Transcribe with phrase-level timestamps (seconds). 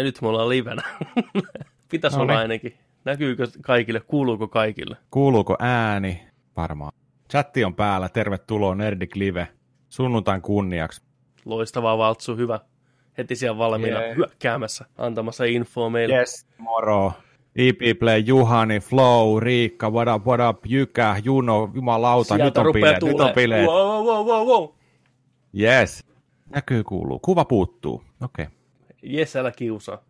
[0.00, 0.82] Ja nyt me ollaan livenä.
[1.90, 2.40] Pitäisi No olla niin.
[2.40, 2.74] ainakin.
[3.04, 4.96] Näkyykö kaikille, kuuluuko kaikille?
[5.10, 6.22] Kuuluuko ääni?
[6.56, 6.92] Varmaan.
[7.30, 8.08] Chatti on päällä.
[8.08, 9.48] Tervetuloa Nerdik Live.
[9.88, 11.02] Sunnuntain kunniaksi.
[11.44, 12.60] Loistavaa Valtsu, hyvä.
[13.18, 14.14] Heti siellä valmiina Jee.
[14.16, 16.14] hyökkäämässä, antamassa infoa meille.
[16.18, 17.12] Yes, moro.
[17.56, 22.94] EP Play, Juhani, Flow, Riikka, what up, what up, Jykä, Juno, jumalauta, nyt on bileet,
[22.94, 23.34] nyt on tulee.
[23.34, 23.66] bileet.
[23.66, 24.68] Wow, wow, wow, wow.
[25.60, 26.04] Yes.
[26.54, 27.18] Näkyy, kuuluu.
[27.18, 28.02] Kuva puuttuu.
[28.22, 28.44] Okei.
[28.44, 28.59] Okay.
[29.02, 30.04] Jes, älä kiusaa.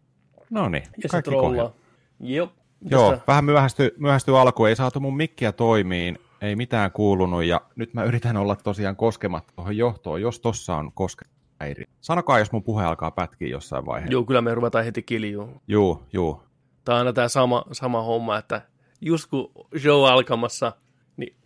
[0.51, 1.75] No niin, Ja kaikki kohdalla.
[2.21, 2.53] Joo.
[2.91, 7.61] Joo, Tästä- vähän myöhästy, myöhästy alku, ei saatu mun mikkiä toimiin, ei mitään kuulunut, ja
[7.77, 11.85] nyt mä yritän olla tosiaan koskematta tuohon johtoon, jos tossa on koskehäiriö.
[12.01, 14.13] Sanokaa, jos mun puhe alkaa pätkiä jossain vaiheessa.
[14.13, 15.61] Joo, kyllä me ruvetaan heti kiljuun.
[15.69, 16.43] Juu, juu.
[16.85, 18.63] Tämä on aina tämä sama, sama homma, että
[19.01, 19.53] just kun
[19.83, 20.73] show alkamassa,
[21.17, 21.37] niin,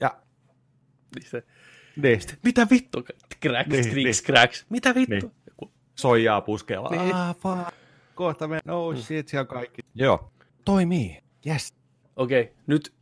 [0.00, 0.16] Ja,
[1.14, 1.42] niin se,
[1.96, 3.02] niin, mitä vittu,
[3.42, 4.14] cracks, Niin, niin, niin.
[4.26, 5.14] cracks, mitä vittu?
[5.26, 5.32] Niin.
[5.94, 6.88] Soijaa puskella.
[6.90, 7.14] Niin.
[7.14, 7.68] Ah, fuck.
[8.14, 9.82] Kohta me, no shit, siellä kaikki.
[9.94, 10.30] Joo,
[10.64, 11.74] toimii, yes.
[12.16, 12.92] Okei, nyt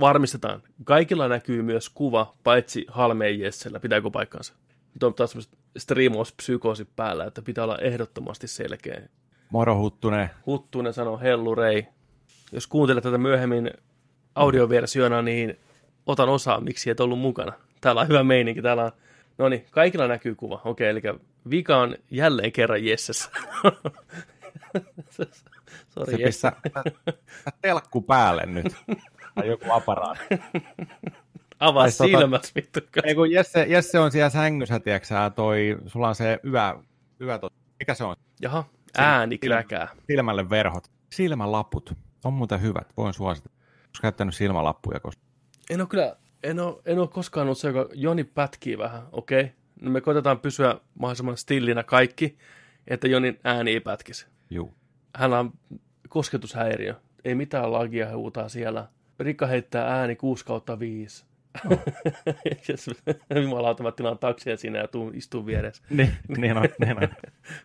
[0.00, 0.62] varmistetaan.
[0.84, 3.80] Kaikilla näkyy myös kuva, paitsi Halmeen Jessellä.
[3.80, 4.54] Pitääkö paikkansa?
[4.94, 9.08] Nyt on taas striimauspsykoosi päällä, että pitää olla ehdottomasti selkeä.
[9.50, 10.30] Moro Huttunen.
[10.46, 11.86] Huttunen sanoo hellurei.
[12.52, 13.70] Jos kuuntelet tätä myöhemmin
[14.34, 15.58] audioversiona, niin
[16.06, 17.52] otan osaa, miksi et ollut mukana.
[17.80, 18.62] Täällä on hyvä meininki.
[18.62, 18.92] Täällä on...
[19.40, 20.60] No niin, kaikilla näkyy kuva.
[20.64, 21.02] Okei, eli
[21.50, 23.30] vika on jälleen kerran Jessessä.
[25.88, 26.50] Sori, Se Jesse.
[26.50, 26.82] pistää
[27.62, 28.76] telkku päälle nyt.
[29.34, 30.24] Tai joku aparaatti.
[31.60, 32.80] Avaa Tai tota- silmät, vittu.
[33.04, 36.82] Ei kun Jesse, Jesse on siellä sängyssä, tiedätkö toi, sulla on se yö,
[37.20, 38.16] yö to, mikä se on?
[38.40, 38.64] Jaha,
[38.96, 39.88] ääni kräkää.
[40.06, 40.90] Silmälle verhot.
[41.12, 41.92] Silmälaput.
[42.24, 43.56] On muuten hyvät, voin suositella.
[43.56, 45.22] Oletko käyttänyt silmälappuja koska
[45.70, 49.40] En ole kyllä, en ole, en ole koskaan ollut se, joka Joni pätkii vähän, okei?
[49.40, 49.52] Okay?
[49.80, 52.38] No me koitetaan pysyä mahdollisimman stillinä kaikki,
[52.86, 54.26] että Jonin ääni ei pätkisi.
[54.50, 54.74] Juu.
[55.16, 55.52] Hänellä on
[56.08, 56.94] kosketushäiriö.
[57.24, 58.88] Ei mitään lagia he huutaa siellä.
[59.20, 61.24] Rikka heittää ääni 6 kautta 5.
[63.42, 65.82] Jumalauta, mä tilaan taksia siinä ja tuun, istun vieressä.
[65.90, 67.08] Niin, niin on, niin on.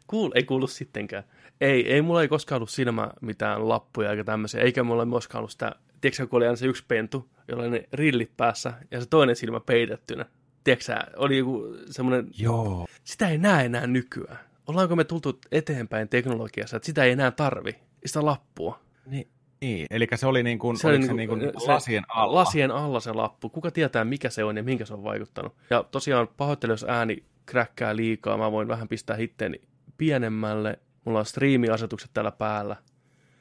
[0.08, 1.24] Kuul, ei kuulu sittenkään.
[1.62, 5.40] Ei, ei mulla ei koskaan ollut silmä mitään lappuja eikä tämmöisiä, eikä mulla ole koskaan
[5.40, 9.02] ollut sitä, tiedätkö kun oli aina se yksi pentu, jolla oli ne rillit päässä ja
[9.02, 10.26] se toinen silmä peitettynä.
[10.64, 12.88] Tiedätkö oli joku semmoinen, Joo.
[13.04, 14.40] sitä ei näe enää nykyään.
[14.68, 18.80] Ollaanko me tultu eteenpäin teknologiassa, että sitä ei enää tarvi, sitä lappua.
[19.06, 19.28] Niin,
[19.62, 19.88] niin.
[19.90, 22.36] eli se oli niin kuin, Se oli se niin niinku- kuin se- lasien alla.
[22.40, 23.50] Lasien alla se lappu.
[23.50, 25.54] Kuka tietää, mikä se on ja minkä se on vaikuttanut.
[25.70, 28.38] Ja tosiaan pahoittelen, jos ääni kräkkää liikaa.
[28.38, 29.62] Mä voin vähän pistää hitteeni
[29.98, 30.80] pienemmälle.
[31.06, 32.76] Mulla on striimiasetukset täällä päällä.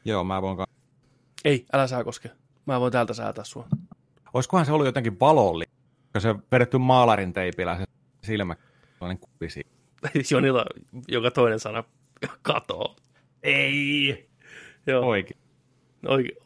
[0.04, 0.56] Joo, mä voin...
[0.56, 0.66] ka-
[1.44, 2.30] Ei, älä sää koske.
[2.66, 3.68] Mä voin täältä säätää sua.
[4.34, 5.64] Olisikohan se ollut jotenkin valolli,
[6.04, 7.84] koska se vedetty maalarin teipillä se
[8.22, 8.56] silmä
[8.92, 9.66] sellainen kupisi.
[10.30, 10.64] Jonilla
[11.08, 11.84] joka toinen sana
[12.42, 12.96] katoo.
[13.42, 14.28] Ei.
[14.86, 15.40] Joo, Oikein.
[16.06, 16.44] oike-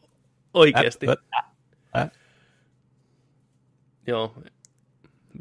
[0.54, 1.06] oikeasti.
[1.08, 2.08] Ä- ä- ä-
[4.06, 4.34] Joo.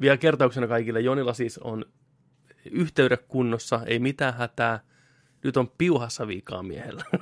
[0.02, 1.02] Vielä kertauksena kaikille.
[1.02, 1.86] Jonilla siis on
[2.72, 4.80] yhteydet kunnossa, ei mitään hätää.
[5.44, 7.04] Nyt on piuhassa viikaa miehellä.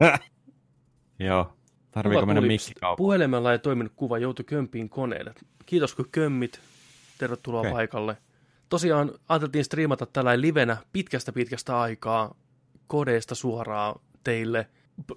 [1.20, 1.52] Joo.
[1.90, 2.96] Tarviiko mennä mikkikauppaan?
[2.96, 5.34] Puhelimella ei toiminut kuva, joutui kömpiin koneelle.
[5.66, 6.60] Kiitos kun kömmit.
[7.18, 7.72] Tervetuloa okay.
[7.72, 8.16] paikalle.
[8.68, 12.34] Tosiaan ajateltiin striimata tällä livenä pitkästä pitkästä aikaa
[12.86, 14.66] kodeista suoraan teille.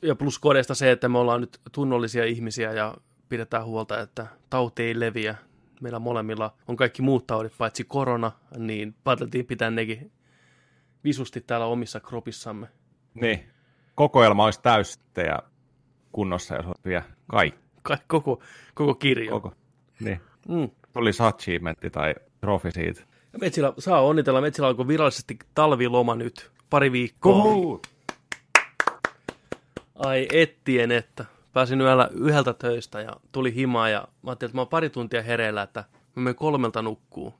[0.02, 2.94] Ja plus kodeista se, että me ollaan nyt tunnollisia ihmisiä ja
[3.30, 5.35] pidetään huolta, että tauti ei leviä.
[5.81, 10.12] Meillä molemmilla on kaikki muut taudit paitsi korona, niin pääteltiin pitää nekin
[11.03, 12.68] visusti täällä omissa kropissamme.
[13.14, 13.44] Niin.
[13.96, 15.40] Kokoelma olisi täys sitten ja
[16.13, 17.59] kunnossa, jos vielä kaikki.
[17.84, 18.41] Ka- koko,
[18.74, 19.31] koko kirjo.
[19.31, 19.53] Koko.
[20.00, 20.22] Niin.
[20.50, 20.69] Mm.
[20.94, 23.01] Tuli achievementti tai trofi siitä.
[23.34, 27.44] Ja Metsillä, saa onnitella, Metsillä alkoi virallisesti talviloma nyt, pari viikkoa.
[27.44, 27.81] Kuhu!
[29.96, 34.62] Ai ettien, että pääsin yöllä yhdeltä töistä ja tuli himaa ja mä ajattelin, että mä
[34.62, 35.84] oon pari tuntia hereillä, että
[36.16, 37.34] mä menen kolmelta nukkuu.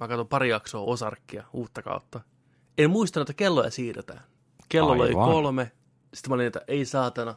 [0.00, 2.20] Mä katson pari jaksoa osarkkia uutta kautta.
[2.78, 4.20] En muistanut, että kelloja siirretään.
[4.68, 5.30] Kello oli Aivan.
[5.30, 5.72] kolme.
[6.14, 7.34] Sitten mä olin, että ei saatana.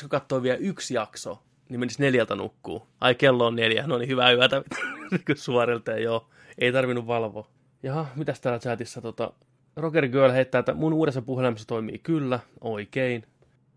[0.00, 2.86] Kun katsoo vielä yksi jakso, niin menisi neljältä nukkuu.
[3.00, 4.62] Ai kello on neljä, no niin hyvää yötä
[5.34, 6.30] suorilta joo.
[6.58, 7.48] Ei tarvinnut valvoa.
[7.82, 9.32] Jaha, mitäs täällä chatissa tota...
[9.76, 13.26] Roger Girl heittää, että mun uudessa puhelimessa toimii kyllä, oikein.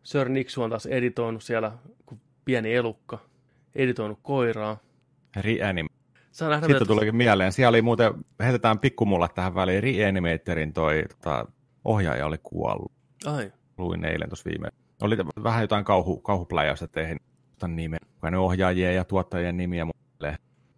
[0.04, 1.72] Sir Nixu on taas editoinut siellä,
[2.06, 3.20] kun pieni elukka.
[3.76, 4.78] Editoinut koiraa.
[5.36, 5.88] Reanim.
[6.32, 7.52] Saa nähdä, Sitten tulikin mieleen.
[7.52, 8.14] Siellä oli muuten,
[8.44, 11.46] heitetään pikkumulla tähän väliin, Reanimatorin toi tota,
[11.86, 12.92] ohjaaja oli kuollut.
[13.26, 14.68] Ai, Luin eilen tuossa viime.
[15.04, 17.22] Oli vähän jotain kauhu, kauhupläjäystä tehnyt
[17.68, 18.00] nimeä,
[18.32, 19.86] ne ohjaajien ja tuottajien nimiä.
[19.86, 20.38] mulle.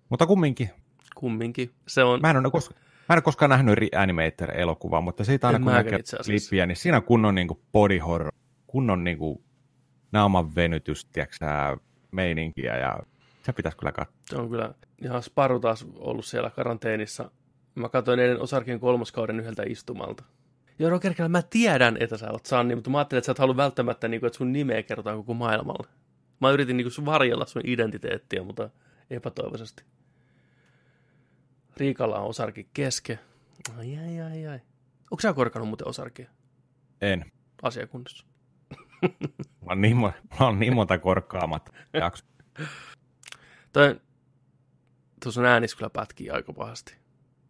[0.09, 0.69] Mutta kumminkin,
[1.15, 1.71] kumminkin.
[1.87, 2.73] Se on, mä en ole, kos-
[3.09, 6.97] Mä en ole koskaan nähnyt Reanimator-elokuvaa, mutta siitä aina En kun näkee klippiä, niin siinä
[6.97, 8.31] on kunnon niin kuin body horror,
[8.67, 9.43] kunnon niin kuin
[10.11, 11.77] naaman venytys, tiedätkö, sä,
[12.11, 12.99] meininkiä ja
[13.43, 14.17] se pitäisi kyllä katsoa.
[14.29, 14.73] Se on kyllä
[15.03, 17.31] ihan Sparru taas ollut siellä karanteenissa.
[17.75, 20.23] Mä katsoin eilen Osarkin kolmoskauden yhdeltä istumalta.
[20.79, 23.57] Joo, kerkellä, mä tiedän, että sä oot Sanni, mutta mä ajattelin, että sä et halua
[23.57, 25.87] välttämättä, niin kuin, että sun nimeä kerrotaan koko maailmalle.
[26.41, 28.69] Mä yritin niin kuin, varjella sun identiteettiä, mutta
[29.09, 29.83] epätoivoisesti.
[31.77, 33.19] Riikalla on Osarkin keske.
[33.77, 34.59] Ai, ai, ai, ai.
[35.11, 36.29] Onko sä korkannut muuten Osarkia
[37.01, 37.31] En.
[37.61, 38.25] asiakunnassa?
[39.59, 42.25] Mulla on niin, mo- mulla on niin monta korkkaamat jakso.
[43.73, 44.01] Toi,
[45.23, 46.95] tuossa on äänissä kyllä pätkii aika pahasti.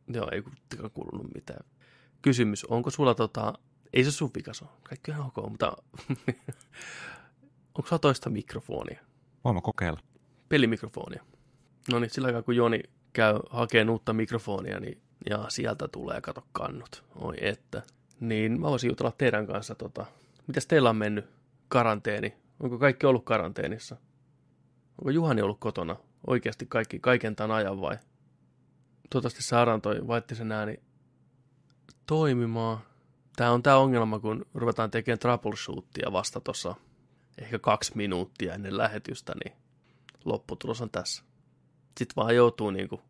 [0.07, 1.65] Joo, ei kuitenkaan kuulunut mitään.
[2.25, 3.53] Kysymys, onko sulla tota,
[3.93, 5.77] ei se sun vikas ole, kaikki on ok, mutta
[7.75, 8.99] onko sulla toista mikrofonia,
[9.43, 9.99] Voimme kokeilla.
[10.49, 11.23] pelimikrofonia?
[11.91, 12.83] No niin, sillä aikaa kun Joni
[13.13, 17.81] käy hakemaan uutta mikrofonia, niin ja sieltä tulee, kato kannut, oi että.
[18.19, 20.05] Niin mä voisin jutella teidän kanssa, tota,
[20.47, 21.25] mitäs teillä on mennyt
[21.67, 22.33] karanteeni?
[22.59, 23.95] Onko kaikki ollut karanteenissa?
[24.97, 25.95] Onko Juhani ollut kotona
[26.27, 27.97] oikeasti kaikki, kaiken tämän ajan vai?
[29.09, 30.79] Toivottavasti saadaan toi vaittisen ääni
[32.05, 32.77] toimimaan.
[33.35, 36.75] Tämä on tämä ongelma, kun ruvetaan tekemään troubleshootia vasta tuossa
[37.37, 39.55] ehkä kaksi minuuttia ennen lähetystä, niin
[40.25, 41.23] lopputulos on tässä.
[41.97, 43.01] Sitten vaan joutuu niinku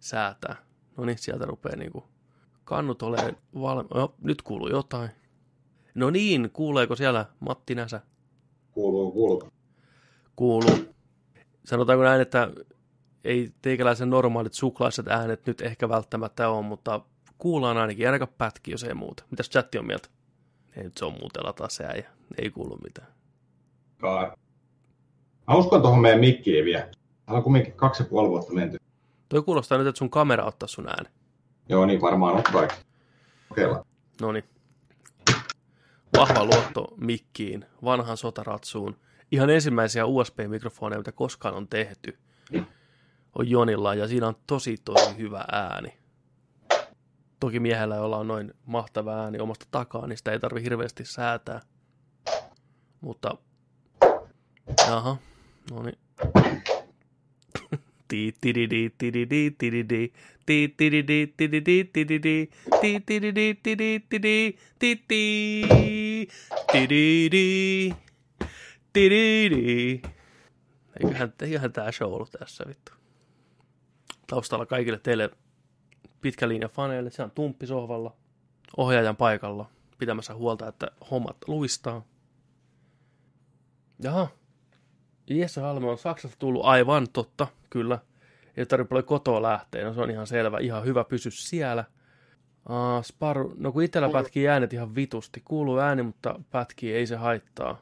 [0.00, 0.56] säätää.
[0.96, 2.04] No niin, sieltä rupeaa niinku
[2.64, 3.88] kannut olemaan valmi...
[3.94, 5.10] Oh, nyt kuuluu jotain.
[5.94, 8.00] No niin, kuuleeko siellä Matti Näsä?
[8.72, 9.52] Kuuluu, kuuluu.
[10.36, 10.94] kuuluu.
[11.64, 12.50] Sanotaanko näin, että
[13.24, 17.00] ei teikäläisen normaalit suklaiset äänet nyt ehkä välttämättä ole, mutta
[17.38, 19.24] kuullaan ainakin, ainakaan pätki, jos ei muuta.
[19.30, 20.08] Mitäs chatti on mieltä?
[20.76, 22.10] Ei nyt se on muutella taas äijä.
[22.38, 23.08] Ei kuulu mitään.
[23.98, 24.30] Kai.
[25.48, 26.82] Mä uskon tuohon meidän mikkiin vielä.
[26.82, 28.78] Täällä on kumminkin kaksi ja puoli vuotta menty.
[29.28, 31.08] Toi kuulostaa nyt, että sun kamera ottaa sun ääni.
[31.68, 32.78] Joo, niin varmaan ottaakin.
[33.48, 33.84] Kokeillaan.
[34.20, 34.44] No niin.
[36.16, 38.96] Vahva luotto mikkiin, vanhaan sotaratsuun.
[39.32, 42.18] Ihan ensimmäisiä USB-mikrofoneja, mitä koskaan on tehty,
[43.38, 45.98] on Jonilla, ja siinä on tosi, tosi hyvä ääni.
[47.40, 51.60] Toki miehellä, jolla on noin mahtava ääni omasta takaa, niin sitä ei tarvi hirveästi säätää.
[53.00, 53.38] Mutta,
[54.88, 55.16] jaha,
[55.70, 55.98] no niin.
[71.00, 72.92] Eiköhän, eiköhän tää show ollut tässä vittu.
[74.26, 75.30] Taustalla kaikille teille
[76.26, 77.10] pitkä linja faneille.
[77.10, 78.16] Se on tumppi sohvalla,
[78.76, 82.04] ohjaajan paikalla, pitämässä huolta, että hommat luistaa.
[84.02, 84.28] Jaha,
[85.30, 87.98] Jesse Halme on Saksasta tullut aivan totta, kyllä.
[88.56, 91.84] Ei tarvitse paljon kotoa lähteä, no se on ihan selvä, ihan hyvä pysy siellä.
[92.68, 97.16] Uh, Sparu, no kun itsellä pätkii äänet ihan vitusti, kuuluu ääni, mutta pätkii, ei se
[97.16, 97.78] haittaa.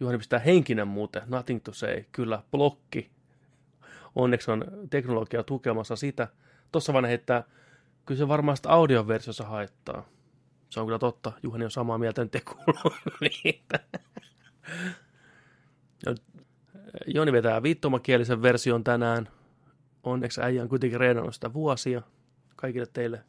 [0.00, 3.10] Juhani pistää henkinen muuten, nothing to say, kyllä, blokki.
[4.14, 6.28] Onneksi on teknologia tukemassa sitä.
[6.72, 7.44] Tossa vaan heittää,
[8.06, 10.08] kyllä se varmaan sitä audion versiossa haittaa.
[10.70, 13.80] Se on kyllä totta, Juhani on samaa mieltä, nyt ei kuulu niitä.
[17.06, 19.28] Joni vetää viittomakielisen version tänään.
[20.02, 22.02] Onneksi äijä on kuitenkin reenannut sitä vuosia.
[22.56, 23.24] Kaikille teille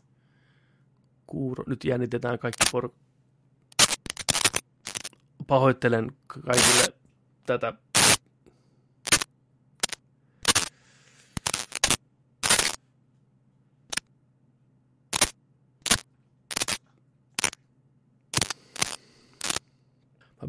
[1.27, 1.63] kuuro.
[1.67, 2.89] Nyt jännitetään kaikki por...
[5.47, 6.93] Pahoittelen kaikille
[7.45, 7.73] tätä.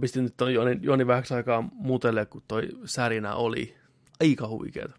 [0.01, 3.77] Pistin nyt ton Joni, Joni vähäksi aikaa mutelle, kun toi särinä oli
[4.21, 4.95] aika huikeeta.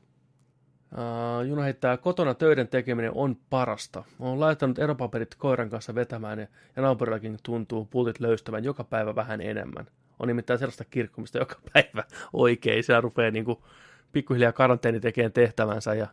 [0.91, 4.03] Uh, Juno heittää, kotona töiden tekeminen on parasta.
[4.19, 9.41] Olen laittanut eropaperit koiran kanssa vetämään ja, ja naapurillakin tuntuu pultit löystävän joka päivä vähän
[9.41, 9.87] enemmän.
[10.19, 12.83] On nimittäin sellaista kirkkomista joka päivä oikein.
[12.83, 13.63] Siellä rupeaa niinku
[14.11, 16.07] pikkuhiljaa karanteeni tekemään tehtävänsä ja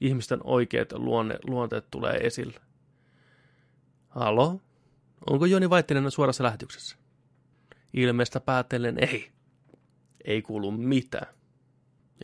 [0.00, 2.60] ihmisten oikeat luonne, luonteet tulee esille.
[4.08, 4.60] Halo?
[5.30, 7.03] Onko Joni Vaittinen suorassa lähetyksessä?
[7.94, 9.30] Ilmeistä päätellen ei.
[10.24, 11.26] Ei kuulu mitään.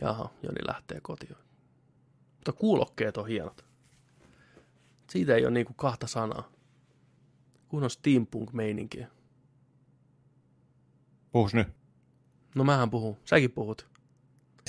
[0.01, 1.35] Jaha, Joni lähtee kotiin.
[2.35, 3.65] Mutta kuulokkeet on hienot.
[5.09, 6.51] Siitä ei ole niinku kahta sanaa.
[7.67, 9.07] Kun on steampunk-meininkiä.
[11.31, 11.67] Puhus nyt.
[12.55, 13.17] No mähän puhun.
[13.25, 13.87] Säkin puhut.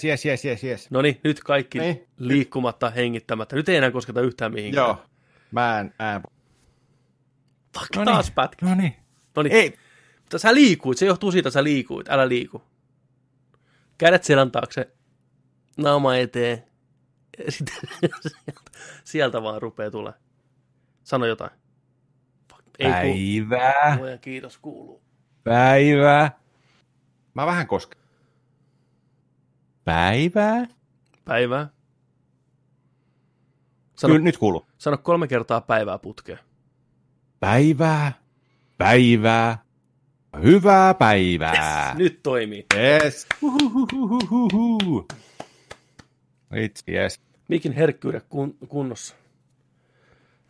[0.05, 0.91] Yes, yes, yes, yes.
[0.91, 2.07] No niin, nyt kaikki Niin.
[2.19, 3.57] liikkumatta, hengittämättä.
[3.57, 4.87] Nyt ei enää kosketa yhtään mihinkään.
[4.87, 5.03] Joo.
[5.51, 6.23] Mä en, ään.
[7.73, 8.35] Tak, No taas niin.
[8.35, 8.67] pätkä.
[8.67, 8.97] No niin.
[9.37, 9.53] No niin.
[9.53, 9.75] Ei.
[10.39, 12.09] Sä liikuit, se johtuu siitä, että sä liikuit.
[12.09, 12.63] Älä liiku.
[13.99, 14.91] Kädet selän taakse,
[15.77, 16.65] naama eteen.
[17.47, 18.31] Ja Sitten sieltä,
[19.05, 20.13] sieltä vaan rupeaa tulee.
[21.05, 21.51] Sano jotain.
[22.79, 22.91] Ei.
[22.91, 25.03] Päivää, kiitos kuuluu.
[25.45, 26.39] päivää.
[27.35, 28.03] Mä vähän kosken.
[29.85, 30.67] Päivää?
[31.25, 31.69] Päivää.
[33.97, 34.67] Sano, Kyllä nyt kuuluu.
[34.79, 36.39] sano kolme kertaa päivää putkeen.
[37.41, 38.13] Päivää,
[38.79, 39.65] päivää,
[40.43, 41.95] hyvää päivää.
[41.95, 42.67] Nyt toimii.
[42.77, 43.27] Yes.
[43.43, 45.07] Uhuhuhuhuhu.
[46.57, 47.21] Itse yes.
[47.49, 49.15] Mikin herkkyyden kun, kunnossa.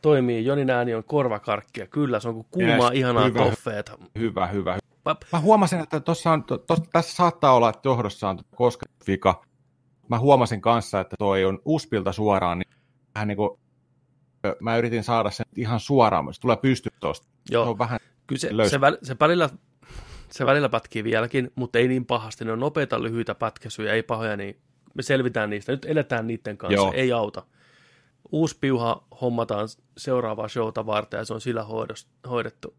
[0.02, 0.44] Toimii.
[0.44, 1.86] Jonin ääni on korvakarkkia.
[1.86, 3.44] Kyllä, se on kuin kuumaa, Yes, ihanaa hyvä.
[3.44, 3.98] toffeeta.
[4.18, 4.78] Hyvä, hyvä.
[5.04, 5.22] Pap.
[5.32, 9.44] Mä huomasin, että tossa on, to, tos, tässä saattaa olla, että johdossa on koskevika.
[10.08, 12.74] Mä huomasin kanssa, että toi on uspilta suoraan, niin
[13.14, 13.50] vähän niin kuin,
[14.60, 17.26] mä yritin saada sen ihan suoraan, mutta se tulee pysty tosta.
[17.26, 19.48] Se Joo, on vähän, kyllä se, se, väl, se, välillä,
[20.32, 22.44] se välillä pätkii vieläkin, mutta ei niin pahasti.
[22.44, 24.60] Ne on nopeita, lyhyitä pätkäsyjä, ei pahoja, niin
[24.94, 25.72] me selvitään niistä.
[25.72, 26.92] Nyt eletään niiden kanssa, Joo.
[26.94, 27.42] ei auta.
[28.32, 31.66] Uusi piuha hommataan seuraavaa showta varten ja se on sillä
[32.28, 32.74] hoidettu.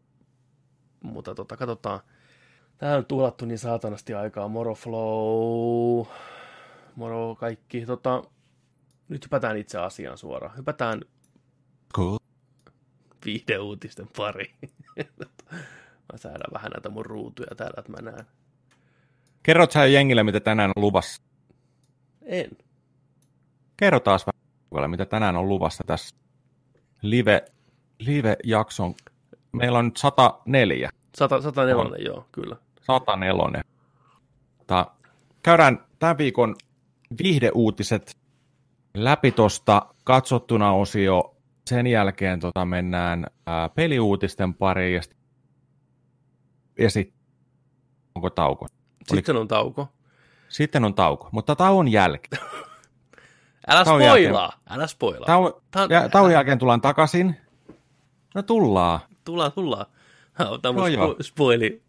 [1.04, 2.00] Mutta tota, katsotaan.
[2.78, 4.48] Tähän on tuhlattu niin saatanasti aikaa.
[4.48, 6.06] Moro flow.
[6.96, 7.86] Moro kaikki.
[7.86, 8.24] Tota,
[9.10, 10.58] nyt hypätään itse asiaan suoraan.
[10.58, 11.02] Hypätään
[11.96, 12.18] cool.
[13.26, 14.54] viihdeuutisten pari.
[16.12, 18.26] mä säädän vähän näitä mun ruutuja täällä, että mä näen.
[19.44, 21.24] Kerrot sä jengille, mitä tänään on luvassa?
[22.22, 22.50] En.
[23.78, 24.26] Kerro taas
[24.74, 26.16] vähän, mitä tänään on luvassa tässä
[27.02, 27.46] live,
[28.00, 28.96] live-jakson.
[29.52, 30.90] Meillä on nyt 104.
[31.18, 32.56] 100, 104, joo, kyllä.
[32.82, 33.62] 104.
[34.68, 34.92] Ta,
[35.44, 36.56] käydään tämän viikon
[37.24, 38.18] viihdeuutiset
[38.94, 41.36] läpi tuosta katsottuna osio.
[41.70, 45.23] Sen jälkeen tota mennään ää, peliuutisten pariin ja, sit-
[46.80, 47.20] ja sitten
[48.16, 48.68] onko tauko?
[49.08, 49.88] Sitten on tauko.
[50.50, 52.42] Sitten on tauko, mutta tauon jälkeen.
[53.68, 55.26] Älä Tauon spoilaa, älä spoilaa.
[55.26, 57.36] Tää on- ja, tauon jälkeen tullaan takaisin.
[58.36, 59.00] No tullaan.
[59.26, 59.86] Tullaan, tullaan.
[60.62, 61.14] Tämä on joo.
[61.14, 61.82] spo, spoili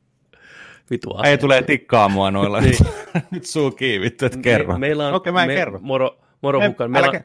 [0.90, 1.20] vitua.
[1.24, 2.60] Ei tulee tikkaa mua noilla.
[2.60, 2.76] Niin.
[3.30, 4.72] Nyt suu kiinni, vittu, et kerro.
[4.72, 5.78] Me, meillä on, Okei, mä en me, kerro.
[5.82, 6.90] Moro, moro Me- mukaan.
[6.90, 7.24] Meillä, on, älä-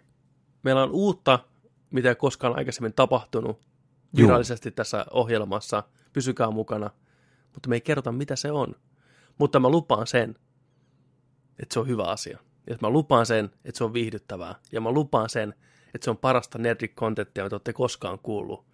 [0.63, 1.39] meillä on uutta,
[1.91, 3.59] mitä ei koskaan aikaisemmin tapahtunut
[4.13, 4.27] Juu.
[4.27, 5.83] virallisesti tässä ohjelmassa.
[6.13, 6.89] Pysykää mukana.
[7.59, 8.75] Mutta me ei kerrota, mitä se on.
[9.37, 10.35] Mutta mä lupaan sen,
[11.59, 12.39] että se on hyvä asia.
[12.69, 14.55] Ja mä lupaan sen, että se on viihdyttävää.
[14.71, 15.53] Ja mä lupaan sen,
[15.95, 18.65] että se on parasta nerdik-kontenttia, mitä olette koskaan kuullut.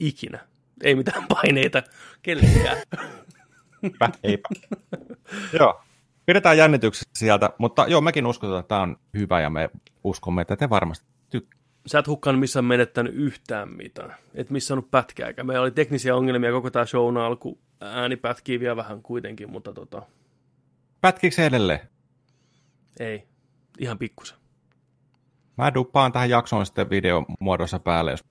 [0.00, 0.38] Ikinä.
[0.82, 1.82] Ei mitään paineita
[2.22, 2.76] kellekään.
[3.82, 4.48] Eipä, eipä.
[5.60, 5.80] joo.
[6.26, 9.70] Pidetään jännityksessä sieltä, mutta joo, mekin uskotaan, että tämä on hyvä ja me
[10.04, 11.66] uskomme, että te varmasti tykkäätte.
[11.86, 14.14] Sä et hukkaan missään menettänyt yhtään mitään.
[14.34, 15.46] Et missannut pätkääkään.
[15.46, 17.65] Meillä oli teknisiä ongelmia koko tämä shown alku.
[17.80, 20.02] Ääni pätkii vielä vähän kuitenkin, mutta tota,
[21.00, 21.80] Pätkikö se edelleen?
[23.00, 23.24] ei.
[23.78, 24.38] Ihan pikkusen.
[25.56, 28.24] Mä duppaan tähän jaksoon sitten videon muodossa päälle, jos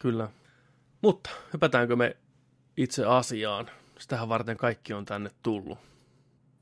[0.00, 0.28] Kyllä.
[1.02, 2.16] Mutta hypätäänkö me
[2.76, 3.70] itse asiaan?
[3.98, 5.78] Sitähän varten kaikki on tänne tullut.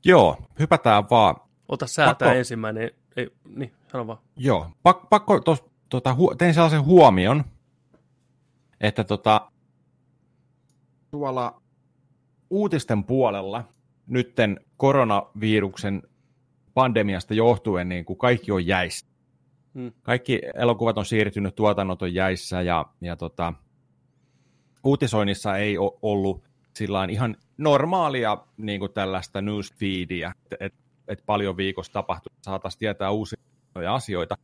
[0.05, 1.35] Joo, hypätään vaan.
[1.69, 2.91] Ota säätää Pakko- ensimmäinen.
[3.17, 4.19] Ei, niin, sano vaan.
[4.35, 7.43] Joo, pak, pakko tos, tota, hu, tein sellaisen huomion,
[8.81, 9.50] että tota,
[11.11, 11.61] tuolla
[12.49, 13.63] uutisten puolella
[14.07, 16.03] nytten koronaviruksen
[16.73, 19.07] pandemiasta johtuen niin kuin kaikki on jäissä.
[19.73, 19.91] Hmm.
[20.01, 23.53] Kaikki elokuvat on siirtynyt, tuotannot on jäissä ja, ja tota,
[24.83, 26.43] uutisoinnissa ei ole ollut
[26.75, 30.73] sillain ihan normaalia niin kuin tällaista newsfeedia, että et,
[31.07, 33.37] et paljon viikossa tapahtuu, saataisiin tietää uusia
[33.89, 34.37] asioita.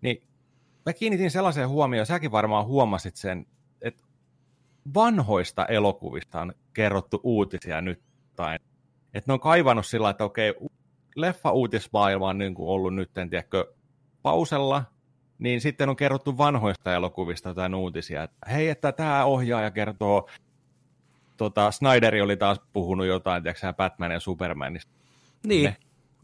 [0.00, 0.22] Niin
[0.86, 3.46] mä kiinnitin sellaiseen huomioon, säkin varmaan huomasit sen,
[4.94, 8.02] vanhoista elokuvista on kerrottu uutisia nyt.
[8.36, 8.56] Tai,
[9.14, 10.54] että ne on kaivannut sillä että okei,
[11.16, 13.74] leffa-uutismaailma on niin kuin ollut nyt, en tiedäkö,
[14.22, 14.84] pausella,
[15.38, 20.28] niin sitten on kerrottu vanhoista elokuvista jotain uutisia, että hei, että tämä ohjaaja kertoo,
[21.36, 24.92] tota, Snyderi oli taas puhunut jotain, tiedätkö Batman ja Supermanista,
[25.46, 25.64] Niin.
[25.64, 25.76] Ne.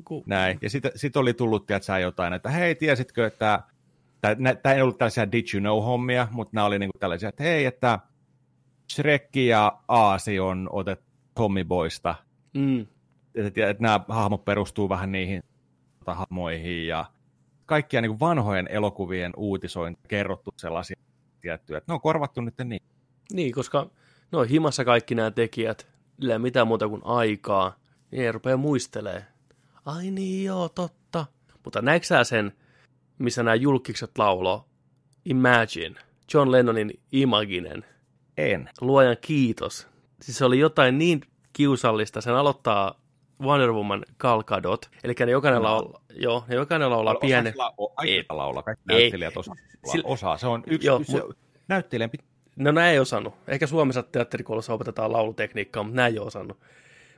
[0.05, 0.59] Ku, näin.
[0.63, 3.63] Ja sitten sit oli tullut, tiedätkö, jotain, että hei, tiesitkö, että
[4.63, 7.99] tämä ei ollut tällaisia did you know-hommia, mutta nämä oli niinku tällaisia, että hei, että
[8.91, 12.15] Shrek ja Aasi on otettu Tommy Boysta,
[12.55, 12.87] mm,
[13.35, 15.43] että, että nämä hahmot perustuu vähän niihin
[16.07, 17.05] hahmoihin ja
[17.67, 20.97] kaikkia niin vanhojen elokuvien uutisointi kerrottu sellaisia
[21.41, 22.83] tiettyjä, että ne on korvattu nyt niin.
[23.33, 23.91] niin, koska
[24.33, 25.89] ne on himassa kaikki nämä tekijät.
[26.31, 27.77] Ei mitään muuta kuin aikaa.
[28.11, 29.25] Niin ne rupeaa muistelee.
[29.85, 31.27] Ai niin joo, totta.
[31.65, 32.53] Mutta näetkö sä sen,
[33.19, 34.69] missä nämä julkikset lauloo?
[35.25, 36.01] Imagine.
[36.35, 37.85] John Lennonin Imaginen.
[38.41, 38.69] En.
[38.81, 39.87] Luojan kiitos.
[40.23, 41.21] Siis se oli jotain niin
[41.53, 42.21] kiusallista.
[42.21, 43.01] Sen aloittaa
[43.43, 44.91] Wonder Woman Gal Gadot.
[45.05, 47.55] Eli ne jokainen, laulaa, joo, ne jokainen laulaa pienen...
[47.77, 47.95] Osa,
[48.31, 49.55] laulaa, kaikki näyttelijät osaa.
[49.93, 50.37] Sillä- osaa.
[50.37, 51.37] Se on yksi, Joo, se, mut-
[51.69, 52.25] näyttelijän pit-
[52.57, 53.35] No näin ei osannut.
[53.49, 56.59] Ehkä Suomessa teatterikoulussa opetetaan laulutekniikkaa, mutta näin ei osannut.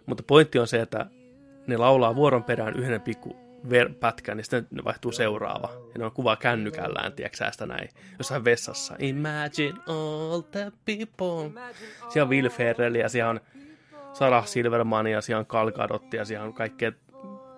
[0.07, 1.07] Mutta pointti on se, että
[1.67, 3.37] ne laulaa vuoron perään yhden pikku
[3.69, 5.69] ver- pätkän, niin sitten ne vaihtuu seuraava.
[5.73, 7.89] Ja ne on kuvaa kännykällään, tiedätkö sitä näin,
[8.19, 8.97] jossain vessassa.
[8.99, 11.61] Imagine all the people.
[12.09, 13.41] Siellä on Will Ferrell ja siellä on
[14.13, 16.93] Sarah Silverman ja siellä on ja siellä on kaikkea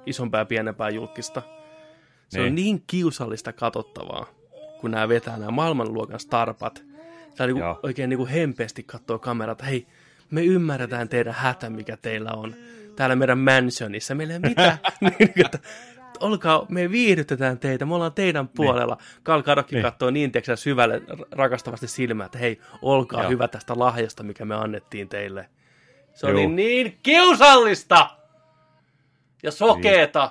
[0.07, 1.43] isompaa ja pienempää julkista.
[2.29, 2.55] Se on Niin.
[2.55, 4.27] niin kiusallista katsottavaa,
[4.81, 6.85] kun nämä vetää nämä maailmanluokan starpat.
[7.37, 7.81] Tää niinku Joo.
[7.83, 9.87] oikein niinku hempeästi katsoo kamerat, hei,
[10.31, 12.55] me ymmärretään teidän hätä, mikä teillä on.
[12.97, 14.79] Täällä meidän mansionissa, meillä ei ole mitään.
[16.21, 18.97] niin, että, olkaa, me viihdytetään teitä, me ollaan teidän puolella.
[19.23, 19.83] Karl Kadokki Niin.
[19.83, 23.31] katsoo niin tiiäksä, syvälle ra- rakastavasti silmää, että hei, olkaa Joo.
[23.31, 25.49] hyvä tästä lahjasta, mikä me annettiin teille.
[26.15, 26.37] Se Juu.
[26.39, 28.11] oli niin kiusallista
[29.43, 30.31] ja sokeeta.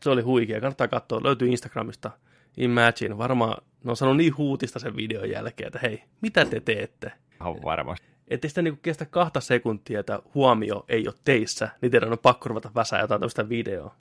[0.00, 2.10] Se oli huikea, kannattaa katsoa, löytyy Instagramista.
[2.56, 7.12] Imagine, varmaan ne on sanonut niin huutista sen videon jälkeen, että hei, mitä te teette?
[7.40, 8.06] ihan varmasti.
[8.28, 12.48] Ettei sitä niinku kestä kahta sekuntia, että huomio ei ole teissä, niin teidän on pakko
[12.48, 13.94] ruveta väsää jotain tämmöistä videoa.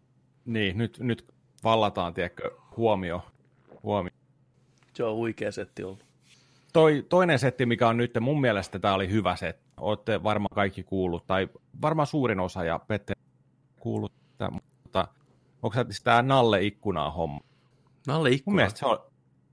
[0.46, 1.25] Niin, nyt, nyt
[1.64, 3.25] vallataan, tiedätkö, huomio.
[3.84, 4.12] huomio.
[4.94, 6.06] Se on huikea setti ollut.
[6.74, 9.60] Toi, toinen setti, mikä on nyt, mun mielestä tämä oli hyvä set.
[9.78, 11.50] Olette varmaan kaikki kuullut, tai
[11.82, 13.22] varmaan suurin osa, ja Petteri
[13.80, 14.50] kuullut, sitä,
[14.84, 15.08] mutta
[15.62, 17.40] onko tämä Nalle ikkunaa homma?
[18.08, 18.56] Nalle Mun ikkuna.
[18.56, 19.00] mielestä se on,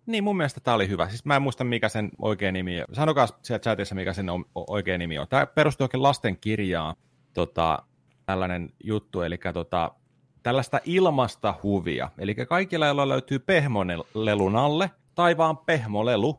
[0.07, 1.09] niin mun mielestä tämä oli hyvä.
[1.09, 2.87] Siis mä en muista, mikä sen oikea nimi on.
[2.93, 5.29] Sanokaa siellä chatissa, mikä sen oikea nimi on.
[5.29, 6.97] Tämä perustuu oikein lasten kirjaan,
[7.35, 7.83] tota,
[8.27, 9.91] tällainen juttu, eli tota,
[10.43, 12.11] tällaista ilmasta huvia.
[12.19, 16.37] Eli kaikilla, joilla löytyy pehmolelun alle, tai vaan pehmolelu,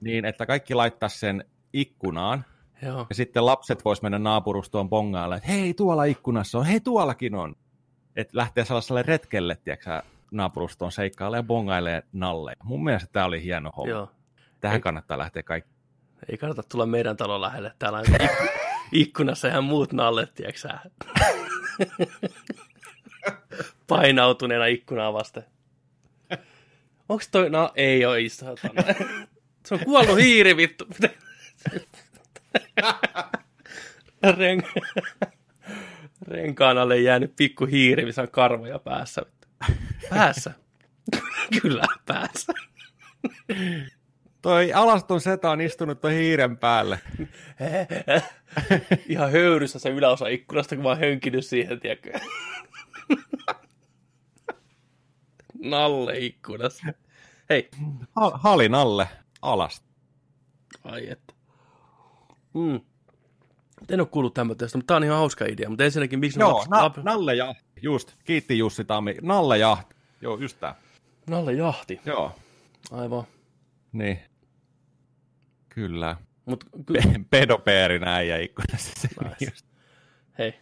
[0.00, 2.44] niin että kaikki laittaa sen ikkunaan,
[2.82, 3.06] Joo.
[3.08, 7.54] ja sitten lapset vois mennä naapurustoon bongaille, että hei, tuolla ikkunassa on, hei, tuollakin on.
[8.16, 12.56] Että lähtee sellaiselle retkelle, tiedätkö naapurustoon seikkailemaan ja bongailee nalleja.
[12.64, 13.90] Mun mielestä tämä oli hieno homma.
[13.90, 14.08] Joo.
[14.60, 15.70] Tähän Ei- kannattaa lähteä kaikki.
[16.30, 17.72] Ei kannata tulla meidän talon lähelle.
[17.78, 18.48] Täällä on ikku-
[18.92, 20.68] ikkunassa ihan muut nallet, tiedätkö?
[23.86, 25.44] Painautuneena ikkunaa vasten.
[27.08, 27.50] Onks toi...
[27.50, 28.82] No, ei oo saatana.
[29.66, 30.86] Se on kuollut hiiri, vittu.
[34.38, 34.62] Ren...
[36.28, 39.22] Renkaan alle jäänyt pikku hiiri, missä on karvoja päässä.
[40.10, 40.52] Päässä.
[41.62, 42.52] Kyllä, päässä.
[44.42, 46.98] Toi alaston seta on istunut toi hiiren päälle.
[49.08, 52.12] Ihan höyryssä se yläosa ikkunasta, kun mä oon hönkinyt siihen, tiedätkö?
[55.62, 56.86] Nalle ikkunassa.
[57.50, 57.70] Hei,
[58.16, 59.08] Ha- halin alle
[59.42, 59.82] alas.
[60.84, 61.34] ai että.
[62.54, 62.80] Mm.
[63.88, 65.68] En ole kuullut tämmöistä, mutta tää on ihan hauska idea.
[65.68, 67.62] Mutta ensinnäkin, miksi Joo, laps- na- lap- Nalle Jahti.
[67.82, 69.14] Just, kiitti Jussi Tammi.
[69.22, 69.94] Nalle Jahti.
[70.20, 70.74] Joo, just tää.
[71.26, 72.00] Nalle jahti.
[72.06, 72.32] Joo.
[72.92, 73.24] Aivan.
[73.92, 74.18] Niin.
[75.68, 76.16] Kyllä.
[76.44, 79.08] Mut ky- Pe- pedopeerin äijä ikkunassa.
[79.24, 79.44] Nice.
[79.44, 79.66] just.
[80.38, 80.54] hei.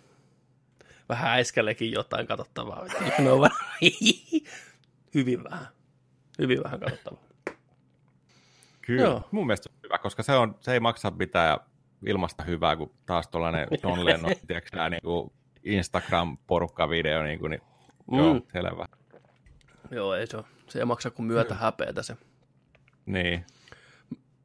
[1.11, 2.85] Vähän äskällekin jotain katsottavaa.
[2.85, 3.53] Vähän.
[5.15, 5.67] Hyvin vähän.
[6.39, 7.23] Hyvin vähän katsottavaa.
[8.83, 9.03] Kyllä.
[9.03, 9.29] Joo.
[9.31, 11.61] Mun mielestä se on hyvä, koska se, on, se ei maksa mitään ja
[12.07, 15.33] ilmasta hyvää, kun taas tuollainen John Lennon, tiedätkö nää, niin kuin
[15.65, 17.63] Instagram-porukka-video, niin, kuin, niin
[18.11, 18.17] Mm.
[18.17, 18.25] mm.
[18.25, 18.87] joo, selvä.
[19.91, 20.45] Joo, ei se ole.
[20.69, 22.17] Se ei maksa kuin myötä häpeätä se.
[23.07, 23.45] Niin.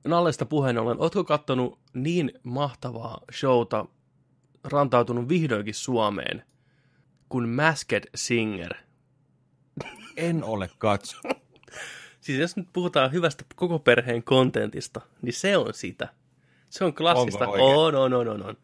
[0.06, 3.86] Nallesta puheen ollen, ootko kattonut niin mahtavaa showta,
[4.64, 6.44] rantautunut vihdoinkin Suomeen,
[7.30, 8.74] kuin Masked Singer?
[10.18, 11.18] En ole katso.
[12.22, 16.08] Siis jos nyt puhutaan hyvästä koko perheen kontentista, niin se on sitä.
[16.70, 17.48] Se on klassista.
[17.48, 18.58] On, on, on, on, on.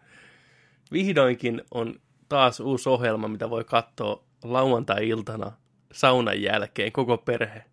[0.91, 5.51] Vihdoinkin on taas uusi ohjelma, mitä voi katsoa lauantai-iltana
[5.91, 7.63] saunan jälkeen, koko perhe.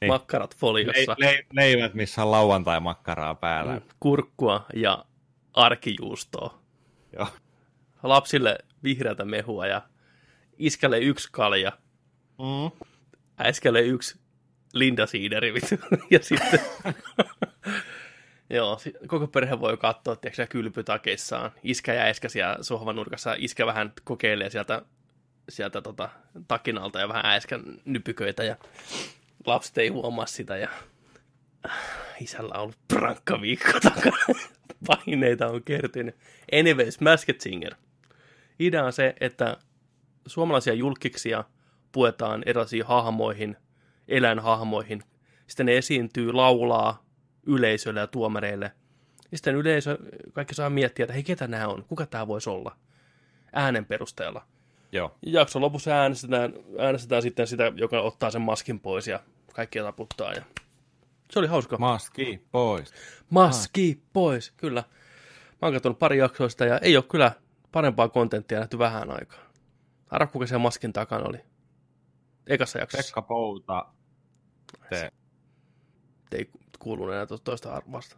[0.00, 0.12] Niin.
[0.12, 3.72] Makkarat Le- foliossa, le- leivät, missä on lauantai-makkaraa päällä.
[3.72, 5.04] Mm, kurkkua ja
[5.52, 6.58] arkijuustoa.
[7.12, 7.28] Joo.
[8.02, 9.82] Lapsille vihreätä mehua ja
[10.58, 11.72] iskälle yksi kalja,
[12.38, 12.86] Mm.
[13.38, 14.18] äiskälle yksi
[14.72, 15.54] Linda Siideri,
[16.10, 16.60] ja sitten
[18.50, 21.50] Joo, koko perhe voi katsoa, tiedätkö, kylpytakeissaan.
[21.62, 23.34] Iskä ja äiskä siellä sohvan nurkassa.
[23.38, 24.82] Iskä vähän kokeilee sieltä,
[25.48, 26.08] sieltä tota,
[26.48, 28.56] takin alta ja vähän äiskän nypyköitä ja
[29.46, 30.68] lapset ei huomaa sitä ja
[32.20, 34.16] isällä on ollut prankka viikko takana.
[34.86, 36.16] Paineita on kertynyt.
[36.58, 37.74] Anyways, Masked Singer.
[38.58, 39.56] Idea on se, että
[40.26, 41.44] suomalaisia julkiksia
[41.92, 43.56] puetaan erilaisiin hahmoihin,
[44.08, 45.02] eläinhahmoihin.
[45.46, 47.04] Sitten ne esiintyy, laulaa
[47.46, 48.72] yleisölle ja tuomareille.
[49.32, 49.98] Ja sitten yleisö,
[50.32, 52.76] kaikki saa miettiä, että hei, ketä nämä on, kuka tämä voisi olla.
[53.52, 54.42] äänen perusteella.
[54.92, 55.16] Joo.
[55.22, 59.20] Ja jakson lopussa äänestetään, äänestetään sitten sitä, joka ottaa sen maskin pois ja
[59.52, 60.32] kaikkia taputtaa.
[60.32, 60.42] Ja...
[61.30, 61.76] Se oli hauska.
[61.78, 62.92] Maski pois.
[63.30, 64.84] Maski pois, kyllä.
[65.50, 67.32] Mä oon katsonut pari jaksoista ja ei ole kyllä
[67.72, 69.45] parempaa kontenttia nähty vähän aikaa.
[70.10, 71.38] Arva, kuka siellä maskin takana oli.
[72.46, 73.04] Ekassa jaksossa.
[73.06, 73.86] Pekka Pouta.
[74.90, 75.10] Te
[76.32, 78.16] Ei kuulu enää to- toista arvasta.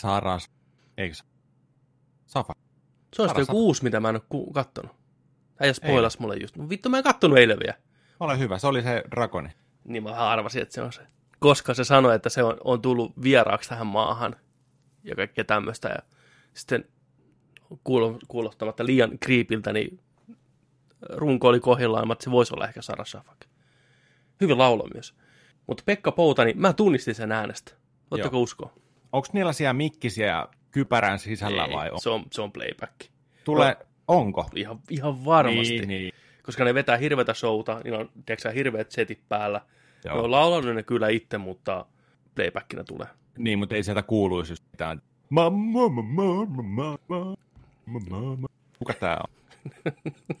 [0.00, 0.50] Saras.
[0.96, 1.24] Eikö se?
[2.26, 2.52] Safa.
[3.14, 4.96] Se on joku uusi, mitä mä en ole ku- kattonut.
[5.60, 6.56] Äijä spoilas mulle just.
[6.56, 7.78] No Vittu, mä en kattonut eilen vielä.
[8.20, 9.48] Ole hyvä, se oli se Dragoni.
[9.84, 11.06] Niin mä arvasin, että se on se.
[11.38, 14.36] Koska se sanoi, että se on, on tullut vieraaksi tähän maahan
[15.04, 15.88] ja kaikkea tämmöistä.
[15.88, 15.98] Ja
[16.54, 16.84] sitten
[17.84, 20.00] kuulo, kuulottamatta liian kriipiltä, niin
[21.08, 23.44] runko oli kohdillaan, että se voisi olla ehkä Sara Shafak.
[24.40, 25.14] Hyvin laulo myös.
[25.66, 27.72] Mutta Pekka Pouta, niin mä tunnistin sen äänestä.
[28.10, 28.72] Voitteko uskoa?
[29.12, 32.00] Onko niillä siellä mikkisiä kypärän sisällä Ei, vai on?
[32.00, 32.94] Se on, se on playback.
[33.44, 33.76] Tulee,
[34.08, 34.46] onko?
[34.54, 35.78] Ihan, ihan varmasti.
[35.78, 36.12] Niin, niin.
[36.42, 39.60] Koska ne vetää hirveätä showta, niin on tiedätkö, hirveät setit päällä.
[40.04, 40.14] Joo.
[40.14, 41.86] Ne on laulanut ne kyllä itse, mutta
[42.34, 43.06] playbackina tulee.
[43.38, 45.02] Niin, mutta ei sieltä kuuluisi just mitään.
[45.30, 48.48] Mamma, mamma, mamma, mamma, mamma.
[48.78, 49.45] Kuka tää on?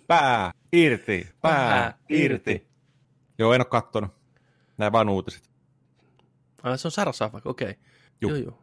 [0.06, 2.50] Pää irti, pää, Pää irti.
[2.50, 2.68] irti.
[3.38, 4.10] Joo, en oo kattonut.
[4.78, 5.50] Näin vaan uutiset.
[6.62, 7.70] Ai, se on Sara Safak, okei.
[7.70, 7.82] Okay.
[8.20, 8.30] Juh.
[8.30, 8.62] Joo, joo.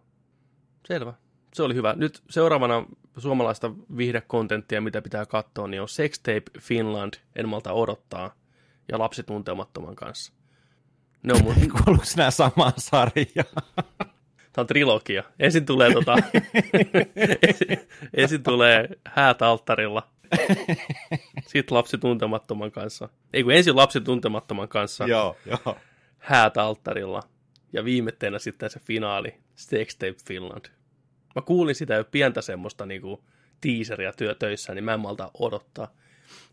[0.88, 1.14] Selvä.
[1.54, 1.94] Se oli hyvä.
[1.98, 2.86] Nyt seuraavana
[3.18, 8.36] suomalaista viihdekontenttia, mitä pitää katsoa, niin on Sextape Finland, En malta odottaa,
[8.92, 10.34] ja Lapsi tuntemattoman kanssa.
[11.24, 13.64] Ne on mun, Kuuluuko nämä samaan sarjaan?
[14.54, 15.24] Tämä on trilogia.
[15.40, 16.16] Ensin tulee, tota,
[17.44, 17.68] ensin,
[18.18, 20.13] ensin tulee häät alttarilla.
[21.48, 23.10] Sitten lapsi tuntemattoman kanssa.
[23.34, 25.78] Ei kun ensin lapsi tuntemattoman kanssa, joo, joo.
[26.18, 27.24] häät alttarilla.
[27.74, 30.66] Ja viimetteenä sitten se finaali, Sex Tape Finland.
[31.36, 33.24] Mä kuulin sitä jo pientä semmoista niinku
[33.62, 35.94] teaseria työtöissä, niin mä en malta odottaa.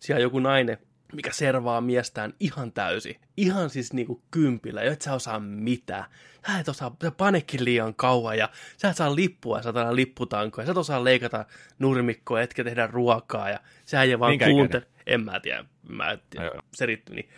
[0.00, 0.78] Siellä joku nainen,
[1.12, 3.20] mikä servaa miestään ihan täysi.
[3.36, 6.04] Ihan siis niinku kympillä, jo et sä osaa mitään.
[6.46, 10.66] Sä et osaa, sä panekin liian kauan ja sä et saa lippua, sä et lipputankoja.
[10.66, 11.44] Sä et osaa leikata
[11.78, 14.86] nurmikkoa, etkä tehdä ruokaa ja sä äijä vaan Minkä kuuntelee.
[15.06, 17.28] En mä tiedä, mä en tiedä, se riittyy niin.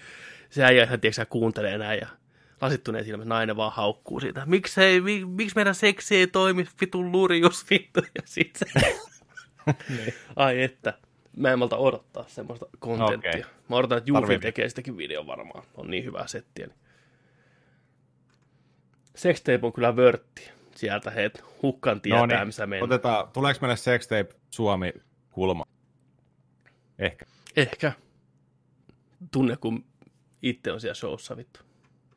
[0.51, 2.09] Se äijä ihan, tiedätkö, sä, kuuntelee näin ja
[2.61, 4.43] lasittuneen silmät nainen vaan haukkuu siitä.
[4.47, 8.01] Miksei, mi, miksi meidän seksi ei toimi, vitun lurjus, vittu.
[8.01, 8.67] Ja sit se...
[10.37, 10.95] Ai että.
[11.37, 13.31] Mä en malta odottaa semmoista kontenttia.
[13.31, 13.45] Okei.
[13.69, 15.65] Mä odotan, että Tarvii- tekee sitäkin videon varmaan.
[15.75, 16.67] On niin hyvää settiä.
[16.67, 16.77] Niin.
[19.17, 20.51] Sextape on kyllä vörtti.
[20.75, 22.85] Sieltä heet hukkan tietää, No niin, missä mennään.
[22.85, 24.93] Otetaan, tuleeko meille sextape Suomi
[25.31, 25.65] kulma?
[26.99, 27.27] Ehkä.
[27.57, 27.93] Ehkä.
[29.31, 29.85] Tunne, kun
[30.43, 31.61] itse on siellä showssa, vittu.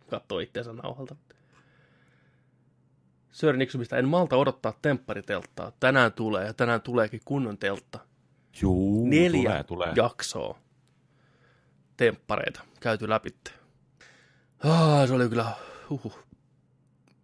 [0.09, 1.15] Katsoo itseensä nauhalta.
[3.31, 5.71] Sören Nixumista en malta odottaa tempparitelttaa.
[5.79, 7.99] Tänään tulee ja tänään tuleekin kunnon teltta.
[8.61, 9.93] Juu, Neljä tulee, tulee.
[9.95, 10.59] jaksoa
[11.97, 13.29] temppareita käyty läpi.
[14.63, 15.51] Ah, se oli kyllä,
[15.89, 16.19] huhuh.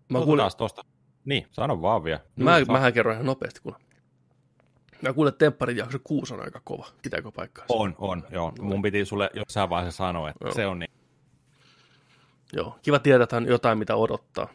[0.10, 0.82] Mä, kuulin, Otetaan tosta.
[1.26, 2.20] Niin, sano vaan vielä.
[2.36, 3.76] mä, Juu, mähän kerron ihan nopeasti, kun
[5.02, 6.88] mä kuulen, että tempparit jakso kuusi on aika kova.
[7.02, 7.66] Pitääkö paikkaa?
[7.70, 8.54] On, on, joo.
[8.62, 10.54] Mun piti sulle jossain vaiheessa sanoa, että Joo.
[10.54, 10.92] se on niin.
[12.54, 14.48] Joo, kiva tietää, että on jotain, mitä odottaa.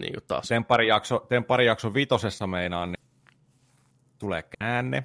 [0.00, 0.48] Niin kuin taas.
[0.48, 3.06] Tempparijakso, tempparijakso vitosessa meinaan, niin
[4.18, 5.04] tulee käänne,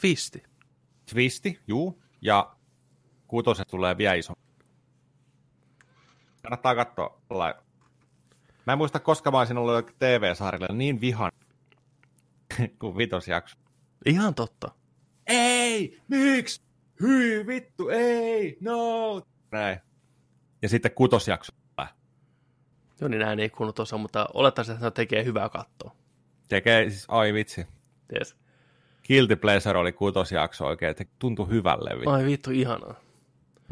[0.00, 0.42] Twisti.
[1.10, 2.56] twisti, juu, ja
[3.28, 4.32] kutoset tulee vielä iso.
[6.42, 7.20] Kannattaa katsoa.
[8.66, 11.32] Mä en muista, koska mä olisin ollut jollekin TV-saarille niin vihan
[12.80, 13.56] kuin vitosjakso.
[14.06, 14.70] Ihan totta.
[15.26, 16.62] Ei, miksi?
[17.00, 19.22] Hyi, vittu, ei, no.
[19.52, 19.78] Näin.
[20.62, 21.52] Ja sitten kutosjakso.
[23.00, 25.96] Joo, niin näin ei kuulunut tuossa, mutta olettaisin, että se tekee hyvää kattoa.
[26.48, 27.66] Tekee, siis, ai vitsi.
[28.16, 28.36] Yes.
[29.10, 31.90] Guilty Pleasure oli kutosjakso oikein, että tuntui hyvälle.
[31.94, 32.10] vittu.
[32.10, 32.94] Ai vittu, ihanaa.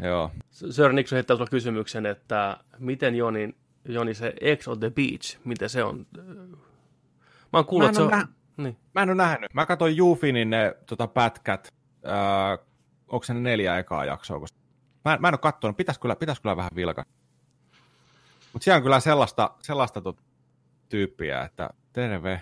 [0.03, 0.31] Joo.
[0.51, 5.69] Sir Nixon heittää sulla kysymyksen, että miten Joni, Joni se Ex on the Beach, miten
[5.69, 6.05] se on?
[7.53, 8.27] Mä oon kuullut, Mä en että se on...
[8.57, 8.77] nä- Niin.
[8.95, 9.53] Mä en ole nähnyt.
[9.53, 11.73] Mä katsoin Jufinin ne tota, pätkät.
[12.05, 12.65] Öö,
[13.07, 14.39] onko se ne neljä ekaa jaksoa?
[14.39, 14.59] koska-
[15.05, 15.77] Mä, mä en ole katsonut.
[15.77, 17.05] Pitäis kyllä, pitäis kyllä vähän vilka.
[18.53, 20.21] Mutta siellä on kyllä sellaista, sellaista tot,
[20.89, 22.41] tyyppiä, että terve.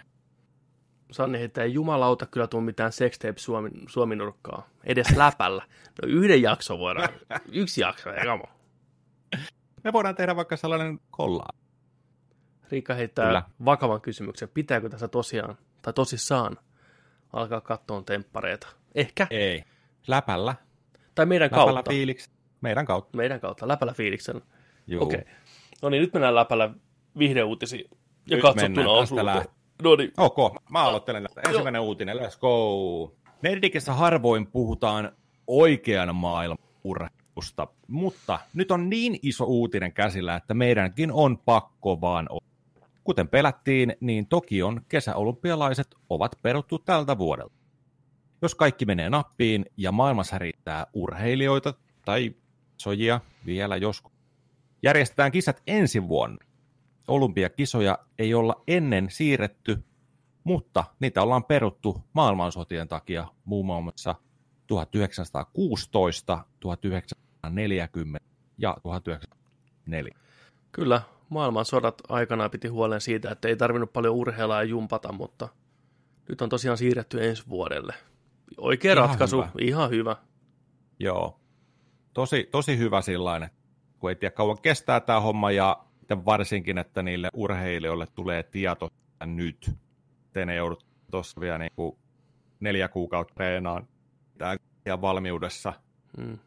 [1.11, 4.69] Sanni heittää, ei jumalauta kyllä tuu mitään sextape Suomi, Suomi-nurkkaa.
[4.83, 5.63] Edes läpällä.
[6.01, 7.09] No yhden jakson voidaan.
[7.51, 8.43] Yksi jakso, ei kamo.
[9.83, 11.49] Me voidaan tehdä vaikka sellainen kollaa.
[12.71, 13.43] Riikka heittää Kyllä.
[13.65, 14.49] vakavan kysymyksen.
[14.53, 16.57] Pitääkö tässä tosiaan, tai tosissaan,
[17.33, 18.67] alkaa katsoa temppareita?
[18.95, 19.27] Ehkä.
[19.29, 19.63] Ei.
[20.07, 20.55] Läpällä.
[21.15, 21.91] Tai meidän Läpällä kautta.
[21.91, 22.29] fiiliksi.
[22.61, 23.17] Meidän kautta.
[23.17, 23.67] Meidän kautta.
[23.67, 24.35] Läpällä fiiliksen.
[24.35, 25.19] Okei.
[25.19, 25.33] Okay.
[25.81, 26.69] No niin, nyt mennään läpällä
[27.17, 27.89] viihdeuutisiin.
[28.25, 29.45] Ja Nyt katsottuna mennään,
[29.83, 30.37] No niin, Ok,
[30.69, 31.27] mä aloittelen.
[31.47, 33.15] Ensimmäinen uutinen, let's go.
[33.41, 35.11] Nerdikissä harvoin puhutaan
[35.47, 42.27] oikean maailman urheilusta, mutta nyt on niin iso uutinen käsillä, että meidänkin on pakko vaan
[42.29, 42.47] olla.
[43.03, 47.55] Kuten pelättiin, niin Tokion kesäolympialaiset ovat peruttu tältä vuodelta.
[48.41, 51.73] Jos kaikki menee nappiin ja maailmassa riittää urheilijoita
[52.05, 52.35] tai
[52.77, 54.11] sojia vielä joskus,
[54.83, 56.46] järjestetään kisat ensi vuonna.
[57.07, 59.83] Olympiakisoja ei olla ennen siirretty,
[60.43, 64.15] mutta niitä ollaan peruttu maailmansotien takia muun muassa
[64.67, 68.25] 1916, 1940
[68.57, 70.15] ja 1904.
[70.71, 75.49] Kyllä, maailmansodat aikanaan piti huolen siitä, että ei tarvinnut paljon urheilla ja jumpata, mutta
[76.29, 77.93] nyt on tosiaan siirretty ensi vuodelle.
[78.57, 79.51] Oikea Ihan ratkaisu, hyvä.
[79.61, 80.15] ihan hyvä.
[80.99, 81.39] Joo.
[82.13, 83.49] Tosi, tosi hyvä sillain,
[83.99, 88.89] kun ei tiedä kauan kestää tämä homma ja sitten varsinkin, että niille urheilijoille tulee tieto
[89.25, 89.71] nyt.
[90.33, 91.97] Te ne joudut tuossa vielä niin kuin
[92.59, 93.87] neljä kuukautta treenaan
[94.85, 95.73] ja valmiudessa
[96.17, 96.37] Mm.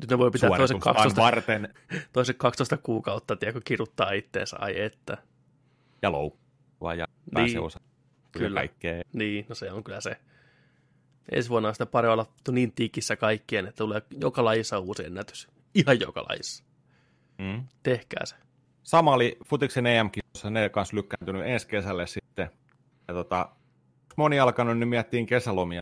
[0.00, 1.74] Nyt ne voi pitää toisen suoritustaan 12, varten
[2.12, 5.18] toisen 12 kuukautta, tiedätkö, kiruttaa itteensä, ai että.
[6.02, 7.66] ja loukkua ja pääsee Niin.
[7.66, 7.80] osa
[8.32, 8.60] Kyllä.
[8.60, 9.02] kaikkea.
[9.12, 10.16] Niin, no se on kyllä se.
[11.32, 15.48] Ensi vuonna on sitä pari olla niin tiikissä kaikkien, että tulee joka lajissa uusi ennätys.
[15.74, 16.64] Ihan joka lajissa.
[17.38, 17.66] Mm.
[17.82, 18.36] Tehkää se.
[18.86, 22.50] Sama oli Futiksen EM-kisossa, ne kanssa lykkääntynyt ensi kesälle sitten.
[23.08, 23.48] Ja tota,
[24.16, 25.80] moni alkanut, niin miettiin kesälomia.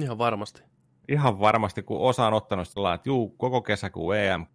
[0.00, 0.62] Ihan varmasti.
[1.08, 4.46] Ihan varmasti, kun osa on ottanut sillä että juu, koko kesäkuun EM,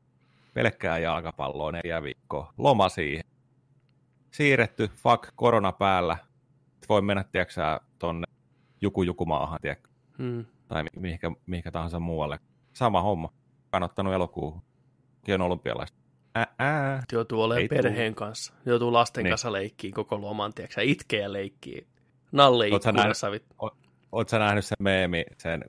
[0.54, 3.24] pelkkää jalkapalloa neljä viikkoa, loma siihen.
[4.32, 6.18] Siirretty, fuck, korona päällä.
[6.90, 8.28] Voi mennä, tiedätkö tonne
[8.82, 10.46] juku-jukumaahan, tiedätkö, Hmm.
[10.68, 12.40] tai mi- mihinkä, mihinkä tahansa muualle.
[12.74, 13.34] Sama homma.
[13.70, 14.62] Kannattanut elokuuhun.
[15.26, 16.01] Kion olympialaista.
[16.36, 17.04] Ää, ää.
[17.12, 18.54] Joutuu olemaan Ei perheen kanssa.
[18.66, 19.32] Joutuu lasten Niin.
[19.32, 21.88] kanssa leikkiin koko loman, tiedätkö itkee ja leikkii.
[22.32, 23.28] Nalle ikkunassa.
[23.32, 23.72] vit-
[24.12, 25.64] Oot sä nähnyt sen meemi, sen,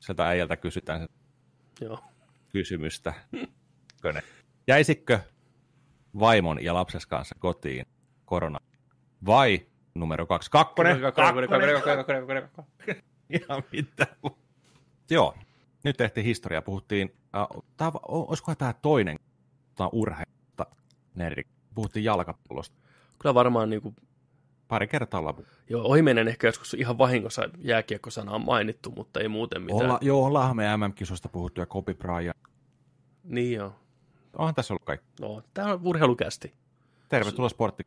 [0.00, 1.06] sieltä äijältä kysytään se
[1.84, 1.98] Joo.
[2.52, 3.14] kysymystä.
[4.02, 4.22] Köne.
[4.68, 5.20] Jäisikö
[6.20, 7.86] vaimon ja lapses kanssa kotiin
[8.24, 8.58] korona?
[9.26, 10.50] Vai numero kaksi?
[10.50, 11.00] Kakkonen?
[13.30, 14.06] Ihan mitä?
[15.10, 15.34] Joo,
[15.84, 16.62] nyt tehtiin historiaa.
[16.62, 17.46] Puhuttiin, äh,
[17.76, 19.18] tää, olisikohan tämä toinen
[19.92, 20.66] urheilusta,
[21.14, 21.44] Neri?
[21.74, 22.76] Puhuttiin jalkapallosta.
[23.18, 23.96] Kyllä varmaan niin kuin,
[24.68, 29.62] Pari kertaa ollaan joo, ohimennen ehkä joskus ihan vahingossa jääkiekkosana on mainittu, mutta ei muuten
[29.62, 29.82] mitään.
[29.82, 32.38] Olla, joo, ollaan me MM-kisosta puhuttu ja Kobe Bryant.
[33.24, 33.74] Niin joo.
[34.38, 35.06] Onhan tässä ollut kaikki.
[35.20, 36.54] No, tämä on urheilukästi.
[37.08, 37.86] Tervetuloa sportti.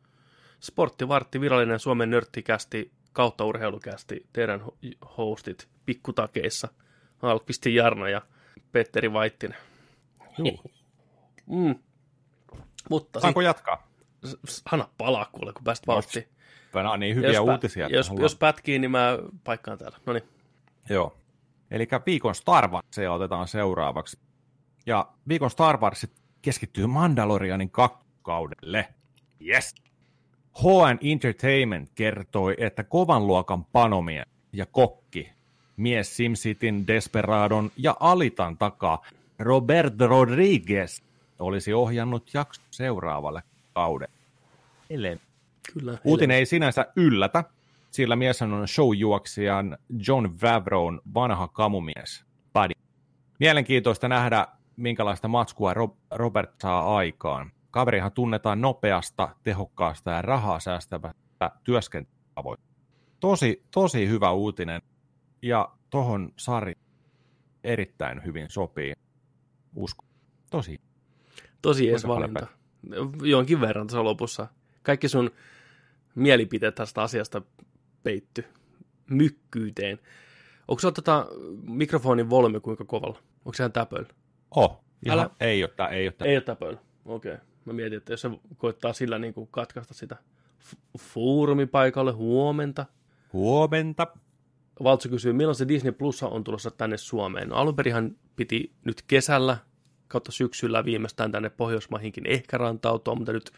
[0.60, 6.68] Sporttivartti, virallinen Suomen nörttikästi kautta urheilukästi, teidän ho- hostit pikkutakeissa,
[7.22, 8.22] Alkvisti Jarno ja
[8.72, 9.58] Petteri Vaittinen.
[10.38, 10.60] Juu.
[11.46, 11.74] Mm.
[12.90, 13.88] Mutta Saanko jatkaa?
[14.24, 16.24] sit, s- anna palaa kuule, kun pääst vauhtiin.
[16.74, 17.86] Nämä niin hyviä Jos pä- uutisia.
[17.86, 19.98] että Jos, haluan- jos pätkii, niin mä paikkaan täällä.
[20.06, 20.22] No niin.
[20.90, 21.16] Joo.
[21.70, 24.18] Eli viikon Star Warsia otetaan seuraavaksi.
[24.86, 26.06] Ja viikon Star Wars
[26.42, 28.88] keskittyy Mandalorianin kakkaudelle.
[29.48, 29.74] Yes.
[30.62, 35.32] HN Entertainment kertoi, että kovan luokan panomia ja kokki,
[35.76, 39.02] mies SimCityn, Desperadon ja Alitan takaa
[39.38, 41.02] Robert Rodriguez
[41.38, 43.42] olisi ohjannut jakson seuraavalle
[43.74, 44.14] kaudelle.
[44.90, 45.18] Ele-
[45.72, 45.98] Kyllä.
[46.04, 47.44] Uutinen ei sinänsä yllätä,
[47.90, 52.24] sillä mies on showjuoksijan John Favreau'n vanha kamumies.
[52.54, 52.72] Buddy.
[53.40, 54.46] Mielenkiintoista nähdä,
[54.76, 57.52] minkälaista matskua Rob- Robert saa aikaan.
[57.70, 62.66] Kaverihan tunnetaan nopeasta, tehokkaasta ja rahaa säästävästä työskentelytavoista.
[63.20, 64.82] Tosi, tosi hyvä uutinen.
[65.42, 66.74] Ja tohon Sari
[67.64, 68.92] erittäin hyvin sopii.
[69.74, 70.04] Usko.
[70.50, 70.80] Tosi.
[71.62, 72.46] Tosi ees valinta.
[73.22, 74.46] Jonkin verran tuossa lopussa.
[74.82, 75.30] Kaikki sun
[76.14, 77.42] mielipiteet tästä asiasta
[78.02, 78.44] peitty
[79.10, 79.98] mykkyyteen.
[80.68, 81.26] Onko se tota
[81.62, 83.18] mikrofonin volyymi kuinka kovalla?
[83.44, 84.08] Onko sehän täpöllä?
[84.56, 86.28] Oh, ihan, Älä- ei ole, tää, ei ole tää.
[86.28, 86.78] Ei ole täpöllä.
[87.04, 87.32] Okei.
[87.32, 87.46] Okay.
[87.64, 90.16] Mä mietin, että jos se koittaa sillä niin kuin katkaista sitä
[90.64, 92.86] F- foorumipaikalle huomenta.
[93.32, 94.06] Huomenta.
[94.84, 97.48] Valtsu kysyy, milloin se Disney Plus on tulossa tänne Suomeen.
[97.48, 99.58] No, alun perinhan piti nyt kesällä
[100.08, 103.50] kautta syksyllä viimeistään tänne Pohjoismaihinkin ehkä rantautua, mutta nyt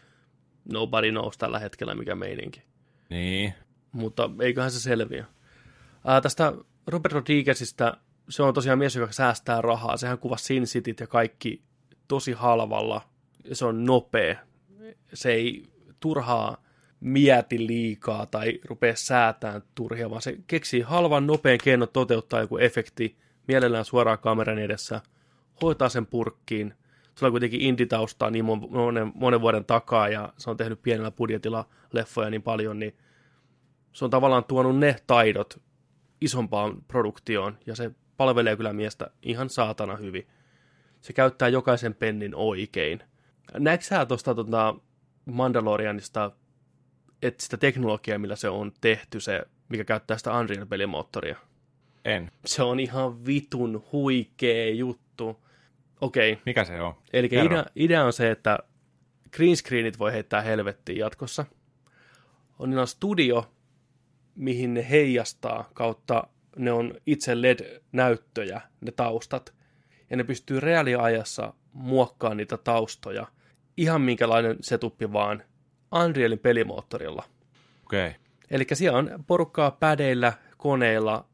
[0.73, 2.63] nobody knows tällä hetkellä mikä meininki.
[3.09, 3.53] Niin.
[3.91, 5.25] Mutta eiköhän se selviä.
[6.05, 6.53] Ää, tästä
[6.87, 7.97] Robert Rodriguezista,
[8.29, 9.97] se on tosiaan mies, joka säästää rahaa.
[9.97, 11.61] Sehän kuvasi Sin Cityt ja kaikki
[12.07, 13.01] tosi halvalla.
[13.53, 14.35] Se on nopea.
[15.13, 15.63] Se ei
[15.99, 16.63] turhaa
[16.99, 23.17] mieti liikaa tai rupea säätään turhia, vaan se keksii halvan, nopean keinon toteuttaa joku efekti
[23.47, 25.01] mielellään suoraan kameran edessä,
[25.67, 26.73] hoitaa sen purkkiin.
[27.15, 31.11] Sillä on kuitenkin inditaustaa niin mon- monen, monen vuoden takaa ja se on tehnyt pienellä
[31.11, 32.97] budjetilla leffoja niin paljon, niin
[33.91, 35.61] se on tavallaan tuonut ne taidot
[36.21, 40.27] isompaan produktioon, ja se palvelee kyllä miestä ihan saatana hyvin.
[41.01, 43.03] Se käyttää jokaisen pennin oikein.
[43.57, 44.75] Näetkö sä tuosta tota
[45.25, 46.31] Mandalorianista,
[47.21, 51.37] että sitä teknologiaa, millä se on tehty, se, mikä käyttää sitä Unreal-pelimoottoria?
[52.05, 52.31] En.
[52.45, 55.48] Se on ihan vitun huikea juttu.
[56.01, 56.31] Okei.
[56.31, 56.43] Okay.
[56.45, 56.95] Mikä se on?
[57.13, 57.45] Eli Kerro.
[57.45, 58.59] idea, idea on se, että
[59.31, 61.45] green screenit voi heittää helvettiin jatkossa.
[62.59, 63.51] On niillä on studio,
[64.35, 69.53] mihin ne heijastaa kautta, ne on itse LED-näyttöjä, ne taustat.
[70.09, 73.27] Ja ne pystyy reaaliajassa muokkaamaan niitä taustoja.
[73.77, 75.43] Ihan minkälainen setuppi vaan
[76.05, 77.23] Unrealin pelimoottorilla.
[77.85, 78.07] Okei.
[78.07, 78.19] Okay.
[78.51, 81.25] Eli siellä on porukkaa pädeillä, koneilla,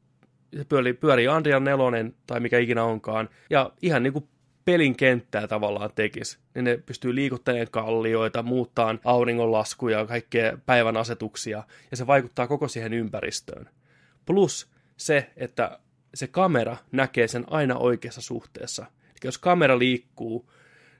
[0.57, 4.27] se pyörii, pyörii Unreal 4 tai mikä ikinä onkaan, ja ihan niin kuin
[4.65, 6.37] pelin kenttää tavallaan tekisi.
[6.55, 12.93] Niin ne pystyy liikuttamaan kallioita, muuttaa auringonlaskuja, kaikkea päivän asetuksia, ja se vaikuttaa koko siihen
[12.93, 13.69] ympäristöön.
[14.25, 15.79] Plus se, että
[16.13, 18.85] se kamera näkee sen aina oikeassa suhteessa.
[18.85, 20.51] Eli jos kamera liikkuu,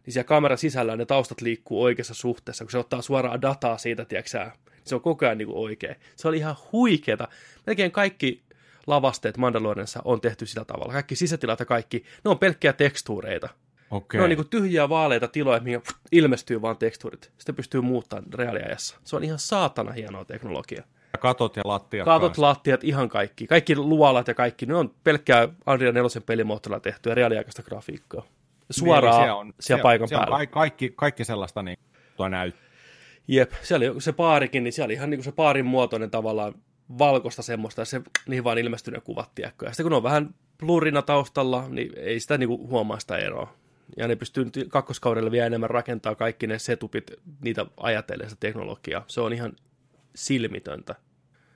[0.06, 4.06] niin siellä kameran sisällä ne taustat liikkuu oikeassa suhteessa, kun se ottaa suoraan dataa siitä,
[4.06, 4.52] tiedätkö
[4.84, 5.96] se on koko ajan niin kuin oikein.
[6.16, 7.28] Se oli ihan huikeeta.
[7.68, 8.44] Melkein kaikki
[8.88, 10.94] lavasteet Mandalorianissa on tehty sillä tavalla.
[10.94, 13.50] Kaikki sisätilat ja kaikki, ne on pelkkiä tekstuureita.
[13.92, 14.18] Okei.
[14.18, 17.32] Ne on niin kuin tyhjiä vaaleita tiloja, mihin ilmestyy vaan tekstuurit.
[17.38, 18.98] Sitten pystyy muuttamaan reaaliajassa.
[19.04, 20.86] Se on ihan saatana hienoa teknologiaa.
[21.20, 22.42] Katot ja lattiat Katot, kanssa.
[22.42, 23.48] lattiat, ihan kaikki.
[23.48, 28.24] Kaikki luolat ja kaikki, ne on pelkkää Unreal 4 pelimoottorilla tehtyä reaaliaikaista grafiikkaa.
[28.72, 30.38] Suoraan Niin, siellä, on, siellä paikan siellä päällä.
[30.38, 31.78] On kaikki, kaikki sellaista niin,
[32.18, 32.56] tuo näyt.
[33.28, 36.54] Jep, siellä oli se paarikin, niin siellä oli ihan niin kuin se paarin muotoinen tavallaan
[36.98, 39.66] valkoista semmoista, ja se, niihin vaan ilmestyi ne kuvat, tiedätkö.
[39.66, 43.54] Ja sitten kun on vähän blurrina taustalla, niin ei sitä niin kuin huomaa sitä eroa.
[43.98, 49.04] Ja ne pystyy nyt kakkoskaudella vielä enemmän rakentaa kaikki ne setupit, niitä ajatellen sitä teknologiaa.
[49.08, 49.54] Se on ihan
[50.16, 50.96] silmitöntä.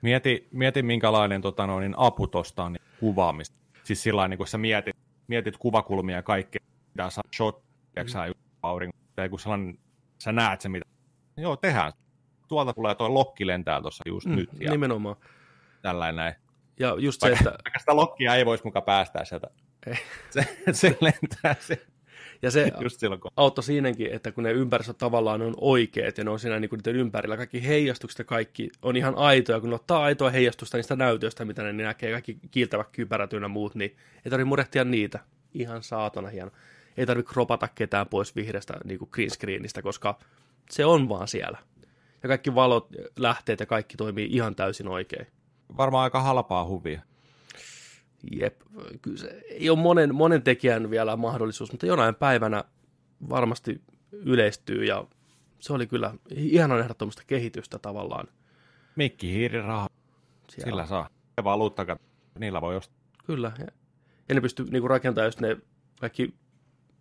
[0.01, 3.55] Mieti, mieti minkälainen tota, no, niin apu tuosta on niin kuvaamista.
[3.83, 4.95] Siis sillä niin kun sä mietit,
[5.27, 6.57] mietit kuvakulmia ja kaikki,
[6.93, 7.63] mitä sä shot,
[7.95, 8.33] mm.
[8.63, 9.77] aurinko, tai kun sellainen,
[10.19, 10.85] sä näet se, mitä,
[11.37, 11.93] joo, tehdään.
[12.49, 15.15] Tuolta tulee toi lokki lentää tuossa just mm, nyt, ja Nimenomaan.
[15.81, 16.35] tällainen näin.
[16.79, 17.43] Ja just se, että...
[17.49, 19.47] Vaikka sitä lokkia ei voisi muka päästää sieltä.
[19.87, 19.95] Ei.
[20.29, 21.85] Se, se lentää se,
[22.41, 23.31] Ja se just silloin, kun...
[23.35, 26.77] auttoi siinäkin, että kun ne ympäristöt tavallaan on oikeat ja ne on siinä niin kuin
[26.77, 30.95] niiden ympärillä, kaikki heijastukset ja kaikki on ihan aitoja, kun ne ottaa aitoa heijastusta niistä
[30.95, 35.19] näytöistä, mitä ne näkee, kaikki kiiltävät kypärät ynnä muut, niin ei tarvitse murehtia niitä.
[35.53, 36.51] Ihan saatana hieno.
[36.97, 40.19] Ei tarvitse kropata ketään pois vihreästä niin kuin green screenistä, koska
[40.69, 41.57] se on vaan siellä.
[42.23, 45.27] Ja kaikki valot, lähteet ja kaikki toimii ihan täysin oikein.
[45.77, 47.01] Varmaan aika halpaa huvia.
[48.31, 48.61] Jep,
[49.01, 52.63] kyllä se ei ole monen, monen tekijän vielä mahdollisuus, mutta jonain päivänä
[53.29, 55.05] varmasti yleistyy ja
[55.59, 58.27] se oli kyllä ihan ehdottomasta kehitystä tavallaan.
[58.95, 59.89] Mikki, hiiri, raha,
[60.49, 60.69] Siellä.
[60.69, 61.09] sillä saa.
[61.37, 61.97] Ja valuutta,
[62.39, 62.99] niillä voi ostaa.
[63.25, 63.65] Kyllä, ja,
[64.29, 65.57] ja ne pystyy niinku rakentamaan just ne
[65.99, 66.33] kaikki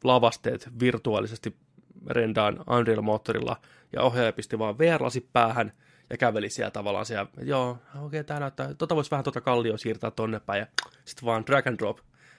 [0.04, 1.56] lavasteet virtuaalisesti
[2.06, 3.56] rendaan Unreal-moottorilla
[3.92, 5.72] ja ohjaaja pisti vaan VR-lasi päähän
[6.10, 9.76] ja käveli siellä tavallaan siellä, joo, okei, okay, tää näyttää, tota voisi vähän tota kallio
[9.76, 10.66] siirtää tonne päin ja
[11.04, 11.98] sitten vaan drag and drop,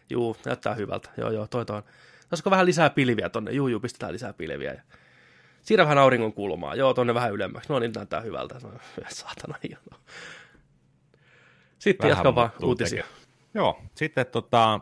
[0.10, 1.82] juu, näyttää hyvältä, joo, joo, toi toi.
[2.32, 4.82] Olisiko vähän lisää pilviä tonne, juu, juu, pistetään lisää pilviä ja
[5.62, 8.72] siirrä vähän auringon kulmaa, joo, tonne vähän ylemmäksi, no niin, näyttää hyvältä, no,
[9.10, 10.00] saatana hienoa.
[11.80, 13.04] Sitten jatka vaan uutisia.
[13.04, 13.20] tekijä.
[13.54, 14.80] Joo, sitten tota,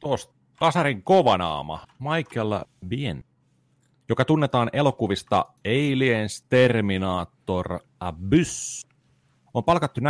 [0.00, 3.24] tuosta kasarin kovanaama Michael Bien,
[4.08, 8.86] joka tunnetaan elokuvista Aliens, Terminator, Abyss,
[9.54, 10.00] on palkattu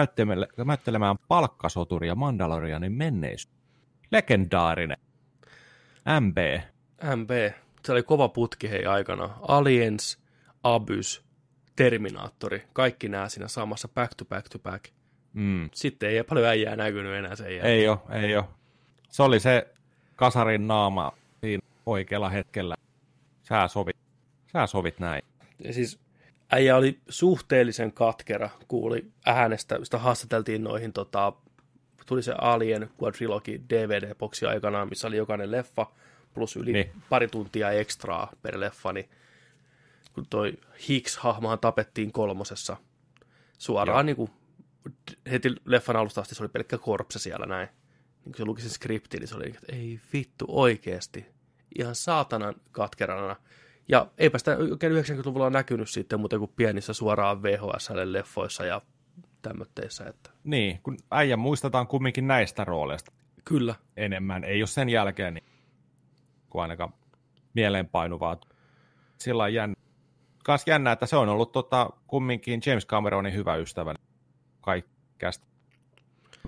[0.65, 3.59] näyttelemään, palkkasoturia Mandalorianin menneisyyttä.
[4.11, 4.99] Legendaarinen.
[6.21, 6.37] MB.
[7.17, 7.31] MB,
[7.85, 9.31] se oli kova putki hei aikana.
[9.49, 10.19] Aliens,
[10.63, 11.23] Abys,
[11.77, 14.85] Terminaattori, kaikki nämä siinä samassa back to back to back.
[15.33, 15.71] Mm.
[15.75, 17.75] Sitten ei paljon äijää näkynyt enää sen jälkeen.
[17.75, 18.45] Ei ole, ei ole.
[19.09, 19.69] Se oli se
[20.17, 22.75] kasarin naama siinä oikealla hetkellä.
[23.49, 23.97] Sä sovit,
[24.53, 25.23] sä sovit näin.
[25.65, 25.99] Ja siis
[26.53, 31.33] äijä oli suhteellisen katkera, kuuli äänestä, sitä haastateltiin noihin, tota,
[32.07, 35.87] tuli se Alien Quadrilogy DVD-boksi aikanaan, missä oli jokainen leffa,
[36.35, 36.93] plus yli Niin.
[37.09, 39.09] pari tuntia ekstraa per leffa, niin
[40.13, 40.53] kun toi
[40.89, 42.77] Hicks-hahmohan tapettiin kolmosessa
[43.59, 44.31] suoraan niin kuin,
[45.31, 47.69] heti leffan alusta asti se oli pelkkä korpse siellä näin.
[47.69, 51.27] Niin kun se luki sen skriptin, niin se oli, että ei vittu oikeesti.
[51.79, 53.37] Ihan saatanan katkerana.
[53.89, 58.83] Ja eipä sitä oikein 90-luvulla näkynyt sitten muuten kuin pienissä suoraan VHS-leffoissa ja
[59.43, 60.05] tämmötteissä.
[60.05, 63.13] Että Niin, kun äijä muistetaan kumminkin näistä rooleista
[63.45, 64.45] kyllä, enemmän.
[64.45, 65.45] Ei ole sen jälkeen niin,
[66.51, 66.93] kuin ainakaan
[67.55, 68.41] mieleenpainuvaa.
[69.19, 69.75] Sillä on jännä.
[70.45, 73.95] Kans jännä, että se on ollut tota, kumminkin James Cameronin hyvä ystävä
[74.61, 75.47] kaikkeasta.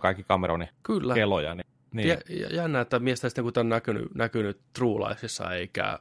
[0.01, 1.15] kaikki Cameronin Kyllä.
[1.15, 1.55] keloja.
[1.55, 2.09] Niin, niin.
[2.09, 2.17] Ja,
[2.51, 5.99] jännä, että miestä sitten kun tämä on näkynyt, näkynyt Truulaisissa eikä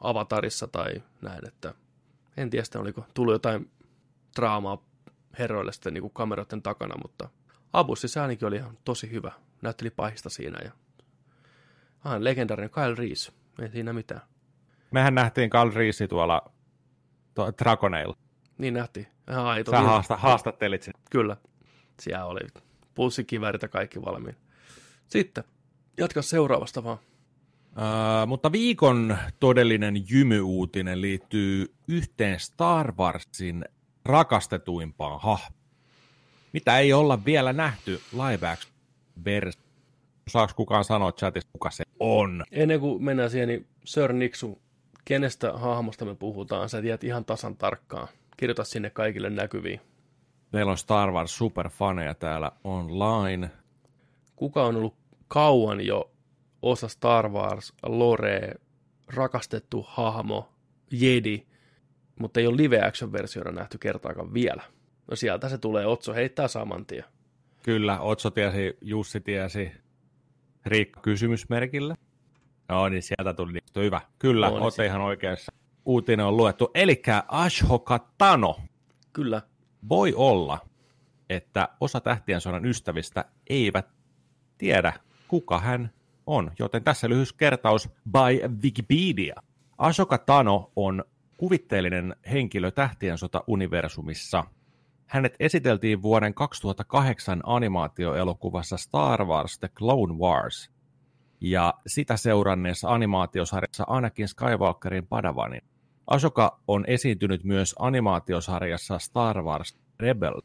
[0.00, 1.74] Avatarissa tai näin, että
[2.36, 3.70] en tiedä sitten oliko tullut jotain
[4.36, 4.84] draamaa
[5.38, 7.28] herroille sitten niin kuin kameroiden takana, mutta
[7.72, 9.32] Abusi se ainakin oli ihan tosi hyvä.
[9.62, 10.72] Näytteli pahista siinä ja
[12.04, 14.20] ah, legendaarinen Kyle Reese, ei siinä mitään.
[14.90, 16.52] Mehän nähtiin Carl Reese tuolla
[17.34, 18.16] tuo Dragoneilla.
[18.58, 19.06] Niin nähtiin.
[19.30, 19.70] Ihan aito.
[19.70, 20.94] Sä haasta, haastattelit sen.
[21.10, 21.36] Kyllä.
[22.00, 22.40] Siellä oli
[22.94, 24.36] pulssikiväärit ja kaikki valmiin.
[25.10, 25.44] Sitten,
[25.96, 26.98] jatka seuraavasta vaan.
[27.70, 33.64] Uh, mutta viikon todellinen jymyuutinen liittyy yhteen Star Warsin
[34.04, 35.60] rakastetuimpaan hahmoon.
[36.52, 38.74] Mitä ei olla vielä nähty live action
[39.24, 39.62] versio.
[40.28, 42.44] Saako kukaan sanoa chatissa, kuka se on?
[42.52, 44.62] Ennen kuin mennään siihen, niin Sir Nixu,
[45.04, 46.68] kenestä hahmosta me puhutaan?
[46.68, 48.08] Sä tiedät ihan tasan tarkkaan.
[48.36, 49.80] Kirjoita sinne kaikille näkyviin.
[50.52, 53.50] Meillä on Star Wars superfaneja täällä online.
[54.40, 54.96] Kuka on ollut
[55.28, 56.10] kauan jo
[56.62, 58.54] osa Star Wars lore,
[59.14, 60.52] rakastettu hahmo,
[60.90, 61.46] Jedi,
[62.18, 64.62] mutta ei ole live action versiona nähty kertaakaan vielä.
[65.10, 67.04] No sieltä se tulee, Otso heittää saman tien.
[67.62, 69.72] Kyllä, Otso tiesi, Jussi tiesi,
[70.66, 71.94] Riikka kysymysmerkillä.
[72.68, 74.00] No niin, sieltä tuli niin hyvä.
[74.18, 75.52] Kyllä, No niin, ihan oikeassa.
[75.84, 76.70] Uutinen on luettu.
[76.74, 78.56] Eli Ashoka Tano
[79.12, 79.42] Kyllä,
[79.88, 80.58] voi olla,
[81.30, 83.99] että osa Tähtien sodan ystävistä eivät
[84.60, 84.92] tiedä,
[85.28, 85.90] kuka hän
[86.26, 86.52] on.
[86.58, 89.34] Joten tässä lyhyys kertaus by Wikipedia.
[89.78, 91.04] Ashoka Tano on
[91.36, 94.44] kuvitteellinen henkilö Tähtien sota-universumissa.
[95.06, 100.70] Hänet esiteltiin vuoden 2008 animaatioelokuvassa Star Wars The Clone Wars
[101.40, 105.62] ja sitä seuranneessa animaatiosarjassa Anakin Skywalkerin Padavanin.
[106.06, 110.40] Ashoka on esiintynyt myös animaatiosarjassa Star Wars Rebel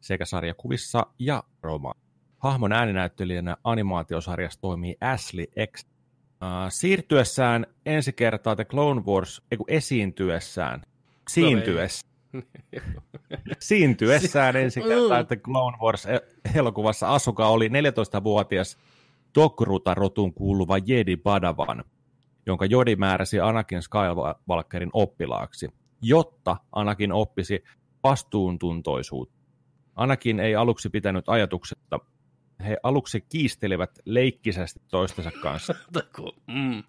[0.00, 1.92] sekä sarjakuvissa ja roma.
[2.46, 5.84] Hahmon ääninäyttelijänä animaatiosarjassa toimii Ashley X.
[5.84, 10.82] Uh, siirtyessään ensi kertaa The Clone Wars, ei kun esiintyessään,
[11.28, 12.06] siintyessä,
[13.58, 18.78] siintyessään ensi kertaa The Clone Wars-elokuvassa Asuka oli 14-vuotias
[19.32, 21.84] Tokruta-rotuun kuuluva Jedi Padawan,
[22.46, 25.68] jonka Jodi määräsi Anakin Skywalkerin oppilaaksi,
[26.02, 27.64] jotta Anakin oppisi
[28.02, 29.36] vastuuntuntoisuutta.
[29.96, 32.00] Anakin ei aluksi pitänyt ajatuksesta.
[32.64, 35.74] He aluksi kiistelivät leikkisesti toistensa kanssa.
[36.46, 36.82] mm.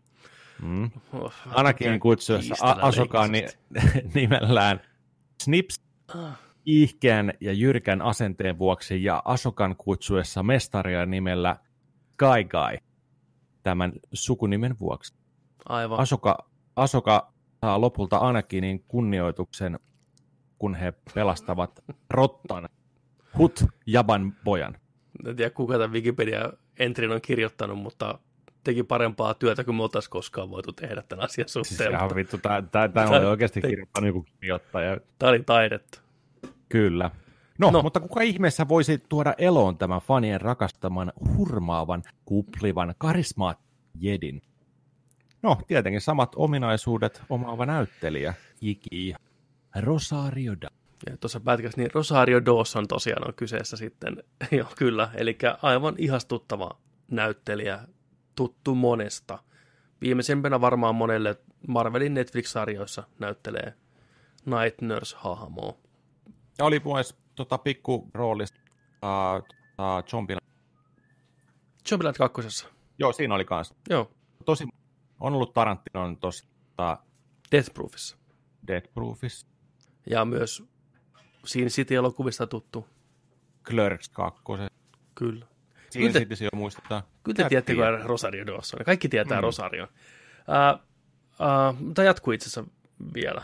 [0.61, 0.91] Mm.
[1.13, 3.47] Oh, Anakin kutsuessa Asokaan ni-
[4.15, 4.81] nimellään
[5.43, 5.81] Snips
[6.15, 11.55] Ah, ihkeän ja jyrkän asenteen vuoksi ja Asokan kutsuessa mestaria nimellä
[12.13, 12.77] Sky Guy
[13.63, 15.13] tämän sukunimen vuoksi.
[15.69, 15.99] Aivan.
[15.99, 16.37] Asoka,
[16.75, 19.79] Asoka saa lopulta Anakinin kunnioituksen,
[20.57, 22.69] kun he pelastavat Rottan
[23.37, 24.77] Hut Jaban pojan.
[25.25, 28.19] En tiedä, kuka tämän Wikipedia-entrin on kirjoittanut, mutta
[28.63, 31.99] teki parempaa työtä kuin me oltaisiin koskaan voitu tehdä tämän asian Siis suhteen.
[31.99, 34.97] mutta vittu, tämä oli oikeasti te- kirjoittanut joku kirjoittaja.
[35.19, 36.01] Tämä oli taidetta.
[36.69, 37.11] Kyllä.
[37.59, 37.71] No, No.
[37.71, 43.59] no, mutta kuka ihmeessä voisi tuoda eloon tämän fanien rakastaman, hurmaavan, kuplivan, karismaat
[43.99, 44.41] jedin?
[45.41, 49.13] No, tietenkin samat ominaisuudet omaava näyttelijä, Iki
[49.81, 50.67] Rosario da.
[51.05, 54.23] Ja tuossa pätkässä, niin Rosario Dawson tosiaan on kyseessä sitten.
[54.57, 55.09] Joo, kyllä.
[55.13, 56.77] Eli aivan ihastuttava
[57.11, 57.79] näyttelijä,
[58.35, 59.39] tuttu monesta.
[60.01, 61.35] Viimeisempänä varmaan monelle
[61.67, 63.73] Marvelin Netflix-sarjoissa näyttelee
[64.45, 65.77] Night Nurse-hahmoa.
[66.57, 68.59] Ja oli myös tota, pikku roolista
[69.03, 70.37] uh, uh, Zombie.
[71.89, 72.67] Zombieland kakkosessa.
[72.99, 73.75] Joo, siinä oli kanssa.
[73.89, 74.11] Joo,
[74.45, 74.63] Tosi
[75.19, 76.47] on ollut Tarantinon tuossa
[76.81, 77.05] uh,
[77.51, 78.17] Death Proofissa.
[78.67, 79.47] Dead Proofissa,
[80.09, 80.63] Ja myös
[81.47, 82.87] Sin City-elokuvista tuttu.
[83.63, 84.41] Clerks 2.
[85.15, 85.45] Kyllä.
[85.89, 87.03] Sin City jo muistetaan.
[87.23, 88.79] Kyllä te tiedätte, kuka Rosario Dawson.
[88.79, 88.85] on.
[88.85, 89.43] Kaikki tietää Mm.
[89.43, 89.87] Rosarion.
[89.87, 90.79] Uh,
[91.31, 92.71] uh, mutta jatkuu itse asiassa
[93.13, 93.41] vielä.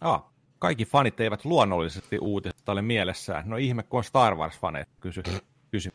[0.00, 0.24] Ah,
[0.58, 3.48] kaikki fanit eivät luonnollisesti uutista ole mielessään.
[3.48, 5.22] No ihme, kun on Star Wars-faneet, kysy.
[5.70, 5.90] kysy.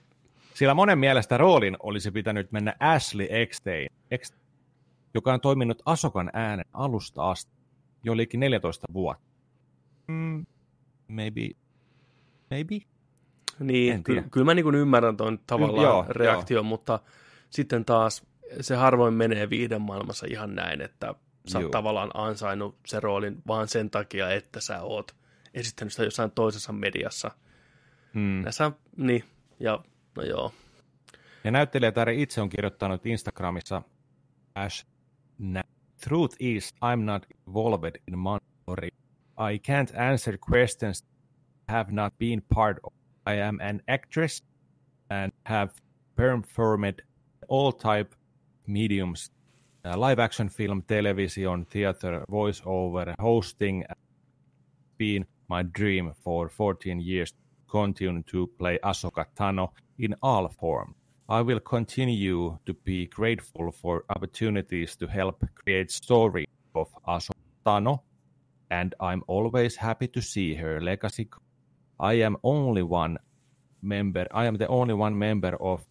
[0.54, 4.26] Sillä monen mielestä roolin olisi pitänyt mennä Ashley Eckstein, Eck,
[5.14, 7.52] joka on toiminut Asokan äänen alusta asti
[8.04, 9.24] jo liikin 14 vuotta.
[10.08, 10.46] Mm,
[11.08, 11.50] maybe.
[12.52, 12.76] Maybe?
[13.60, 17.00] Niin, En kyllä, mä niin ymmärrän tuon tavallaan joo, joo, reaktion, mutta
[17.50, 18.24] sitten taas
[18.62, 21.16] se harvoin menee viiden maailmassa ihan näin, että
[21.48, 21.64] sä Joo.
[21.64, 25.16] oot tavallaan ansainnut sen roolin vaan sen takia, että sä oot
[25.54, 27.32] esittänyt sitä jossain toisessa mediassa.
[28.14, 28.22] Mm.
[28.44, 29.24] Näissä, niin,
[29.60, 29.80] ja
[30.16, 30.54] no joo,
[31.44, 33.82] Ja näyttelijä Tari itse on kirjoittanut Instagramissa
[34.56, 34.86] Ash,
[35.38, 35.64] "Nä-
[36.04, 38.96] Truth is, I'm not involved in monitoring.
[39.38, 41.04] I can't answer questions
[41.68, 42.92] have not been part of.
[43.26, 44.42] I am an actress
[45.10, 45.74] and have
[46.16, 47.02] performed
[47.48, 48.16] all type
[48.68, 49.30] mediums,
[49.84, 53.84] uh, live action film, television, theater, voiceover, hosting,
[54.98, 57.34] been my dream for 14 years
[57.70, 59.70] continue to play Ahsoka Tano
[60.00, 60.96] in all forms.
[61.28, 67.34] I will continue to be grateful for opportunities to help create story of Ahsoka
[67.66, 68.00] Tano,
[68.70, 71.30] and I'm always happy to see her legacy.
[72.00, 73.18] I am only one
[73.82, 74.28] member.
[74.32, 75.86] I am the only one member of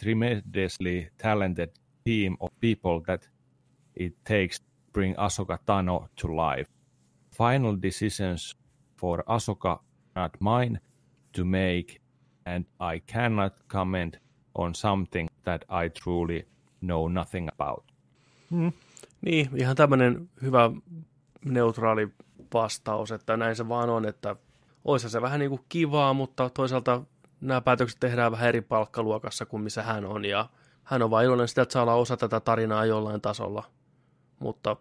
[0.00, 1.70] tremendously talented
[2.04, 3.28] team of people that
[3.94, 6.68] it takes to bring Ahsoka Tano to life.
[7.30, 8.54] Final decisions
[8.96, 9.78] for Ahsoka
[10.16, 10.80] not mine
[11.32, 12.00] to make,
[12.46, 14.16] and I cannot comment
[14.54, 16.44] on something that I truly
[16.80, 17.84] know nothing about.
[18.48, 18.68] Hmm.
[19.20, 20.70] Niin, ihan tämmöinen hyvä
[21.46, 22.08] neutraali
[22.54, 24.36] vastaus, että näin se vaan on, että
[24.84, 27.02] olisi se vähän niin kuin kivaa, mutta toisaalta
[27.40, 30.48] nämä päätökset tehdään vähän eri palkkaluokassa kuin missä hän on, ja
[30.84, 33.62] hän on vain iloinen sitä, että saa olla osa tätä tarinaa jollain tasolla,
[34.38, 34.76] mutta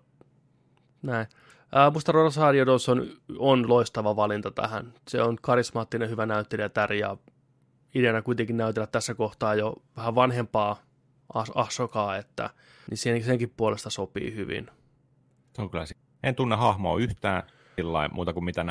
[1.01, 1.28] näin.
[1.72, 3.07] Ää, musta Rosario Dawson
[3.38, 4.93] on loistava valinta tähän.
[5.07, 7.18] Se on karismaattinen, hyvä näyttelijä tär, ja
[7.95, 10.78] ideana kuitenkin näytellä tässä kohtaa jo vähän vanhempaa
[11.55, 12.49] Ahsokaa, että
[12.89, 14.70] niin senkin puolesta sopii hyvin.
[15.53, 15.86] Se on kyllä
[16.26, 17.43] En tunne hahmoa yhtään
[17.76, 18.65] sillä muuta kuin mitä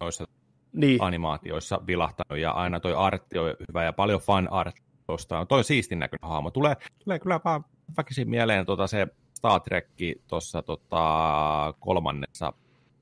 [0.00, 0.24] noissa
[0.72, 1.02] niin.
[1.02, 4.76] animaatioissa vilahtanut, ja aina toi artti on hyvä, ja paljon fan art
[5.06, 5.38] tuosta.
[5.38, 6.50] On toi siistin näköinen hahmo.
[6.50, 7.64] Tulee, tulee kyllä vaan
[7.96, 9.86] väkisin mieleen tuota se Star Trek
[10.28, 12.52] tuossa tota, kolmannessa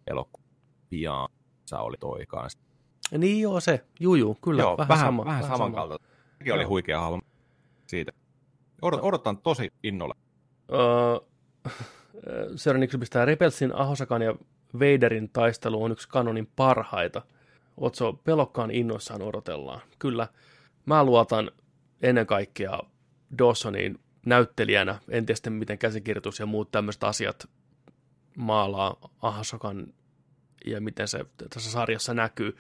[0.07, 2.59] elokuvassa oli toi kanssa.
[3.19, 3.85] Niin joo, se.
[4.01, 4.63] Juu kyllä.
[4.63, 6.09] Joo, vähän, vähän, sama, vähän, samankaltaista.
[6.39, 7.21] Sekin oli huikea hahmo
[7.87, 8.13] siitä.
[8.83, 10.15] Odot, odotan tosi innolla.
[10.73, 11.21] Öö,
[12.57, 14.35] Sören pistää Rebelsin, Ahosakan ja
[14.75, 17.23] Vaderin taistelu on yksi kanonin parhaita.
[17.77, 19.81] Otso pelokkaan innoissaan odotellaan.
[19.99, 20.29] Kyllä,
[20.87, 21.51] mä luotan
[22.03, 22.81] ennen kaikkea
[23.39, 27.49] Dawsonin näyttelijänä, en tiedä sitten miten käsikirjoitus ja muut tämmöiset asiat
[28.37, 29.87] maalaa Ahasokan
[30.67, 32.57] ja miten se tässä sarjassa näkyy.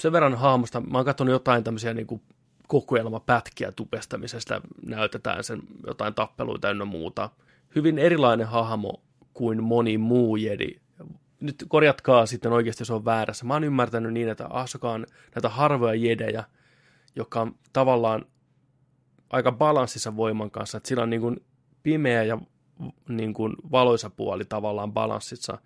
[0.00, 2.22] sen verran hahmosta, mä oon katsonut jotain tämmöisiä niin kuin
[2.68, 7.30] kokoelmapätkiä tupestamisesta, näytetään sen jotain tappeluita ynnä muuta.
[7.76, 9.02] Hyvin erilainen hahmo
[9.34, 10.68] kuin moni muu jedi.
[11.40, 13.44] Nyt korjatkaa sitten oikeasti, jos on väärässä.
[13.44, 16.44] Mä oon ymmärtänyt niin, että Ahsoka on näitä harvoja jedejä,
[17.16, 18.26] joka on tavallaan
[19.30, 21.36] aika balanssissa voiman kanssa, että sillä on niin kuin
[21.82, 22.38] pimeä ja
[23.08, 25.58] niin kuin valoisa puoli tavallaan balanssissa.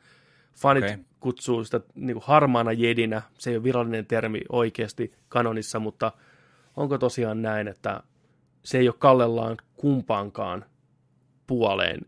[0.55, 0.99] Fanit okay.
[1.21, 6.13] kutsuu sitä niin kuin harmaana jedinä, se ei ole virallinen termi oikeasti kanonissa, mutta
[6.77, 8.03] onko tosiaan näin, että
[8.65, 10.65] se ei ole kallellaan kumpaankaan
[11.51, 12.01] puoleen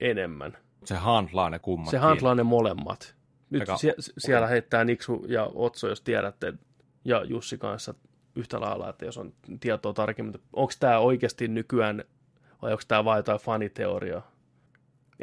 [0.00, 0.58] enemmän.
[0.84, 1.90] Se hantlaa ne kummat.
[1.90, 3.14] Se hantlaa ne molemmat.
[3.50, 4.50] Nyt Aika, sie- siellä okay.
[4.50, 6.52] heittää Niksu ja Otso, jos tiedätte,
[7.04, 7.94] ja Jussi kanssa
[8.36, 12.04] yhtä lailla, että jos on tietoa tarkemmin, onko tämä oikeasti nykyään
[12.62, 14.30] vai onko tämä vain jotain faniteoriaa.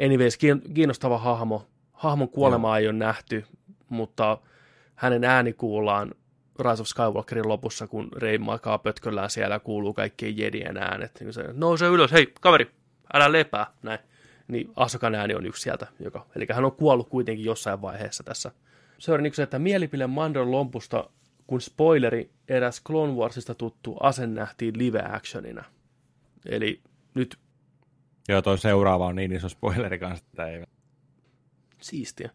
[0.04, 0.38] Anyways,
[0.74, 1.66] kiinnostava hahmo.
[1.92, 3.44] Hahmon kuolemaa ei ole nähty,
[3.88, 4.38] mutta
[4.94, 6.14] hänen ääni kuullaan
[6.60, 11.18] Rise of Skywalkerin lopussa, kun Rey makaa pötköllään siellä kuuluu kaikkien jedien äänet.
[11.20, 12.70] Niin se, nouse ylös, hei kaveri,
[13.12, 13.98] älä lepää, näin.
[14.48, 18.50] Niin Asokan ääni on yksi sieltä, joka, eli hän on kuollut kuitenkin jossain vaiheessa tässä.
[18.98, 21.10] Seuraavaksi, niin että mielipide Mandon lompusta
[21.46, 25.64] kun spoileri eräs Clone Warsista tuttu ase nähtiin live-actionina.
[26.46, 26.80] Eli
[27.14, 27.38] nyt...
[28.28, 30.64] Joo, toi seuraava on niin iso spoileri kanssa, että ei...
[31.80, 32.30] Siistiä.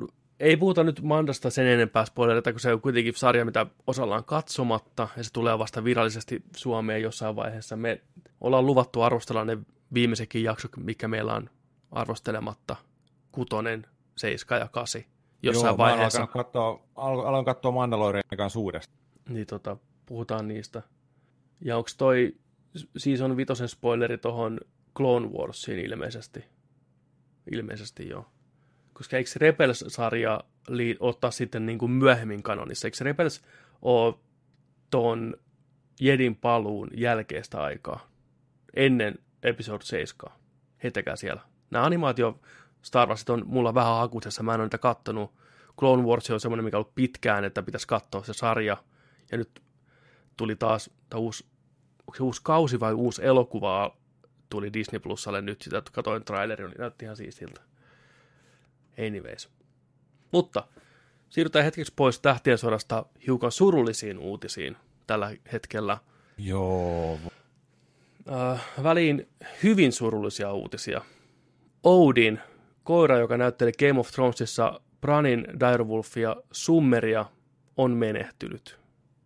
[0.00, 0.08] Uh,
[0.40, 5.08] ei puhuta nyt Mandasta sen enempää spoilerita, kun se on kuitenkin sarja, mitä osallaan katsomatta,
[5.16, 7.76] ja se tulee vasta virallisesti Suomeen jossain vaiheessa.
[7.76, 8.00] Me
[8.40, 9.58] ollaan luvattu arvostella ne
[9.94, 11.50] viimeisetkin jaksot, mikä meillä on
[11.90, 12.76] arvostelematta,
[13.32, 13.86] kutonen,
[14.16, 15.06] seiska ja kasi
[15.42, 16.18] jossain Joo, vaiheessa.
[16.18, 18.98] Aloin katsoa, aloin katsoa Mandalorian kanssa uudestaan.
[19.28, 19.76] Niin tota,
[20.06, 20.82] puhutaan niistä.
[21.60, 22.34] Ja onko toi
[22.96, 24.60] Season vitosen spoileri tuohon
[24.96, 26.44] Clone Warsiin ilmeisesti?
[27.52, 28.26] Ilmeisesti joo.
[28.92, 32.88] Koska eikö Rebels-sarja li- ottaa sitten niin kuin myöhemmin kanonissa?
[32.88, 33.42] Eikö Rebels
[33.82, 34.14] ole
[34.90, 35.34] ton
[36.00, 38.10] Jedin paluun jälkeistä aikaa?
[38.76, 40.32] Ennen episode 7.
[40.82, 41.42] Heittäkää siellä.
[41.70, 42.40] Nämä animaatio
[42.82, 45.34] Star Warsit on mulla vähän hakusessa, mä en ole niitä kattonut.
[45.78, 48.76] Clone Wars on semmoinen, mikä on ollut pitkään, että pitäisi katsoa se sarja.
[49.32, 49.62] Ja nyt
[50.36, 51.46] tuli taas tämä uusi,
[52.00, 53.96] onko se uusi kausi vai uusi elokuva
[54.48, 57.60] tuli Disney Plusalle nyt, sitä katoin trailerin, niin näytti ihan siistiltä.
[59.06, 59.48] Anyways.
[60.32, 60.64] Mutta
[61.28, 64.76] siirrytään hetkeksi pois tähtien sodasta hiukan surullisiin uutisiin
[65.06, 65.98] tällä hetkellä.
[66.38, 67.18] Joo.
[68.32, 69.28] Äh, väliin
[69.62, 71.00] hyvin surullisia uutisia.
[71.84, 72.40] Odin
[72.84, 77.24] koira, joka näytteli Game of Thronesissa Branin, Direwolfia, Summeria,
[77.76, 78.78] on menehtynyt.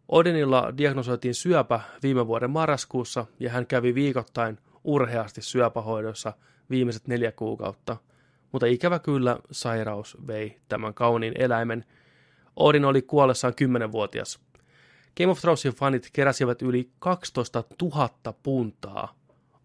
[0.09, 6.33] Odinilla diagnosoitiin syöpä viime vuoden marraskuussa ja hän kävi viikoittain urheasti syöpähoidossa
[6.71, 7.97] viimeiset neljä kuukautta,
[8.53, 11.85] mutta ikävä kyllä sairaus vei tämän kauniin eläimen.
[12.57, 13.55] Odin oli kuollessaan
[13.89, 14.41] 10-vuotias.
[15.17, 18.09] Game of Thronesin fanit keräsivät yli 12 000
[18.43, 19.15] puntaa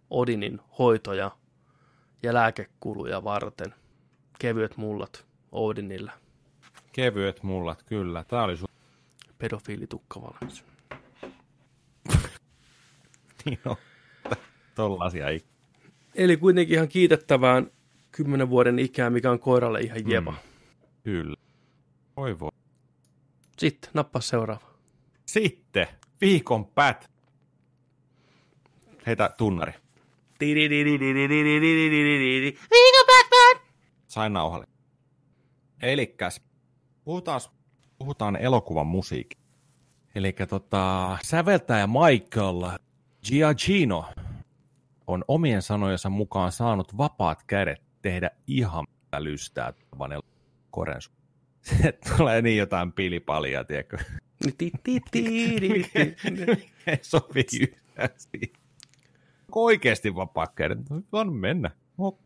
[0.09, 1.31] Odinin hoitoja
[2.23, 3.73] ja lääkekuluja varten.
[4.39, 6.11] Kevyet mullat Odinille.
[6.93, 8.23] Kevyet mullat, kyllä.
[8.23, 8.67] Tämä oli sun...
[9.37, 10.63] Pedofiilitukkavalmennus.
[13.45, 13.75] Niin on.
[14.75, 15.43] Tollasia ei.
[16.15, 17.71] Eli kuitenkin ihan kiitettävään
[18.11, 20.31] 10 vuoden ikää, mikä on koiralle ihan jeba.
[20.31, 20.37] Mm.
[21.03, 21.35] Kyllä.
[22.17, 22.51] Voi voi.
[23.57, 24.66] Sitten nappaa seuraava.
[25.27, 25.87] Sitten
[26.21, 27.11] viikon pät.
[29.05, 29.73] Heitä tunnari.
[32.71, 33.67] Viikon Batman!
[34.07, 34.65] Sain nauhalle.
[35.81, 36.41] Elikkäs,
[37.03, 37.41] puhutaan,
[37.97, 39.37] puhutaan elokuvan musiikki.
[40.15, 42.79] Eli tota, säveltäjä Michael
[43.27, 44.05] Giacchino
[45.07, 49.73] on omien sanojensa mukaan saanut vapaat kädet tehdä ihan mitä lystää
[50.71, 51.01] koren
[51.61, 53.97] Se tulee niin jotain pilipalia, tiedätkö?
[56.87, 58.55] Ei sovi yhtään siihen.
[59.47, 60.13] Onko oikeasti
[60.55, 60.79] kädet?
[61.11, 61.71] On mennä.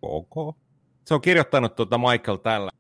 [0.01, 0.57] Ok.
[1.05, 2.72] Se on kirjoittanut tuota Michael tällä.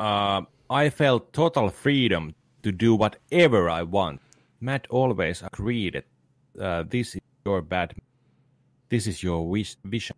[0.00, 4.22] Uh, I felt total freedom to do whatever I want.
[4.60, 6.04] Matt always agreed that
[6.56, 7.90] uh, this is your bad
[8.88, 10.16] This is your wish, vision.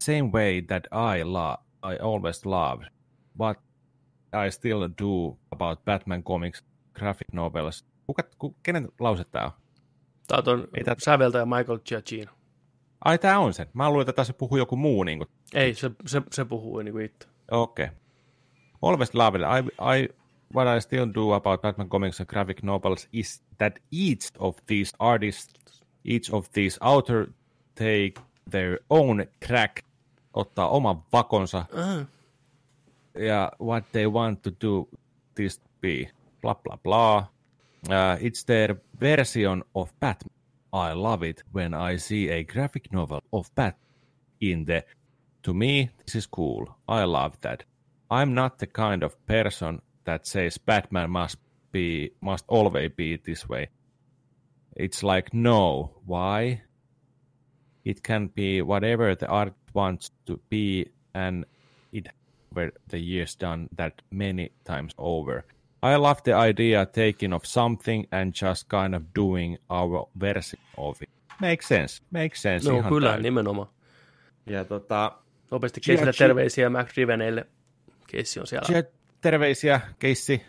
[0.00, 2.84] Same way that I love, I always loved,
[3.36, 3.56] but
[4.32, 6.62] I still do about Batman comics,
[6.94, 7.84] graphic novels.
[8.06, 9.50] Kuka, ku, kenen lause tää on?
[10.26, 10.94] Tää on Ei, tää...
[10.98, 12.32] säveltäjä Michael Giacchino.
[13.04, 13.66] Ai tää on sen.
[13.74, 15.02] Mä luulen, että tässä puhuu joku muu.
[15.02, 15.28] Niin kuin...
[15.54, 17.28] Ei, se, se, se puhuu niin kuin itse.
[17.50, 17.84] Okei.
[17.84, 17.96] Okay.
[18.82, 19.46] Always loved it.
[19.46, 20.08] I, I,
[20.54, 24.92] what I still do about Batman comics and graphic novels is that each of these
[24.98, 25.64] artists
[26.04, 27.32] each of these outer
[27.74, 28.20] take
[28.50, 29.84] their own crack,
[30.34, 32.06] ottaa oman vakonsa, uh-huh.
[33.14, 34.88] ja what they want to do
[35.34, 36.10] this be,
[36.44, 37.28] blah blah blah.
[37.88, 40.30] Uh, it's their version of Batman.
[40.72, 43.76] I love it when I see a graphic novel of Bat
[44.40, 44.84] in the.
[45.44, 46.68] To me, this is cool.
[46.88, 47.64] I love that.
[48.10, 51.38] I'm not the kind of person that says Batman must
[51.72, 53.68] be must always be this way.
[54.76, 56.62] it's like no why
[57.84, 61.44] it can be whatever the art wants to be and
[61.92, 62.08] it
[62.52, 65.44] over the years done that many times over
[65.84, 71.02] i love the idea taking of something and just kind of doing our version of
[71.02, 71.10] it.
[71.40, 72.04] Makes sense.
[72.10, 72.72] Makes sense.
[72.72, 73.22] No kyllä täysin.
[73.22, 73.68] nimenomaan.
[74.46, 75.18] Ja tota
[75.50, 77.46] nopeasti Keissille terveisiä McDrivenille
[78.06, 78.82] Keissi on siellä.
[79.20, 80.42] Terveisiä Keissi.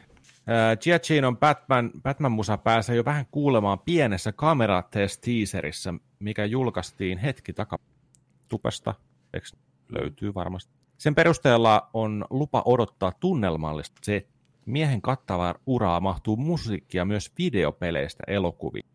[0.81, 8.93] Giacinon Batman, Batman-musa pääsee jo vähän kuulemaan pienessä kameratest-teaserissa, mikä julkaistiin hetki takatupesta.
[9.33, 9.47] Eikö
[9.89, 10.73] löytyy varmasti?
[10.97, 14.27] Sen perusteella on lupa odottaa tunnelmallista se,
[14.65, 18.85] miehen kattava uraa mahtuu musiikkia myös videopeleistä elokuviin.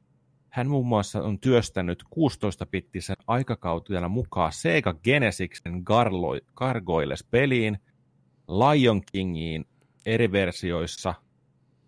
[0.49, 5.83] Hän muun muassa on työstänyt 16-pittisen aikakautena mukaan Sega Genesiksen
[6.55, 7.79] Gargoyles-peliin,
[8.49, 9.65] Lion Kingiin
[10.07, 11.15] eri versioissa–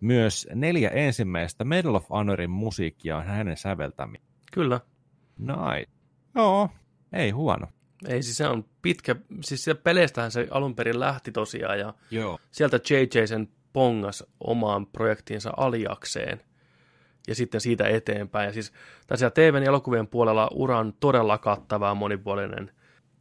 [0.03, 4.21] myös neljä ensimmäistä Medal of Honorin musiikkia on hänen säveltämiä.
[4.53, 4.79] Kyllä.
[5.39, 5.91] Nice.
[6.35, 6.69] Joo,
[7.13, 7.67] ei huono.
[8.07, 12.39] Ei, siis se on pitkä, siis sieltä peleistähän se alun perin lähti tosiaan ja Joo.
[12.51, 16.41] sieltä JJ sen pongas omaan projektiinsa aliakseen
[17.27, 18.47] ja sitten siitä eteenpäin.
[18.47, 18.73] Ja siis
[19.07, 22.71] tässä TVn elokuvien puolella ura on todella kattava ja monipuolinen.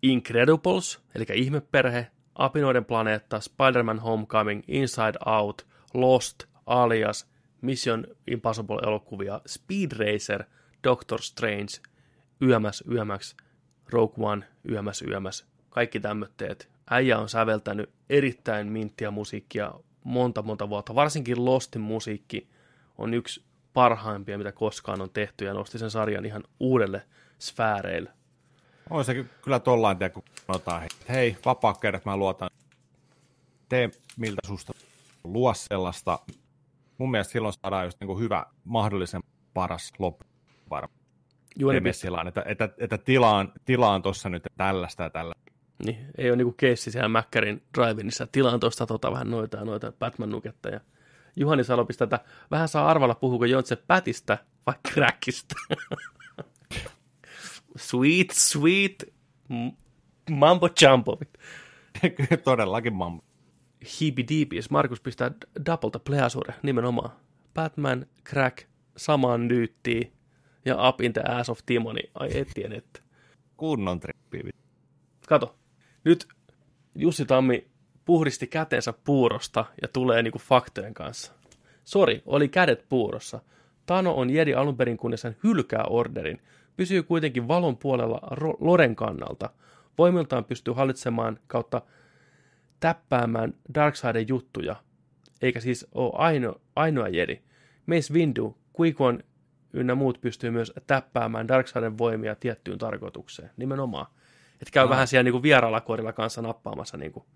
[0.02, 7.30] Incredibles, eli ihmeperhe, Apinoiden planeetta, Spider-Man Homecoming, Inside Out, Lost, Alias,
[7.60, 10.44] Mission Impossible-elokuvia, Speed Racer,
[10.84, 11.68] Doctor Strange,
[12.40, 13.36] YMS, YMX,
[13.90, 16.70] Rogue One, YMS, YMS, kaikki tämmöitteet.
[16.90, 19.74] Äijä on säveltänyt erittäin minttiä musiikkia
[20.04, 20.94] monta monta vuotta.
[20.94, 22.48] Varsinkin Lostin musiikki
[22.98, 27.02] on yksi parhaimpia, mitä koskaan on tehty, ja nosti sen sarjan ihan uudelle
[27.38, 28.10] sfääreille.
[28.90, 32.50] On se kyllä tollain, kun sanotaan, että hei, vapaa kerrat, mä luotan.
[33.68, 34.72] Tee miltä susta
[35.24, 36.18] luo sellaista,
[36.98, 39.22] mun mielestä silloin saadaan just niin hyvä, mahdollisen
[39.54, 40.24] paras loppu
[40.70, 41.02] varmaan.
[41.92, 45.34] Silaan, että, että, että tilaan, tilaan tuossa nyt tällaista ja tällä.
[45.84, 48.02] Niin, ei ole niinku keissi siellä Mäkkärin drive
[48.32, 50.68] tilaan tuosta tota vähän noita ja noita Batman-nuketta.
[50.68, 50.80] Ja
[51.36, 52.20] Juhani Salo pistää, että
[52.50, 55.54] vähän saa arvalla, puhuuko Jontse Pätistä vai Crackista.
[57.76, 59.14] sweet, sweet,
[60.30, 61.18] mambo jumbo.
[62.44, 63.24] Todellakin mambo.
[64.00, 64.70] Hibi Deepies.
[64.70, 65.30] Markus pistää
[65.66, 67.10] Double Pleasure nimenomaan.
[67.54, 68.66] Batman, Crack,
[68.96, 70.12] samaan nyyttiin
[70.64, 73.00] ja up in the ass of Timo, niin ai etien, että.
[73.56, 74.50] Kunnon trippi.
[75.28, 75.56] Kato,
[76.04, 76.26] nyt
[76.94, 77.66] Jussi Tammi
[78.04, 81.32] puhdisti käteensä puurosta ja tulee niinku faktojen kanssa.
[81.84, 83.40] Sori, oli kädet puurossa.
[83.86, 86.42] Tano on Jedi alun perin, kunnes hän hylkää orderin.
[86.76, 89.50] Pysyy kuitenkin valon puolella Ro- Loren kannalta.
[89.98, 91.82] Voimiltaan pystyy hallitsemaan kautta
[92.80, 94.76] täppäämään Darkseiden juttuja,
[95.42, 97.42] eikä siis ole aino, ainoa Jedi.
[97.86, 99.24] Mace Windu, Qui-Gon
[99.72, 104.06] ynnä muut pystyy myös täppäämään Darkseiden voimia tiettyyn tarkoitukseen, nimenomaan.
[104.62, 104.90] Että käy Ah.
[104.90, 107.26] vähän siellä niinku vieraalakorilla kanssa nappaamassa niinku,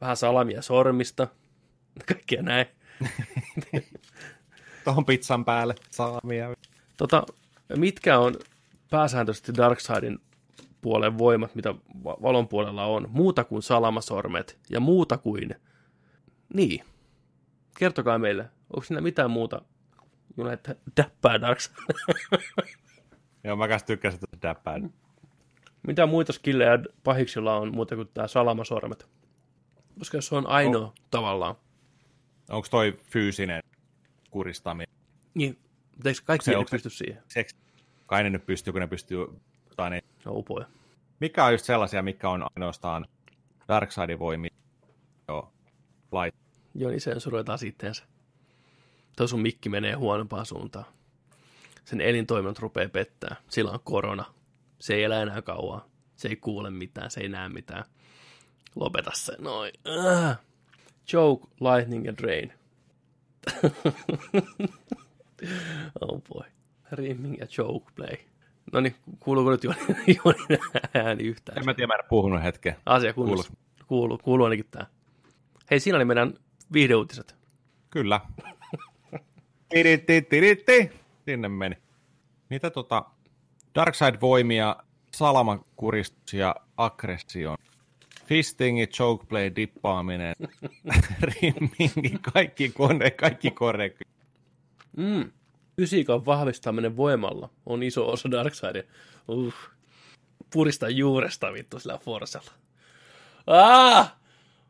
[0.00, 1.28] vähän salamia sormista,
[2.08, 2.66] kaikkea näin.
[4.84, 6.54] Tuohon pizzan päälle saamia.
[6.96, 7.26] Tota,
[7.76, 8.34] mitkä on
[8.90, 10.18] pääsääntöisesti Darkseidin
[10.80, 11.74] puolen voimat, mitä
[12.04, 15.54] va- valon puolella on, muuta kuin salamasormet ja muuta kuin...
[16.54, 16.84] Niin.
[17.78, 19.62] Kertokaa meille, onko siinä mitään muuta,
[20.34, 21.76] kun että täppää Darkseid?
[23.44, 24.80] Joo, mä kanssa tykkäsin tätä däppää.
[25.86, 29.08] Mitä muita skillejä pahiksilla on muuta kuin tämä salamasormet?
[29.98, 30.94] Koska se on ainoa oh.
[31.10, 31.54] tavallaan.
[32.50, 33.62] Onko toi fyysinen
[34.30, 34.94] kuristaminen?
[35.34, 35.58] Niin,
[36.04, 37.22] eikö kaikki Se se on- pysty siihen?
[37.28, 37.54] Seks.
[38.06, 39.26] Kai ne nyt pystyy, kun ne pystyy...
[39.76, 40.66] Tai ne, No upoja.
[41.20, 43.06] mikä on just sellaisia, mikä on ainoastaan
[43.68, 44.50] Darkseidin voimia?
[45.28, 45.52] Joo,
[46.12, 46.34] lait.
[46.74, 48.04] Joni sensuroi taas itteensä.
[49.16, 50.84] Tuo sun mikki menee huonompaan suuntaan.
[51.84, 53.36] Sen elintoiminnot rupeaa pettää.
[53.48, 54.24] Sillä on korona.
[54.78, 55.82] Se ei elä enää kauan.
[56.16, 57.84] Se ei kuule mitään, se ei näe mitään.
[58.74, 59.72] Lopeta se, noin.
[59.88, 60.38] Äh.
[61.06, 62.52] Choke, lightning and rain.
[66.00, 66.50] oh boy.
[66.92, 68.16] Rimming ja choke play.
[68.72, 69.78] No niin, kuuluuko nyt Joni,
[70.24, 70.60] Joni
[70.94, 71.58] ääni yhtään?
[71.58, 72.76] En mä tiedä, mä en puhunut hetken.
[72.86, 73.52] Asia kunnossa.
[73.86, 74.86] Kuuluu, kuuluu ainakin tää.
[75.70, 76.34] Hei, siinä oli meidän
[76.72, 77.36] viihdeuutiset.
[77.90, 78.20] Kyllä.
[79.68, 80.90] Tiritti, tiritti.
[81.24, 81.76] Sinne meni.
[82.50, 83.04] Mitä tota,
[83.76, 84.76] Darkseid-voimia,
[85.14, 87.56] salamakuristus ja aggression,
[88.26, 90.34] fistingi, chokeplay, dippaaminen,
[91.28, 93.96] rimmingi, kaikki kone, kaikki kore.
[94.96, 95.30] Mm.
[95.76, 98.82] Fysiikan vahvistaminen voimalla on iso osa Darkseidia.
[99.28, 99.54] Uh.
[100.52, 102.50] Purista juuresta vittu sillä Forcella.
[103.46, 104.16] Ah!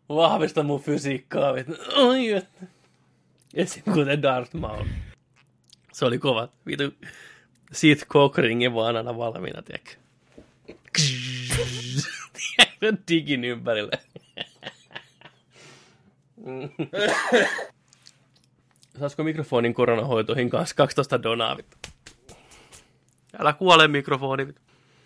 [0.08, 1.72] Vahvista mun fysiikkaa vittu.
[1.96, 2.42] Oi.
[3.54, 3.82] Esim.
[3.92, 4.84] kuten Darth Maul.
[5.92, 6.48] Se oli kova.
[6.66, 6.84] Vittu.
[7.72, 9.90] Sith Cockringin vaan aina valmiina, tiedätkö?
[13.08, 13.98] Digin ympärille.
[18.98, 21.56] Saisiko mikrofonin koronahoitoihin kanssa 12 donaa?
[23.38, 24.54] Älä kuole mikrofoni.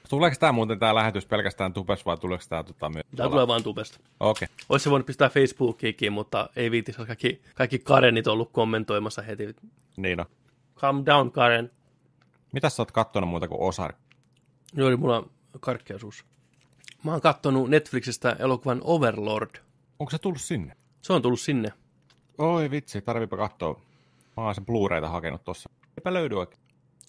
[0.09, 3.05] Tuleeko tämä muuten tämä lähetys pelkästään tupes vai tuleeko tämä tota myös?
[3.17, 3.99] Tää tulee vaan tubesta.
[4.21, 4.47] Okei.
[4.47, 4.65] Okay.
[4.69, 9.57] Olisi se voinut pistää Facebookiinkin, mutta ei viitis, kaikki, kaikki Karenit on ollut kommentoimassa heti.
[9.97, 10.27] Niin on.
[10.77, 11.71] Calm down, Karen.
[12.53, 13.93] Mitä sä oot kattonut muuta kuin Osar?
[14.73, 15.29] Joo, oli mulla
[15.61, 16.25] karkkeasuus.
[17.05, 19.51] Mä oon kattonut Netflixistä elokuvan Overlord.
[19.99, 20.77] Onko se tullut sinne?
[21.03, 21.73] Se on tullut sinne.
[22.39, 23.81] Oi vitsi, tarviipa katsoa.
[24.37, 25.71] Mä oon sen Blu-rayta hakenut tossa.
[25.99, 26.61] Eipä löydy oikein.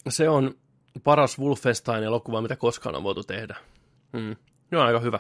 [0.10, 0.56] Se on
[1.04, 3.56] paras Wolfenstein-elokuva, mitä koskaan on voitu tehdä.
[4.14, 4.36] Mm.
[4.72, 5.20] Ne on aika hyvä.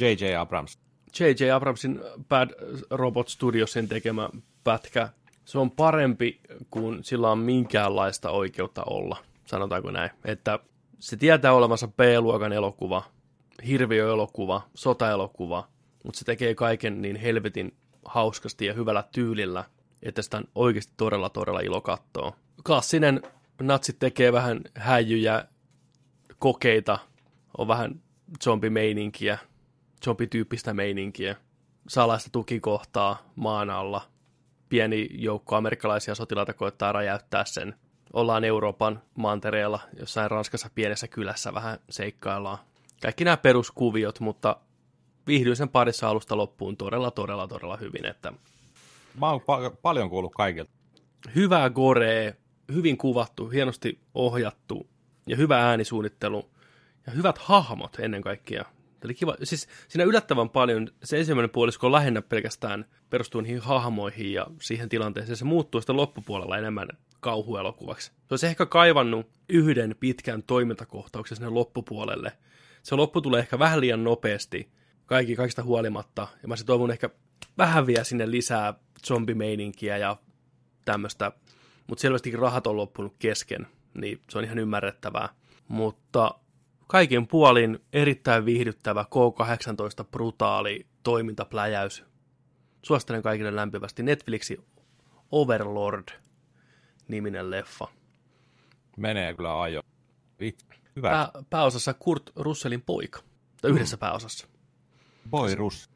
[0.00, 0.36] J.J.
[0.38, 0.78] Abrams.
[1.20, 1.50] J.J.
[1.50, 2.50] Abramsin Bad
[2.90, 4.30] Robot Studiosin tekemä
[4.64, 5.08] pätkä,
[5.44, 6.40] se on parempi
[6.70, 9.16] kuin sillä on minkäänlaista oikeutta olla,
[9.50, 10.10] sanotaanko näin.
[10.24, 10.58] Että
[10.98, 13.02] se tietää olevansa B-luokan elokuva,
[13.66, 15.68] hirviöelokuva, sotaelokuva,
[16.04, 19.64] mutta se tekee kaiken niin helvetin hauskasti ja hyvällä tyylillä,
[20.02, 22.36] että sitä on oikeasti todella, todella ilo katsoa.
[22.66, 23.22] Klassinen
[23.62, 25.44] natsit tekee vähän häijyjä,
[26.38, 26.98] kokeita,
[27.58, 28.00] on vähän
[28.44, 29.38] zombimeininkiä,
[30.04, 31.36] zombityyppistä meininkiä,
[31.88, 34.02] salaista tukikohtaa maan alla,
[34.68, 37.74] pieni joukko amerikkalaisia sotilaita koittaa räjäyttää sen.
[38.12, 42.58] Ollaan Euroopan mantereella, jossain Ranskassa pienessä kylässä vähän seikkaillaan.
[43.02, 44.56] Kaikki nämä peruskuviot, mutta
[45.26, 48.32] viihdyin sen parissa alusta loppuun todella, todella, todella hyvin, että
[49.20, 50.70] Mä oon pa- paljon kuullut kaikilta.
[51.34, 52.36] hyvää goree,
[52.72, 54.86] hyvin kuvattu, hienosti ohjattu
[55.26, 56.50] ja hyvä äänisuunnittelu
[57.06, 58.64] ja hyvät hahmot ennen kaikkea.
[59.04, 64.32] Eli kiva, siis siinä yllättävän paljon, se ensimmäinen puolisko on lähinnä pelkästään perustuu niihin hahmoihin
[64.32, 65.36] ja siihen tilanteeseen.
[65.36, 66.88] Se muuttuu sitten loppupuolella enemmän
[67.20, 68.06] kauhuelokuvaksi.
[68.06, 72.32] Se olisi ehkä kaivannut yhden pitkän toimintakohtauksen sinne loppupuolelle.
[72.82, 74.70] Se loppu tulee ehkä vähän liian nopeasti,
[75.06, 76.28] kaikki kaikista huolimatta.
[76.42, 77.10] Ja mä olisin toivon ehkä
[77.58, 78.74] vähän vielä sinne lisää
[79.06, 80.16] zombimeininkiä ja
[80.84, 81.32] tämmöistä,
[81.86, 85.28] mutta selvästikin rahat on loppunut kesken, niin se on ihan ymmärrettävää.
[85.68, 86.34] Mutta
[86.90, 92.04] kaiken puolin erittäin viihdyttävä K-18 brutaali toimintapläjäys.
[92.82, 94.60] Suosittelen kaikille lämpimästi Netflixi
[95.32, 96.08] Overlord
[97.08, 97.88] niminen leffa.
[98.96, 99.80] Menee kyllä ajo.
[100.40, 100.64] Vittu.
[100.96, 101.10] Hyvä.
[101.10, 103.20] Pää, pääosassa Kurt Russellin poika.
[103.62, 104.00] Tai yhdessä Mm.
[104.00, 104.46] pääosassa.
[105.30, 105.90] Boy Rus.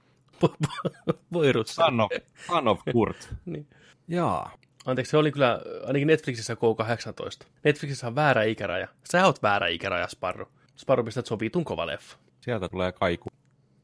[1.33, 1.87] Voi Russell.
[1.89, 2.11] Son of,
[2.47, 3.29] son of Kurt.
[3.47, 3.67] Niin.
[4.09, 4.53] Jaa.
[4.87, 7.47] Anteeksi, se oli kyllä ainakin Netflixissä K18.
[7.65, 8.89] Netflixissä on väärä ikäraja.
[9.13, 10.49] Sä oot väärä ikäraja, Sparru.
[10.77, 12.17] Sparru pistät sopii kova leffa.
[12.41, 13.29] Sieltä tulee kaiku.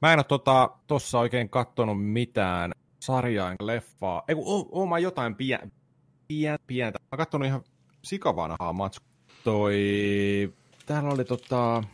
[0.02, 4.22] Mä en ole tota, tossa oikein kattonut mitään sarjaa leffaa.
[4.28, 5.72] Ei kun oon, oon mä jotain pien,
[6.28, 6.98] pien, pientä.
[6.98, 7.62] Mä oon kattonut ihan
[8.04, 9.06] sikavanhaa matsku.
[9.44, 9.74] Toi...
[10.86, 11.84] Täällä oli tota...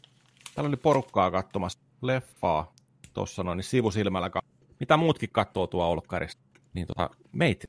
[0.55, 2.74] Täällä oli porukkaa katsomassa leffaa
[3.12, 4.30] tossa noin niin sivusilmällä.
[4.80, 6.42] Mitä muutkin kattoo tuo olkkarista.
[6.74, 7.66] Niin tota, meitä.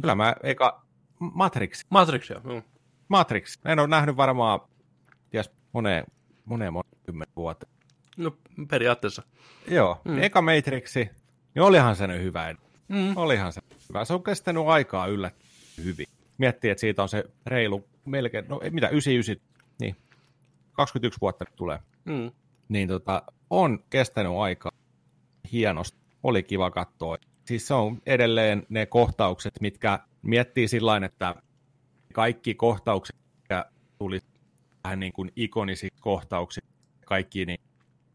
[0.00, 0.86] Kyllä mä eka...
[1.18, 1.84] Matrix.
[1.90, 2.62] Matrix, joo.
[3.08, 3.58] Matrix.
[3.64, 4.60] En ole nähnyt varmaan,
[5.30, 6.04] ties, moneen,
[6.46, 7.72] moneen, moneen kymmenen vuoteen.
[8.16, 8.36] No,
[8.70, 9.22] periaatteessa.
[9.70, 10.22] Joo, Mm.
[10.22, 11.10] eka Matrixi,
[11.54, 12.54] niin olihan se nyt hyvä.
[12.88, 13.16] Mm.
[13.16, 14.04] Olihan se hyvä.
[14.04, 15.46] Se on kestänyt aikaa yllättävän
[15.84, 16.06] hyvin.
[16.38, 19.46] Miettii, että siitä on se reilu, melkein, no mitä, 99,
[19.80, 19.96] niin
[20.72, 21.78] 21 vuotta tulee.
[22.04, 22.30] Mm.
[22.68, 24.72] Niin tota, on kestänyt aikaa
[25.52, 25.98] hienosti.
[26.22, 27.16] Oli kiva katsoa.
[27.44, 31.34] Siis se on edelleen ne kohtaukset, mitkä miettii sillä että
[32.12, 33.64] kaikki kohtaukset, mitkä
[33.98, 34.20] tuli
[34.86, 36.70] vähän niin kuin ikonisiksi kohtauksiksi,
[37.06, 37.60] kaikki niin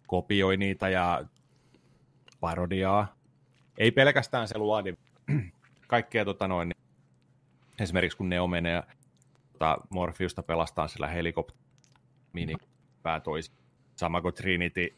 [0.08, 1.26] kopioi niitä ja
[2.40, 3.16] parodiaa.
[3.78, 4.94] Ei pelkästään se luodi,
[5.88, 6.84] kaikkea tota noin, niin
[7.80, 8.84] esimerkiksi kun Neo menee
[9.52, 11.68] tota, Morpheusta pelastaa sillä helikopterilla
[12.34, 12.56] mini
[13.04, 13.52] päätoisi.
[13.96, 14.96] Sama kuin Trinity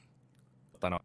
[0.72, 1.00] tota no,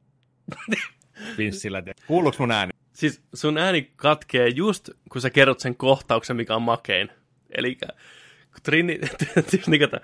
[1.39, 1.83] Vinssillä.
[2.07, 2.71] Kuuluuko mun ääni?
[2.93, 7.09] Siis sun ääni katkee just, kun sä kerrot sen kohtauksen, mikä on makein.
[7.51, 7.89] Eli kun,
[8.63, 8.99] Trini,
[9.81, 9.97] kato,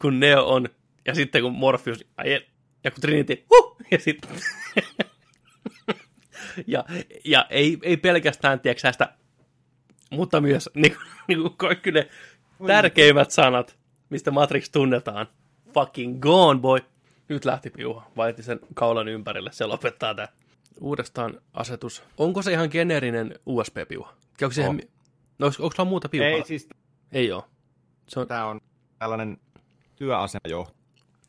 [0.00, 0.68] kun Neo on,
[1.06, 2.04] ja sitten kun Morpheus,
[2.84, 4.30] ja kun Trinity, huh, ja sitten...
[6.66, 6.84] ja,
[7.24, 9.08] ja ei, ei pelkästään, tiedätkö sitä,
[10.10, 10.96] mutta myös niin,
[11.28, 12.08] niin kuin kaikki ne
[12.66, 13.76] tärkeimmät sanat,
[14.10, 15.26] mistä Matrix tunnetaan.
[15.74, 16.78] Fucking gone, boy.
[17.28, 18.10] Nyt lähti piuha.
[18.16, 19.52] Vaiti sen kaulan ympärille.
[19.52, 20.28] Se lopettaa tää.
[20.80, 22.02] Uudestaan asetus.
[22.18, 24.14] Onko se ihan geneerinen USB-piuha?
[24.38, 24.80] Käykö siihen...
[25.38, 26.30] No, onko, onko sulla muuta piuhaa?
[26.30, 26.68] Ei siis,
[27.12, 27.48] Ei oo.
[28.08, 28.60] Se on, tämä on
[28.98, 29.38] tällainen
[30.02, 30.66] työasema jo.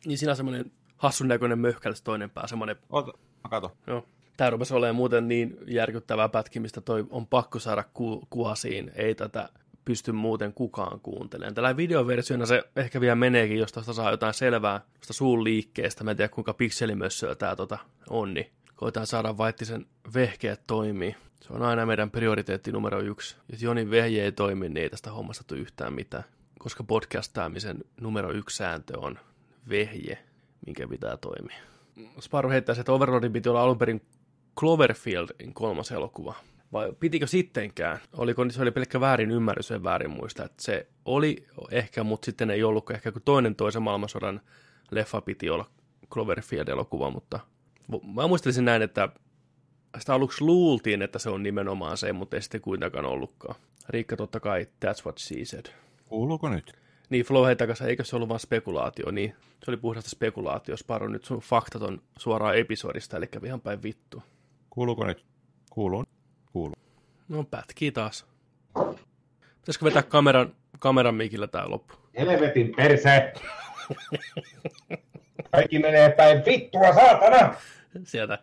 [0.06, 2.48] niin siinä on semmoinen hassun näköinen möhkällä se toinen pää.
[2.48, 3.14] Semmoinen, Ota,
[3.44, 3.78] mä kato.
[3.88, 4.06] joo.
[4.38, 8.92] Tää rupesi olemaan muuten niin järkyttävää pätkimistä, toi on pakko saada ku, kuasiin.
[8.96, 9.50] Ei tätä
[9.86, 11.54] pysty muuten kukaan kuuntelemaan.
[11.54, 16.04] Tällä videoversiona se ehkä vielä meneekin, jos tuosta saa jotain selvää tuosta suun liikkeestä.
[16.04, 17.78] Mä en tiedä, kuinka pikselimössöä tää tota
[18.10, 21.16] on, niin koitaan saada vaittisen vehkeet toimii.
[21.42, 23.36] Se on aina meidän prioriteetti numero yksi.
[23.52, 26.24] Jos Jonin vehje ei toimi, niin ei tästä hommasta tule yhtään mitään.
[26.60, 29.20] Koska podcastaamisen numero yksi sääntö on
[29.70, 30.18] vehje,
[30.66, 31.58] minkä pitää toimia.
[32.20, 34.02] Sparro heittää, että Overlordin piti olla alun perin
[34.60, 36.36] Cloverfieldin kolmas elokuva.
[36.74, 38.00] Vai pitikö sittenkään?
[38.14, 40.46] Oliko se oli pelkkä väärin ymmärrys, en väärin muista.
[40.46, 44.42] Että se oli ehkä, mutta sitten ei ollut ehkä kun toinen toisen maailmansodan
[44.92, 45.70] leffa piti olla
[46.14, 47.40] Cloverfield-elokuva, mutta
[48.14, 49.10] mä muistelisin näin, että
[50.00, 53.56] sitä aluksi luultiin, että se on nimenomaan se, mutta ei sitten kuitenkaan ollutkaan.
[53.90, 55.66] Riikka totta kai, that's what she said.
[56.06, 56.74] Kuuluuko nyt?
[57.10, 59.12] Niin, Flow hei takaisin, eikö se ollut vain spekulaatio?
[59.12, 59.36] Niin,
[59.66, 60.78] se oli puhdasta spekulaatio.
[60.78, 64.24] Sparo nyt sun faktat on suoraan episodista, eli kävi ihan päin vittu.
[64.70, 65.26] Kuuluuko nyt?
[65.70, 66.04] Kuuluu.
[66.54, 66.76] Kuuluu.
[67.30, 68.26] No pätkii taas.
[69.60, 71.94] Pitäisikö vetää kameran, kameran mikillä tää loppu?
[72.18, 73.34] Helvetin perse!
[75.52, 77.56] Kaikki menee päin vittua, saatana!
[78.04, 78.40] Sieltä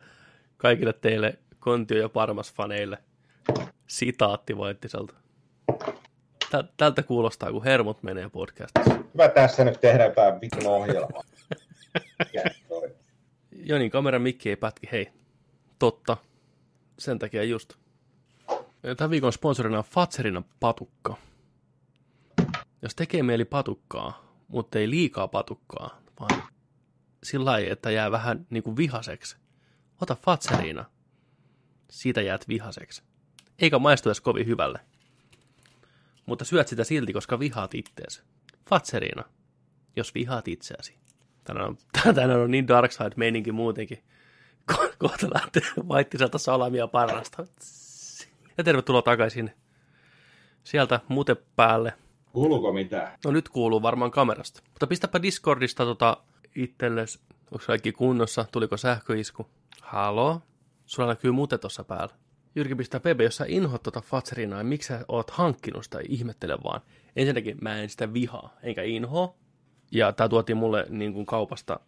[0.56, 2.98] kaikille teille Kontio ja Parmas faneille
[3.86, 5.14] sitaatti Vaittiselta.
[6.50, 8.94] Tä- Tältä kuulostaa, kun hermot menee podcastissa.
[9.14, 11.22] Hyvä tässä nyt tehdä jotain vitun ohjelmaa.
[12.68, 12.94] Toi?
[13.52, 15.12] Jonin kameran mikki ei pätki, hei.
[15.78, 16.16] Totta.
[16.98, 17.74] Sen takia just.
[18.96, 21.16] Tämän viikon sponsorina on Fatserina patukka.
[22.82, 26.42] Jos tekee mieli patukkaa, mutta ei liikaa patukkaa, vaan
[27.22, 29.36] sillä lailla, että jää vähän niin kuin vihaseksi.
[30.00, 30.84] Ota Fatserina.
[31.90, 33.02] Siitä jäät vihaseksi.
[33.58, 34.80] Eikä maistu edes kovin hyvälle.
[36.30, 38.22] Mutta syöt sitä silti, koska vihaat itteesi.
[38.68, 39.24] Fatserina.
[39.96, 40.98] Jos vihaat itseäsi.
[41.44, 41.78] Tänään on,
[42.14, 44.02] tänään on niin dark side meininki muutenkin.
[44.72, 47.46] Ko- kohta lähtee vaittiselta salamia parrasta.
[48.58, 49.50] Ja tervetuloa takaisin
[50.64, 51.92] sieltä mute päälle.
[52.32, 53.18] Kuuluuko mitään?
[53.24, 54.62] No nyt kuuluu varmaan kamerasta.
[54.70, 56.16] Mutta pistäpä Discordista tota
[56.56, 57.20] itsellesi.
[57.50, 58.46] Onko kaikki kunnossa?
[58.52, 59.46] Tuliko sähköisku?
[59.82, 60.42] Halo?
[60.86, 62.14] Sulla näkyy mute tuossa päällä.
[62.54, 66.80] Jyrki pistää Pebe, jos sä inhoat tota Fatserinaa, miksi sä oot hankkinut sitä, ihmettele vaan.
[67.16, 69.34] Ensinnäkin mä en sitä vihaa, enkä inhoa.
[69.92, 71.80] Ja tää tuotiin mulle niin kuin kaupasta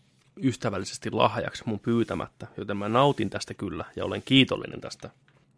[0.42, 5.10] ystävällisesti lahjaksi mun pyytämättä, joten mä nautin tästä kyllä ja olen kiitollinen tästä.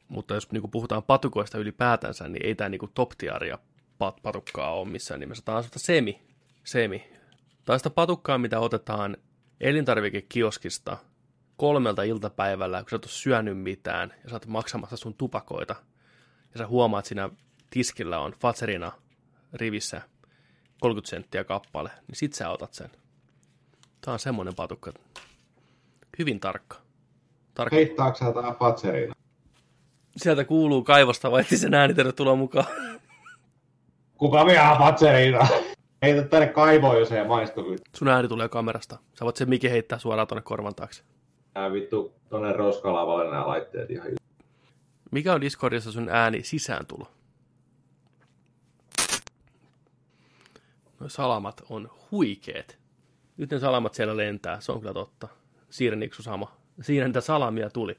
[0.09, 3.59] Mutta jos niin puhutaan patukoista ylipäätänsä, niin ei tämä niin top tiaria
[3.99, 5.45] pat- patukkaa ole missään nimessä.
[5.45, 6.21] Tämä on semi,
[6.65, 7.05] Semi.
[7.65, 9.17] Tai sitä patukkaa, mitä otetaan
[9.61, 10.97] elintarvikekioskista
[11.57, 15.77] kolmelta iltapäivällä, kun sä et ole syönyt mitään ja sä oot maksamassa sun tupakoita.
[16.53, 17.31] Ja sä huomaat, että siinä
[17.71, 18.93] tiskillä on Fatserina
[19.53, 20.03] rivissä
[20.81, 22.91] 30 senttiä kappale, niin sit sä otat sen.
[24.01, 24.93] Tää on semmonen patukka.
[26.19, 26.77] Hyvin tarkka.
[27.55, 27.77] tarkka.
[27.77, 29.15] Heittaako sä tää Fatserina?
[30.17, 32.67] Sieltä kuuluu kaivosta, vai sen ääni tervetuloa mukaan.
[34.19, 35.47] Kuka vihaa Fatserina?
[36.03, 37.77] Heitä tänne kaivoon, jos ei maistu.
[37.97, 38.99] Sun ääni tulee kamerasta.
[39.19, 41.03] Sä voit sen mikin heittää suoraan tonne korvan taakse.
[41.55, 44.07] Nää vittu tonne roskalavalle nämä laitteet ihan
[45.11, 47.09] Mikä on Discordissa sun ääni sisääntulo?
[51.01, 52.79] No salamat on huikeet.
[53.37, 55.29] Nyt ne salamat siellä lentää, se on kyllä totta.
[55.71, 56.57] Siireniksu sama.
[56.83, 57.99] Siinä niitä salamia tuli.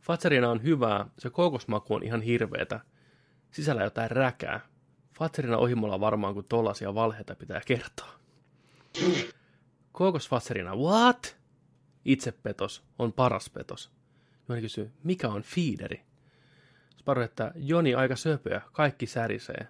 [0.00, 2.80] Fatserina on hyvää, se kookosmaku on ihan hirveetä.
[3.50, 4.60] Sisällä jotain räkää.
[5.18, 8.12] Fatserina ohimolla varmaan, kun tollasia valheita pitää kertoa.
[9.92, 11.36] Kookosfatserina, what?
[12.06, 13.90] Itsepetos on paras petos.
[14.48, 16.02] Joni kysyy, mikä on fiideri?
[16.98, 19.68] Sparro, että Joni aika söpöä, kaikki särisee.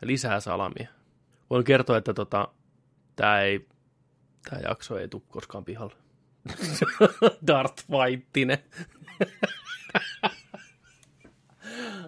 [0.00, 0.88] Ja lisää salamia.
[1.50, 2.48] Voin kertoa, että tota,
[3.16, 3.68] tää ei,
[4.50, 5.94] tää jakso ei tule koskaan pihalle.
[7.46, 8.58] Darth Vaittinen.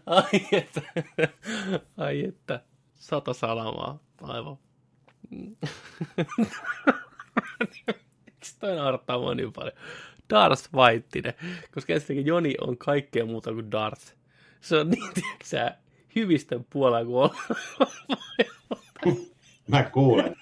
[0.07, 0.83] Ai että,
[1.97, 4.59] ai että, sata salamaa, aivan.
[8.49, 9.77] Miksi toi naurattaa mua niin paljon?
[10.31, 11.35] Darth Vaittinen,
[11.75, 14.15] koska ensinnäkin Joni on kaikkea muuta kuin Darth.
[14.61, 15.11] Se on niin,
[15.51, 15.81] tiedätkö
[16.17, 17.31] hyvisten puolella kuin
[19.07, 19.17] on.
[19.69, 20.37] Mä kuulen.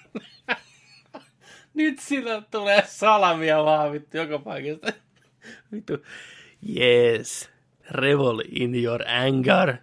[1.73, 4.93] Nyt sillä tulee salamia vaan vittu joka paikasta.
[5.71, 5.93] Vittu.
[6.77, 7.49] Yes.
[7.91, 9.77] Revel in your anger.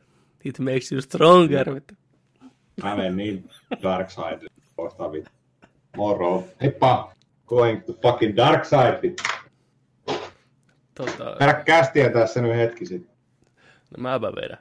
[0.45, 1.75] It makes you stronger.
[1.75, 1.95] Vittu.
[2.83, 3.51] Mä menen niin
[3.83, 4.47] dark side.
[4.77, 5.31] Kohta vittu.
[5.97, 6.45] Moro.
[6.63, 7.15] Heippa.
[7.47, 9.15] Going to fucking dark side.
[10.95, 13.15] Tota, Herra kästiä tässä nyt hetki sitten.
[13.97, 14.59] no mäpä vedän.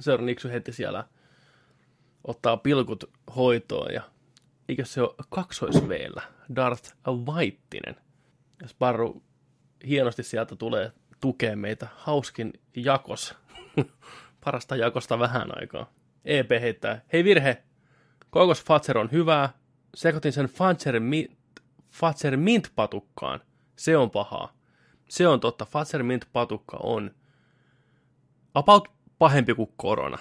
[0.00, 1.04] Se on Niksu heti siellä
[2.24, 3.04] ottaa pilkut
[3.36, 4.02] hoitoon ja
[4.68, 6.22] eikö se ole kaksoisveellä
[6.56, 7.96] Darth Vaittinen.
[8.62, 9.22] Ja Sparru
[9.86, 11.86] hienosti sieltä tulee tukee meitä.
[11.96, 13.34] Hauskin jakos.
[14.44, 15.90] Parasta jakosta vähän aikaa.
[16.24, 17.00] EP heittää.
[17.12, 17.62] Hei virhe.
[18.30, 19.48] Kokos Fatser on hyvää.
[19.94, 21.35] Sekoitin sen Fatser, mi-
[21.96, 23.40] Fatser Mint-patukkaan.
[23.76, 24.52] Se on pahaa.
[25.08, 25.64] Se on totta.
[25.64, 27.10] Fatser Mint-patukka on
[28.54, 28.88] about
[29.18, 30.18] pahempi kuin korona.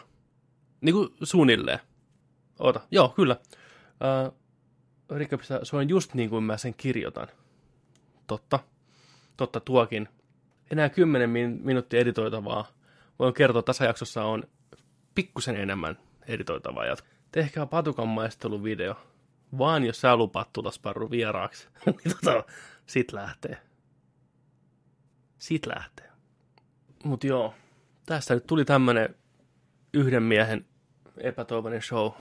[0.81, 1.79] Niin kuin suunnilleen.
[2.59, 3.37] Oota, joo, kyllä.
[4.03, 4.31] Äh,
[5.17, 7.27] Rikkapista, se on just niin kuin mä sen kirjoitan.
[8.27, 8.59] Totta.
[9.37, 10.09] Totta tuokin.
[10.71, 12.67] Enää 10 min- minuuttia editoitavaa.
[13.19, 14.43] Voin kertoa, että tässä jaksossa on
[15.15, 15.97] pikkusen enemmän
[16.27, 16.85] editoitavaa.
[17.31, 18.95] Tehkää patukan maisteluvideo.
[19.57, 22.43] Vaan jos sä lupaat tulla Sparru vieraaksi, niin tota,
[22.85, 23.57] sit lähtee.
[25.37, 26.09] Sit lähtee.
[27.03, 27.53] Mut joo,
[28.05, 29.15] tästä nyt tuli tämmönen
[29.93, 30.65] yhden miehen
[31.17, 32.11] epätoivoinen show.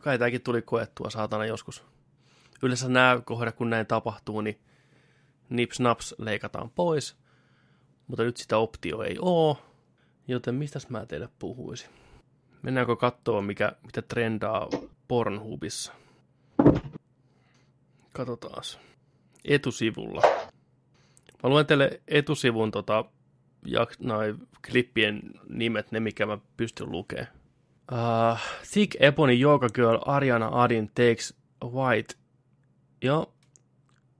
[0.00, 1.84] Kai tämäkin tuli koettua saatana joskus.
[2.62, 4.60] Yleensä nämä kohdat, kun näin tapahtuu, niin
[5.48, 7.16] nips naps leikataan pois.
[8.06, 9.58] Mutta nyt sitä optio ei oo.
[10.28, 11.90] Joten mistäs mä teille puhuisin?
[12.62, 14.68] Mennäänkö katsoa, mikä, mitä trendaa
[15.08, 15.92] Pornhubissa?
[18.12, 18.62] Katsotaan.
[19.44, 20.22] Etusivulla.
[21.42, 23.04] Mä luen teille etusivun tota,
[23.66, 24.34] jak, noi,
[24.70, 27.28] klippien nimet, ne mikä mä pystyn lukemaan.
[27.92, 28.38] Uh,
[28.72, 31.34] Thick Ebony Yoga Girl Ariana Adin takes
[31.64, 32.14] white.
[33.04, 33.32] Joo.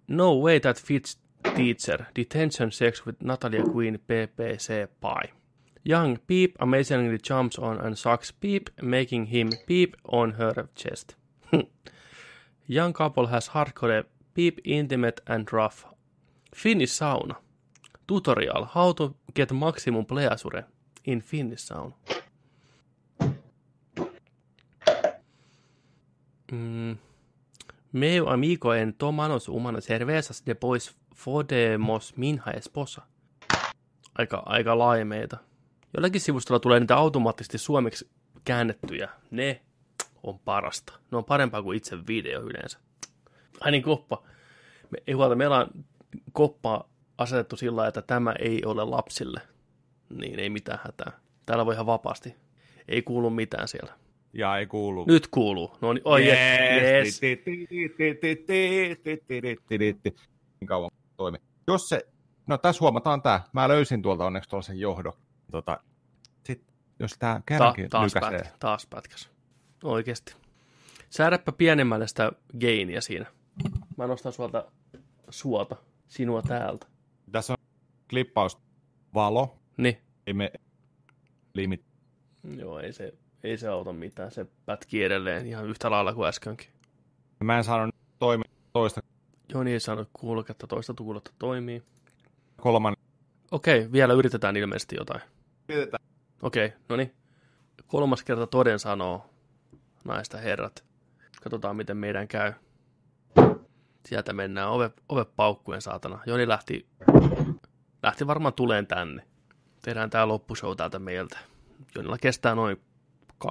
[0.09, 1.19] No way that fits
[1.57, 2.05] teacher.
[2.17, 5.33] Detention sex with Natalia Queen PPC pie.
[5.85, 11.17] Young Peep amazingly jumps on and sucks Peep, making him peep on her chest.
[12.69, 14.05] Young couple has hardcore
[14.35, 15.85] Peep intimate and rough.
[16.57, 17.35] Finnish sauna.
[18.07, 20.65] Tutorial how to get maximum pleasure
[21.05, 21.95] in Finnish sauna.
[26.53, 26.97] Mm.
[27.93, 33.03] Meu amigo en tomamos humana cervezas de pois fodemos minha esposa.
[34.19, 35.37] Aika, aika laimeita.
[35.95, 38.11] Jollakin sivustolla tulee niitä automaattisesti suomeksi
[38.45, 39.09] käännettyjä.
[39.31, 39.63] Ne
[40.23, 40.93] on parasta.
[41.11, 42.79] Ne on parempaa kuin itse video yleensä.
[43.61, 44.23] Ai niin koppa.
[44.91, 45.85] Me, ei huolta, meillä on
[46.33, 49.41] koppa asetettu sillä että tämä ei ole lapsille.
[50.11, 51.13] Niin ei mitään hätää.
[51.47, 52.35] Täällä voi ihan vapaasti.
[52.89, 53.93] Ei kuulu mitään siellä.
[54.33, 55.05] Ja ei kuulu.
[55.09, 55.77] Nyt kuuluu.
[55.81, 57.23] No niin, oi yes.
[57.23, 57.43] yes.
[60.61, 61.39] Niin kauan toimi.
[61.67, 62.01] Jos se,
[62.47, 63.41] no tässä huomataan tämä.
[63.53, 65.13] Mä löysin tuolta onneksi tuollaisen johdon.
[65.51, 65.81] Tota,
[66.45, 66.63] sit,
[66.99, 68.39] jos tämä Ta- kerrankin taas, lykäsee.
[68.39, 69.32] pätkä, taas pätkäs.
[69.85, 70.35] Oikeesti.
[71.11, 73.27] Säädäpä pienemmälle sitä gainiä siinä.
[73.97, 74.65] Mä nostan suolta
[75.31, 75.77] suota,
[76.09, 76.87] sinua täältä.
[77.33, 77.57] Tässä on
[78.11, 78.59] klippaus
[79.15, 79.99] valo, Niin.
[80.27, 80.53] ei me
[81.55, 81.85] limit.
[82.57, 83.15] Joo, ei se,
[83.45, 84.31] ei se auta mitään.
[84.31, 86.69] Se pätkii edelleen ihan yhtä lailla kuin äskenkin.
[87.45, 89.01] Mä en saanut toimia toista
[89.55, 91.83] Joni ei saanut kuuloketta, toista tuuletta toimii.
[92.61, 93.03] kolmannen.
[93.51, 95.21] Okei, vielä yritetään ilmeisesti jotain.
[95.69, 96.05] Mietitään.
[96.43, 97.15] Okei, no niin.
[97.87, 99.31] Kolmas kerta toden sanoo,
[100.05, 100.85] naista herrat.
[101.43, 102.53] Katsotaan, miten meidän käy.
[104.09, 106.19] Sieltä mennään ove, ove paukkuen, saatana.
[106.27, 106.87] Joni lähti,
[108.03, 109.27] lähti varmaan tuleen tänne.
[109.83, 111.39] Tehdään tää loppushow täältä meiltä.
[111.95, 112.77] Jonilla kestää noin
[113.45, 113.49] 20-25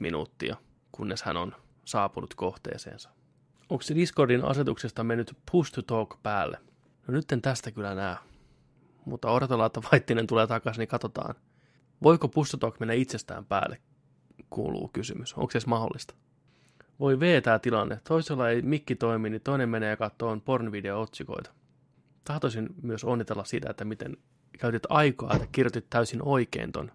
[0.00, 0.56] minuuttia,
[0.92, 3.10] kunnes hän on saapunut kohteeseensa.
[3.70, 6.58] Onko se Discordin asetuksesta mennyt push to talk päälle?
[7.06, 8.16] No nyt en tästä kyllä näe.
[9.04, 11.34] Mutta odotellaan, että Vaittinen tulee takaisin, niin katsotaan.
[12.02, 13.78] Voiko push to talk mennä itsestään päälle?
[14.52, 15.34] Kuuluu kysymys.
[15.34, 16.14] Onko se edes mahdollista?
[17.00, 18.00] Voi veetää tilanne.
[18.04, 20.10] Toisella ei mikki toimi, niin toinen menee ja
[20.44, 21.50] pornvideo-otsikoita.
[22.24, 24.16] Tahtoisin myös onnitella siitä, että miten
[24.58, 26.92] käytit aikaa, että kirjoitit täysin oikein ton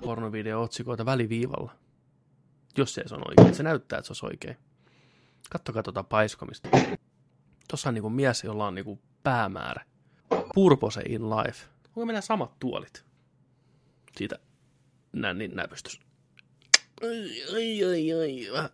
[0.00, 1.72] pornovideo-otsikoita väliviivalla.
[2.76, 4.56] Jos se on oikein, se näyttää, että se olisi oikein.
[5.50, 6.68] Kattokaa tuota paiskomista.
[7.68, 9.84] Tuossa on niinku mies, jolla on niinku päämäärä.
[10.54, 11.66] Purpose in life.
[11.86, 13.04] Onko meillä samat tuolit?
[14.16, 14.38] Siitä
[15.12, 16.07] nännin näpystys.
[17.02, 18.46] Ai, ai, ai, ai.
[18.52, 18.70] Vähän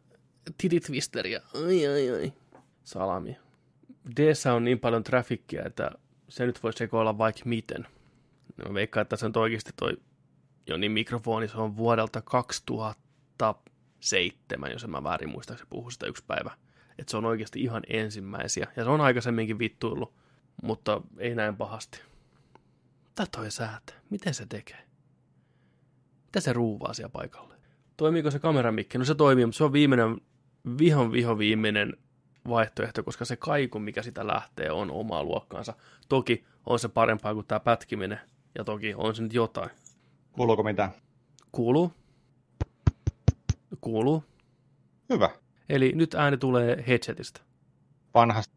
[0.58, 1.42] tititwisteriä.
[1.54, 2.32] Ai, ai, ai.
[2.84, 3.36] Salami.
[4.16, 5.90] Dssä on niin paljon trafikkiä, että
[6.28, 7.86] se nyt voi sekoilla vaikka miten.
[8.56, 9.96] Mä veikkaan, että se on oikeasti toi
[10.66, 16.24] Joni mikrofoni, se on vuodelta 2007, jos en mä väärin muista, se puhuu sitä yksi
[16.26, 16.50] päivä.
[16.98, 18.72] Että se on oikeasti ihan ensimmäisiä.
[18.76, 20.14] Ja se on aikaisemminkin vittuillut,
[20.62, 22.00] mutta ei näin pahasti.
[23.08, 24.00] Mitä toi säätää?
[24.10, 24.84] Miten se tekee?
[26.24, 27.53] Mitä se ruuvaa siellä paikalle?
[27.96, 28.98] Toimiiko se kameramikki?
[28.98, 30.20] No se toimii, mutta se on viimeinen,
[30.78, 31.96] vihon viho viimeinen
[32.48, 35.74] vaihtoehto, koska se kaiku, mikä sitä lähtee, on omaa luokkaansa.
[36.08, 38.20] Toki on se parempaa kuin tämä pätkiminen,
[38.58, 39.70] ja toki on se nyt jotain.
[40.32, 40.90] Kuuluuko mitään?
[41.52, 41.92] Kuuluu.
[43.80, 44.24] Kuuluu.
[45.10, 45.30] Hyvä.
[45.68, 47.40] Eli nyt ääni tulee headsetistä.
[48.14, 48.54] Vanhasta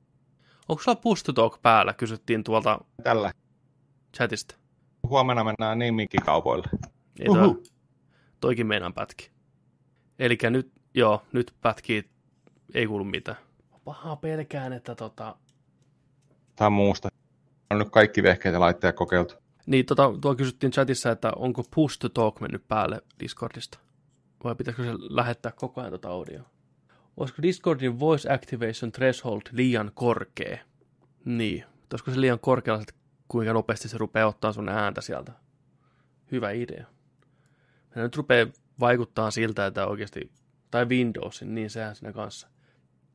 [0.70, 3.32] Onko sulla push talk päällä, kysyttiin tuolta tällä.
[4.18, 4.56] chatista.
[5.10, 6.68] Huomenna mennään niin mikkikaupoille.
[7.20, 7.28] Ei.
[8.40, 9.32] Toikin meinaan pätki.
[10.20, 12.10] Eli nyt, joo, nyt pätkii,
[12.74, 13.38] ei kuulu mitään.
[13.86, 15.36] Pahaa pelkään, että tota...
[16.56, 17.10] Tai muusta.
[17.70, 19.36] On nyt kaikki vehkeet ja laitteet kokeiltu.
[19.66, 23.80] Niin, tota, tuo kysyttiin chatissa, että onko push to talk mennyt päälle Discordista?
[24.44, 26.50] Vai pitäisikö se lähettää koko ajan tota audioa?
[27.18, 30.58] Olisiko Discordin voice activation threshold liian korkea?
[31.26, 31.66] Niin.
[31.94, 32.94] Olisiko se liian korkealla, että
[33.28, 35.32] kuinka nopeasti se rupeaa ottaa sun ääntä sieltä?
[36.32, 36.86] Hyvä idea.
[37.96, 38.48] Ja nyt rupeaa
[38.80, 40.32] vaikuttaa siltä, että oikeasti,
[40.72, 42.48] tai Windowsin, niin sehän siinä kanssa,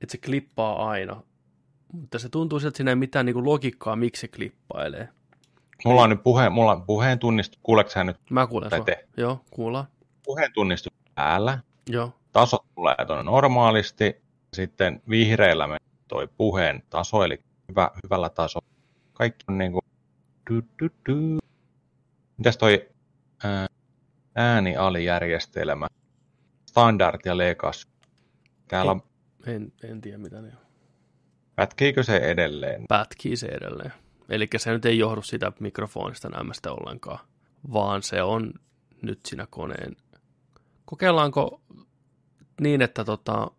[0.01, 1.23] että se klippaa aina.
[1.93, 5.09] Mutta se tuntuu siltä, että siinä ei mitään niinku logiikkaa, miksi se klippailee.
[5.85, 7.61] Mulla on nyt puhe, mulla on puheen tunnistus.
[7.63, 8.85] Kuuleeko nyt Mä kuulen sua.
[8.85, 9.09] te.
[9.17, 9.87] Joo, kuullaan.
[10.25, 11.59] puheen tunnistus päällä?
[11.89, 12.13] Joo.
[12.33, 14.23] Tasot tulee tuonne normaalisti.
[14.55, 18.67] Sitten vihreällä menee toi puheen taso, eli hyvä, hyvällä tasolla.
[19.13, 19.81] Kaikki on niinku...
[20.51, 21.39] Du, du, du.
[22.37, 22.89] Mitäs toi
[23.45, 23.67] ää,
[24.35, 25.87] äänialijärjestelmä?
[26.67, 27.89] Standard ja Legacy.
[28.69, 29.03] Täällä on,
[29.47, 30.67] En, en tiedä mitä ne on.
[31.57, 32.85] pätkiikö se edelleen?
[32.89, 33.93] Pätkii se edelleen.
[34.29, 37.19] Eli se nyt ei johdu sitä mikrofonista nämästä ollenkaan,
[37.73, 38.53] vaan se on
[39.03, 39.97] nyt siinä koneen.
[40.85, 41.61] Kokeillaanko
[42.61, 43.51] niin, että tota,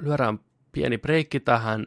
[0.00, 0.40] lyödään
[0.72, 1.86] pieni breikki tähän,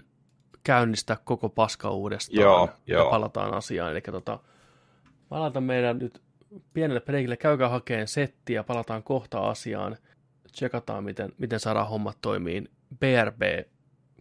[0.63, 3.09] käynnistää koko paska uudestaan Joo, ja joo.
[3.09, 3.91] palataan asiaan.
[3.91, 4.39] Eli tota,
[5.29, 6.21] palataan meidän nyt
[6.73, 9.97] pienelle breikille, käykää hakeen settiä, palataan kohta asiaan,
[10.51, 12.69] tsekataan miten, miten saadaan hommat toimiin.
[12.99, 13.41] BRB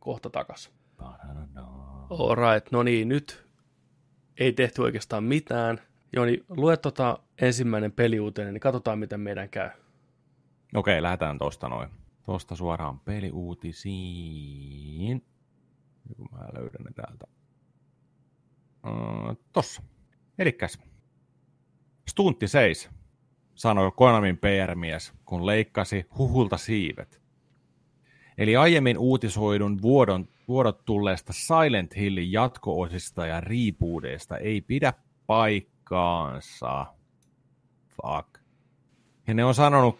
[0.00, 0.72] kohta takas.
[2.10, 3.44] Alright, no niin, nyt
[4.38, 5.80] ei tehty oikeastaan mitään.
[6.12, 9.70] Joni, lue tota ensimmäinen peliuutinen, niin katsotaan miten meidän käy.
[10.74, 11.90] Okei, lähdetään tosta noin.
[12.26, 15.24] Tosta suoraan peliuutisiin.
[16.08, 17.26] Joku mä löydän ne täältä.
[18.86, 19.82] Uh, tossa.
[20.38, 20.89] Elikkäs.
[22.10, 22.90] Stuntti seis,
[23.54, 27.20] sanoi Konamin PR-mies, kun leikkasi huhulta siivet.
[28.38, 34.92] Eli aiemmin uutisoidun vuodon, vuodot tulleesta Silent Hillin jatko-osista ja riipuudeista ei pidä
[35.26, 36.86] paikkaansa.
[37.88, 38.38] Fuck.
[39.26, 39.98] Ja ne on sanonut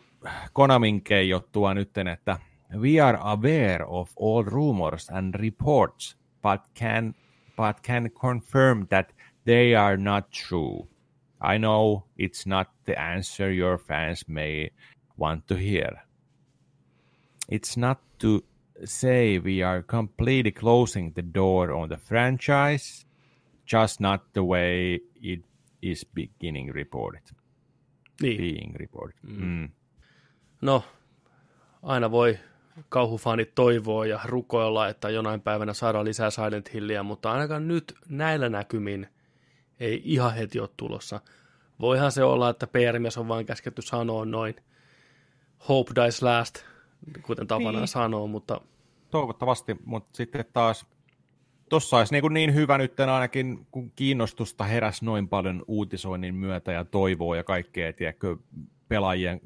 [0.53, 2.39] Konamin keijottua nytten, että
[2.77, 7.15] we are aware of all rumors and reports, but can,
[7.57, 11.00] but can confirm that they are not true.
[11.41, 14.71] I know it's not the answer your fans may
[15.17, 16.03] want to hear.
[17.49, 18.41] It's not to
[18.85, 23.07] say we are completely closing the door on the franchise,
[23.67, 25.45] just not the way it
[25.83, 27.23] is beginning reported.
[28.23, 28.37] Niin.
[28.37, 29.19] Being reported.
[29.23, 29.69] Mm.
[30.61, 30.85] No,
[31.83, 32.39] aina voi
[32.89, 38.49] kauhufanit toivoa ja rukoilla, että jonain päivänä saadaan lisää Silent Hillia, mutta ainakaan nyt näillä
[38.49, 39.07] näkymin
[39.81, 41.21] ei ihan heti ole tulossa.
[41.81, 44.55] Voihan se olla, että PR-mies on vain käsketty sanoa noin
[45.69, 46.65] hope dies last,
[47.23, 47.89] kuten tapana niin.
[47.89, 48.61] sanoo, mutta
[49.11, 50.87] Toivottavasti, mutta sitten taas
[51.71, 56.85] Tuossa olisi niin, niin hyvä nyt ainakin, kun kiinnostusta heräsi noin paljon uutisoinnin myötä ja
[56.85, 58.37] toivoa ja kaikkea, tiedätkö,
[58.89, 59.41] pelaajien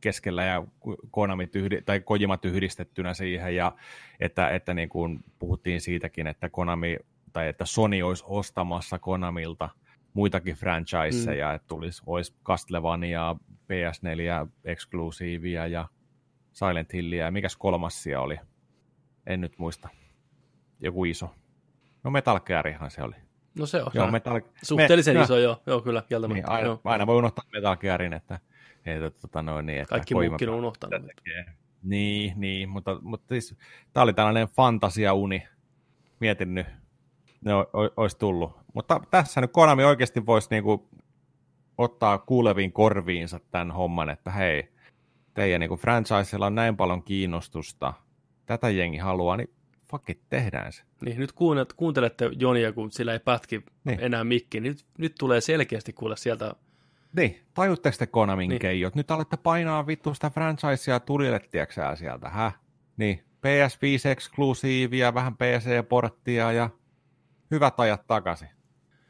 [0.00, 0.64] keskellä ja
[1.10, 3.72] Konamit yhdi, tai Kojimat yhdistettynä siihen, ja
[4.20, 6.96] että, että niin kuin puhuttiin siitäkin, että Konami
[7.32, 9.68] tai että Sony olisi ostamassa Konamilta
[10.14, 11.54] muitakin franchiseja, mm.
[11.54, 15.88] että tulisi, olisi Castlevania, PS4 eksklusiivia ja
[16.52, 18.38] Silent Hillia, ja mikäs kolmas siellä oli?
[19.26, 19.88] En nyt muista.
[20.80, 21.34] Joku iso.
[22.04, 23.14] No Metal Gearihan se oli.
[23.58, 24.40] no se on Joo, Metal...
[24.62, 26.42] suhteellisen me, iso, joo, joo kyllä, kieltämättä.
[26.42, 26.80] Niin, aina, joo.
[26.84, 28.40] aina, voi unohtaa Metal Gearin, että,
[28.86, 31.10] että, tota noin, niin, että Kaikki muukin on unohtanut.
[31.82, 33.56] Niin, niin, mutta, mutta siis,
[33.92, 35.48] tämä oli tällainen fantasiauni.
[36.20, 36.66] Mietin nyt,
[37.44, 37.52] ne
[37.96, 38.52] olisi tullut.
[38.74, 40.88] Mutta tässä nyt Konami oikeasti voisi niinku
[41.78, 44.68] ottaa kuuleviin korviinsa tämän homman, että hei,
[45.34, 47.92] teidän niinku franchisella on näin paljon kiinnostusta,
[48.46, 49.50] tätä jengi haluaa, niin
[49.90, 50.82] fuck it, tehdään se.
[51.04, 53.66] Niin, nyt kuuntelette, kuuntelette Jonia, kun sillä ei pätki Niin.
[53.84, 54.00] niin.
[54.00, 54.60] enää mikki.
[54.60, 56.54] Nyt, nyt tulee selkeästi kuule sieltä.
[57.16, 58.48] Niin, tajutteko te Konamin niin.
[58.48, 58.60] Niin.
[58.60, 58.94] keijot?
[58.94, 61.40] Nyt alatte painaa vittu sitä franchisea tulille,
[61.94, 62.52] sieltä, hä?
[62.96, 66.70] Niin, PS5-eksklusiivia, vähän PC-porttia ja
[67.52, 68.48] hyvät ajat takaisin.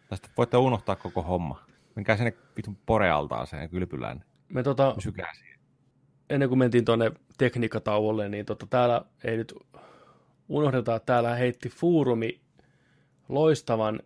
[0.08, 1.64] Tästä voitte unohtaa koko homma.
[1.96, 4.24] Menkää sinne vitun porealtaaseen kylpylään.
[4.48, 5.58] Me tota, siihen.
[6.30, 9.54] ennen kuin mentiin tuonne tekniikkatauolle, niin tota, täällä ei nyt
[10.48, 12.40] unohdeta, että täällä heitti Foorumi
[13.28, 14.00] loistavan,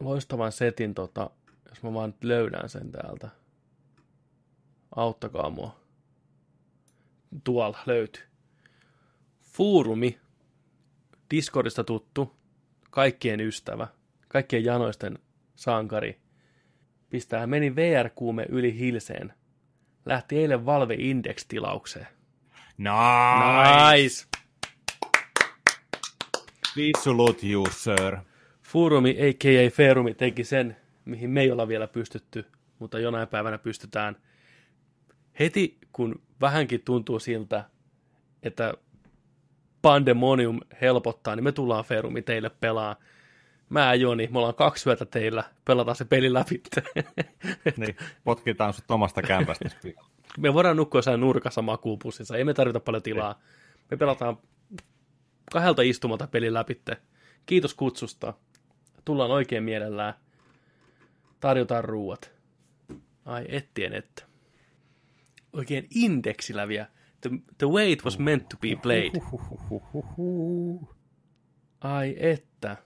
[0.00, 1.30] loistavan setin, tota,
[1.68, 3.28] jos mä vaan nyt löydän sen täältä.
[4.96, 5.80] Auttakaa mua.
[7.44, 8.22] Tuolla löytyy.
[9.42, 10.18] Foorumi,
[11.30, 12.37] Discordista tuttu,
[12.90, 13.88] kaikkien ystävä,
[14.28, 15.18] kaikkien janoisten
[15.54, 16.20] sankari,
[17.10, 19.32] pistää meni VR-kuume yli hilseen.
[20.04, 22.06] Lähti eilen Valve Index-tilaukseen.
[22.78, 24.26] Nice!
[26.76, 27.00] Nice!
[27.04, 28.16] Salute you, sir.
[28.62, 29.70] Furumi, a.k.a.
[29.70, 32.46] Ferumi, teki sen, mihin me ei olla vielä pystytty,
[32.78, 34.16] mutta jonain päivänä pystytään.
[35.38, 37.64] Heti kun vähänkin tuntuu siltä,
[38.42, 38.74] että
[39.82, 42.96] Pandemonium helpottaa, niin me tullaan Ferumi teille pelaa.
[43.68, 46.62] Mä ja Joni, me ollaan kaksi yötä teillä, pelataan se peli läpi.
[47.76, 49.70] Niin, potkitaan sut omasta kämpästä.
[50.38, 53.40] me voidaan nukkua jossain nurkassa makuupussissa, ei me tarvita paljon tilaa.
[53.90, 54.38] Me pelataan
[55.52, 56.80] kahdelta istumalta peli läpi.
[57.46, 58.34] Kiitos kutsusta.
[59.04, 60.14] Tullaan oikein mielellään.
[61.40, 62.32] Tarjotaan ruuat.
[63.24, 64.22] Ai ettien että.
[65.52, 66.86] Oikein indeksillä vielä.
[67.20, 69.12] The, the way it was meant to be played.
[71.80, 72.76] Ai että.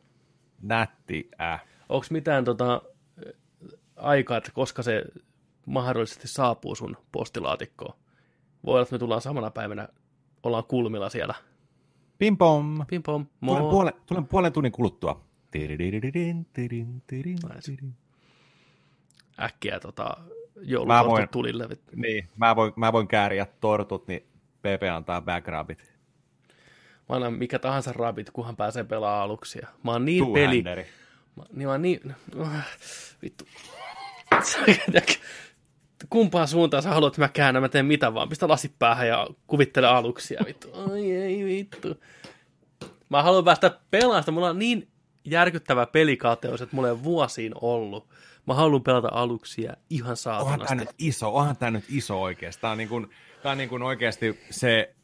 [0.62, 1.64] Nätti, äh.
[1.88, 2.82] Onko mitään tota,
[3.96, 5.04] aikaa, että koska se
[5.66, 7.94] mahdollisesti saapuu sun postilaatikkoon?
[8.66, 9.88] Voi olla, että me tullaan samana päivänä,
[10.42, 11.34] ollaan kulmilla siellä.
[12.18, 12.86] Pim pom.
[12.86, 13.70] Pim pom, Tulen, mo.
[13.70, 15.24] puolen, tulen puolen tunnin kuluttua.
[19.40, 20.16] Äkkiä tota,
[20.86, 21.68] Mä voin- tulille.
[21.96, 24.22] Niin, mä voin, mä voin kääriä tortut, niin
[24.62, 25.92] PP antaa backrabit.
[27.08, 29.68] Mä annan mikä tahansa rabit, kunhan pääsee pelaamaan aluksia.
[29.82, 30.62] Mä oon niin peli...
[30.62, 30.84] Two-handeri.
[31.36, 32.14] Mä, niin mä oon niin...
[32.42, 32.66] äh,
[33.22, 33.44] Vittu.
[36.10, 38.28] Kumpaan suuntaan sä haluat, että mä käännän, mä teen mitä vaan.
[38.28, 40.40] Pistä lasit päähän ja kuvittele aluksia.
[40.46, 40.68] Vittu.
[40.92, 42.00] Ai ei vittu.
[43.08, 44.32] Mä haluan päästä pelaamaan sitä.
[44.32, 44.88] Mulla on niin
[45.24, 48.08] järkyttävä pelikateus, että mulla ei vuosiin ollut.
[48.46, 50.66] Mä haluan pelata aluksia ihan Onhan saatanasti.
[50.66, 52.60] tämä nyt iso, onhan tämä nyt iso oikeasti.
[52.60, 53.10] Tämä on, niin kuin,
[53.42, 54.94] tämä on niin kuin oikeasti se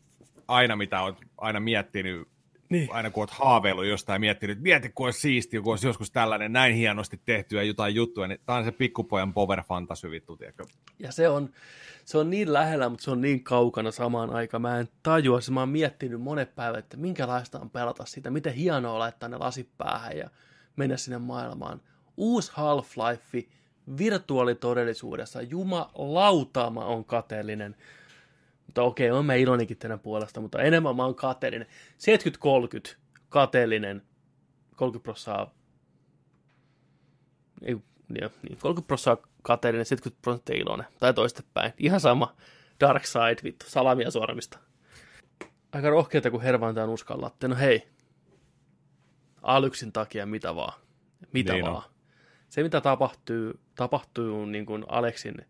[0.48, 2.28] aina, mitä olet aina miettinyt,
[2.68, 2.88] Niin.
[2.92, 6.10] aina kun olet haaveillut jostain ja miettinyt, että mieti kun olisi siistiä, kun olisi joskus
[6.10, 10.64] tällainen näin hienosti tehtyä jotain juttuja, niin tämä on se pikkupojan power fantasy vittu, tiedätkö?
[10.98, 11.50] Ja se on,
[12.04, 14.62] se on niin lähellä, mutta se on niin kaukana samaan aikaan.
[14.62, 18.52] Mä en tajua, se mä oon miettinyt monet päivät, että minkälaista on pelata sitä, miten
[18.54, 20.30] hienoa laittaa ne lasit päähän ja
[20.76, 21.80] mennä sinne maailmaan.
[22.18, 23.48] Uusi Half-Life
[23.98, 25.42] virtuaalitodellisuudessa.
[25.42, 27.76] Jumalauta mä oon kateellinen.
[28.66, 31.66] Mutta okei, on mä iloinenkin tänä puolesta, mutta enemmän mä oon kateellinen.
[32.92, 32.96] 70-30
[33.28, 34.02] kateellinen,
[34.76, 35.58] 30 prosenttia
[37.62, 37.76] ei,
[38.20, 41.72] joo, niin, 30 prosenttia kateellinen, 70 prosenttia iloinen, tai toistepäin.
[41.78, 42.36] Ihan sama
[42.80, 44.58] Dark Side, vittu, salamia sormista.
[45.72, 47.48] aika rohkeita, kun hervaantaan uskallatte.
[47.48, 47.88] No hei,
[49.42, 50.80] Alyksin takia mitä vaan.
[51.32, 51.82] Mitä Niin niin on.
[52.48, 55.46] Se, mitä tapahtuu, tapahtuu niin kuin Aleksin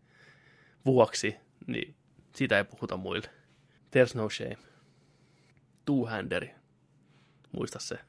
[0.85, 1.35] vuoksi,
[1.67, 1.95] niin
[2.35, 3.29] siitä ei puhuta muille.
[3.95, 4.57] There's no shame.
[5.85, 6.49] Two-handeri.
[7.51, 7.99] Muista se.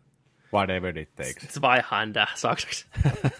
[0.54, 1.48] Whatever it takes.
[1.48, 2.86] Zweihänder, saksaksi.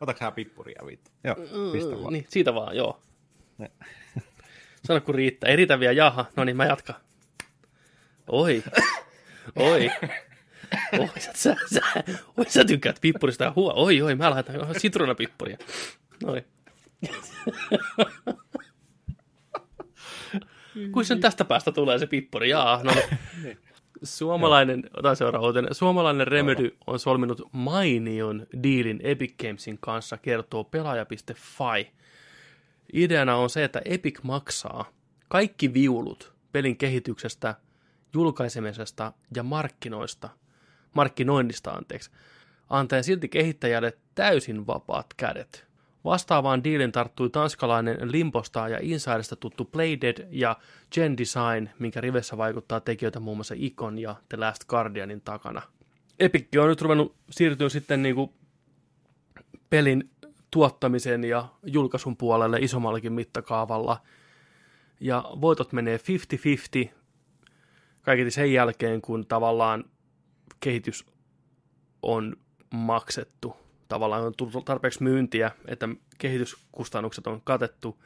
[0.00, 1.10] Otaks hän pippuria vittu?
[1.24, 1.36] Joo,
[1.72, 2.12] pistä vaan.
[2.12, 3.02] Niin, siitä vaan, joo.
[4.84, 5.50] Sano kun riittää.
[5.50, 6.26] Ei riitä vielä, jaha.
[6.36, 6.96] No niin, mä jatkan.
[8.28, 8.62] Oi.
[9.56, 9.90] Oi.
[10.92, 11.80] Oi, sä, sä, sä,
[12.36, 13.72] oi, sä tykkäät pippurista ja huo.
[13.76, 15.58] Oi, oi, mä laitan sitruunapippuria.
[16.24, 16.44] Noin.
[20.92, 22.92] Kuin sen tästä päästä tulee se pippuri, jaa, no
[23.42, 23.58] niin.
[24.02, 25.46] Suomalainen, otan seuraava.
[25.72, 31.92] Suomalainen Remedy on solminut mainion diilin Epic Gamesin kanssa, kertoo pelaaja.fi.
[32.92, 34.92] Ideana on se, että Epic maksaa
[35.28, 37.54] kaikki viulut pelin kehityksestä,
[38.14, 40.28] julkaisemisesta ja markkinoista,
[40.98, 42.10] markkinoinnista anteeksi,
[42.68, 45.66] antaen silti kehittäjälle täysin vapaat kädet.
[46.04, 50.56] Vastaavaan diilin tarttui tanskalainen Limposta ja Insidesta tuttu Playdead ja
[50.94, 55.62] Gen Design, minkä rivessä vaikuttaa tekijöitä muun muassa Icon ja The Last Guardianin takana.
[56.20, 58.34] Epic on nyt ruvennut siirtyä sitten niinku
[59.70, 60.10] pelin
[60.50, 64.00] tuottamisen ja julkaisun puolelle isommallakin mittakaavalla.
[65.00, 66.00] Ja voitot menee
[66.86, 66.88] 50-50
[68.02, 69.84] kaiketi sen jälkeen, kun tavallaan
[70.60, 71.06] kehitys
[72.02, 72.36] on
[72.70, 73.56] maksettu.
[73.88, 75.88] Tavallaan on tullut tarpeeksi myyntiä, että
[76.18, 78.02] kehityskustannukset on katettu,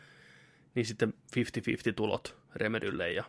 [0.74, 3.24] niin sitten 50-50 tulot Remedylle ja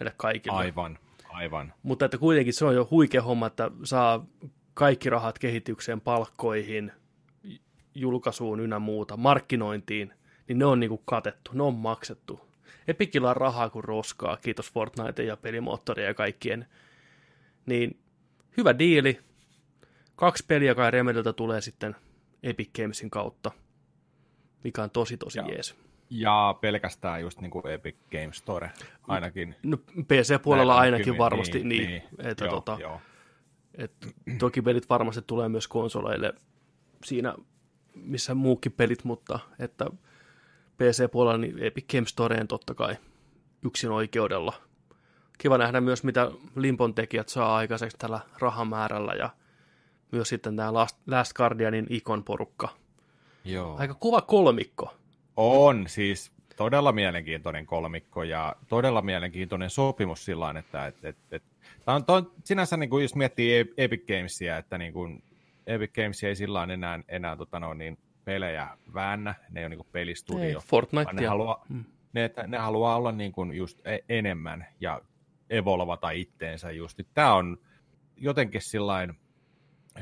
[0.00, 0.58] näille kaikille.
[0.58, 0.98] Aivan,
[1.28, 1.72] aivan.
[1.82, 4.26] Mutta että kuitenkin se on jo huikea homma, että saa
[4.74, 6.92] kaikki rahat kehitykseen, palkkoihin,
[7.94, 10.14] julkaisuun ynnä muuta, markkinointiin,
[10.48, 12.40] niin ne on niinku katettu, ne on maksettu.
[12.88, 16.66] Epikillä on rahaa kuin roskaa, kiitos Fortnite ja pelimoottoria ja kaikkien.
[17.66, 18.00] Niin
[18.56, 19.18] hyvä diili.
[20.16, 21.96] Kaksi peliä kai Remedyltä tulee sitten
[22.42, 23.50] Epic Gamesin kautta,
[24.64, 25.48] mikä on tosi tosi Joo.
[25.48, 25.76] jees.
[26.10, 28.70] Ja pelkästään just niin kuin Epic Game Store
[29.08, 29.54] ainakin.
[29.62, 33.00] No, PC-puolella ainakin näkymin, varmasti, niin, niin, että joo, tota, joo.
[33.74, 33.92] Et
[34.38, 36.34] toki pelit varmasti tulee myös konsoleille
[37.04, 37.34] siinä,
[37.94, 39.86] missä muukin pelit, mutta että
[40.76, 42.96] PC-puolella niin Epic Games Storeen totta kai
[43.64, 44.65] yksin oikeudella.
[45.38, 49.30] Kiva nähdä myös, mitä Limpon tekijät saa aikaiseksi tällä rahamäärällä ja
[50.12, 52.68] myös sitten tämä Last, Last Guardianin ikon porukka.
[53.44, 53.76] joo.
[53.78, 54.94] Aika kova kolmikko.
[55.36, 61.42] On siis todella mielenkiintoinen kolmikko ja todella mielenkiintoinen sopimus sillä että et, et, et,
[61.84, 65.22] tämä on, on sinänsä, niin kuin jos miettii E- Epic Gamesia, että niin kuin
[65.66, 69.78] Epic Games ei sillä enää, enää tota no, niin pelejä väännä, ne ei ole niin
[69.78, 71.84] kuin Ei, pelistudio, Fortnite vaan ne haluaa, Mm.
[72.12, 75.00] ne, ne haluaa olla niin kuin just e- enemmän ja
[75.50, 77.00] evolvata itteensä just.
[77.14, 77.58] Tämä on
[78.16, 79.18] jotenkin sillain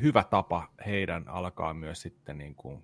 [0.02, 2.82] hyvä tapa heidän alkaa myös sitten niin kuin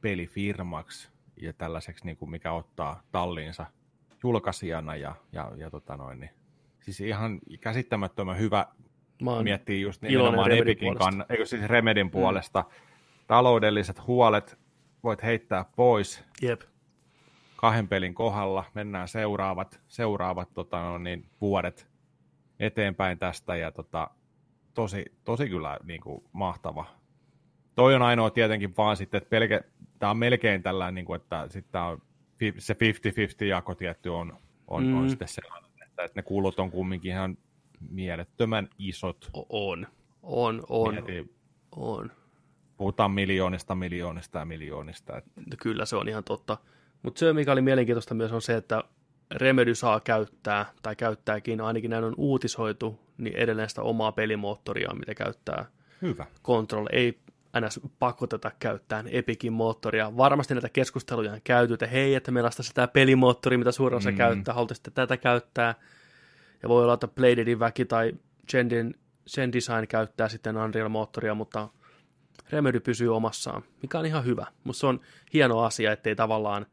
[0.00, 3.66] pelifirmaksi ja tällaiseksi, niin kuin mikä ottaa talliinsa
[4.22, 6.30] julkaisijana ja, ja, ja tota noin, niin,
[6.80, 8.66] siis ihan käsittämättömän hyvä
[9.22, 11.04] Mä miettii just nimenomaan puolesta.
[11.04, 12.64] kann, eikö siis Remedin puolesta.
[13.26, 14.58] Taloudelliset huolet
[15.04, 16.62] voit heittää pois Jep.
[17.64, 18.64] Kahden pelin kohdalla.
[18.74, 21.88] Mennään seuraavat, seuraavat tota, no, niin, vuodet
[22.60, 24.10] eteenpäin tästä ja tota,
[24.74, 26.86] tosi, tosi kyllä niin kuin, mahtava.
[27.74, 29.64] Toi on ainoa tietenkin vaan sitten, että pelke,
[29.98, 32.02] tämä on melkein tällainen, niin kuin, että sitten on
[32.36, 32.76] fi- se
[33.42, 34.36] 50-50 jako tietty on,
[34.66, 34.98] on, mm.
[34.98, 37.38] on sitten sellainen, että, että ne kulut on kumminkin ihan
[37.90, 39.30] mielettömän isot.
[39.48, 39.86] On.
[40.22, 41.34] On, on, Mieti,
[41.76, 42.12] on.
[42.76, 45.18] puhutaan miljoonista, miljoonista ja miljoonista.
[45.18, 46.58] Et, No Kyllä se on ihan totta.
[47.04, 48.84] Mutta se, mikä oli mielenkiintoista myös, on se, että
[49.30, 55.14] Remedy saa käyttää, tai käyttääkin, ainakin näin on uutisoitu, niin edelleen sitä omaa pelimoottoria, mitä
[55.14, 55.64] käyttää
[56.02, 56.26] hyvä.
[56.44, 56.86] Control.
[56.92, 57.18] Ei
[57.60, 57.80] ns.
[57.98, 60.16] pakoteta käyttämään Epicin moottoria.
[60.16, 64.10] Varmasti näitä keskusteluja on käyty, että hei, että meillä on tämä pelimoottori, mitä suurin osa
[64.10, 64.16] Mm.
[64.16, 65.74] käyttää, haluaisitte tätä käyttää.
[66.62, 68.12] Ja voi olla, että Bladedin väki tai
[68.50, 68.94] Gendin,
[69.34, 71.68] Gen Design käyttää sitten Unreal-moottoria, mutta
[72.50, 74.46] Remedy pysyy omassaan, mikä on ihan hyvä.
[74.64, 75.00] Mutta se on
[75.32, 76.66] hieno asia, ettei tavallaan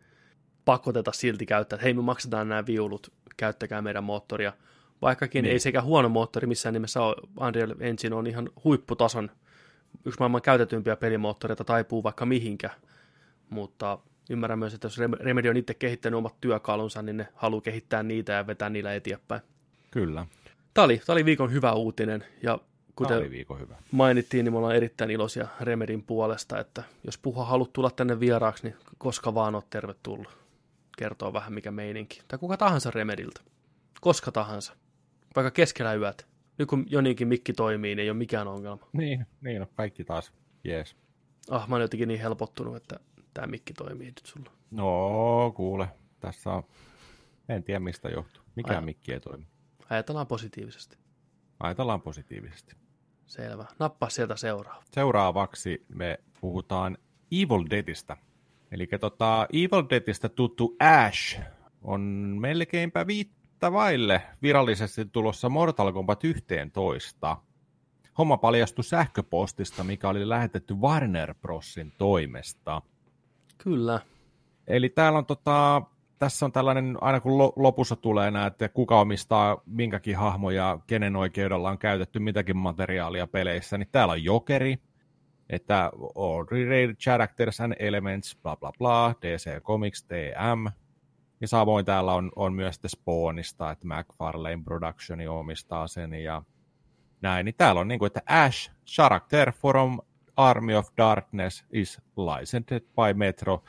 [0.66, 4.54] pakoteta silti käyttää, että hei me maksetaan nämä viulut, käyttäkää meidän moottoria.
[5.02, 5.52] Vaikkakin Niin.
[5.52, 7.16] ei sekä huono moottori missään nimessä ole,
[7.48, 9.32] Unreal Engine on ihan huipputason,
[10.06, 12.70] yksi maailman käytetympiä pelimoottoreita taipuu vaikka mihinkä.
[13.50, 13.98] Mutta
[14.30, 18.04] ymmärrän myös, että jos Rem- Remedy on itse kehittänyt omat työkalunsa, niin ne haluaa kehittää
[18.04, 19.42] niitä ja vetää niillä eteenpäin.
[19.92, 20.26] Kyllä.
[20.74, 22.60] Tämä oli, tämä oli viikon hyvä uutinen, ja
[22.96, 23.76] kuten oli viikon hyvä.
[23.92, 28.64] mainittiin, niin me ollaan erittäin iloisia Remedin puolesta, että jos puha haluat tulla tänne vieraaksi,
[28.64, 30.41] niin koska vaan oot tervetullut.
[30.98, 32.22] Kertoo vähän mikä meininki.
[32.28, 33.42] Tai kuka tahansa Remediltä.
[34.02, 34.76] koska tahansa,
[35.36, 36.28] vaikka keskellä yöt.
[36.58, 38.88] Nyt kun Jonikin mikki toimii, niin ei ole mikään ongelma.
[38.94, 40.96] Niin, niin on kaikki taas jees.
[41.50, 43.00] Ah, mä olen jotenkin niin helpottunut, että
[43.34, 44.52] tämä mikki toimii nyt sulla.
[44.72, 45.88] No, kuule,
[46.20, 46.64] tässä on,
[47.50, 48.44] en tiedä mistä johtuu.
[48.56, 48.86] Mikään Ai.
[48.86, 49.48] mikki ei toimi.
[49.90, 50.98] Ajatellaan positiivisesti.
[51.60, 52.76] Ajatellaan positiivisesti.
[53.26, 53.66] Selvä.
[53.80, 54.84] Nappaa sieltä seuraava.
[54.94, 56.98] Seuraavaksi me puhutaan
[57.32, 58.18] Evil Deadistä.
[58.72, 61.40] Eli tota, Evil Deadistä tuttu Ash
[61.82, 62.02] on
[62.40, 67.38] melkeinpä viittä vaille virallisesti tulossa Mortal Kombat 11.
[68.18, 72.82] Homma paljastui sähköpostista, mikä oli lähetetty Warner Brosin toimesta.
[73.58, 74.00] Kyllä.
[74.68, 75.82] Eli täällä on tota,
[76.20, 80.80] tässä on tällainen, aina kun lo- lopussa tulee nämä, että kuka omistaa minkäkin hahmo ja
[80.88, 84.80] kenen oikeudella on käytetty mitäkin materiaalia peleissä, niin täällä on Jokeri,
[85.52, 90.66] että all related characters and elements, bla bla bla, DC Comics, TM.
[91.42, 96.44] Ja samoin täällä on, on myös sitten Spawnista, että McFarlane Productioni omistaa sen ja
[97.22, 97.46] näin.
[97.46, 100.00] Niin täällä on niin kuin, että Ash, character from
[100.38, 103.64] Army of Darkness is licensed by Metro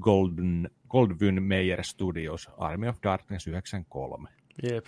[0.00, 4.28] Golden, Goldwyn Mayer Studios, Army of Darkness 93.
[4.62, 4.86] Jep.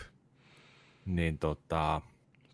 [1.04, 2.00] Niin tota,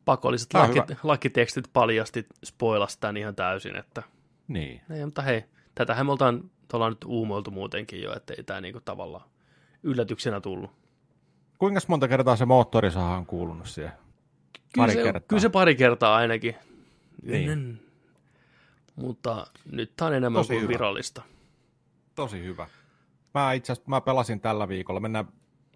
[0.07, 4.03] Pakolliset on laki, lakitekstit paljasti spoilas tämän ihan täysin, että
[4.49, 4.81] niin.
[4.91, 8.81] ei, mutta hei, tätähän me oltaan, ollaan nyt uumoiltu muutenkin jo, että ei tämä niinku
[8.81, 9.25] tavallaan
[9.83, 10.71] yllätyksenä tullut.
[11.59, 13.93] Kuinka monta kertaa se moottorisaha on kuulunut siihen?
[14.53, 15.29] Kyllä Pari se, kertaa.
[15.29, 16.57] Kyllä se pari kertaa ainakin.
[17.23, 17.59] Niin.
[17.59, 17.77] Mm.
[18.97, 20.69] Mutta nyt tämä on enemmän Tosi kuin hyvä.
[20.69, 21.23] virallista.
[22.15, 22.69] Tosi hyvä.
[23.35, 25.29] Mä itse asiassa mä pelasin tällä viikolla, mennään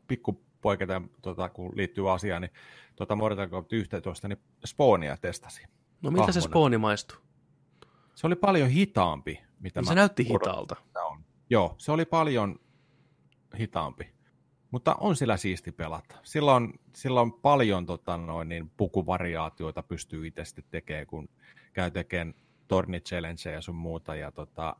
[0.09, 2.53] pikku poiketen, tota, kun liittyy asiaan, niin
[3.01, 5.69] tota Mortal Kombat 11, niin Spawnia testasin.
[6.03, 6.51] No miltä se Hahmona.
[6.51, 7.19] spooni maistui?
[8.15, 10.77] Se oli paljon hitaampi, mitä Se mä näytti hitaalta.
[11.05, 11.25] on.
[11.51, 12.61] Joo, se oli paljon
[13.59, 14.13] hitaampi.
[14.71, 16.15] Mutta on sillä siisti pelata.
[16.23, 21.29] Sillä on, sillä on paljon tota, noin, niin, pukuvariaatioita pystyy itse sitten tekemään, kun
[21.73, 22.35] käy tekemään
[22.69, 24.15] torni challengeja ja sun muuta.
[24.15, 24.77] Ja, tota,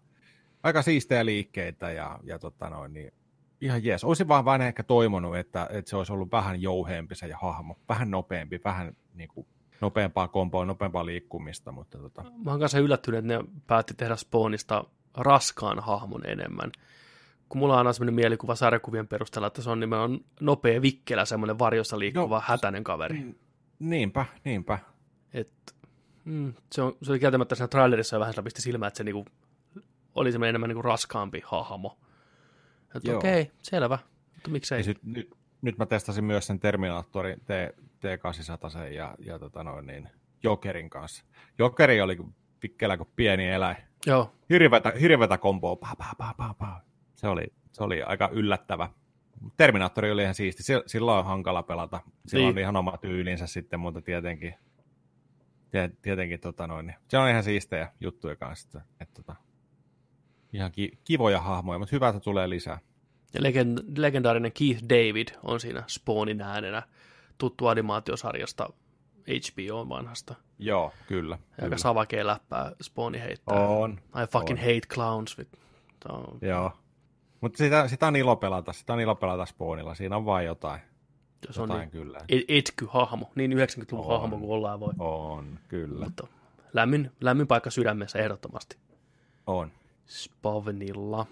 [0.63, 3.13] aika siistejä liikkeitä ja, ja tota, noin, niin,
[3.61, 4.05] ihan jees.
[4.05, 8.11] Olisin vaan vähän ehkä toivonut, että, että se olisi ollut vähän jouheempi se hahmo, vähän
[8.11, 9.47] nopeampi, vähän niin kuin,
[9.81, 14.85] nopeampaa komboa, nopeampaa liikkumista, mutta tota, Mä oon kanssa yllättynyt, että ne päätti tehdä Spawnista
[15.17, 16.73] raskaan hahmon enemmän.
[17.49, 21.59] Kun mulla on aina sellainen mielikuva sarjakuvien perusteella, että se on nimenomaan nopea vikkelä, semmoinen
[21.59, 23.35] varjossa liikkuva No, hätäinen kaveri.
[23.79, 24.79] niinpä, niinpä.
[25.35, 25.51] Et,
[26.25, 29.25] mm, se, on, se oli kieltämättä siinä trailerissa vähän pisti silmään, että se niinku,
[30.15, 31.99] oli semmoinen enemmän niinku raskaampi hahmo.
[33.17, 33.99] Okei, selvä.
[34.35, 34.79] Mutta miksei.
[34.81, 35.31] Ja sit, nyt,
[35.63, 37.49] nyt mä testasin myös sen Terminaattorin T,
[37.83, 40.09] T800 ja, ja tota noin, niin,
[40.43, 41.25] Jokerin kanssa.
[41.59, 42.19] Jokeri oli
[42.61, 43.77] pikkelä kuin pieni eläin.
[44.07, 45.77] Joo, Hirvetä, hirvetä komboa.
[45.77, 46.81] Pa, pa, pa, pa, pa.
[47.17, 48.91] Se, oli, se oli aika yllättävä.
[49.57, 50.63] Terminaattori oli ihan siisti.
[50.69, 52.01] Sil- Silloin on hankala pelata.
[52.27, 52.55] Sillä Niin.
[52.55, 54.55] on ihan oma tyylinsä sitten, mutta tietenkin,
[55.71, 58.69] tie- tietenkin tota noin, niin se on ihan siistejä juttuja kanssa.
[58.69, 59.37] Että, että, tota,
[60.53, 62.79] ihan ki- kivoja hahmoja, mutta hyvä, että tulee lisää.
[63.35, 66.83] ja legend, legendaarinen Keith David on siinä Spawnin äänenä
[67.39, 68.69] tuttu animaatiosarjasta
[69.27, 70.35] HBO vanhasta.
[70.59, 71.35] Joo, kyllä.
[71.41, 71.77] Ja aika kyllä.
[71.79, 73.59] savakea läppää Spawni heittää.
[73.69, 73.93] On.
[74.23, 74.65] I fucking on.
[74.65, 75.39] hate clowns.
[75.39, 75.51] With...
[76.09, 76.39] On.
[76.43, 76.73] Joo.
[77.41, 80.81] Mutta sitä, sitä on ilo pelata, sitä on ilo pelata Spawnilla, siinä on vain jotain,
[81.49, 82.19] on jotain niin kyllä.
[82.29, 84.21] et- etky-hahmo, niin 90-luvun On.
[84.21, 84.93] hahmo kuin ollaan voi.
[84.99, 86.27] On, kyllä, Mutta
[86.73, 88.77] lämmin, lämmin paikka sydämessä ehdottomasti.
[89.47, 89.73] on.
[90.11, 91.27] Spavnilla.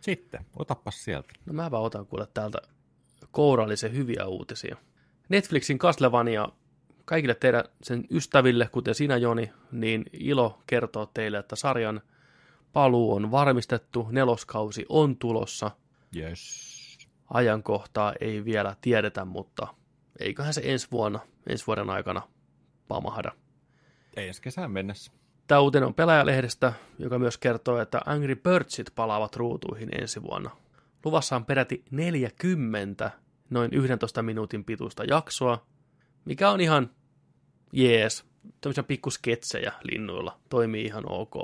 [0.00, 1.28] Sitten, otapas sieltä.
[1.46, 2.58] No mä vaan otan kuule täältä
[3.30, 4.76] kourallisen hyviä uutisia.
[5.28, 6.48] Netflixin Castlevania
[7.04, 12.00] kaikille teidän sen ystäville, kuten sinä Joni, niin ilo kertoo teille, että sarjan
[12.72, 15.70] paluu on varmistettu, neloskausi on tulossa.
[16.16, 16.98] Yes.
[17.30, 19.66] Ajankohtaa ei vielä tiedetä, mutta
[20.18, 22.22] eiköhän se ensi vuonna, ensi vuoden aikana
[22.88, 23.32] pamahda.
[24.16, 25.17] Ensi kesään mennessä.
[25.48, 30.50] Tämä uutinen on pelaajalehdestä, joka myös kertoo, että Angry Birdsit palaavat ruutuihin ensi vuonna.
[31.04, 33.10] Luvassa on peräti 40
[33.50, 35.66] noin 11 minuutin pituista jaksoa,
[36.24, 36.90] mikä on ihan
[37.72, 38.24] jees.
[38.60, 40.38] Tämmöisiä pikkusketsejä linnuilla.
[40.48, 41.34] Toimii ihan ok.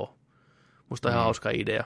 [0.90, 1.24] Musta ihan Mm.
[1.24, 1.84] hauska idea.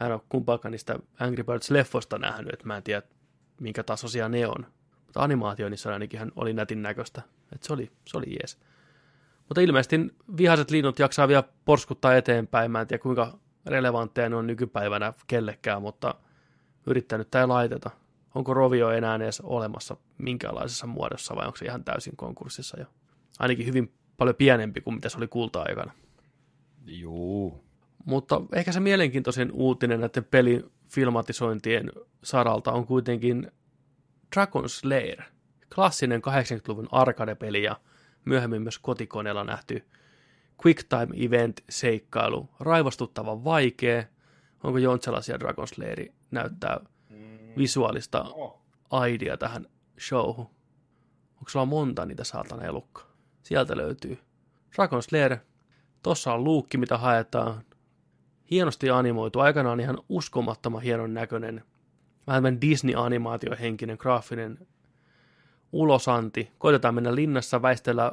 [0.00, 3.02] Mä en ole kumpaakaan niistä Angry Birds-leffoista nähnyt, että mä en tiedä,
[3.60, 4.66] minkä tasoisia ne on.
[5.06, 7.22] Mutta animaatio niissä ainakin ihan oli nätin näköistä.
[7.52, 8.58] Että se oli, se oli jees.
[9.48, 10.00] Mutta ilmeisesti
[10.36, 12.70] vihaiset linnut jaksaa vielä porskuttaa eteenpäin.
[12.70, 16.14] Mä en tiedä kuinka relevantteja ne on nykypäivänä kellekään, mutta
[16.86, 17.90] yrittänyt tai laiteta.
[18.34, 22.86] Onko Rovio enää edes olemassa minkäänlaisessa muodossa vai onko se ihan täysin konkurssissa jo?
[23.38, 25.92] Ainakin hyvin paljon pienempi kuin mitä se oli kulta-aikana.
[26.86, 27.64] Juu.
[28.04, 31.92] Mutta ehkä se mielenkiintoisin uutinen näiden pelifilmatisointien
[32.24, 33.52] saralta on kuitenkin
[34.34, 35.22] Dragon Slayer,
[35.74, 37.76] klassinen 80-luvun arcade-peli ja
[38.26, 39.84] myöhemmin myös kotikoneella nähty
[40.64, 42.48] quick time event seikkailu.
[42.60, 44.04] Raivostuttavan vaikea.
[44.64, 46.80] Onko Jontsalaisia Dragon Slayer näyttää
[47.58, 48.24] visuaalista
[49.08, 49.66] idea tähän
[50.00, 50.50] showhun?
[51.36, 53.06] Onko sulla monta niitä saatana elukkaa?
[53.42, 54.18] Sieltä löytyy.
[54.76, 55.36] Dragon Slayer.
[56.02, 57.62] Tossa on luukki, mitä haetaan.
[58.50, 59.40] Hienosti animoitu.
[59.40, 61.64] Aikanaan ihan uskomattoman hienon näköinen.
[62.26, 64.66] Vähän Disney-animaatiohenkinen, graafinen
[65.76, 66.50] ulosanti.
[66.58, 68.12] Koitetaan mennä linnassa, väistellä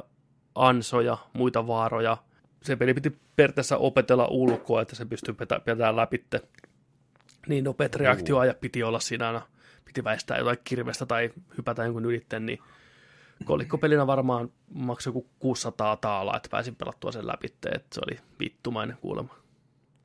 [0.54, 2.16] ansoja, muita vaaroja.
[2.62, 6.24] Se peli piti periaatteessa opetella ulkoa, että se pystyy pitämään läpi.
[7.48, 9.42] Niin nopeat reaktioajat piti olla siinä aina.
[9.84, 12.58] Piti väistää jotain kirvestä tai hypätä jonkun ylitten, niin
[13.44, 18.96] kolikkopelinä varmaan maksoi joku 600 taalaa, että pääsin pelattua sen läpi, että se oli vittumainen
[18.96, 19.34] kuulema.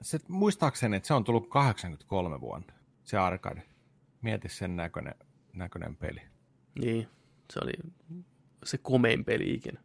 [0.02, 2.74] Se, muistaakseni, että se on tullut 83 vuonna,
[3.04, 3.64] se arcade.
[4.22, 5.16] Mieti sen näköinen,
[5.54, 6.22] näköinen peli.
[6.80, 7.08] Niin,
[7.54, 7.72] se oli
[8.64, 9.82] se komein peli ikinä.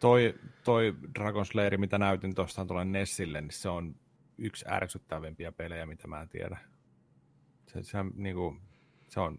[0.00, 3.94] Toi, toi Dragon Slayer, mitä näytin tuosta tuolle Nessille, niin se on
[4.38, 6.60] yksi ärsyttävimpiä pelejä, mitä mä tiedän.
[7.66, 8.60] Se, se, niin kuin,
[9.08, 9.38] se on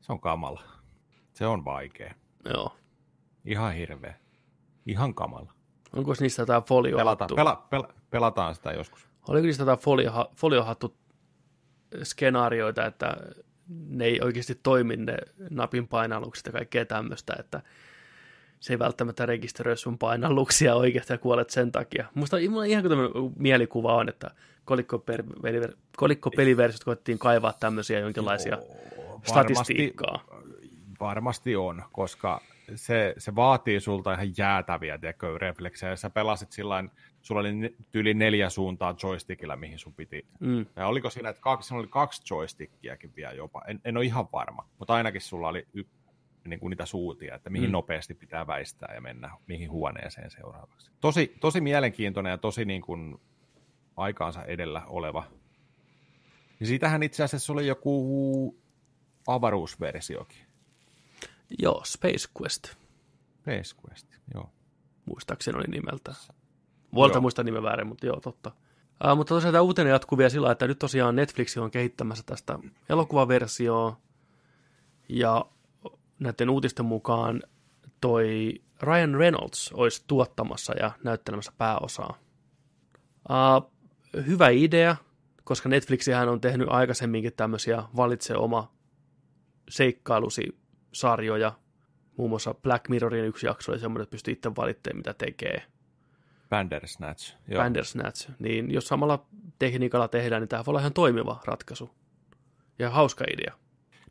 [0.00, 0.62] se on kamala.
[1.32, 2.14] Se on vaikea.
[2.44, 2.76] Joo.
[3.44, 4.14] Ihan hirveä.
[4.86, 5.52] Ihan kamala.
[5.92, 7.34] Onko niistä jotain foliohattu?
[7.36, 9.08] Pelata, pela, pela, pelataan sitä joskus.
[9.28, 10.96] Oliko niistä jotain folio, foliohattu
[12.02, 13.16] skenaarioita, että
[13.88, 15.16] ne ei oikeasti toimi ne
[15.50, 17.62] napin painallukset ja kaikkea tämmöistä, että
[18.60, 22.06] se ei välttämättä rekisteröi sun painalluksia oikeasti ja kuolet sen takia.
[22.14, 24.30] Musta mulla ihan kuin mielikuva on, että
[25.96, 30.24] kolikkopeliversiot koettiin kaivaa tämmöisiä jonkinlaisia Joo, statistiikkaa.
[31.00, 32.40] Varmasti on, koska
[32.74, 35.96] se, se vaatii sulta ihan jäätäviä tiedätkö, refleksejä.
[35.96, 36.90] Sä pelasit sillain,
[37.22, 40.26] sulla oli yli neljä suuntaa joystickilla, mihin sun piti.
[40.40, 40.66] Mm.
[40.76, 43.62] Ja oliko siinä, että kaksi, oli kaksi joystickiäkin vielä jopa.
[43.66, 45.84] En, en ole ihan varma, mutta ainakin sulla oli y,
[46.44, 47.72] niin kuin niitä suutia, että mihin mm.
[47.72, 50.90] nopeasti pitää väistää ja mennä mihin huoneeseen seuraavaksi.
[51.00, 53.20] Tosi, tosi mielenkiintoinen ja tosi niin kuin
[53.96, 55.24] aikaansa edellä oleva.
[56.60, 58.58] Ja siitähän itse asiassa oli joku
[59.26, 60.38] avaruusversiokin.
[61.58, 62.64] Joo, Space Quest.
[63.40, 64.50] Space Quest, joo.
[65.04, 66.14] Muistaakseni oli nimeltä.
[66.94, 68.50] Vuolta muista nimen väärin, mutta joo, totta.
[69.04, 72.58] Uh, mutta tosiaan tämä uutinen jatkuu vielä sillä, että nyt tosiaan Netflix on kehittämässä tästä
[72.88, 73.96] elokuvaversioa.
[75.08, 75.44] Ja
[76.18, 77.42] näiden uutisten mukaan
[78.00, 82.18] toi Ryan Reynolds olisi tuottamassa ja näyttelemässä pääosaa.
[83.30, 83.70] Uh,
[84.26, 84.96] hyvä idea,
[85.44, 88.72] koska Netflixihän on tehnyt aikaisemminkin tämmöisiä valitse oma
[89.68, 90.58] seikkailusi
[90.92, 91.52] sarjoja.
[92.16, 95.62] Muun muassa Black Mirrorin yksi jakso oli semmoinen, että pystyy itse valittamaan, mitä tekee.
[96.50, 97.34] Bandersnatch.
[97.48, 97.62] Joo.
[97.62, 98.30] Bandersnatch.
[98.38, 99.26] Niin jos samalla
[99.58, 101.90] tekniikalla tehdään, niin tämä voi olla ihan toimiva ratkaisu.
[102.78, 103.54] Ja hauska idea.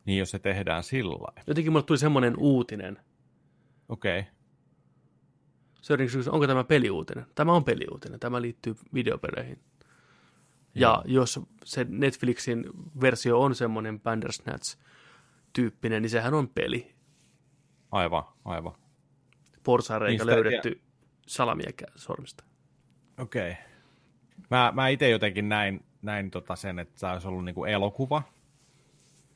[0.06, 3.00] Niin, jos se tehdään sillä Jotenkin mulle tuli semmoinen uutinen.
[3.90, 4.20] Okei.
[4.20, 4.32] Okay.
[5.82, 5.98] Se
[6.32, 7.26] onko tämä peliuutinen?
[7.36, 8.20] Tämä on peliuutinen.
[8.20, 9.60] Tämä liittyy videopeleihin.
[10.76, 11.14] Ja mm.
[11.14, 12.66] jos se Netflixin
[13.02, 16.96] versio on semmoinen Bandersnatch-tyyppinen, niin sehän on peli.
[17.92, 18.74] Aivan, aivan.
[19.64, 20.82] Porsareikä niin löydetty
[21.30, 21.34] ja...
[21.34, 22.44] salamien sormista.
[23.20, 23.52] Okei.
[23.52, 23.64] Okay.
[24.50, 28.24] Mä, mä itse jotenkin näin, näin tota sen, että tämä olisi ollut niinku elokuva.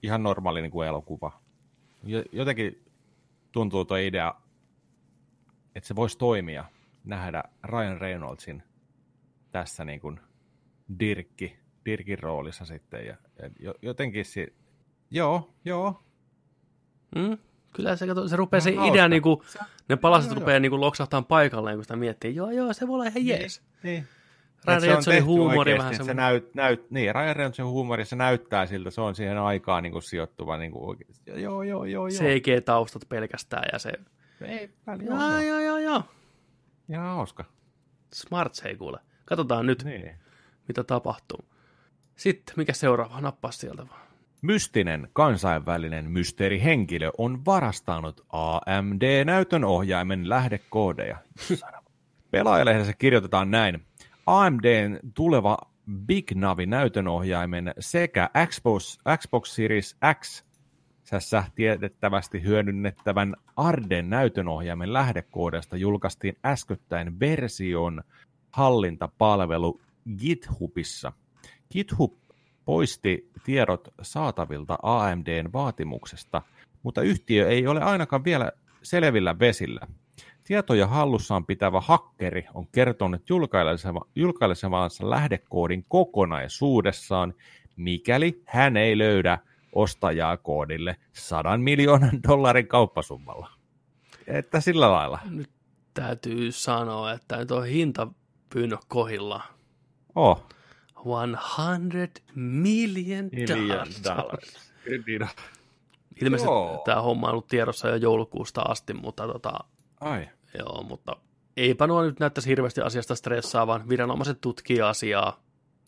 [0.03, 1.41] Ihan normaali niinku elokuva.
[2.31, 2.85] Jotenkin
[3.51, 4.35] tuntuu tuo idea,
[5.75, 6.65] että se voisi toimia,
[7.03, 8.63] nähdä Ryan Reynoldsin
[9.51, 10.19] tässä niin kuin
[10.99, 13.05] Dirkki, Dirkin roolissa sitten.
[13.05, 13.17] Ja,
[13.59, 14.55] ja jotenkin si-
[15.11, 16.03] joo, joo.
[17.15, 17.37] Mm,
[17.73, 18.93] kyllä se, se rupeaa no, se hauska.
[18.93, 19.41] idea, niin kuin,
[19.89, 22.35] ne palaset joo, rupeaa niin kuin loksahtamaan paikalleen, kun sitä miettii.
[22.35, 23.61] Joo, joo, se voi olla ihan niin, jees.
[23.83, 24.07] Niin.
[24.67, 29.01] Ryan Reynoldsin huumori vähän se näyt, näyt, niin, Ryan Reynoldsin huumori, se näyttää siltä, se
[29.01, 31.31] on siihen aikaan niin kuin sijoittuva niin kuin oikeasti.
[31.31, 32.07] Joo, joo, joo, joo.
[32.07, 33.91] CG-taustat pelkästään ja se...
[34.41, 34.69] Ei,
[35.05, 36.03] joo, joo, joo, joo.
[36.89, 37.45] Ihan hauska.
[38.13, 38.99] Smart hei kuule.
[39.25, 39.83] Katsotaan nyt.
[39.83, 40.15] Niin
[40.67, 41.45] mitä tapahtuu.
[42.15, 43.21] Sitten, mikä seuraava?
[43.21, 44.01] Nappaa sieltä vaan.
[44.43, 51.17] Mystinen kansainvälinen mysteerihenkilö on varastanut AMD-näytön ohjaimen lähdekoodeja.
[52.31, 53.85] Pelaajalehdessä kirjoitetaan näin.
[54.25, 55.57] AMDn tuleva
[56.05, 60.43] Big Navi näytönohjaimen sekä Xbox, Xbox Series X
[61.09, 68.03] tässä tiedettävästi hyödynnettävän Arden näytönohjaimen lähdekoodasta julkaistiin äskettäin version
[68.51, 69.81] hallintapalvelu
[70.17, 71.13] GitHubissa.
[71.71, 72.22] GitHub
[72.65, 76.41] poisti tiedot saatavilta AMDn vaatimuksesta,
[76.83, 78.51] mutta yhtiö ei ole ainakaan vielä
[78.83, 79.87] selvillä vesillä.
[80.43, 83.21] Tietoja hallussaan pitävä hakkeri on kertonut
[84.15, 87.33] julkaisevansa lähdekoodin kokonaisuudessaan,
[87.75, 89.37] mikäli hän ei löydä
[89.73, 93.49] ostajaa koodille 100 miljoonan dollarin kauppasummalla.
[94.27, 95.19] Että sillä lailla.
[95.29, 95.49] Nyt
[95.93, 98.07] täytyy sanoa, että nyt on hinta
[98.49, 99.43] pyynnö kohilla.
[100.15, 100.45] Oh.
[101.03, 104.03] 100 million dollars.
[104.03, 104.71] dollars.
[106.21, 106.81] Ilmeisesti Joo.
[106.85, 109.59] tämä homma on ollut tiedossa jo joulukuusta asti, mutta tota,
[109.99, 110.29] Ai.
[110.59, 111.15] joo, mutta
[111.57, 113.89] eipä nuo nyt näyttäisi hirveästi asiasta stressaavan.
[113.89, 115.39] Viranomaiset tutkii asiaa.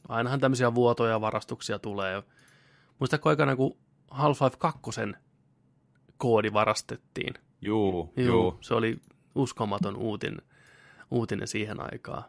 [0.08, 2.24] Ainahan tämmöisiä vuotoja ja varastuksia tulee.
[3.00, 3.78] Muistatko aikana, kun
[4.12, 4.82] Half-Life 2
[6.18, 7.34] koodi varastettiin?
[7.62, 8.58] Juu, Juu, juu.
[8.62, 9.00] se oli
[9.36, 10.38] uskomaton uutin,
[11.12, 12.24] uutinen siihen aikaan.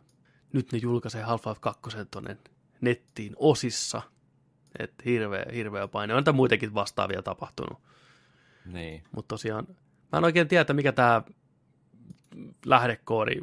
[0.53, 2.37] Nyt ne julkaisee Half-Life 2 tuonne
[2.81, 4.03] nettiin osissa.
[4.79, 6.15] Että hirveä, hirveä paine.
[6.15, 7.83] On niitä muitakin vastaavia tapahtunut.
[8.67, 9.03] Niin.
[9.13, 9.67] Mutta tosiaan,
[10.13, 11.23] mä en oikein tiedä, että mikä tämä
[12.67, 13.41] lähdekoodi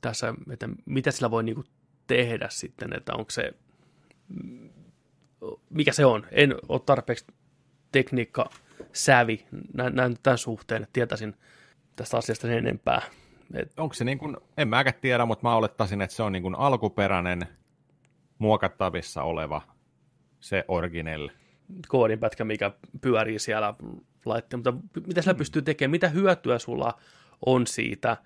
[0.00, 1.64] tässä, että mitä sillä voi niinku
[2.06, 3.52] tehdä sitten, että onko se,
[5.70, 6.26] mikä se on.
[6.30, 7.26] En ole tarpeeksi
[7.92, 8.50] tekniikka
[8.92, 11.36] sävi näin, näin tämän suhteen, että tietäisin
[11.96, 13.02] tästä asiasta sen enempää.
[13.54, 16.42] Et Onko se niin kuin, en mäkään tiedä, mutta mä olettaisin, että se on niin
[16.42, 17.48] kuin alkuperäinen
[18.38, 19.62] muokattavissa oleva
[20.40, 21.32] se originelle.
[21.88, 23.74] koodinpätkä, mikä pyörii siellä
[24.24, 24.74] laitteen, mutta
[25.06, 26.98] mitä sillä pystyy tekemään, mitä hyötyä sulla
[27.46, 28.16] on siitä,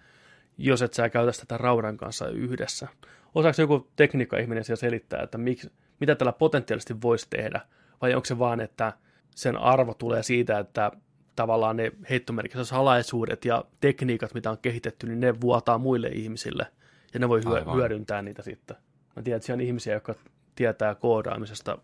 [0.59, 2.89] jos et sä käytä tätä raudan kanssa yhdessä.
[3.35, 7.61] Osaako joku tekniikka-ihminen siellä selittää, että miksi, mitä tällä potentiaalisesti voisi tehdä,
[8.03, 8.93] vai onko se vaan, että
[9.35, 10.93] sen arvo tulee siitä, että
[11.37, 16.67] tavallaan ne heittomerkissä salaisuudet ja tekniikat, mitä on kehitetty, niin ne vuotaa muille ihmisille,
[17.15, 18.77] ja ne voi hyö- hyödyntää niitä sitten.
[19.19, 20.15] Mä tiedän, että siellä on ihmisiä, jotka
[20.55, 21.79] tietää koodaamisesta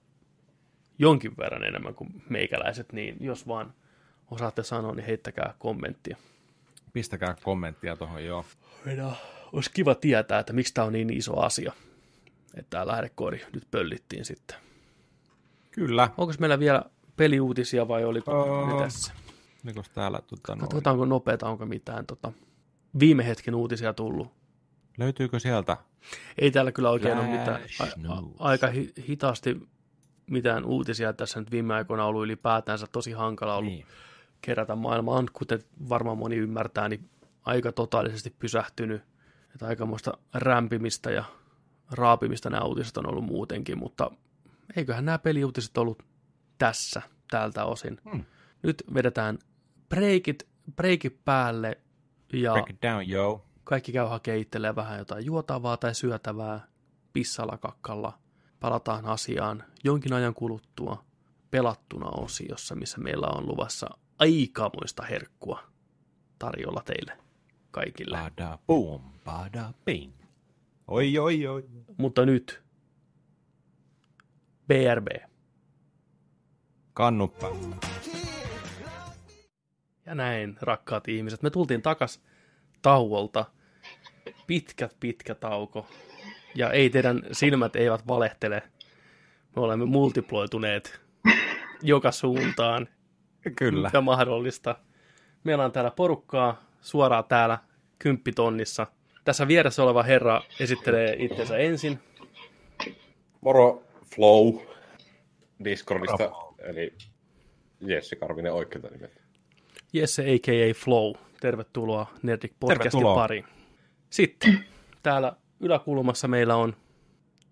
[0.98, 3.74] jonkin verran enemmän kuin meikäläiset, niin jos vaan
[4.30, 6.16] osaatte sanoa, niin heittäkää kommenttia.
[6.92, 8.44] Pistäkää kommenttia tuohon, joo.
[8.84, 9.12] Meidän
[9.52, 11.72] olisi kiva tietää, että miksi tämä on niin iso asia,
[12.54, 14.56] että tämä lähdekoodi nyt pöllittiin sitten.
[15.70, 16.08] Kyllä.
[16.16, 16.82] Onko meillä vielä
[17.16, 19.12] peliuutisia vai oliko Öö, ne tässä?
[19.64, 20.60] Oliko täällä, tota, noin.
[20.60, 22.32] Katsotaanko nopeata, onko mitään tota,
[22.98, 24.43] viime hetken uutisia tullut.
[24.98, 25.76] Löytyykö sieltä?
[26.38, 27.60] Ei täällä kyllä oikein ole mitään.
[27.76, 29.68] Flash A- a- aika hi- hitaasti
[30.30, 33.86] mitään uutisia tässä nyt viime aikoina ollut ylipäätänsä tosi hankala ollut Niin.
[34.40, 34.74] kerätä.
[34.76, 35.58] Maailma on, kuten
[35.88, 37.10] varmaan moni ymmärtää, niin
[37.44, 39.02] aika totaalisesti pysähtynyt.
[39.54, 41.24] Että aikamoista rämpimistä ja
[41.90, 44.10] raapimista nämä uutiset on ollut muutenkin, mutta
[44.76, 46.02] eiköhän nämä peliuutiset ollut
[46.58, 48.00] tässä tältä osin.
[48.12, 48.24] Hmm.
[48.62, 49.38] Nyt vedetään
[49.88, 50.46] breakit,
[50.76, 51.78] breakit päälle
[52.32, 53.44] ja Break it down, yo.
[53.64, 56.66] Kaikki käy hakemaan itselleen vähän jotain juotavaa tai syötävää
[57.12, 58.18] pissalla kakkalla.
[58.60, 61.04] Palataan asiaan jonkin ajan kuluttua
[61.50, 63.86] pelattuna osiossa, missä meillä on luvassa
[64.18, 65.60] aikamoista herkkua
[66.38, 67.18] tarjolla teille
[67.70, 68.18] kaikille.
[68.18, 70.12] Bada boom, bada bing.
[70.88, 71.64] Oi, oi, oi.
[71.96, 72.62] Mutta nyt
[74.66, 75.06] BRB.
[76.92, 77.56] Kannuppa.
[80.06, 81.42] Ja näin, rakkaat ihmiset.
[81.42, 82.20] Me tultiin takas
[82.82, 83.44] tauolta.
[84.46, 85.86] Pitkät, pitkä tauko.
[86.54, 88.62] Ja ei teidän silmät eivät valehtele.
[89.56, 91.00] Me olemme multiploituneet
[91.82, 92.88] joka suuntaan.
[93.56, 93.88] Kyllä.
[93.88, 94.76] Mikä mahdollista.
[95.44, 97.58] Meillä on täällä porukkaa suoraan täällä
[97.98, 98.86] kymppitonnissa.
[99.24, 101.98] Tässä vieressä oleva herra esittelee itsensä ensin.
[103.40, 103.82] Moro
[104.14, 104.54] Flow
[105.64, 106.94] Discordista, eli
[107.80, 109.20] Jesse Karvinen oikealta nimeltä.
[109.92, 110.74] Jesse a.k.a.
[110.74, 111.12] Flow.
[111.40, 113.14] Tervetuloa Nerdic Podcastin Tervetuloa.
[113.14, 113.44] pariin.
[114.14, 114.64] Sitten
[115.02, 116.76] täällä yläkulmassa meillä on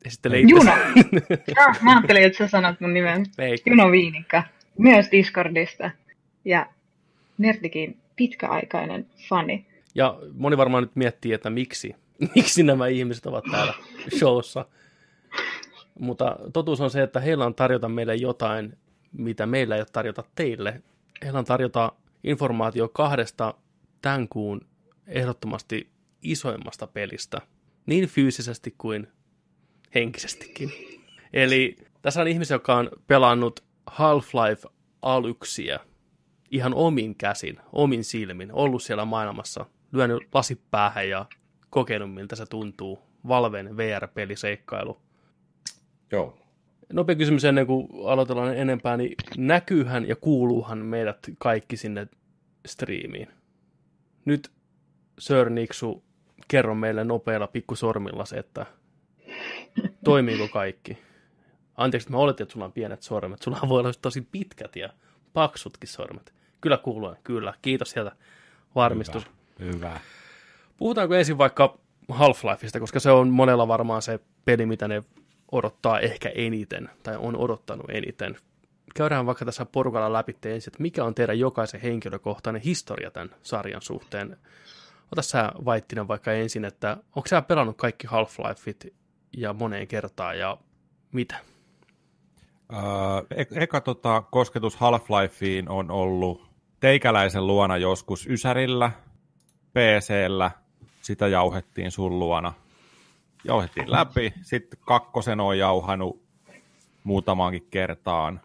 [0.05, 0.73] esittelee Juno.
[0.97, 1.43] itsensä.
[1.69, 3.27] Ah, mä ajattelin, että sä sanot mun nimen.
[3.39, 4.43] Ei, Juno Viinikka.
[4.79, 5.91] Myös Discordista.
[6.45, 6.67] Ja
[7.39, 9.67] Nerdikin pitkäaikainen fani.
[9.95, 11.97] Ja moni varmaan nyt miettii, että miksi,
[12.35, 13.75] miksi nämä ihmiset ovat täällä
[14.19, 14.67] showssa.
[15.99, 18.79] Mutta totuus on se, että heillä on tarjota meille jotain,
[19.13, 20.83] mitä meillä ei ole tarjota teille.
[21.25, 21.93] Heillä on tarjota
[22.25, 23.55] informaatio kahdesta
[24.03, 24.61] tämän kuun
[25.07, 25.92] ehdottomasti
[26.23, 27.41] isoimmasta pelistä,
[27.87, 29.09] niin fyysisesti kuin
[29.95, 30.73] henkisestikin.
[31.33, 34.71] Eli tässä on ihmisiä, jotka on pelannut Half-Life
[35.03, 35.81] alyksia
[36.51, 41.27] ihan omin käsin, omin silmin, ollut siellä maailmassa, lyönyt lasit päähän ja
[41.71, 42.99] kokenut, miltä se tuntuu.
[43.29, 45.03] Valven VR-peliseikkailu.
[46.13, 46.39] Joo.
[46.93, 52.07] Nopea kysymys ennen kuin aloitellaan enempää, niin näkyyhän ja kuuluuhan meidät kaikki sinne
[52.67, 53.29] striimiin?
[54.25, 54.53] Nyt
[55.19, 56.05] Sir Niksu,
[56.49, 58.67] kerro meille nopealla pikkusormilla se, että
[60.05, 60.99] toimiiko kaikki?
[61.77, 63.43] Anteeksi, että mä oletin, että sulla on pienet sormet.
[63.43, 64.89] Sulla voi olla tosi pitkät ja
[65.33, 66.35] paksutkin sormet.
[66.61, 67.55] Kyllä kuuluu, kyllä.
[67.63, 68.13] Kiitos sieltä
[68.75, 69.27] varmistus.
[69.59, 69.73] Hyvä.
[69.73, 70.01] Hyvä.
[70.77, 71.79] Puhutaanko ensin vaikka
[72.09, 75.03] Half-Lifeista, koska se on monella varmaan se peli, mitä ne
[75.53, 78.37] odottaa ehkä eniten, tai on odottanut eniten.
[78.95, 83.83] käydään vaikka tässä porukalla läpi ensin, että mikä on teidän jokaisen henkilökohtainen historia tämän sarjan
[83.83, 84.37] suhteen.
[85.13, 88.95] Ota sä Vaittinen vaikka ensin, että onko sä pelannut kaikki Half-Lifeit
[89.37, 90.59] ja moneen kertaan ja
[91.13, 91.37] mitä?
[92.73, 96.49] Öö, eka tota, kosketus Half-Lifeen on ollut
[96.81, 98.91] teikäläisen luona joskus Ysärillä,
[99.73, 100.51] PCllä,
[101.03, 102.53] sitä jauhettiin sun luona.
[103.45, 106.23] Jauhettiin läpi, sitten kakkosen on jauhanut
[107.05, 108.41] muutamaankin kertaan.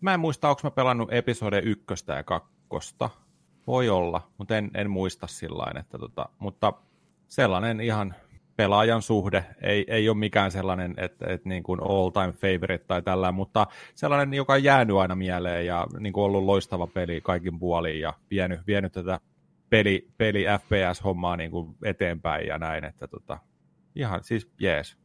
[0.00, 3.10] Mä en muista, onko mä pelannut episode ykköstä ja kakkosta.
[3.66, 6.72] Voi olla, mutta en, en muista sillä että tota, mutta
[7.28, 8.14] sellainen ihan
[8.56, 13.02] pelaajan suhde ei, ei ole mikään sellainen, että, että niin kuin all time favorite tai
[13.02, 17.58] tällä, mutta sellainen, joka on jäänyt aina mieleen ja niin kuin ollut loistava peli kaikin
[17.58, 19.20] puoliin ja vienyt, vienyt tätä
[19.70, 23.38] peli, peli FPS-hommaa niin kuin eteenpäin ja näin, että tota,
[23.94, 24.96] ihan siis jees.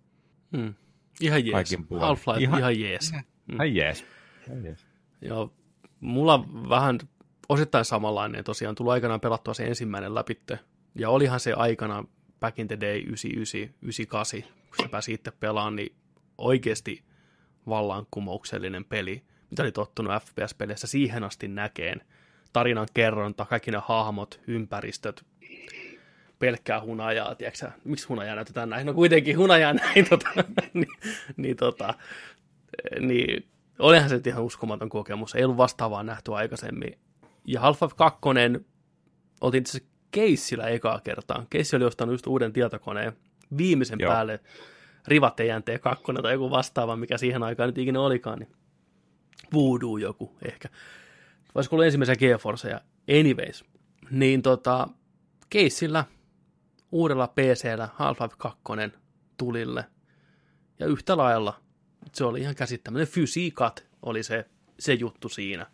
[0.57, 0.73] Hmm.
[1.21, 1.53] Ihan jees.
[1.53, 2.07] Kaikin puolin.
[2.07, 3.11] Half-Life ihan, ihan jees.
[3.11, 3.53] Hmm.
[3.53, 4.05] Ihan jees.
[4.47, 4.88] Ihan jees.
[5.21, 5.53] Joo,
[5.99, 6.99] mulla vähän
[7.49, 8.44] osittain samanlainen.
[8.44, 10.60] Tosiaan tullut aikanaan pelattua se ensimmäinen läpitte.
[10.95, 12.03] Ja olihan se aikana
[12.40, 15.95] back in the day 99, 98, kun sitä pääsi itse pelaamaan, niin
[16.38, 17.03] oikeasti
[17.68, 22.02] vallankumouksellinen peli, mitä oli tottunut FPS-peleissä siihen asti näkeen.
[22.53, 25.26] Tarinan kerronta, kaikki ne hahmot, ympäristöt,
[26.40, 28.86] pelkkää hunajaa, tiedätkö Miksi hunajaa näytetään näin?
[28.86, 30.30] No kuitenkin hunajaa näin, tota,
[30.74, 30.88] niin,
[31.38, 31.94] niin, tota,
[32.99, 33.48] niin
[33.80, 35.36] olihan se ihan uskomaton kokemus.
[35.36, 36.98] Ei ollut vastaavaa nähty aikaisemmin.
[37.48, 38.19] Ja Half-Life 2
[39.41, 39.80] oltiin itse
[40.11, 41.45] keissillä ekaa kertaa.
[41.49, 43.14] Keissi oli ostanut just uuden tietokoneen
[43.57, 44.11] viimeisen Joo.
[44.11, 44.40] päälle
[45.07, 48.52] Rivat ENT 2 tai joku vastaava, mikä siihen aikaan nyt ikinä olikaan, niin
[49.53, 50.69] Voodoo joku ehkä.
[51.56, 52.82] Voisiko ollut ensimmäisiä GeForceja.
[53.19, 53.65] Anyways,
[54.11, 54.88] niin tota,
[55.49, 56.06] keissillä
[56.91, 58.60] uudella PCllä Half-Life 2
[59.38, 59.86] tulille.
[60.80, 61.61] Ja yhtä lailla
[62.14, 63.07] se oli ihan käsittämätön.
[63.07, 64.45] Fysiikat oli se,
[64.80, 65.65] se juttu siinä,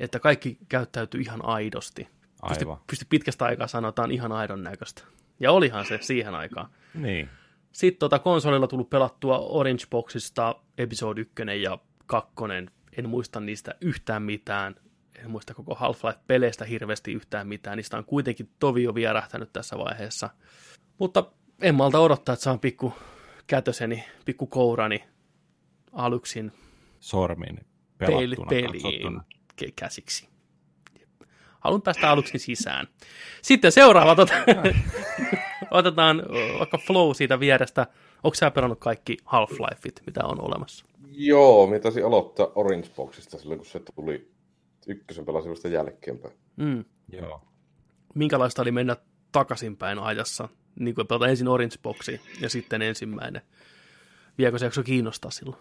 [0.00, 2.08] että kaikki käyttäytyi ihan aidosti.
[2.48, 5.02] Pysty, pysty pitkästä aikaa sanotaan ihan aidon näköistä.
[5.40, 6.70] Ja olihan se siihen aikaan.
[6.94, 7.28] Niin.
[7.72, 12.32] Sitten tota, konsolilla tullut pelattua Orange Boxista Episode 1 ja 2.
[12.98, 14.74] En muista niistä yhtään mitään.
[15.18, 17.76] En muista koko Half-Life-peleistä hirveästi yhtään mitään.
[17.76, 20.30] Niistä on kuitenkin tovi jo vierähtänyt tässä vaiheessa.
[20.98, 21.24] Mutta
[21.62, 22.94] en malta odottaa, että saan pikku
[23.46, 25.04] kätöseni, pikku kourani
[25.92, 26.52] aluksin
[27.00, 27.58] sormin
[27.98, 29.20] peli, peliin
[29.76, 30.28] käsiksi.
[31.60, 32.88] Haluan päästä aluksi sisään.
[33.42, 34.34] Sitten seuraava, tota,
[35.70, 36.22] otetaan
[36.58, 37.86] vaikka Flow siitä vierestä.
[38.22, 40.84] Onko sä pelannut kaikki Half-Lifeit, mitä on olemassa?
[41.10, 44.30] Joo, mitä taisin aloittaa Orange Boxista silloin, kun se tuli
[44.86, 46.34] ykkösen pelasin vasta jälkeenpäin.
[46.56, 46.84] Mm.
[47.08, 47.42] Joo.
[48.14, 48.96] Minkälaista oli mennä
[49.32, 50.48] takaisinpäin ajassa?
[50.78, 53.42] Niin kuin pelata ensin Orange Boxi ja sitten ensimmäinen.
[54.38, 55.58] Viekö se jakso kiinnostaa silloin?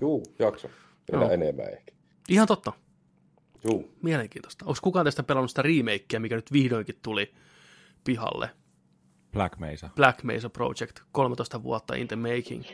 [0.00, 0.68] Juu, jakso.
[1.12, 1.32] Vielä Joo.
[1.32, 1.92] enemmän ehkä.
[2.28, 2.72] Ihan totta.
[3.64, 3.94] Juu.
[4.02, 4.64] Mielenkiintoista.
[4.64, 7.34] Onko kukaan tästä pelannut sitä remakea, mikä nyt vihdoinkin tuli
[8.04, 8.50] pihalle?
[9.32, 9.90] Black Mesa.
[9.96, 12.64] Black Mesa Project, 13 vuotta in the making.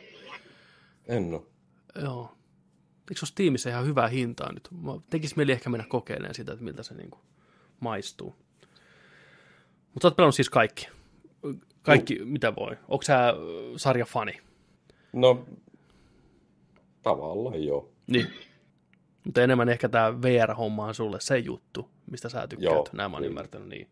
[1.09, 1.43] En ole.
[2.03, 2.37] Joo.
[3.11, 4.69] Eikö se ole Steamissa ihan hyvää hintaa nyt?
[5.11, 7.19] Tekisi mieli ehkä mennä kokeilemaan sitä, että miltä se niinku
[7.81, 8.35] maistuu.
[9.95, 10.89] Mutta olet pelannut siis kaikki.
[11.83, 12.29] Kaikki, Juh.
[12.29, 12.77] mitä voi.
[12.89, 13.35] Onko sä
[13.77, 14.41] sarjafani?
[15.13, 15.47] No,
[17.03, 17.93] tavallaan joo.
[18.07, 18.27] Niin.
[19.25, 22.73] Mutta enemmän ehkä tämä VR-homma on sulle se juttu, mistä sä tykkäät.
[22.73, 23.89] Joo, Nämä on ymmärtänyt niin.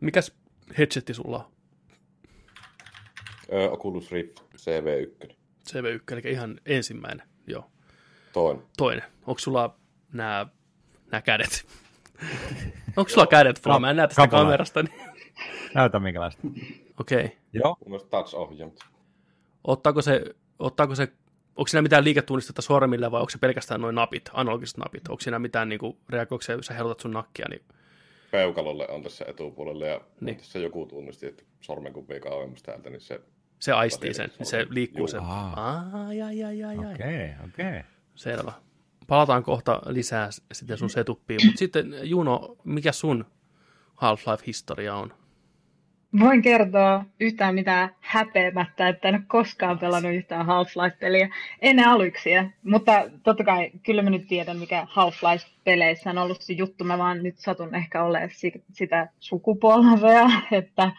[0.00, 0.32] Mikäs
[0.78, 1.44] headsetti sulla on?
[3.52, 5.34] Ö, Oculus Rift CV1.
[5.70, 7.70] CV1, eli ihan ensimmäinen, joo.
[8.32, 8.62] Toinen.
[8.76, 9.04] Toinen.
[9.26, 9.76] Onko sulla
[10.12, 10.46] nämä,
[11.10, 11.66] nämä kädet?
[12.96, 13.60] Onko sulla kädet?
[13.80, 14.44] Mä en näe tästä Kapala.
[14.44, 14.82] kamerasta.
[14.82, 15.00] Niin...
[15.74, 16.42] Näytä minkälaista.
[17.00, 17.24] Okei.
[17.24, 17.36] Okay.
[17.52, 17.76] Joo.
[17.86, 18.78] Mun touch-ohjelmat.
[19.64, 20.24] Ottaako se,
[20.58, 21.12] ottaako se
[21.58, 25.08] onko siinä mitään liiketunnistetta sormilla vai onko se pelkästään noin napit, analogiset napit?
[25.08, 27.46] Onko siinä mitään niin reagoiksi, jos sä helutat sun nakkia?
[27.50, 27.62] Niin...
[28.30, 30.36] Peukalolle on tässä etupuolelle ja niin.
[30.36, 33.20] tässä joku tunnisti, että sormen kun vii kauemmas täältä, niin se...
[33.58, 35.08] Se aistii sen, niin se liikkuu Juu.
[35.08, 35.18] se.
[35.18, 36.94] Ai, ai, ai, ai, ai.
[36.94, 37.82] Okei, okei.
[38.14, 38.52] Selvä.
[39.06, 43.24] Palataan kohta lisää sitten sun setuppiin, mutta sitten Juno, mikä sun
[43.94, 45.12] Half-Life-historia on?
[46.20, 51.28] Voin kertoa yhtään mitään häpeämättä, että en ole koskaan pelannut yhtään Half-Life-peliä
[51.62, 52.50] ennen aluksia.
[52.62, 56.84] Mutta totta kai kyllä mä nyt tiedän, mikä Half-Life-peleissä on ollut se juttu.
[56.84, 58.30] Mä vaan nyt satun ehkä olemaan
[58.72, 60.92] sitä sukupolvea, että äh,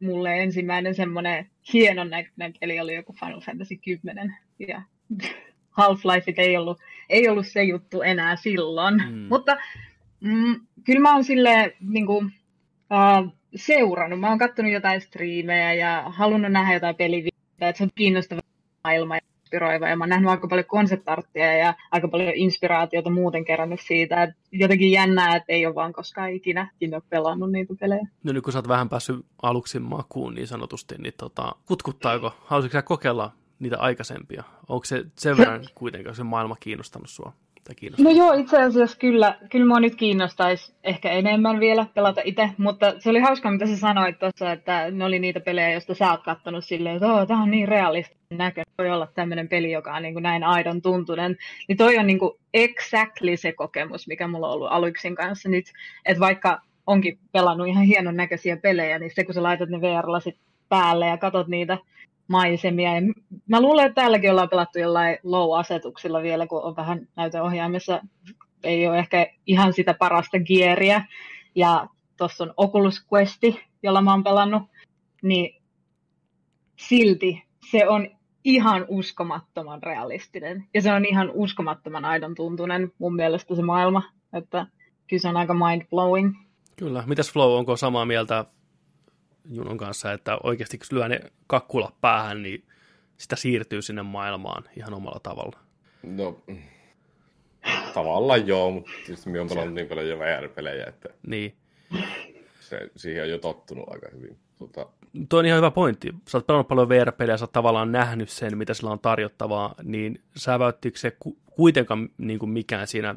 [0.00, 4.36] mulle ensimmäinen semmoinen hienon näköinen peli oli joku Final Fantasy 10.
[4.68, 4.82] Ja
[5.78, 8.94] Half-Life ei ollut, ei ollut se juttu enää silloin.
[8.94, 9.26] Mm.
[9.28, 9.56] Mutta
[10.20, 14.20] mm, kyllä mä oon silleen niin kuin, uh, seurannut.
[14.20, 18.40] Mä oon katsonut jotain striimejä ja halunnut nähdä jotain pelivideoita, että se on kiinnostava
[18.84, 19.16] maailma.
[19.52, 19.88] inspiroiva.
[19.88, 24.22] Ja mä oon nähnyt aika paljon konseptarttia ja aika paljon inspiraatiota muuten kerännyt siitä.
[24.22, 28.06] Että jotenkin jännää, että ei ole vaan koskaan ikinä, ikinä pelannut niitä pelejä.
[28.24, 32.32] No nyt kun sä oot vähän päässyt aluksi makuun niin sanotusti, niin tota, kutkuttaako?
[32.44, 34.44] Haluaisitko sä kokeilla niitä aikaisempia?
[34.68, 37.32] Onko se sen verran kuitenkaan se maailma kiinnostanut sua?
[37.98, 42.94] No joo, itse asiassa kyllä, kyllä mua nyt kiinnostaisi ehkä enemmän vielä pelata itse, mutta
[42.98, 46.22] se oli hauska, mitä sä sanoit tuossa, että ne oli niitä pelejä, joista sä oot
[46.22, 50.14] kattonut silleen, että tämä on niin realistinen näköinen, voi olla tämmöinen peli, joka on niin
[50.14, 51.36] kuin näin aidon tuntunen.
[51.68, 55.64] Niin toi on niin kuin exactly se kokemus, mikä mulla on ollut Aluksin kanssa nyt,
[56.06, 60.36] että vaikka onkin pelannut ihan hienon näköisiä pelejä, niin se kun sä laitat ne VR-lasit
[60.68, 61.78] päälle ja katot niitä
[62.32, 62.94] maisemia.
[62.94, 63.00] Ja
[63.48, 68.02] mä luulen, että täälläkin ollaan pelattu jollain low-asetuksilla vielä, kun on vähän näytöohjaimessa.
[68.64, 71.04] Ei ole ehkä ihan sitä parasta geariä.
[71.54, 71.86] Ja
[72.16, 74.62] tuossa on Oculus Questi, jolla mä oon pelannut.
[75.22, 75.62] Niin
[76.78, 78.08] silti se on
[78.44, 80.68] ihan uskomattoman realistinen.
[80.74, 84.02] Ja se on ihan uskomattoman aidon tuntunen mun mielestä se maailma.
[84.32, 84.66] Että
[85.06, 86.34] kyllä se on aika mind-blowing.
[86.76, 87.04] Kyllä.
[87.06, 88.44] Mitäs Flow, onko samaa mieltä
[89.50, 92.64] Junon kanssa, että oikeasti kun lyö ne kakkula päähän, niin
[93.16, 95.58] sitä siirtyy sinne maailmaan ihan omalla tavalla.
[96.02, 96.42] No,
[97.94, 101.54] tavallaan joo, mutta tietysti minä olen pelannut niin paljon jo VR-pelejä, että niin.
[102.60, 104.38] se, siihen on jo tottunut aika hyvin.
[104.58, 104.86] Tota...
[105.28, 106.14] Tuo on ihan hyvä pointti.
[106.28, 110.22] Sä oot pelannut paljon VR-pelejä, sä oot tavallaan nähnyt sen, mitä sillä on tarjottavaa, niin
[110.36, 111.16] säväyttikö se
[111.46, 113.14] kuitenkaan niin kuin mikään siinä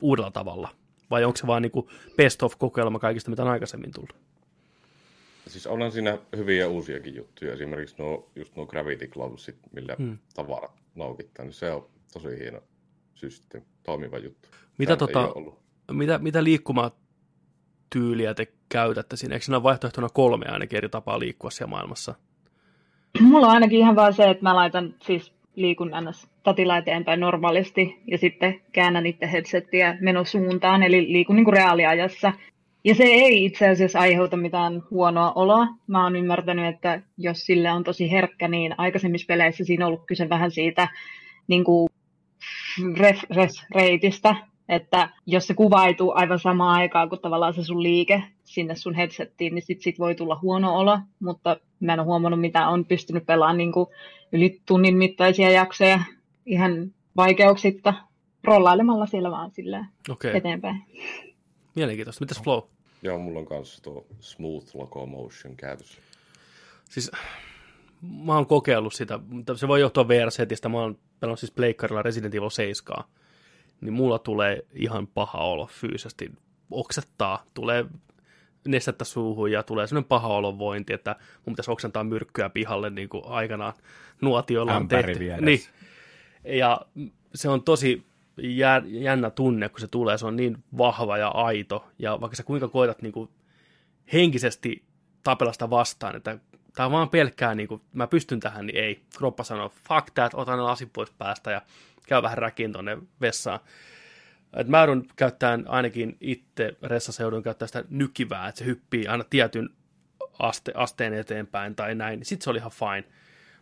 [0.00, 0.68] uudella tavalla?
[1.10, 4.16] Vai onko se vaan niin kuin best of kokeilma kaikista, mitä on aikaisemmin tullut?
[5.50, 10.18] Siis onhan siinä hyviä uusiakin juttuja, esimerkiksi nuo, just nuo Gravity Glovesit, millä hmm.
[10.34, 12.60] tavarat noukittaa, niin se on tosi hieno
[13.14, 14.48] systeemi, toimiva juttu.
[14.78, 15.28] Mitä, tota,
[15.92, 19.34] mitä, mitä liikkumatyyliä te käytätte siinä?
[19.34, 22.14] Eikö siinä ole vaihtoehtona kolme ainakin eri tapaa liikkua siellä maailmassa?
[23.20, 26.28] Mulla on ainakin ihan vaan se, että mä laitan siis liikun ns.
[26.42, 32.32] tatilla eteenpäin normaalisti ja sitten käännän itse headsettiä menosuuntaan, eli liikun niin kuin reaaliajassa.
[32.84, 35.66] Ja se ei itse asiassa aiheuta mitään huonoa oloa.
[35.86, 40.06] Mä oon ymmärtänyt, että jos sille on tosi herkkä, niin aikaisemmissa peleissä siinä on ollut
[40.06, 40.88] kyse vähän siitä
[41.48, 41.88] niin kuin
[42.96, 44.36] refresh-reitistä,
[44.68, 49.54] että jos se kuvaituu aivan samaan aikaan kuin tavallaan se sun liike sinne sun headsettiin,
[49.54, 53.26] niin sit, sit voi tulla huono olo, mutta mä en ole huomannut, mitä on pystynyt
[53.26, 53.86] pelaamaan niin kuin
[54.32, 56.00] yli tunnin mittaisia jaksoja
[56.46, 57.94] ihan vaikeuksitta
[58.44, 60.36] rollailemalla siellä vaan silleen okay.
[60.36, 60.82] eteenpäin.
[61.80, 62.22] Mielenkiintoista.
[62.22, 62.62] Mitäs Flow?
[63.02, 65.98] Joo, mulla on kanssa tuo Smooth Locomotion käytössä.
[66.90, 67.10] Siis
[68.24, 70.68] mä oon kokeillut sitä, mutta se voi johtua VR-setistä.
[70.68, 73.04] Mä oon pelannut siis Pleikkarilla Resident Evil 7,
[73.80, 76.32] niin mulla tulee ihan paha olo fyysisesti.
[76.70, 77.84] Oksettaa, tulee
[78.68, 81.16] nestettä suuhun ja tulee sellainen paha olovointi, että
[81.46, 83.72] mun pitäisi oksentaa myrkkyä pihalle niin kuin aikanaan
[84.20, 85.18] nuotiolla on tehty.
[85.40, 85.60] Niin.
[86.44, 86.80] Ja
[87.34, 88.09] se on tosi
[88.86, 92.68] jännä tunne, kun se tulee, se on niin vahva ja aito, ja vaikka sä kuinka
[92.68, 93.30] koetat niin kuin
[94.12, 94.84] henkisesti
[95.22, 96.38] tapella sitä vastaan, että
[96.74, 99.00] tämä on vaan pelkkää, niin kuin, mä pystyn tähän, niin ei.
[99.18, 101.62] Kroppa sanoo, fuck that, otan ne lasit pois päästä ja
[102.06, 103.60] käy vähän räkin tonne vessaan.
[104.56, 109.24] Et mä joudun käyttämään ainakin itse ressassa joudun käyttää sitä nykivää, että se hyppii aina
[109.24, 109.70] tietyn
[110.38, 112.24] aste, asteen eteenpäin tai näin.
[112.24, 113.04] Sitten se oli ihan fine.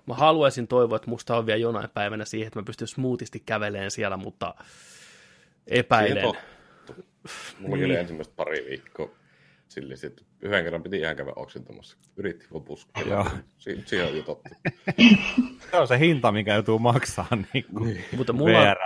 [0.09, 3.91] Mä haluaisin toivoa, että musta on vielä jonain päivänä siihen, että mä pystyn smoothisti käveleen
[3.91, 4.55] siellä, mutta
[5.67, 6.25] epäilen.
[7.59, 7.85] Mulla niin.
[7.85, 9.11] oli ensimmäistä pari viikkoa
[9.69, 11.97] sille, että yhden kerran piti ihan käydä oksentamassa.
[12.17, 12.89] Yritti lopussa.
[13.59, 14.49] Si- siihen on jo totta.
[15.71, 18.05] se on se hinta, mikä joutuu maksaa niin kuin niin.
[18.17, 18.77] Mutta mulla,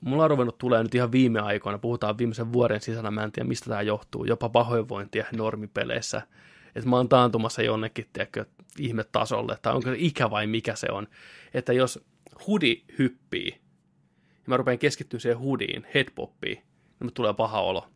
[0.00, 3.48] mulla on ruvennut tulee nyt ihan viime aikoina, puhutaan viimeisen vuoden sisällä, mä en tiedä
[3.48, 6.22] mistä tämä johtuu, jopa pahoinvointia normipeleissä
[6.78, 8.44] että mä oon taantumassa jonnekin, tiedätkö,
[8.78, 11.08] ihmetasolle, tai onko se ikä vai mikä se on,
[11.54, 12.04] että jos
[12.46, 13.50] hudi hyppii,
[14.30, 16.62] ja mä rupean keskittyä siihen hudiin, headpoppiin,
[17.00, 17.86] niin tulee paha olo.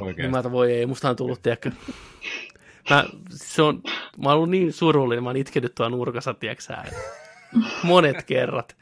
[0.00, 0.32] Oikein.
[0.32, 1.70] Niin mä voi ei, musta on tullut, tiedätkö,
[2.90, 3.82] mä, se on,
[4.22, 6.76] mä oon ollut niin surullinen, mä oon itkenyt tuolla nurkassa, tiedätkö
[7.82, 8.76] monet kerrat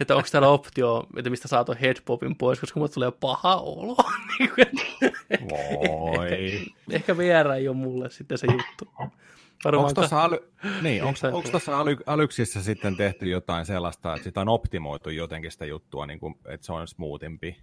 [0.00, 3.96] että onko täällä optio, että mistä saa tuon headpopin pois, koska mulle tulee paha olo.
[5.50, 6.32] Voi.
[6.32, 8.92] ehkä, ehkä VR ei ole mulle sitten se juttu.
[9.64, 10.38] onko tuossa äly...
[10.82, 11.96] niin, onko, onko tuossa äly...
[12.06, 16.66] älyksissä sitten tehty jotain sellaista, että sitä on optimoitu jotenkin sitä juttua, niin kuin, että
[16.66, 17.56] se on smoothimpi?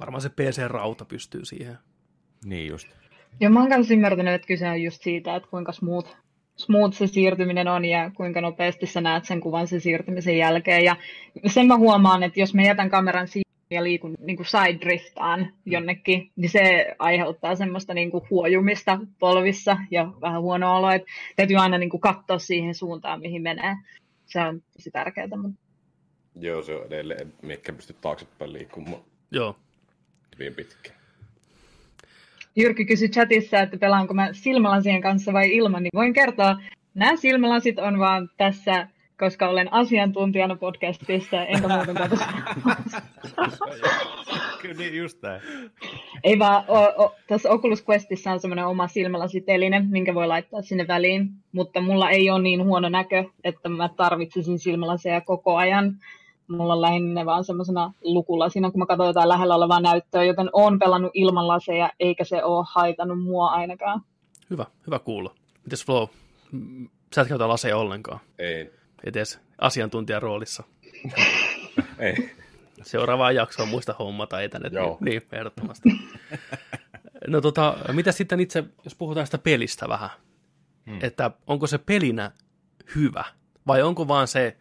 [0.00, 1.78] Varmaan se PC-rauta pystyy siihen.
[2.44, 2.88] Niin just.
[3.40, 6.16] Joo, mä oon myös ymmärtänyt, että kyse on just siitä, että kuinka smooth
[6.56, 10.84] smooth se siirtyminen on ja kuinka nopeasti sä näet sen kuvan sen siirtymisen jälkeen.
[10.84, 10.96] Ja
[11.46, 15.52] sen mä huomaan, että jos mä jätän kameran siihen ja liikun niin kuin side driftaan
[15.64, 21.56] jonnekin, niin se aiheuttaa semmoista niin kuin huojumista polvissa ja vähän huonoa oloa, että täytyy
[21.56, 23.76] aina niin kuin katsoa siihen suuntaan, mihin menee.
[24.26, 25.28] se on tosi tärkeää.
[25.36, 25.60] Mutta...
[26.40, 27.32] Joo, se on edelleen.
[27.42, 29.56] Mikä pysty taaksepäin liikkumaan Joo.
[30.38, 30.96] hyvin pitkään.
[32.56, 36.56] Jyrki kysyi chatissa, että pelaanko mä silmälasien kanssa vai ilman, niin voin kertoa,
[36.94, 38.88] nämä silmälasit on vaan tässä,
[39.18, 42.26] koska olen asiantuntijana podcastissa, enkä muutenkaan tässä.
[44.62, 45.40] Kyllä niin, just näin.
[46.24, 50.86] Ei vaan, o, o, tässä Oculus Questissa on semmoinen oma silmälasiteline, minkä voi laittaa sinne
[50.88, 55.94] väliin, mutta mulla ei ole niin huono näkö, että mä tarvitsisin silmälaseja koko ajan.
[56.48, 60.50] Mulla on lähinnä ne vaan semmoisena lukulasina, kun mä katson jotain lähellä olevaa näyttöä, joten
[60.52, 64.02] oon pelannut ilman laseja, eikä se ole haitannut mua ainakaan.
[64.50, 65.34] Hyvä, hyvä kuulla.
[65.64, 66.08] Mites Flow?
[66.52, 68.20] Mm, Sä et käytä laseja ollenkaan.
[68.38, 68.72] Ei,
[69.04, 70.62] Edes asiantuntijan roolissa.
[71.98, 72.30] ei.
[72.82, 74.72] Seuraavaa jaksoa muista hommata etänet.
[74.72, 74.98] Joo.
[75.00, 75.88] Niin, ehdottomasti.
[77.28, 80.10] no tota, mitä sitten itse, jos puhutaan sitä pelistä vähän,
[80.86, 80.98] hmm.
[81.02, 82.30] että onko se pelinä
[82.94, 83.24] hyvä,
[83.66, 84.56] vai onko vaan se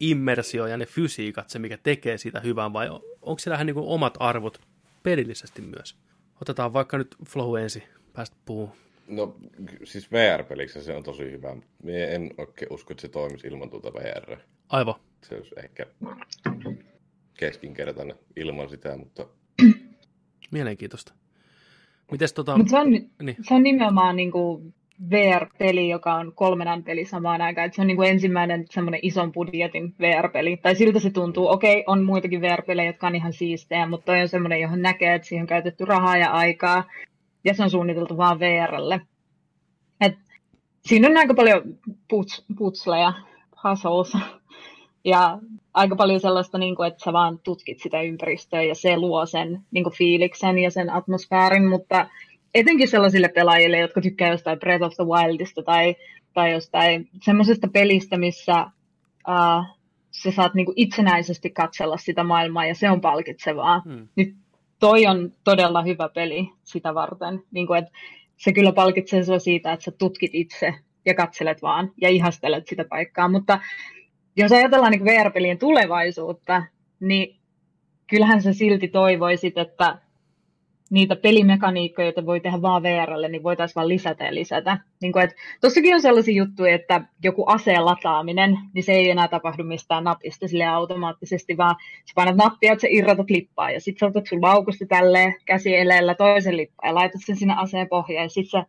[0.00, 3.86] immersio ja ne fysiikat se, mikä tekee siitä hyvän, vai on- onko siellä niin kuin
[3.88, 4.60] omat arvot
[5.02, 5.96] pelillisesti myös?
[6.42, 7.82] Otetaan vaikka nyt Flow ensin,
[8.12, 8.76] päästä puhumaan.
[9.08, 9.36] No,
[9.84, 11.56] siis VR-pelissä se on tosi hyvä.
[11.82, 14.36] Mie en oikein usko, että se toimisi ilman tuota VR.
[14.68, 14.94] Aivan.
[15.28, 15.86] Se olisi ehkä
[17.34, 19.26] keskinkertainen ilman sitä, mutta
[20.50, 21.12] Mielenkiintoista.
[22.10, 22.56] Mites tota...
[22.56, 23.36] Mutta se on, Niin.
[23.48, 24.74] se on nimenomaan niin kuin
[25.10, 27.66] VR-peli, joka on kolmenan peli samaan aikaan.
[27.66, 30.56] Et se on niin kuin ensimmäinen semmoinen ison budjetin VR-peli.
[30.56, 31.48] Tai siltä se tuntuu.
[31.48, 35.28] Okei, on muitakin VR-pelejä, jotka on ihan siistejä, mutta toi on semmoinen, johon näkee, että
[35.28, 36.84] siihen on käytetty rahaa ja aikaa.
[37.44, 39.00] Ja se on suunniteltu vaan VRlle.
[40.00, 40.14] Et
[40.80, 41.62] siinä on aika paljon
[42.08, 43.12] puts, putsleja,
[43.62, 44.22] puzzles.
[45.04, 45.38] Ja
[45.74, 49.60] aika paljon sellaista, niin kuin, että sä vaan tutkit sitä ympäristöä ja se luo sen
[49.70, 52.06] niin kuin fiiliksen ja sen atmosfäärin, mutta
[52.54, 55.96] etenkin sellaisille pelaajille, jotka tykkää jostain Breath of the Wildista tai,
[56.32, 58.66] tai jostain semmoisesta pelistä, missä
[59.28, 59.64] uh,
[60.10, 63.80] sä saat niin kuin itsenäisesti katsella sitä maailmaa ja se on palkitsevaa.
[63.80, 64.08] Hmm.
[64.16, 64.34] Nyt
[64.78, 67.42] toi on todella hyvä peli sitä varten.
[67.50, 67.92] Niin kuin, että
[68.36, 70.74] se kyllä palkitsee sua siitä, että sä tutkit itse
[71.06, 73.60] ja katselet vaan ja ihastelet sitä paikkaa, mutta
[74.36, 76.62] jos ajatellaan niin VR-pelien tulevaisuutta,
[77.00, 77.36] niin
[78.06, 79.98] kyllähän sä silti toivoisit, että
[80.90, 84.78] niitä pelimekaniikkoja, joita voi tehdä vaan VRlle, niin voitaisiin vaan lisätä ja lisätä.
[85.02, 89.28] Niin kuin, että tossakin on sellaisia juttuja, että joku aseen lataaminen, niin se ei enää
[89.28, 93.98] tapahdu mistään napista sille automaattisesti, vaan sä painat nappia, että sä irrotat lippaa, ja sitten
[93.98, 98.24] sä otat sun laukusta tälleen käsi eleellä toisen lippaan, ja laitat sen sinne aseen pohjaan,
[98.24, 98.66] ja sitten sä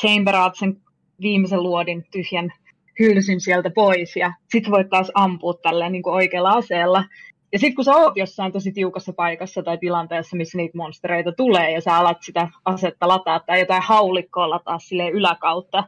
[0.00, 0.76] chamberaat sen
[1.20, 2.52] viimeisen luodin tyhjän
[3.00, 7.04] hylsyn sieltä pois, ja sitten voit taas ampua tälleen niin kuin oikealla aseella.
[7.52, 11.70] Ja sitten kun sä oot jossain tosi tiukassa paikassa tai tilanteessa, missä niitä monstereita tulee,
[11.70, 15.84] ja sä alat sitä asetta lataa tai jotain haulikkoa lataa sille yläkautta,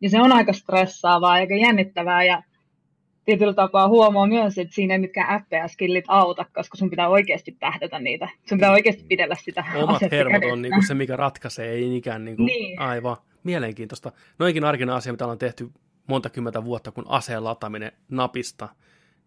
[0.00, 2.42] niin se on aika stressaavaa ja aika jännittävää, ja
[3.24, 7.98] tietyllä tapaa huomaa myös, että siinä ei mitkään FPS-killit auta, koska sun pitää oikeasti tähdätä
[7.98, 8.28] niitä.
[8.48, 10.52] Sun pitää oikeasti pidellä sitä Omat hermot kädessä.
[10.52, 12.80] on niinku se, mikä ratkaisee, ei ikään niinku, Niin.
[12.80, 14.12] aivan mielenkiintoista.
[14.38, 15.70] Noinkin arkinen asia, mitä on tehty
[16.06, 18.68] monta kymmentä vuotta, kun aseen lataaminen napista,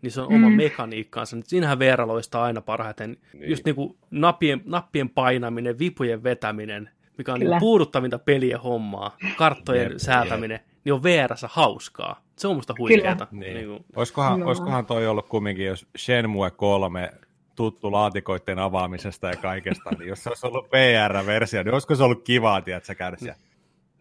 [0.02, 0.56] niin se on oma Mm.
[0.56, 1.36] mekaniikkaansa.
[1.36, 3.10] Nyt Siinähän VR loistaa aina parhaiten.
[3.12, 3.40] Niin.
[3.40, 3.50] Niin.
[3.50, 7.50] Just niinku nappien, nappien painaminen, vipujen vetäminen, mikä on Kyllä.
[7.56, 12.22] niinku puuduttavinta pelien hommaa, karttojen Jep, säätäminen, niin on VRssä hauskaa.
[12.38, 13.28] Se on musta huikeeta.
[13.32, 13.54] Niin.
[13.54, 14.48] Niinku, Olisikohan, Joo.
[14.48, 17.12] olisikohan toi ollut kumminkin, jos Shenmue 3
[17.56, 22.24] tuttu laatikoiden avaamisesta ja kaikesta, niin jos se olisi ollut VR-versio, niin olisiko se ollut
[22.24, 23.40] kivaa, tiedät sä käydä siellä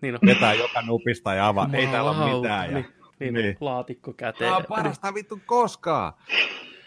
[0.00, 0.20] niin on.
[0.26, 2.70] vetää joka nupista ja avaa, ei täällä ole mitään.
[2.70, 2.74] Ja...
[2.74, 2.86] Niin,
[3.20, 3.56] niin, Niin.
[3.60, 4.48] laatikko käteen.
[4.48, 6.12] Tämä on parasta vittu koskaan.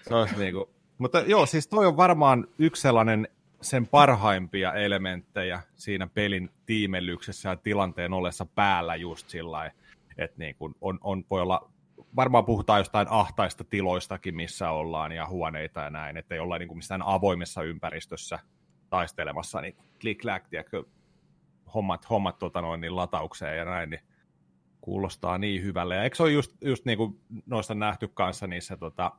[0.08, 3.28] Se olisi niinku, mutta joo, siis toi on varmaan yksi sellainen
[3.62, 9.72] sen parhaimpia elementtejä siinä pelin tiimellyksessä ja tilanteen ollessa päällä just sillä
[10.18, 11.72] että niin kuin on, on, voi olla,
[12.16, 16.68] varmaan puhutaan jostain ahtaista tiloistakin, missä ollaan ja huoneita ja näin, että ei olla niin
[16.68, 18.40] kuin missään avoimessa ympäristössä
[18.90, 20.44] taistelemassa, niin klik-kläk,
[21.74, 24.02] hommat, hommat tota noin, niin lataukseen ja näin, niin
[24.84, 25.96] kuulostaa niin hyvälle.
[25.96, 29.12] Ja eikö se ole just, just niin kuin noissa nähty kanssa niissä tota,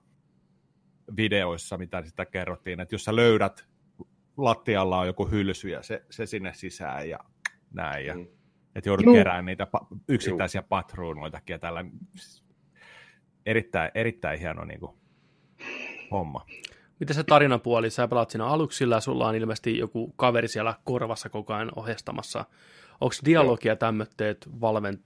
[1.17, 3.67] videoissa, mitä sitä kerrottiin, että jos sä löydät,
[4.37, 7.19] lattialla on joku hylsy ja se, se sinne sisään ja
[7.75, 8.27] näin, ja Mm.
[8.75, 9.15] että joudut Juu.
[9.15, 11.85] keräämään niitä pa- yksittäisiä patruunoitakin ja tällä
[13.47, 14.97] erittäin, erittäin hieno niin kuin,
[16.11, 16.47] homma.
[17.01, 17.91] Miten se tarinapuoli?
[17.91, 22.45] Sä pelaat siinä aluksilla ja sulla on ilmeisesti joku kaveri siellä korvassa koko ajan ohjastamassa.
[23.01, 24.99] Onko dialogia tämmöitteet Valven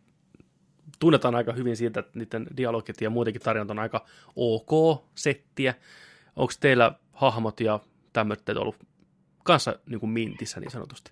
[0.98, 4.06] tunnetaan aika hyvin siitä, että niiden dialogit ja muutenkin tarinat on aika
[4.36, 5.74] ok-settiä.
[6.36, 7.80] Onko teillä hahmot ja
[8.12, 8.76] tämmöitteet ollut
[9.44, 11.10] kanssa niin kuin mintissä niin sanotusti?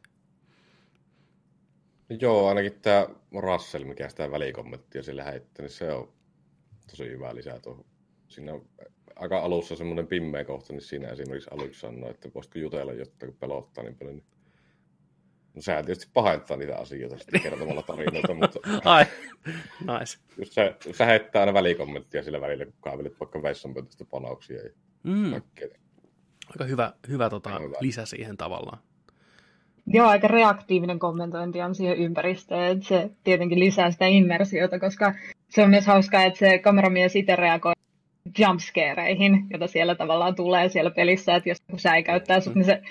[2.20, 3.06] Joo, ainakin tämä
[3.40, 6.12] Russell, mikä sitä välikommenttia sillä heitti, niin se on
[6.90, 7.84] tosi hyvä lisää tuohon
[8.28, 8.66] siinä on
[9.16, 13.36] aika alussa semmoinen pimmeä kohta, niin siinä esimerkiksi aluksi sanoo, että voisitko jutella jotta kun
[13.40, 14.16] pelottaa niin paljon.
[14.16, 14.26] Niin...
[15.56, 19.04] No sehän tietysti pahentaa niitä asioita sitten kertomalla tarinoita, mutta Ai,
[19.80, 20.18] nice.
[20.38, 24.70] just se, se heittää aina välikommenttia sillä välillä, kun kaavelit vaikka vessanpöntöstä panauksia ja
[25.02, 25.68] Mm, kaikkea.
[26.50, 27.76] aika hyvä, hyvä, tota, Hyvä.
[27.80, 28.78] lisä siihen tavallaan.
[29.86, 35.14] Joo, aika reaktiivinen kommentointi on siihen ympäristöön, että se tietenkin lisää sitä immersiota, koska
[35.48, 37.72] se on myös hauskaa, että se kameramies itse reagoi
[38.38, 42.82] jumpscareihin, joita siellä tavallaan tulee siellä pelissä, että jos joku säikäyttää sut, niin se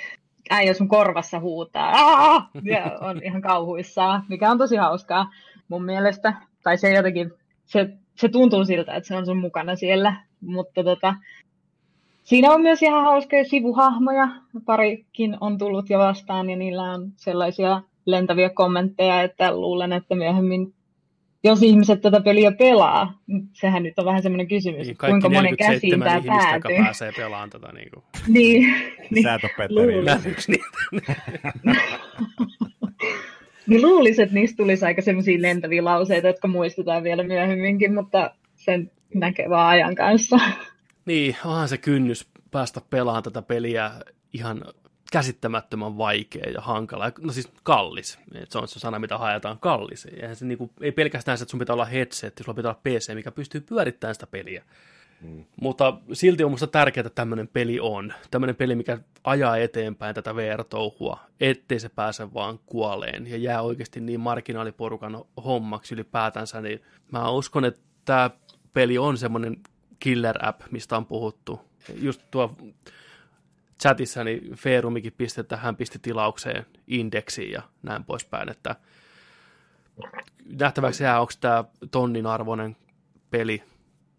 [0.49, 2.49] äijä sun korvassa huutaa, Aa!
[2.63, 5.31] ja on ihan kauhuissaan, mikä on tosi hauskaa
[5.67, 6.33] mun mielestä.
[6.63, 7.31] Tai se jotenkin,
[7.65, 11.15] se, se tuntuu siltä, että se on sun mukana siellä, mutta tota,
[12.25, 14.27] Siinä on myös ihan hauskoja sivuhahmoja.
[14.65, 20.73] Parikin on tullut jo vastaan ja niillä on sellaisia lentäviä kommentteja, että luulen, että myöhemmin,
[21.45, 23.19] jos ihmiset tätä peliä pelaa,
[23.53, 26.83] sehän nyt on vähän semmoinen kysymys, Niin, kuinka monen käsiin 47 tämä päätyy.
[26.83, 27.71] pääsee pelaamaan tätä.
[27.73, 28.03] Niin kuin.
[28.27, 28.75] Niin,
[29.09, 30.03] niin, Sä et ole Petteri.
[30.05, 31.11] Nähdäänkö niitä?
[33.67, 38.91] niin luulisin, että niistä tulisi aika semmoisia lentäviä lauseita, jotka muistetaan vielä myöhemminkin, mutta sen
[39.13, 40.39] näkee vaan ajan kanssa.
[41.05, 43.91] Niin, onhan se kynnys päästä pelaamaan tätä peliä
[44.33, 44.61] ihan
[45.11, 47.11] käsittämättömän vaikea ja hankala.
[47.21, 48.19] No siis kallis.
[48.35, 50.05] Et se on se sana, mitä haetaan, kallis.
[50.05, 53.13] Eihän se niinku, ei pelkästään se, että sun pitää olla headset, sulla pitää olla PC,
[53.13, 54.63] mikä pystyy pyörittämään sitä peliä.
[55.21, 55.45] Mm.
[55.61, 58.13] Mutta silti on musta tärkeää, että tämmöinen peli on.
[58.31, 63.99] Tämmöinen peli, mikä ajaa eteenpäin tätä VR-touhua, ettei se pääse vaan kuoleen ja jää oikeasti
[63.99, 68.29] niin marginaaliporukan hommaksi ylipäätänsä, niin mä uskon, että tämä
[68.73, 69.57] peli on semmoinen
[69.99, 71.61] killer app, mistä on puhuttu.
[72.01, 72.57] Just tuo
[73.85, 78.75] chatissa niin Feerumikin pisti, että hän pisti tilaukseen indeksiin ja näin poispäin, että
[80.59, 82.75] nähtäväksi jää, onko tämä tonnin arvoinen
[83.31, 83.63] peli,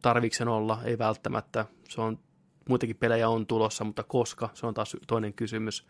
[0.03, 2.19] tarviiko sen olla, ei välttämättä, se on,
[2.69, 5.87] muitakin pelejä on tulossa, mutta koska, se on taas toinen kysymys.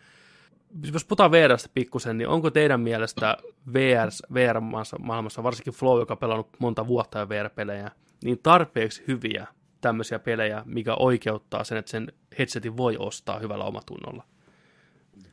[0.93, 3.37] Jos puhutaan VRstä pikkusen, niin onko teidän mielestä
[3.73, 7.91] VR, VR-maailmassa, varsinkin Flow, joka on pelannut monta vuotta jo VR-pelejä,
[8.25, 9.47] niin tarpeeksi hyviä
[9.87, 14.25] tämmöisiä pelejä, mikä oikeuttaa sen, että sen headsetin voi ostaa hyvällä omatunnolla?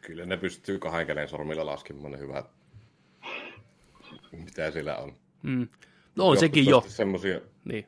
[0.02, 2.46] Kyllä ne pystyy kahden käden sormilla laskemaan ne hyvät,
[4.32, 5.14] mitä siellä on.
[5.44, 5.68] Mm.
[6.16, 6.84] No on sekin jo.
[6.88, 7.86] Semmoisia, Niin.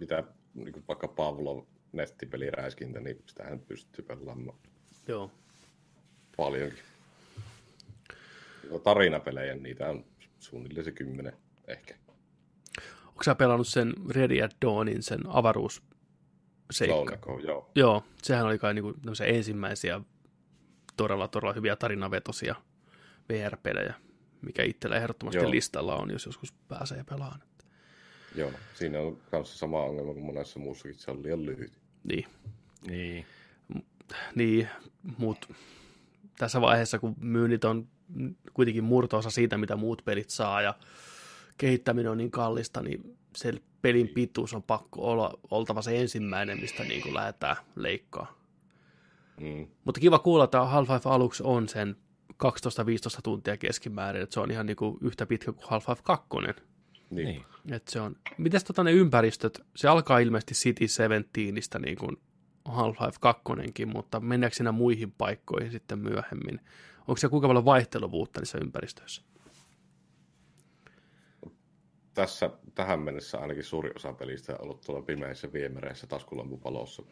[0.00, 0.24] mitä
[0.54, 4.58] niin vaikka Pavlov nettipeliräiskintä, niin sitähän pystyy pelaamaan
[5.08, 5.30] Joo.
[6.36, 6.78] paljonkin.
[8.70, 10.04] No, tarinapelejä, niitä on
[10.38, 11.36] suunnilleen se kymmenen
[11.68, 11.94] ehkä.
[13.16, 15.82] Onko sä pelannut sen Ready at Dawnin, sen avaruus
[16.72, 17.70] Slowneko, joo.
[17.74, 18.94] Joo, sehän oli kai niinku
[19.26, 20.00] ensimmäisiä
[20.96, 22.54] todella, todella hyviä tarinavetosia
[23.28, 23.94] VR-pelejä,
[24.42, 25.50] mikä itsellä ehdottomasti Joo.
[25.50, 27.40] listalla on, jos joskus pääsee pelaamaan.
[28.34, 31.72] Joo, siinä on kanssa sama ongelma kuin monessa muussakin, se on liian lyhyt.
[32.04, 32.26] Niin,
[32.86, 33.26] Niin.
[34.34, 34.68] niin
[35.18, 35.48] mutta
[36.38, 37.88] tässä vaiheessa, kun myynnit on
[38.52, 40.74] kuitenkin murtoosa siitä, mitä muut pelit saa ja
[41.58, 43.52] kehittäminen on niin kallista, niin se
[43.82, 48.38] pelin pituus on pakko olla oltava se ensimmäinen, mistä niin kuin lähdetään leikkaa.
[49.40, 49.66] Mm.
[49.84, 51.96] Mutta kiva kuulla, että Half-Life aluksi on sen
[52.32, 52.38] 12-15
[53.22, 56.26] tuntia keskimäärin, että se on ihan niin kuin yhtä pitkä kuin Half-Life 2.
[57.10, 57.26] Niin.
[57.26, 57.44] niin.
[57.70, 58.16] Että se on.
[58.38, 62.16] Mites tota ne ympäristöt, se alkaa ilmeisesti City 17istä niin kuin
[62.68, 63.42] Half-Life 2,
[63.86, 66.60] mutta mennäänkö siinä muihin paikkoihin sitten myöhemmin?
[67.00, 69.22] Onko se kuinka paljon vaihteluvuutta niissä ympäristöissä?
[72.16, 77.02] Tässä tähän mennessä ainakin suuri osa pelistä on ollut tuolla pimeissä viemäreissä taskulampupalossa.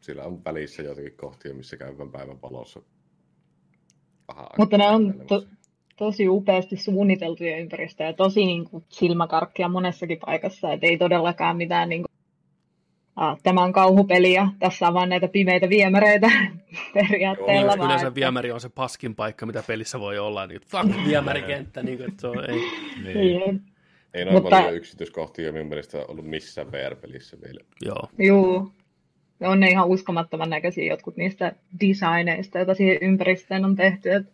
[0.00, 2.82] Sillä on välissä joitakin kohtia, missä käydään päivän palossa.
[4.58, 5.44] Mutta ne on to,
[5.96, 12.02] tosi upeasti suunniteltuja ympäristöjä, tosi niin kuin silmäkarkkia monessakin paikassa, että ei todellakaan mitään niin
[12.02, 12.10] kuin,
[13.16, 16.30] ah, tämä on kauhupeli ja tässä on vaan näitä pimeitä viemäreitä
[16.94, 17.74] periaatteella.
[17.74, 21.82] Joo, yleensä että- viemäri on se paskin paikka, mitä pelissä voi olla, niin fuck viemärikenttä,
[21.82, 22.60] niin kuin, että se on, ei.
[23.14, 23.69] niin.
[24.14, 27.60] Ei noin Mutta- paljon yksityiskohtia minun mielestä ollut missään VR-pelissä vielä.
[27.82, 28.72] Joo, Juu.
[29.40, 34.12] On ne ihan uskomattoman näköisiä jotkut niistä designeista, joita siihen ympäristöön on tehty.
[34.12, 34.26] Et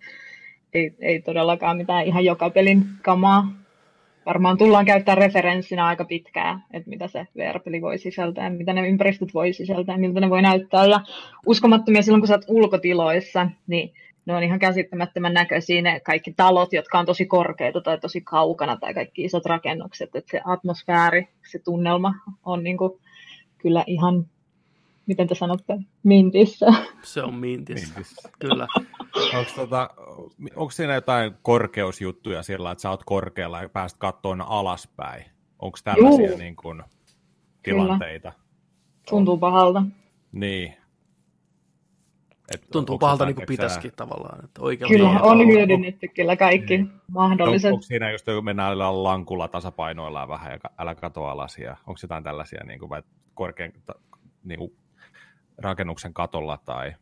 [0.75, 3.53] ei, ei todellakaan mitään ihan joka pelin kamaa.
[4.27, 8.89] Varmaan tullaan käyttää referenssinä aika pitkään, että mitä se VR-peli voi sisältää, ja mitä ne
[8.89, 10.87] ympäristöt voi sisältää, miltä ne voi näyttää.
[10.87, 11.01] Ja
[11.47, 13.95] uskomattomia silloin, kun sä oot ulkotiloissa, niin
[14.27, 18.77] ne on ihan käsittämättömän näköisiä ne kaikki talot, jotka on tosi korkeita tai tosi kaukana,
[18.77, 20.17] tai kaikki isot rakennukset.
[20.17, 23.01] Että se atmosfääri, se tunnelma on niinku
[23.59, 24.27] kyllä ihan,
[25.07, 26.67] miten te sanotte, mintissä.
[27.03, 27.95] se on mintissä.
[27.95, 28.29] Mintissä.
[28.39, 28.67] Kyllä.
[29.39, 29.91] Onko tota,
[30.57, 35.25] onko siinä jotain korkeusjuttuja sillä, että sä oot korkealla ja pääst kattoon alaspäin?
[35.59, 36.39] Onko tällaisia Juu.
[36.39, 36.83] niin kuin,
[37.63, 38.33] tilanteita?
[39.11, 39.83] Tuntuu pahalta.
[40.33, 40.75] Niin.
[42.55, 44.45] Et Tuntuu pahalta niin kuin pitäisikin tavallaan.
[44.45, 45.31] Että Kyllä tavalla.
[45.33, 46.91] on hyödynnetty kyllä kaikki Niin.
[47.11, 47.69] mahdolliset.
[47.69, 51.99] On, onko siinä just joku mennään lankulla tasapainoillaan vähän ja älä katoa alas ja onko
[52.03, 53.03] jotain tällaisia niin kuin, vai
[53.35, 53.73] korkean
[54.45, 54.73] niin kuin,
[55.59, 56.93] rakennuksen katolla tai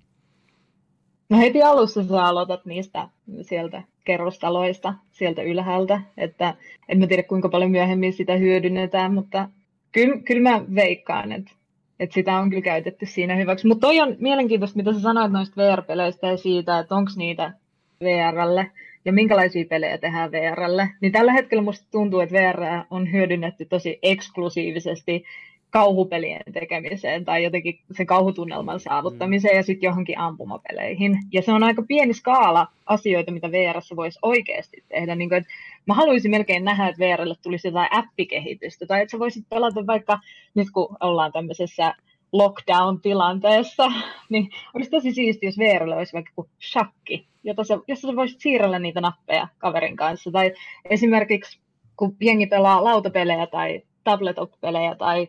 [1.28, 3.08] No heti alussa sä aloitat niistä
[3.42, 6.54] sieltä kerrostaloista, sieltä ylhäältä, että
[6.88, 9.48] en mä tiedä kuinka paljon myöhemmin sitä hyödynnetään, mutta
[9.92, 11.52] kyllä, kyllä mä veikkaan, että,
[12.00, 13.66] että sitä on kyllä käytetty siinä hyväksi.
[13.66, 17.52] Mutta toi on mielenkiintoista, mitä sä sanoit noista VR-peleistä ja siitä, että onko niitä
[18.00, 18.70] VRlle
[19.04, 20.88] ja minkälaisia pelejä tehdään VRlle.
[21.00, 22.60] Niin tällä hetkellä musta tuntuu, että VR
[22.90, 25.24] on hyödynnetty tosi eksklusiivisesti
[25.70, 31.18] kauhupelien tekemiseen tai jotenkin sen kauhutunnelman saavuttamiseen ja sitten johonkin ampumapeleihin.
[31.32, 35.14] Ja se on aika pieni skaala asioita, mitä VRssä voisi oikeasti tehdä.
[35.14, 35.52] Niin kuin, että
[35.86, 40.18] mä haluaisin melkein nähdä, että VRlle tulisi jotain appikehitystä tai että sä voisit pelata vaikka
[40.54, 41.94] nyt kun ollaan tämmöisessä
[42.32, 43.92] lockdown-tilanteessa,
[44.32, 48.40] niin olisi tosi siistiä, jos VRlle olisi vaikka joku shakki, jota sä, jossa sä voisit
[48.40, 50.30] siirrellä niitä nappeja kaverin kanssa.
[50.30, 50.52] Tai
[50.90, 51.58] esimerkiksi
[51.96, 55.28] kun jengi pelaa lautapelejä tai tabletop-pelejä tai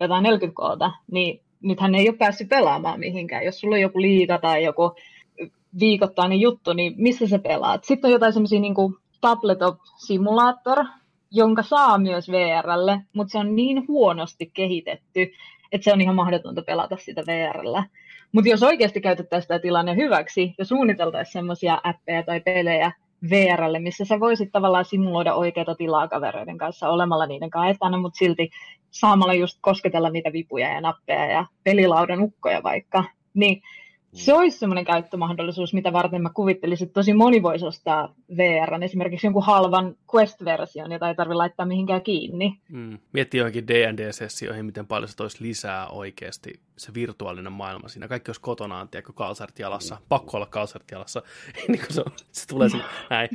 [0.00, 3.44] jotain 40 koota, niin nythän ei ole päässyt pelaamaan mihinkään.
[3.44, 4.94] Jos sulla on joku liiga tai joku
[5.80, 7.84] viikoittainen juttu, niin missä sä pelaat?
[7.84, 8.74] Sitten on jotain semmoisia niin
[9.20, 10.84] tabletop simulaattor,
[11.30, 15.32] jonka saa myös VRlle, mutta se on niin huonosti kehitetty,
[15.72, 17.84] että se on ihan mahdotonta pelata sitä VRllä.
[18.32, 22.92] Mutta jos oikeasti käytettäisiin sitä tilanne hyväksi ja suunniteltaisiin semmoisia appeja tai pelejä
[23.30, 28.18] VRlle, missä sä voisit tavallaan simuloida oikeita tilaa kavereiden kanssa olemalla niiden kanssa etänä, mutta
[28.18, 28.50] silti
[28.90, 33.04] saamalla just kosketella niitä vipuja ja nappeja ja pelilaudan ukkoja vaikka,
[33.34, 33.62] niin
[34.14, 39.26] se olisi semmoinen käyttömahdollisuus, mitä varten mä kuvittelisin, että tosi moni voisi ostaa VR, esimerkiksi
[39.26, 42.60] jonkun halvan Quest-version, jota ei tarvitse laittaa mihinkään kiinni.
[42.68, 42.98] Mm.
[43.12, 48.08] Miettii johonkin D&D-sessioihin, miten paljon se toisi lisää oikeasti se virtuaalinen maailma siinä.
[48.08, 49.98] Kaikki olisi kotonaan, tiedätkö, kalsarit jalassa.
[50.08, 51.22] Pakko olla kalsarit jalassa.
[51.68, 53.28] niin kuin se, on, se tulee sinne näin.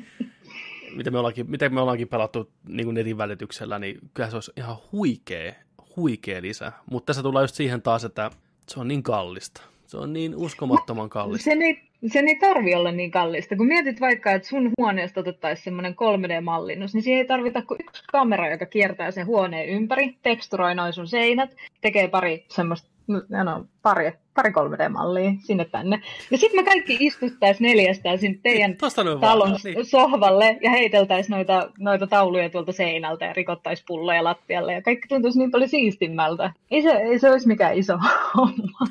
[0.95, 4.51] Miten me ollaankin, miten me ollaankin pelattu niin kuin netin välityksellä, niin kyllä se olisi
[4.57, 5.53] ihan huikea,
[5.95, 6.71] huikea lisä.
[6.91, 8.31] Mutta tässä tullaan just siihen taas, että
[8.67, 9.61] se on niin kallista.
[9.89, 11.43] Se on niin uskomattoman kallista.
[11.43, 13.55] Sen ei, sen ei tarvi olla niin kallista.
[13.55, 18.03] Kun mietit vaikka, että sun huoneesta otettaisiin semmoinen 3D-mallinnus, niin siihen ei tarvita kuin yksi
[18.11, 22.89] kamera, joka kiertää sen huoneen ympäri, teksturoi noin sun seinät, tekee pari semmoista,
[23.43, 26.01] no, pari, pari 3D-mallia sinne tänne.
[26.31, 29.85] Ja sitten me kaikki istuttaisiin neljästään sinne teidän talon vaan, niin.
[29.85, 35.39] sohvalle ja heiteltäisiin noita, noita tauluja tuolta seinältä ja rikottaisiin pulloja lattialle ja kaikki tuntuisi
[35.39, 36.53] niin paljon siistimmältä.
[36.71, 37.97] Ei se, ei se olisi mikään iso
[38.37, 38.87] homma.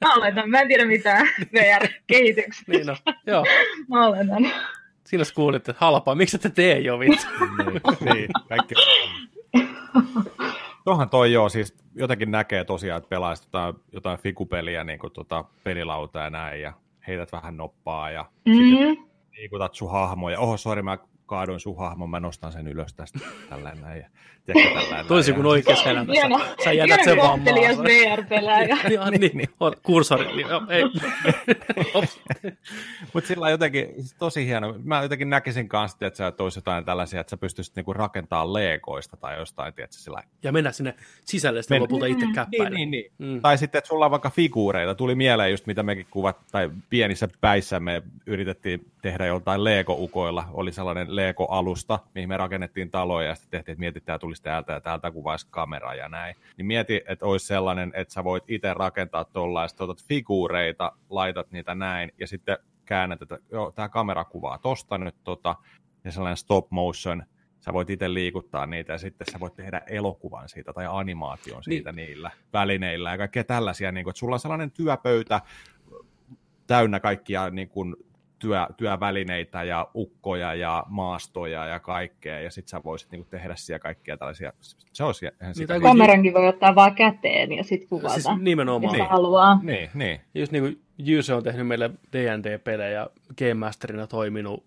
[0.00, 2.72] Mä oletan, mä en tiedä mitään VR-kehityksestä.
[2.72, 2.96] Niin no,
[3.26, 3.44] joo.
[3.88, 4.50] Mä oletan.
[5.04, 6.14] Siinä sä kuulit, että halpaa.
[6.14, 7.26] Miksi ette tee jo vittu?
[7.58, 8.74] niin, niin, kaikki.
[10.84, 15.44] Tuohan toi joo, siis jotenkin näkee tosiaan, että pelaisi jotain, jotain fikupeliä, niin kuin tota
[15.64, 16.72] pelilauta ja näin, ja
[17.06, 18.54] heität vähän noppaa, ja mm.
[18.54, 18.96] sitten
[19.38, 20.40] liikutat sun hahmoja.
[20.40, 20.98] Oho, sori, mä
[21.30, 23.18] kaadoin sun hahmon, mä nostan sen ylös tästä
[23.50, 24.00] tällainen näin.
[24.00, 24.08] Ja,
[24.46, 26.12] tiedätkö, tällainen Toisin näin, kuin oikeassa elämässä.
[26.12, 27.84] Hieno, Sä jätät sen hieno vaan kohtelias maahan.
[27.84, 28.76] VR-pelaaja.
[28.88, 29.48] Niin, niin, niin, niin.
[29.82, 30.26] Kursori.
[30.36, 30.82] Niin, ei.
[31.94, 32.20] Ops.
[33.14, 33.88] Mutta sillä on jotenkin
[34.18, 34.74] tosi hieno.
[34.84, 39.16] Mä jotenkin näkisin kanssa, että sä tois jotain tällaisia, että sä pystyisit niinku rakentamaan leekoista
[39.16, 40.94] tai jostain, tiedätkö, sillä ja mennä sinne
[41.24, 42.70] sisälle sitten lopulta itse Niin, käppäille.
[42.70, 43.12] niin, niin.
[43.18, 43.40] Mm.
[43.40, 44.94] Tai sitten, että sulla on vaikka figuureita.
[44.94, 50.44] Tuli mieleen just, mitä mekin kuvat, tai pienissä päissä me yritettiin tehdä joltain Lego-ukoilla.
[50.52, 54.72] Oli sellainen Lego-alusta, mihin me rakennettiin taloja, ja sitten tehtiin, että mietitään, tämä tulisi täältä
[54.72, 56.36] ja täältä kuvaisi kamera ja näin.
[56.56, 60.92] Niin mieti, että olisi sellainen, että sä voit itse rakentaa tuolla, ja sitten otat figuureita,
[61.10, 65.56] laitat niitä näin, ja sitten käännät, että joo, tämä kamera kuvaa tosta nyt tota,
[66.04, 67.22] ja sellainen stop motion,
[67.60, 71.92] sä voit itse liikuttaa niitä ja sitten sä voit tehdä elokuvan siitä tai animaation siitä
[71.92, 72.06] niin.
[72.06, 75.40] niillä välineillä ja kaikkea tällaisia, niin kuin, että sulla on sellainen työpöytä
[76.66, 77.96] täynnä kaikkia niin kuin,
[78.40, 83.56] työ, työvälineitä ja ukkoja ja maastoja ja kaikkea, ja sitten sä voisit niin kuin, tehdä
[83.56, 84.52] siellä kaikkia tällaisia,
[84.92, 85.66] se olisi ihan Niin, sitä.
[85.66, 88.92] tai Kamerankin voi ottaa vaan käteen ja sitten kuvata, Siis nimenomaan.
[88.92, 89.60] mitä haluaa.
[89.62, 90.20] Niin, niin.
[90.34, 93.06] Just niin kuin Jyse on tehnyt meille D&D-pelejä,
[93.38, 94.64] Game Masterina toiminut,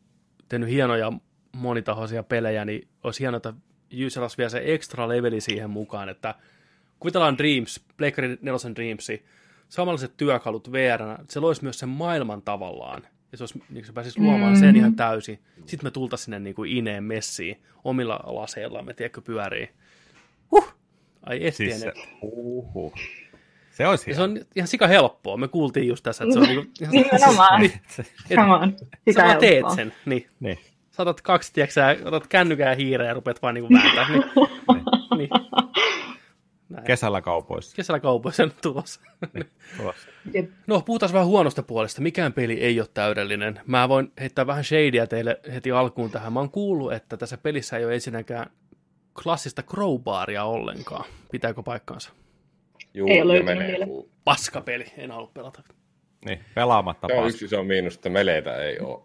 [0.50, 1.12] tehnyt hienoja
[1.58, 3.54] monitahoisia pelejä, niin olisi hienoa, että
[3.90, 6.36] Jyse olisi vielä se extra leveli siihen mukaan, että
[7.00, 9.26] kuvitellaan Dreams, Pleikkari 4 Dreamsi,
[9.70, 13.02] samanlaiset työkalut VR, se loisi myös sen maailman tavallaan.
[13.34, 14.60] Ja se, olisi, niin se pääsisi luomaan mm-hmm.
[14.60, 15.40] sen ihan täysin.
[15.66, 19.70] Sitten me tultaisiin sinne niin kuin ineen messiin omilla laseillamme, tiedätkö, pyörii.
[20.52, 20.74] Huh!
[21.24, 22.94] Ai et Siis se, uhuh.
[23.72, 25.38] se olisi Ja se on ihan sika helppoa.
[25.38, 27.62] Me kuultiin just tässä, että se on niinku, ihan, Nimenomaan.
[27.62, 27.72] niin,
[28.30, 28.74] Come on.
[28.80, 29.94] sä Sitä vaan teet sen.
[30.06, 30.28] Niin.
[30.40, 30.60] Niin.
[30.92, 34.10] Saatat kaksi, tiedätkö sä, otat kännykän ja hiireen ja rupeat vaan niinku vääntää.
[34.10, 34.24] Niin.
[35.18, 35.30] niin.
[36.74, 36.86] Näin.
[36.86, 37.76] Kesällä kaupoissa.
[37.76, 39.02] Kesällä kaupoissa on tulossa.
[39.78, 40.08] Tulossa.
[40.34, 40.52] Jep.
[40.68, 42.02] No, puhutaan vähän huonosta puolesta.
[42.02, 43.60] Mikään peli ei ole täydellinen.
[43.66, 46.34] Mä voin heittää vähän shadeä teille heti alkuun tähän.
[46.34, 48.50] Mä oon kuullut, että tässä pelissä ei ole ensinnäkään
[49.24, 51.06] klassista crowbaria ollenkaan.
[51.32, 52.12] Pitääkö paikkaansa?
[52.94, 53.78] Juu, Ei menee.
[54.24, 55.64] Paskapeli, en halua pelata.
[56.26, 59.02] Niin, pelaamatta Se on yksi iso miinus, että meleitä ei ole.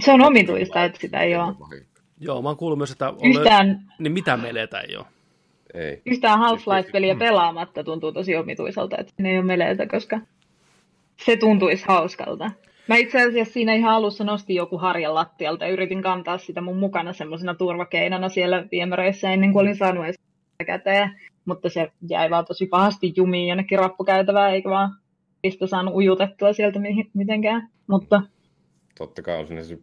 [0.00, 1.54] Se on omituista, että sitä ei ole.
[2.20, 5.06] Joo, mä oon kuullut myös, että on Yhtään, niin mitä meleitä ei ole.
[5.74, 6.02] Ei.
[6.06, 10.20] yhtään Half-Life-peliä pelaamatta tuntuu tosi omituiselta, että siinä ei ole meleitä, koska
[11.24, 12.50] se tuntuisi hauskalta.
[12.88, 16.76] Mä itse asiassa siinä ihan alussa nostin joku harjan lattialta ja yritin kantaa sitä mun
[16.76, 20.16] mukana semmoisena turvakeinona siellä viemäreissä ennen kuin olin saanut edes
[20.66, 21.10] käteen.
[21.44, 24.90] Mutta se jäi vaan tosi pahasti jumiin jonnekin rappukäytävään, eikä vaan
[25.50, 26.80] sitä saanut ujutettua sieltä
[27.14, 27.68] mitenkään.
[27.86, 28.22] Mutta
[28.98, 29.78] Totta kai on sinne se-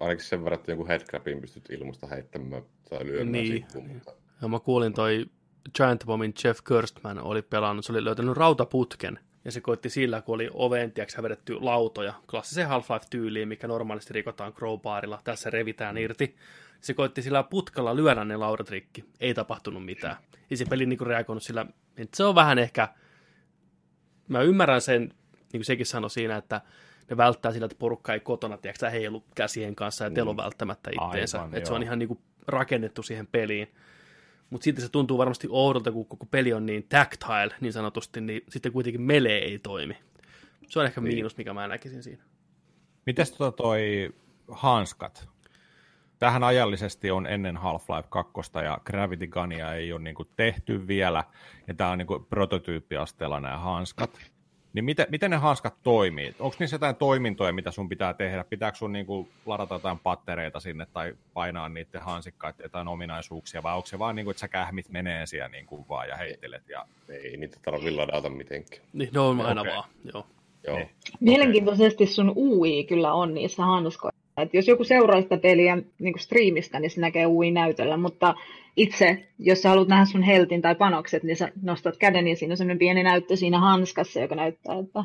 [0.00, 3.46] ainakin sen verran, että jonkun headcrabin pystyt ilmasta heittämään tai lyömään Niin.
[3.46, 5.26] sikkuun, mutta Ja mä kuulin toi
[5.74, 9.18] Giant Bombin Jeff Kirstman oli pelannut, se oli löytänyt rautaputken.
[9.44, 14.52] Ja se koitti sillä, kun oli oveen, tiiäks, vedetty lautoja, klassiseen Half-Life-tyyliin, mikä normaalisti rikotaan
[14.52, 16.36] crowbarilla, tässä revitään irti.
[16.80, 19.04] Se koitti sillä putkalla lyödä ne laudat rikki.
[19.20, 20.16] Ei tapahtunut mitään.
[20.50, 22.88] Ja se peli niinku reagoinut sillä, että se on vähän ehkä,
[24.28, 26.60] mä ymmärrän sen, niin kuin sekin sanoi siinä, että
[27.10, 31.38] ne välttää sillä, että porukka ei kotona, tiedätkö, heilu käsien kanssa ja telo välttämättä itteensä.
[31.38, 33.74] Aivan, että se on ihan niin kuin rakennettu siihen peliin.
[34.50, 38.42] Mutta silti se tuntuu varmasti oudolta, kun koko peli on niin tactile, niin sanotusti, niin
[38.48, 39.96] sitten kuitenkin melee ei toimi.
[40.68, 41.14] Se on ehkä Niin.
[41.14, 42.22] miinus, mikä mä näkisin siinä.
[43.06, 44.10] Mites tota toi
[44.48, 45.28] hanskat?
[46.18, 48.32] Tähän ajallisesti on ennen Half-Life 2
[48.64, 51.24] ja Gravity Gunia ei ole niinku tehty vielä,
[51.68, 54.10] ja tämä on niinku prototyyppiasteella nämä hanskat.
[54.76, 56.34] Niin miten, miten ne hanskat toimii?
[56.38, 58.44] Onko niissä jotain toimintoja, mitä sun pitää tehdä?
[58.44, 63.86] Pitääkö sun niinku ladata jotain pattereita sinne tai painaa niiden hansikkaiden jotain ominaisuuksia, vai onko
[63.86, 66.68] se vaan niinku, että sä kähmit menee siellä niinku vaan ja heittelet?
[66.68, 66.86] Ja...
[67.08, 68.82] ei niitä tarvitse ladata mitenkään.
[68.92, 69.72] Niin, ne on aina Okei.
[69.74, 70.26] vaan, joo.
[70.66, 70.76] Joo.
[70.76, 70.90] Niin.
[71.20, 74.20] Mielenkiintoisesti sun UI kyllä on niissä hanskoissa.
[74.36, 78.34] Et jos joku seuraa sitä peliä niin kuin striimistä, niin se näkee UI-näytöllä, mutta
[78.76, 82.52] itse, jos sä haluat nähdä sun heltin tai panokset, niin sä nostat käden ja siinä
[82.52, 85.04] on semmoinen pieni näyttö siinä hanskassa, joka näyttää, että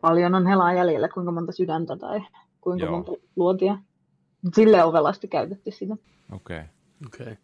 [0.00, 2.20] paljon on helaa jäljellä, kuinka monta sydäntä tai
[2.60, 2.92] kuinka Joo.
[2.92, 3.78] monta luotia.
[4.54, 5.94] Sille ovelasti käytetty sitä.
[6.32, 6.56] Okei.
[6.56, 6.68] Okay.
[7.06, 7.22] Okei.
[7.22, 7.36] Okay.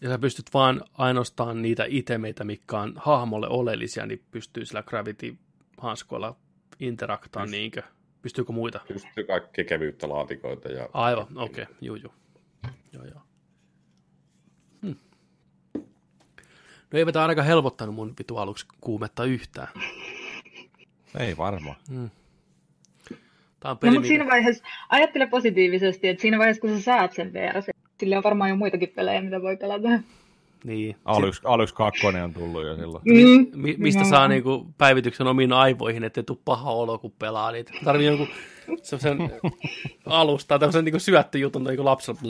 [0.00, 6.36] Ja sä pystyt vaan ainoastaan niitä itemeitä, mitkä on hahmolle oleellisia, niin pystyy sillä Gravity-hanskoilla
[6.80, 7.82] interaktaan Pyst- niinkö?
[8.22, 8.80] Pystyykö muita?
[8.88, 10.88] Pystyy kaikki kevyyttä laatikoita ja...
[10.92, 11.74] Aivan, okei, okay.
[11.80, 12.12] juu, juu.
[12.92, 13.20] Joo, joo.
[14.82, 14.94] Hmm.
[16.92, 19.68] No eivät tämä ainakaan helpottanut mun vitu aluksi kuumetta yhtään.
[21.18, 21.76] Ei varmaan.
[21.86, 24.08] Tämä on No, peli, mutta mikä...
[24.08, 27.62] siinä vaiheessa, ajattele positiivisesti, että siinä vaiheessa, kun sä saat sen VR,
[28.00, 29.88] sillä on varmaan jo muitakin pelejä, mitä voi pelata.
[30.64, 30.96] Niin.
[31.04, 33.02] Aluksi, aluksi kakkonen on tullut jo silloin.
[33.04, 33.46] Mm.
[33.62, 34.08] Mi- mistä No.
[34.08, 37.72] saa niinku päivityksen omiin aivoihin, ettei tule paha olo, kun pelaa niitä.
[37.84, 38.28] Tarvii jonkun
[38.82, 39.30] semmoisen
[40.06, 42.20] alusta, tämmöisen niinku syöttöjutun, tai joku lapsella.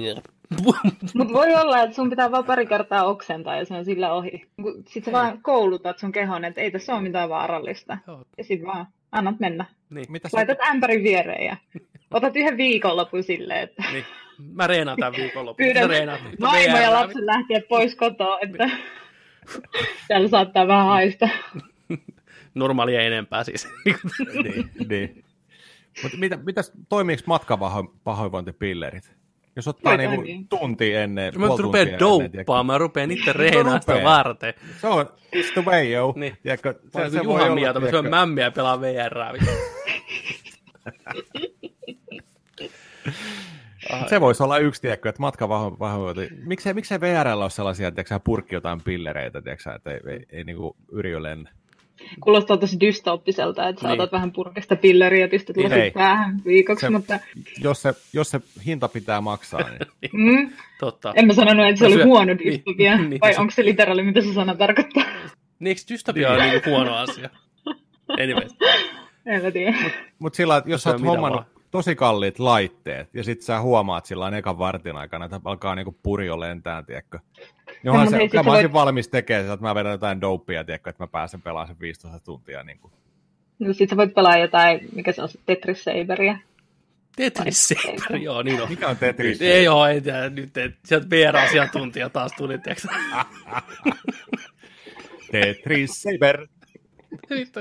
[1.15, 4.47] Mutta voi olla, että sun pitää vaan pari kertaa oksentaa ja se on sillä ohi.
[4.87, 7.99] Sitten sä vaan koulutat sun kehon, että ei tässä ole mitään vaarallista.
[8.07, 8.25] Joo.
[8.39, 9.65] Ja sitten vaan annat mennä.
[9.91, 11.57] niin, Mitä sä, Laitat ämpärin viereen ja
[12.11, 14.05] otat yhden viikonlopun silleen, että niin.
[14.55, 15.57] Mä reenaan tämän viikonlopun.
[15.67, 15.89] pyydän
[16.41, 18.71] vaimo ja lapsen lähteä pois kotoa, että
[20.09, 21.29] täällä saattaa vähän haista.
[22.55, 23.69] Normaalia enempää siis.
[24.45, 25.25] niin, niin.
[26.03, 29.13] Mutta mitä, mitäs, toimiiko matkapahoinvointipillerit?
[29.57, 30.45] Jos ottaa Voi niinku toimii.
[30.49, 34.05] tunti ennen, Mä puoli rupean tuntia ennen, douppaan, mä rupean itse rupea.
[34.05, 34.39] varten.
[34.55, 34.79] tiedätkö?
[34.81, 35.07] Se on,
[35.37, 36.13] it's the way, yo.
[36.17, 36.37] Niin.
[36.43, 39.15] Tiedätkö, Se, se, se Juha Mieto, mä syön mämmiä ja pelaan VR.
[44.07, 46.29] Se voisi olla yksi, tiedätkö, että matkapahoinvointi.
[46.47, 50.45] Miksei, miksei VRllä ole sellaisia, tiedätkö, sä, purkki jotain pillereitä, tiedätkö, että ei, ei, ei
[50.45, 51.51] niinku yriö lennä.
[52.21, 54.01] Kuulostaa tosi dystooppiselta, että sä Niin.
[54.01, 55.71] otat vähän purkista pilleriä ja pistät Niin.
[55.71, 57.19] lasit päähän viikoksi, Se- mutta
[57.63, 59.81] Jos se, jos se hinta pitää maksaa, niin
[60.43, 60.51] mm,
[60.81, 61.13] Totta.
[61.17, 64.03] en mä sanonut, että se oli huono niin, dystopia, niin, vai se- onko se literaali,
[64.03, 65.05] mitä se sana tarkoittaa?
[65.59, 67.31] Niin eikö dystopia ole niinku huono asia?
[68.23, 68.53] Anyways.
[69.27, 69.77] En mä tiedä.
[70.19, 73.61] Mutta sillä että jos Se sä on oot hommannut tosi kalliit laitteet, ja sit sä
[73.61, 77.19] huomaat sillä ekan vartin aikana, että alkaa niinku purjo lentää, tiedätkö?
[77.67, 80.21] No, Johan mut se, hei, mä olisin voit- valmis tekemään sitä, että mä vedän jotain
[80.21, 82.63] dopea, tiedätkö, että mä pääsen pelaamaan sen 15 tuntia.
[82.63, 82.93] Niin kuin.
[83.59, 86.39] No, sit sä voit pelaa jotain, mikä se on, se Tetris Saberia.
[87.17, 88.69] Tetris Saber, joo, niin on.
[88.69, 89.43] Mikä on Tetris?
[89.43, 92.89] Ei oo, ei tiedä, nyt et, sieltä VR-asiantuntija taas tuli, tiedätkö?
[95.33, 96.47] Tetris Saber.
[97.31, 97.61] Vittu.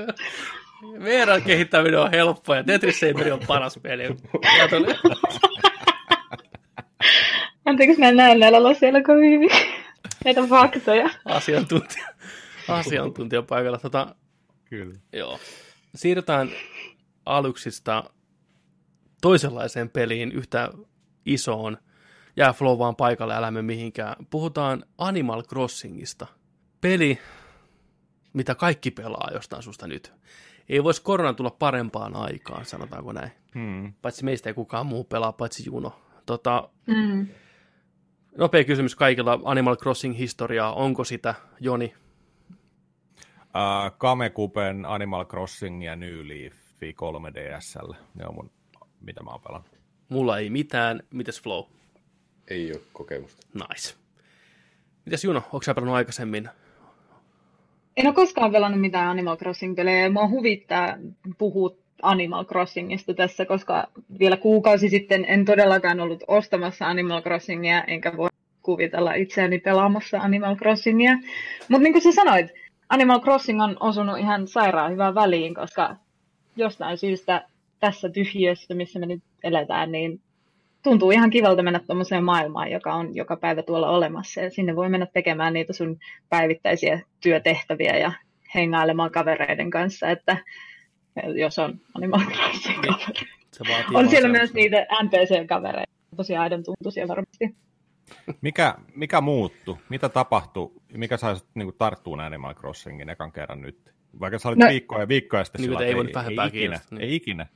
[0.82, 4.04] VR kehittäminen on helppoa ja Tetris Saber on paras peli.
[7.64, 9.50] Anteeksi, mä en näe näillä laseilla kovin hyvin.
[10.24, 11.10] Näitä faktoja.
[11.24, 12.06] Asiantuntija.
[12.68, 13.78] asiantuntija paikalla.
[13.78, 14.14] Tota,
[14.64, 14.94] Kyllä.
[15.12, 15.40] joo.
[15.94, 16.50] Siirrytään
[17.26, 18.04] aluksista
[19.20, 20.68] toisenlaiseen peliin, yhtä
[21.26, 21.78] isoon.
[22.36, 24.26] Jää Flow vaan paikalle, älämme mihinkään.
[24.30, 26.26] Puhutaan Animal Crossingista.
[26.80, 27.18] Peli,
[28.32, 30.12] mitä kaikki pelaa jostain susta nyt.
[30.70, 33.30] Ei voisi korona tulla parempaan aikaan, sanotaanko näin.
[33.54, 33.92] Hmm.
[34.02, 36.00] Paitsi meistä ei kukaan muu pelaa, paitsi Juno.
[36.26, 37.28] Tota, Mm.
[38.38, 40.72] nopea kysymys kaikilla Animal Crossing-historiaa.
[40.72, 41.94] Onko sitä, Joni?
[42.50, 46.54] Uh, Kamekupen Animal Crossing ja New Leaf
[46.96, 47.94] 3DSL.
[48.14, 48.50] Ne on mun,
[49.00, 49.70] mitä mä oon pelannut.
[50.08, 51.02] Mulla ei mitään.
[51.10, 51.64] Mites Flow?
[52.48, 53.46] Ei ole kokemusta.
[53.54, 53.94] Nice.
[55.04, 56.48] Mites Juno, onko sä pelannut aikaisemmin?
[57.96, 60.96] En ole koskaan pelannut mitään Animal Crossing-pelejä mua huvittaa
[61.38, 61.70] puhua
[62.02, 63.86] Animal Crossingista tässä, koska
[64.18, 68.28] vielä kuukausi sitten en todellakaan ollut ostamassa Animal Crossingia, enkä voi
[68.62, 71.12] kuvitella itseäni pelaamassa Animal Crossingia.
[71.68, 72.46] Mutta niin kuin sä sanoit,
[72.88, 75.96] Animal Crossing on osunut ihan sairaan hyvään väliin, koska
[76.56, 77.44] jostain syystä
[77.80, 80.20] tässä tyhjössä, missä me nyt eletään, niin
[80.82, 84.40] tuntuu ihan kivalta mennä tuommoiseen maailmaan, joka on joka päivä tuolla olemassa.
[84.40, 85.98] Ja sinne voi mennä tekemään niitä sun
[86.28, 88.12] päivittäisiä työtehtäviä ja
[88.54, 90.36] hengailemaan kavereiden kanssa, että
[91.34, 93.30] jos on Animal Crossing kaveri.
[93.52, 97.56] Se vaatii On siellä myös niitä NPC-kavereita, tosi aidon tuntuisia varmasti.
[98.40, 99.78] Mikä, mikä muuttu?
[99.88, 100.72] Mitä tapahtui?
[100.92, 103.94] Mikä sai sut niinku tarttuun Animal Crossingin ekan kerran nyt?
[104.20, 106.80] Vaikka sä olit No- viikkoja ja viikkoja sitten Niin, sillä, ei voinut vähempää ei, ikinä,
[106.90, 107.00] niin.
[107.02, 107.46] ei ikinä.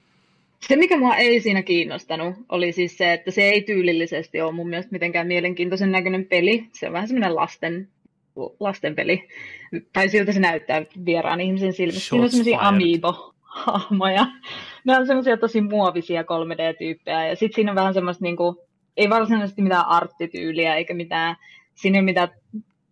[0.69, 4.69] Se, mikä mua ei siinä kiinnostanut, oli siis se, että se ei tyylillisesti ole mun
[4.69, 6.69] mielestä mitenkään mielenkiintoisen näköinen peli.
[6.73, 7.89] Se on vähän semmoinen lasten,
[8.61, 9.28] lasten peli.
[9.93, 12.09] Tai siltä se näyttää vieraan ihmisen silmissä.
[12.09, 14.27] Siinä on semmoisia amiibo-hahmoja.
[14.85, 17.28] Ne on semmoisia tosi muovisia 3D-tyyppejä.
[17.28, 18.66] Ja sitten siinä on vähän semmoista, niinku,
[18.97, 21.36] ei varsinaisesti mitään arttityyliä, eikä mitään,
[21.74, 22.28] siinä ei ole mitään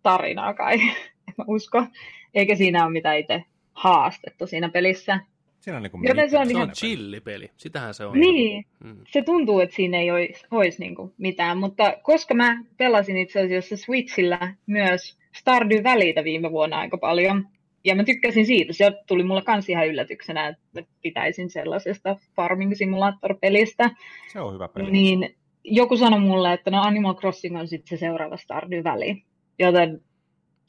[0.03, 0.79] tarinaa kai,
[1.27, 1.85] en mä usko.
[2.33, 3.43] Eikä siinä ole mitään itse
[3.73, 5.19] haastetta siinä pelissä.
[5.63, 7.49] Siinä on niinku Joten se on Se ihan- on chillipeli.
[7.57, 8.19] Sitähän se on.
[8.19, 8.97] Niin, Mm.
[9.11, 13.41] se tuntuu, että siinä ei olisi, olisi niin kuin mitään, mutta koska mä pelasin itse
[13.41, 17.47] asiassa Switchillä myös Stardew Valleytä viime vuonna aika paljon,
[17.85, 22.73] ja mä tykkäsin siitä, se tuli mulle kans ihan yllätyksenä, että mä pitäisin sellaisesta Farming
[22.75, 23.89] Simulator-pelistä,
[24.33, 24.91] Se on hyvä peli.
[24.91, 29.15] niin joku sanoi mulle, että no Animal Crossing on sitten se seuraava Stardew Valley,
[29.59, 30.01] joten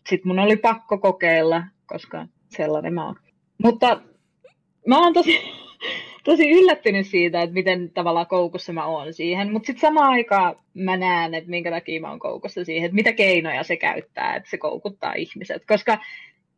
[0.09, 3.17] sitten mun oli pakko kokeilla, koska sellainen mä oon.
[3.63, 4.03] Mutta
[4.87, 5.41] mä oon tosi,
[6.25, 10.97] tosi yllättynyt siitä, että miten tavallaan koukussa mä oon siihen, mutta sitten samaan aikaan mä
[10.97, 14.59] näen, että minkä takia mä oon koukussa siihen, että mitä keinoja se käyttää, että se
[14.59, 15.99] koukuttaa ihmiset, koska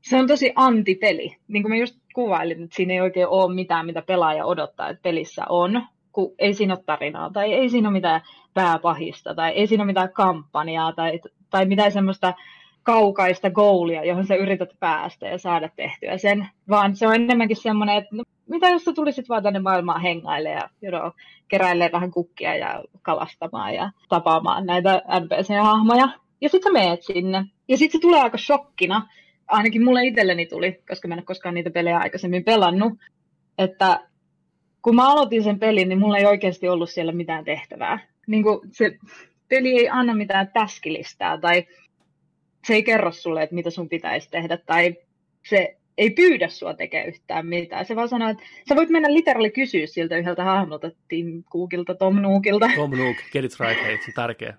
[0.00, 1.36] se on tosi antipeli.
[1.48, 5.02] Niin kuin mä just kuvailin, että siinä ei oikein ole mitään, mitä pelaaja odottaa, että
[5.02, 5.82] pelissä on,
[6.12, 8.20] kun ei siinä ole tarinaa, tai ei siinä ole mitään
[8.54, 11.20] pääpahista, tai ei siinä ole mitään kampanjaa, tai,
[11.50, 12.34] tai mitään semmoista
[12.86, 17.96] kaukaista goalia, johon sä yrität päästä ja saada tehtyä sen, vaan se on enemmänkin semmoinen,
[17.96, 21.10] että no, mitä jos sä tulisit vaan tänne maailmaan hengaille ja you know,
[21.48, 26.08] keräilee vähän kukkia ja kalastamaan ja tapaamaan näitä NPC-hahmoja.
[26.40, 27.44] Ja sitten sä meet sinne.
[27.68, 29.08] Ja sitten se tulee aika shokkina,
[29.46, 32.92] ainakin mulle itselleni tuli, koska mä en ole koskaan niitä pelejä aikaisemmin pelannut,
[33.58, 34.00] että
[34.82, 37.98] kun mä aloitin sen pelin, niin mulla ei oikeasti ollut siellä mitään tehtävää.
[38.26, 38.98] Niin kuin se
[39.48, 41.66] peli ei anna mitään täskilistää tai
[42.66, 44.96] se ei kerro sulle, että mitä sun pitäisi tehdä tai
[45.48, 47.84] se ei pyydä sua tekemään yhtään mitään.
[47.84, 52.16] Se vaan sanoo, että sä voit mennä literally kysyä siltä yhdeltä hahmolta, Tim Cookilta, Tom
[52.22, 52.70] Nookilta.
[52.76, 54.54] Tom Nook, get it right, hei, se on tärkeä.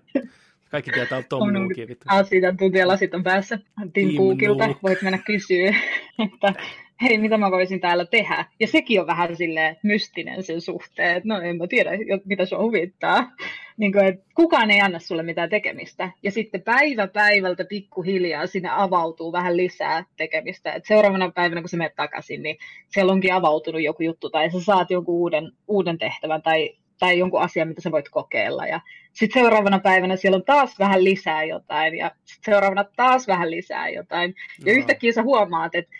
[0.70, 2.04] Kaikki tietää Tom, Tom Nookia, vittu.
[2.08, 3.58] Ah, siitä tuntijalasit on päässä.
[3.78, 4.82] Tim Tim Cookilta Nook.
[4.82, 5.74] voit mennä kysyä,
[6.32, 6.54] että
[7.02, 8.44] hei, mitä mä voisin täällä tehdä.
[8.60, 11.90] Ja sekin on vähän silleen mystinen sen suhteen, että no en mä tiedä,
[12.24, 13.30] mitä sua huvittaa.
[13.76, 16.10] Niin kuin, että kukaan ei anna sulle mitään tekemistä.
[16.22, 20.72] Ja sitten päivä päivältä pikkuhiljaa sinne avautuu vähän lisää tekemistä.
[20.72, 22.56] Et seuraavana päivänä, kun sä menet takaisin, niin
[22.88, 27.40] siellä onkin avautunut joku juttu, tai sä saat jonkun uuden, uuden tehtävän, tai, tai jonkun
[27.40, 28.66] asian, mitä sä voit kokeilla.
[28.66, 28.80] Ja
[29.12, 33.88] sitten seuraavana päivänä siellä on taas vähän lisää jotain, ja sitten seuraavana taas vähän lisää
[33.88, 34.34] jotain.
[34.64, 34.78] Ja Joo.
[34.78, 35.90] yhtäkkiä sä huomaat, että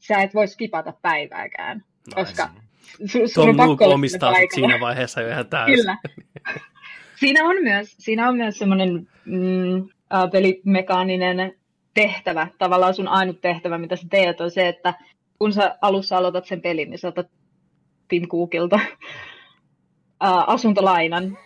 [0.00, 2.48] sä et voi skipata päivääkään, koska
[3.06, 5.76] su, sun on pakko omistaa siinä vaiheessa jo ihan täysin.
[5.76, 5.96] Kyllä.
[7.20, 9.88] Siinä on myös, siinä on myös semmoinen mm,
[10.32, 11.52] pelimekaaninen
[11.94, 14.94] tehtävä, tavallaan sun ainut tehtävä, mitä sä teet, on se, että
[15.38, 17.26] kun sä alussa aloitat sen pelin, niin sä otat
[18.08, 18.80] Tim Cookilta
[20.20, 21.38] asuntolainan.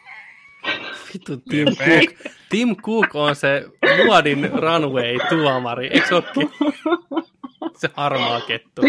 [1.15, 2.33] Vittu Tim Cook.
[2.51, 3.65] Tim Cook on se
[4.05, 6.51] luodin runway-tuomari, eikö se ookin?
[7.81, 8.83] Se harmaa kettu.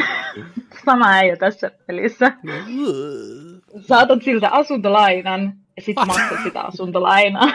[0.85, 2.31] Sama äijä tässä pelissä.
[3.87, 7.47] Sä otat siltä asuntolainan ja sitten maksat sitä asuntolainaa.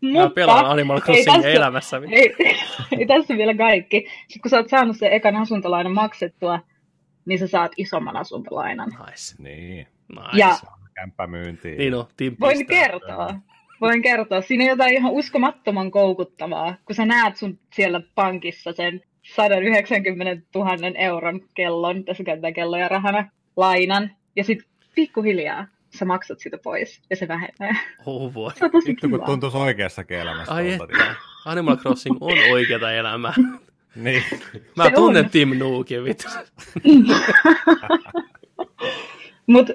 [0.00, 2.00] Mä pelaan Animal ei Crossing tässä- elämässä.
[2.10, 2.34] Ei,
[2.98, 4.06] ei tässä vielä kaikki.
[4.28, 6.60] Sitten kun sä oot saanut sen ekan asuntolainan maksettua,
[7.24, 8.88] niin sä saat isomman asuntolainan.
[8.88, 9.34] Nice.
[9.38, 10.38] Niin, nice.
[10.38, 10.58] Ja-
[10.94, 11.78] kämppä myyntiin.
[11.78, 13.34] Niin Tim Voin kertoa.
[13.80, 14.40] Voin kertoa.
[14.40, 19.00] Siinä on jotain ihan uskomattoman koukuttavaa, kun sä näet sun siellä pankissa sen
[19.34, 26.58] 190 000 euron kellon, tässä käytetään kelloja rahana, lainan, ja sitten pikkuhiljaa sä maksat sitä
[26.58, 27.76] pois, ja se vähenee.
[28.06, 28.52] Oh voi.
[28.54, 30.54] Se on tosi Vittu, kun tuntuisi oikeassakin elämässä.
[30.54, 31.14] Ai että.
[31.44, 33.34] Animal Crossing on oikeata elämää.
[33.96, 34.22] Niin.
[34.76, 35.30] Mä Se tunnen on.
[35.30, 36.28] Tim Nookin, vittu.
[39.46, 39.72] Mutta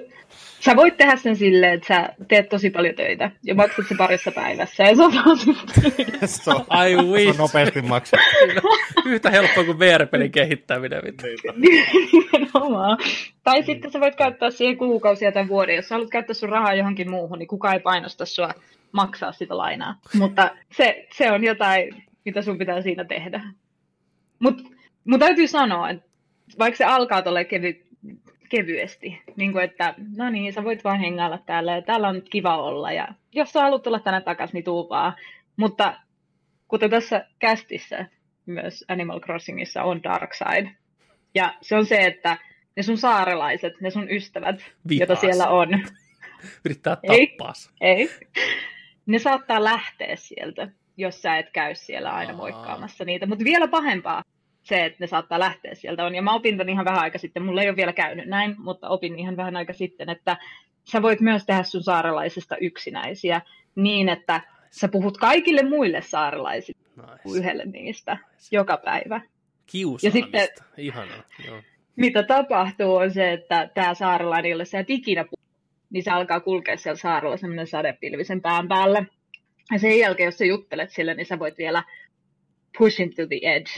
[0.64, 4.30] sä voit tehdä sen silleen, että sä teet tosi paljon töitä ja maksat se parissa
[4.32, 5.54] päivässä, ja se on tosi
[6.42, 7.38] se on, I se on wish.
[7.38, 8.68] nopeasti maksettu.
[9.06, 11.26] Yhtä helppoa kuin VR-pelin kehittäminen, vittu.
[11.56, 12.98] Nimenomaan.
[13.44, 15.76] Tai sitten sä voit käyttää siihen kuukausia tai vuoden.
[15.76, 18.50] Jos sä haluat käyttää sun rahaa johonkin muuhun, niin kukaan ei painosta sua
[18.92, 19.94] maksaa sitä lainaa.
[20.18, 23.40] Mutta se, se on jotain, mitä sun pitää siinä tehdä.
[24.38, 24.62] Mutta
[25.04, 26.04] mun täytyy sanoa, että
[26.58, 27.86] vaikka se alkaa tuolle kevy,
[28.56, 32.56] kevyesti, niin kuin että no niin, sä voit vaan hengailla täällä ja täällä on kiva
[32.62, 32.92] olla.
[32.92, 35.12] Ja jos sä haluat tulla tänne takaisin, niin tuu vaan.
[35.56, 35.94] Mutta
[36.68, 38.06] kuten tässä kästissä
[38.46, 40.70] myös Animal Crossingissa on Dark Side.
[41.34, 42.36] Ja se on se, että
[42.76, 44.56] ne sun saarelaiset, ne sun ystävät,
[44.88, 45.00] Vihaas.
[45.08, 45.68] joita siellä on,
[46.64, 47.26] Yrittää Ei.
[47.26, 47.54] tappaa.
[47.54, 47.72] sen.
[47.80, 48.10] ei,
[49.06, 52.36] ne saattaa lähteä sieltä, jos sä et käy siellä aina Aa.
[52.36, 53.26] moikkaamassa niitä.
[53.26, 54.22] Mutta vielä pahempaa
[54.64, 56.14] se, että ne saattaa lähteä sieltä on.
[56.14, 58.88] Ja mä opin ton ihan vähän aika sitten, mulla ei ole vielä käynyt näin, mutta
[58.88, 60.36] opin ihan vähän aika sitten, että
[60.84, 63.40] sä voit myös tehdä sun saarelaisista yksinäisiä
[63.74, 67.38] niin, että sä puhut kaikille muille saarelaisille Nice.
[67.38, 68.16] yhdelle niistä
[68.52, 69.20] joka päivä.
[69.66, 70.18] Kiusaamista.
[70.36, 71.22] Ja sitten- Ihanaa.
[71.46, 71.62] Joo.
[71.96, 75.42] mitä tapahtuu on se, että tämä saarelainen, jolle sä et ikinä puhu,
[75.90, 79.04] niin se alkaa kulkea siellä saarella semmoinen sadepilvi sen pään päällä.
[79.72, 81.82] Ja sen jälkeen, jos sä juttelet sille, niin sä voit vielä
[82.78, 83.70] push him to the edge.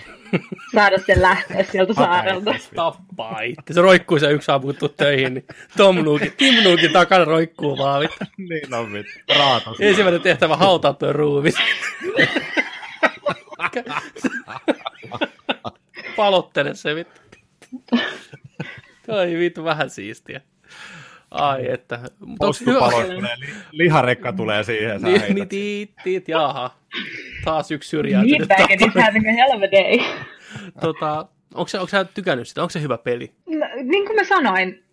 [0.75, 2.55] Saada sen lähteä sieltä saarelta.
[2.75, 3.73] Tappaa itse.
[3.75, 5.45] Se roikkuu se yksi aamu, kun tuut töihin, niin
[5.77, 8.01] Tom Nookin, Tim Nookin takana roikkuu vaan.
[8.01, 8.25] Vittu.
[8.37, 9.13] niin on vittu.
[9.81, 11.55] Ensimmäinen tehtävä hautaa tuo ruumis.
[16.17, 17.21] Palottele se vittu.
[19.09, 20.41] Ai vittu, vähän siistiä.
[21.31, 22.01] Ai että.
[22.21, 22.79] Mutta onks hyvä?
[22.79, 26.71] Postupalo tulee, li- liharekka tulee siihen Niin, niin, tiit, tiit, jaha.
[27.47, 28.49] Taas yksi syrjäytynyt.
[28.49, 29.99] Meatbag is having a hell of a day.
[30.87, 32.63] tota, onko onko sä tykännyt sitä?
[32.63, 33.33] Onko se hyvä peli?
[33.47, 34.85] No, niin kuin mä sanoin,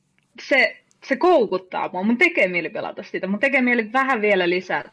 [0.41, 2.03] se, se koukuttaa mua.
[2.03, 3.27] Mun tekee mieli pelata sitä.
[3.27, 4.83] Mun tekee mieli vähän vielä lisää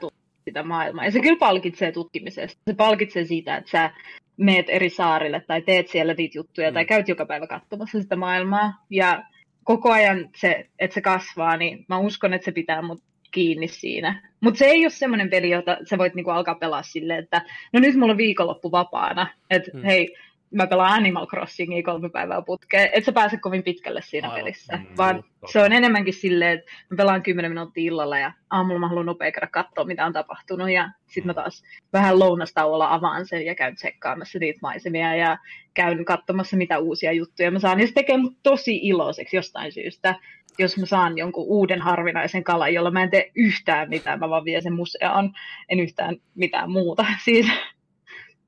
[0.44, 1.04] sitä maailmaa.
[1.04, 2.60] Ja se kyllä palkitsee tutkimisesta.
[2.68, 3.90] Se palkitsee siitä, että sä
[4.36, 8.84] meet eri saarille tai teet siellä niitä juttuja tai käyt joka päivä katsomassa sitä maailmaa.
[8.90, 9.22] Ja
[9.64, 14.30] koko ajan se, että se kasvaa, niin mä uskon, että se pitää mut kiinni siinä.
[14.40, 17.42] Mutta se ei ole semmoinen peli, jota sä voit niinku alkaa pelaa silleen, että
[17.72, 19.82] no nyt mulla on viikonloppu vapaana, että Mm.
[19.82, 20.16] hei,
[20.54, 24.44] mä pelaan Animal Crossingia kolme päivää putkeen, et sä pääse kovin pitkälle siinä Aivan.
[24.44, 25.46] pelissä, Mm, vaan totta.
[25.52, 29.32] se on enemmänkin silleen, että mä pelaan 10 minuuttia illalla ja aamulla mä haluan nopea
[29.32, 31.62] käydä katsoa, mitä on tapahtunut ja sitten mä taas
[31.92, 35.38] vähän lounastauolla avaan sen ja käyn tsekkaamassa niitä maisemia ja
[35.74, 40.14] käyn katsomassa mitä uusia juttuja mä saan ja se tekee mut tosi iloiseksi jostain syystä,
[40.58, 44.44] jos mä saan jonkun uuden harvinaisen kalan, jolla mä en tee yhtään mitään, mä vaan
[44.44, 45.32] vien sen museoon,
[45.68, 47.06] en yhtään mitään muuta.
[47.24, 47.46] Siis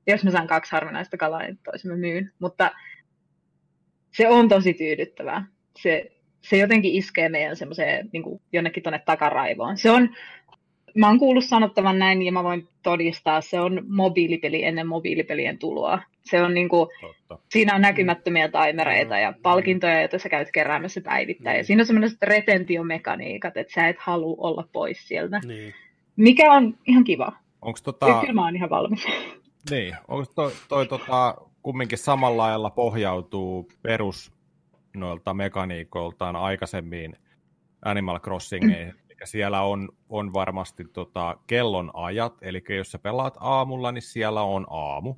[0.07, 2.31] jos mä saan kaksi harvinaista kalaa, niin toisen mä myyn.
[2.39, 2.71] Mutta
[4.11, 5.45] se on tosi tyydyttävää.
[5.79, 6.11] Se,
[6.41, 8.23] se jotenkin iskee meidän semmoiseen niin
[8.53, 9.77] jonnekin tuonne takaraivoon.
[9.77, 10.09] Se on,
[10.97, 15.99] mä oon kuullut sanottavan näin ja mä voin todistaa, se on mobiilipeli ennen mobiilipelien tuloa.
[16.23, 17.39] Se on niin kuin, Totta.
[17.49, 21.57] siinä on näkymättömiä timereita ja palkintoja, joita sä käyt keräämässä päivittäin.
[21.57, 25.39] Ja siinä on semmoiset retentiomekaniikat, että sä et halua olla pois sieltä.
[25.45, 25.73] Niin.
[26.15, 27.31] Mikä on ihan kiva.
[27.61, 29.05] Onko Ja tota, kyllä mä oon ihan valmis.
[29.69, 34.31] niin, onko toi, toi tota, kumminkin samalla lailla pohjautuu perus
[34.95, 37.15] noilta mekaniikoiltaan aikaisemmin
[37.85, 43.91] Animal Crossingeihin, eli siellä on, on varmasti tota, kellon ajat, eli jos sä pelaat aamulla,
[43.91, 45.15] niin siellä on aamu.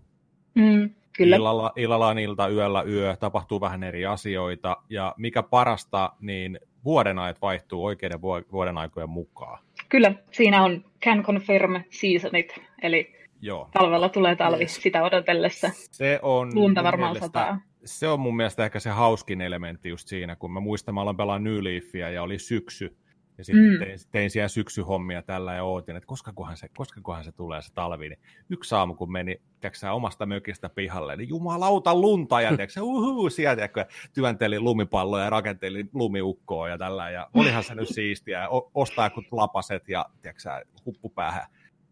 [0.56, 1.36] Mm, kyllä.
[1.36, 7.42] Illalla, illalla on ilta, yöllä yö, tapahtuu vähän eri asioita, ja mikä parasta, niin vuodenajat
[7.42, 9.60] vaihtuu oikeiden vu- vuodenaikojen mukaan.
[9.90, 13.70] Kyllä, siinä on can confirm seasonit, eli Joo.
[13.74, 14.76] talvella tulee talvi Yes.
[14.76, 15.70] sitä odotellessa.
[15.92, 17.60] Se on, Lunta varmaan mielestä- sataa.
[17.86, 21.18] se on mun mielestä ehkä se hauskin elementti just siinä, kun mä muistan, mä aloin
[21.18, 22.98] pelaa New Leafia ja oli syksy.
[23.38, 23.80] Ja sitten Mm.
[23.80, 27.62] tein, tein siellä syksyhommia tällä ja ootin, että koska kohan se, koska kohan se tulee
[27.62, 28.10] se talvi.
[28.10, 33.30] Niin yksi aamu, kun meni tiiäksä, omasta mökistä pihalle, niin jumalauta lunta ja tiiäksä, uhuu,
[33.30, 37.10] sieltä tiiäksä, työnteli lumipalloja ja rakenteli lumiukkoa ja tällä.
[37.10, 38.40] Ja olihan se nyt siistiä.
[38.40, 41.46] ja Ostaa kun lapaset ja tiiäksä, huppupäähän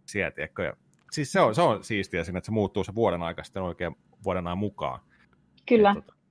[0.06, 0.41] sieltä.
[0.41, 0.74] ja
[1.11, 3.95] siis se on, se on siistiä siinä, että se muuttuu se vuoden aika sitten oikein
[4.24, 4.99] vuoden ajan mukaan.
[5.68, 5.95] Kyllä.
[5.98, 6.22] Et, tota,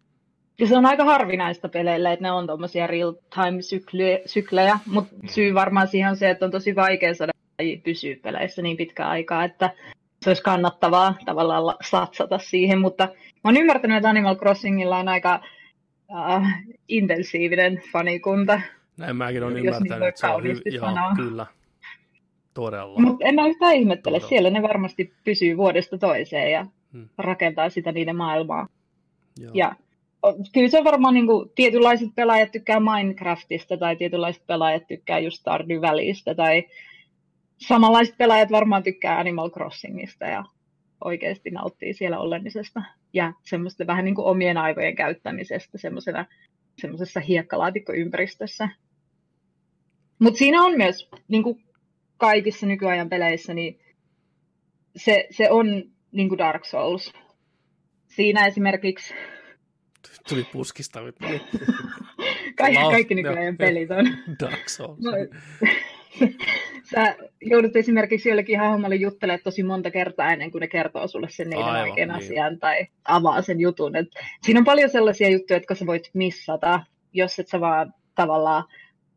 [0.58, 5.28] Ja se on aika harvinaista peleillä, että ne on tuommoisia real-time-syklejä, mutta Mm.
[5.28, 7.32] syy varmaan siihen on se, että on tosi vaikea saada
[7.84, 9.70] pysyä peleissä niin pitkä aikaa, että
[10.22, 15.08] se olisi kannattavaa tavallaan la- satsata siihen, mutta mä oon ymmärtänyt, että Animal Crossingilla on
[15.08, 15.40] aika
[16.16, 18.60] äh, intensiivinen fanikunta,
[18.96, 20.62] Näin mäkin olen ymmärtänyt, että se on hyvin.
[20.64, 21.12] Joo, sanoa.
[21.16, 21.46] kyllä.
[22.54, 23.00] Todella.
[23.00, 24.28] mutta en mä yhtään ihmettele, Todella.
[24.28, 27.08] siellä ne varmasti pysyy vuodesta toiseen ja Hmm.
[27.18, 28.66] rakentaa sitä niiden maailmaa.
[29.40, 29.50] Joo.
[29.54, 29.74] Ja
[30.52, 35.80] kyllä se varmaan niin kuin, tietynlaiset pelaajat tykkää Minecraftista tai tietynlaiset pelaajat tykkää just Stardew
[35.80, 36.64] Valleystä tai
[37.56, 40.44] samanlaiset pelaajat varmaan tykkää Animal Crossingista ja
[41.04, 42.82] oikeasti nauttii siellä olemisesta
[43.12, 45.78] ja semmoista vähän niin kuin omien aivojen käyttämisestä
[46.80, 48.68] semmoisessa hiekkalaatikkoympäristössä.
[50.18, 51.62] Mutta siinä on myös, niin kuin
[52.16, 53.80] kaikissa nykyajan peleissä, niin
[54.96, 55.66] se, se on
[56.12, 57.12] niin kuin Dark Souls.
[58.06, 59.14] Siinä esimerkiksi
[60.28, 61.00] Tuli puskista.
[61.00, 61.40] Niin.
[62.56, 64.06] kaikki, Laus- kaikki nykyään pelit on.
[64.40, 64.98] Dark Souls.
[65.00, 65.12] No,
[66.94, 71.50] Sä joudut esimerkiksi jollekin hahmolle juttelemaan tosi monta kertaa ennen kuin ne kertoo sulle sen
[71.50, 72.18] niiden Aivan, oikean niin.
[72.18, 73.96] asian tai avaa sen jutun.
[73.96, 74.08] Et
[74.42, 76.80] siinä on paljon sellaisia juttuja, jotka sä voit missata,
[77.12, 78.64] jos et sä vaan tavallaan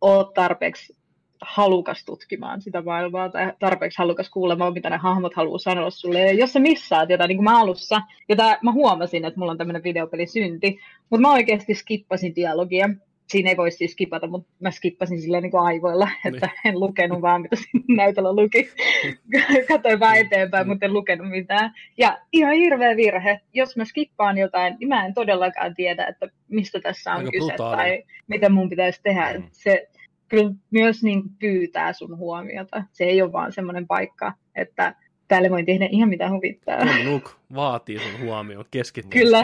[0.02, 0.96] ole tarpeeksi
[1.42, 6.20] halukas tutkimaan sitä maailmaa tai tarpeeksi halukas kuulemaan, mitä ne hahmot haluaa sanoa sulle.
[6.20, 9.58] Ja jos sä missaat jotain, niin kuin mä alussa, jota mä huomasin, että mulla on
[9.58, 10.80] tämmöinen videopeli synti,
[11.10, 12.90] mutta mä oikeasti skippasin dialogia.
[13.28, 17.22] Siinä ei voi siis skipata, mutta mä skippasin silleen niin kuin aivoilla, että en lukenut
[17.22, 18.70] vaan, mitä siinä näytöllä luki.
[19.68, 21.72] Katoin vaan eteenpäin, mutta en lukenut mitään.
[21.98, 23.42] Ja ihan hirveä virhe.
[23.54, 27.48] Jos mä skippaan jotain, niin mä en todellakaan tiedä, että mistä tässä on Aika kyse
[27.48, 27.78] brutaali.
[27.78, 29.34] tai mitä mun pitäisi tehdä.
[29.34, 29.44] Mm.
[29.52, 29.88] Se
[30.28, 32.84] kyllä myös niin pyytää sun huomiota.
[32.92, 34.96] Se ei ole vaan semmoinen paikka, että
[35.28, 37.04] täällä voi tehdä ihan mitä huvittaa.
[37.04, 39.22] Nook vaatii sun huomioon keskittyä.
[39.22, 39.44] Kyllä.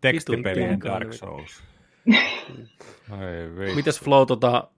[0.00, 1.12] tekstipelien Dark.
[1.12, 1.62] Souls.
[3.10, 3.74] Ai.
[3.74, 4.70] Mites Flow tota,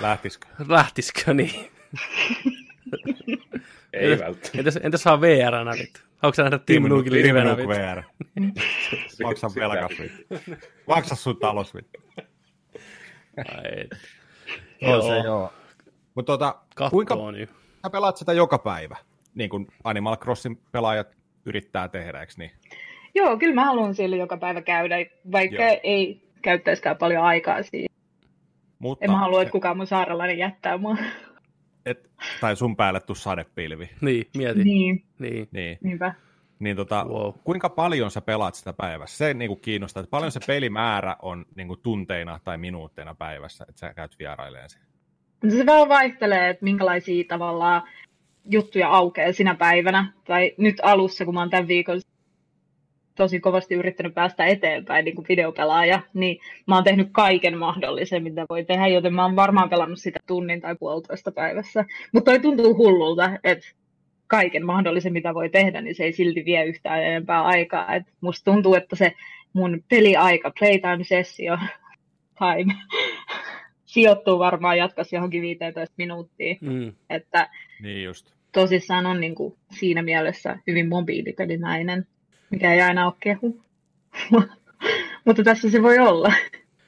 [0.00, 0.46] Lähtisikö?
[0.68, 1.50] lähtisikö niin?
[3.92, 4.58] Ei välttämättä.
[4.58, 6.02] Entäs, entäs saa VR-närit?
[6.16, 7.44] Haluatko sä nähdä Tim Nookin livenä?
[7.44, 8.02] Nook VR.
[9.22, 10.34] Maksa velkas vittu.
[10.86, 12.00] Maksa sun talous vittu.
[13.36, 13.88] Ai,
[14.80, 15.52] Joo, se joo.
[16.14, 16.54] Mutta tota,
[16.90, 17.50] kuinka Kattoo nyt.
[17.86, 18.96] sä pelaat sitä joka päivä?
[19.34, 21.08] Niin kuin Animal Crossin pelaajat
[21.46, 22.50] yrittää tehdä, eikö niin?
[23.14, 24.96] Joo, kyllä mä haluan siellä joka päivä käydä,
[25.32, 25.80] vaikka Joo.
[25.82, 27.88] ei käyttäisikään paljon aikaa siihen.
[28.78, 30.96] Mutta En mä halua, että kukaan mun saarelainen jättää mua.
[31.86, 32.10] et,
[32.40, 33.90] tai sun päälle tuu sadepilvi.
[34.00, 34.64] Niin, mieti.
[34.64, 34.64] Niin.
[34.64, 35.48] niin, niin.
[35.52, 36.14] Niin, niinpä.
[36.60, 37.32] Niin tota, Wow.
[37.44, 39.16] kuinka paljon sä pelaat sitä päivässä?
[39.16, 43.94] Se niinku kiinnostaa, että paljon se pelimäärä on niinku tunteina tai minuutteina päivässä, että sä
[43.94, 44.82] käyt vieraileen sen.
[45.48, 47.82] Se vähän vaihtelee, että minkälaisia tavallaan
[48.50, 50.12] juttuja aukeaa sinä päivänä.
[50.24, 52.00] Tai nyt alussa, kun mä oon tämän viikon
[53.14, 58.46] tosi kovasti yrittänyt päästä eteenpäin niin kuin videopelaaja, niin mä oon tehnyt kaiken mahdollisen, mitä
[58.50, 61.84] voi tehdä, joten mä oon varmaan pelannut sitä tunnin tai puolitoista päivässä.
[62.12, 63.66] Mutta toi tuntuu hullulta, että
[64.30, 67.94] kaiken mahdollisen, mitä voi tehdä, niin se ei silti vie yhtään enempää aikaa.
[67.94, 69.12] Et musta tuntuu, että se
[69.52, 71.58] mun peliaika, playtime-sessio,
[72.38, 72.74] time,
[73.86, 76.58] sijoittuu varmaan jatkossa johonkin 15 minuuttiin.
[76.60, 76.92] Mm.
[77.10, 77.50] Että
[77.82, 78.32] Niin just.
[78.52, 82.06] tosissaan on niin kuin siinä mielessä hyvin mobiilipelimäinen,
[82.50, 83.62] mikä ei aina ole kehu.
[85.24, 86.32] Mutta tässä se voi olla.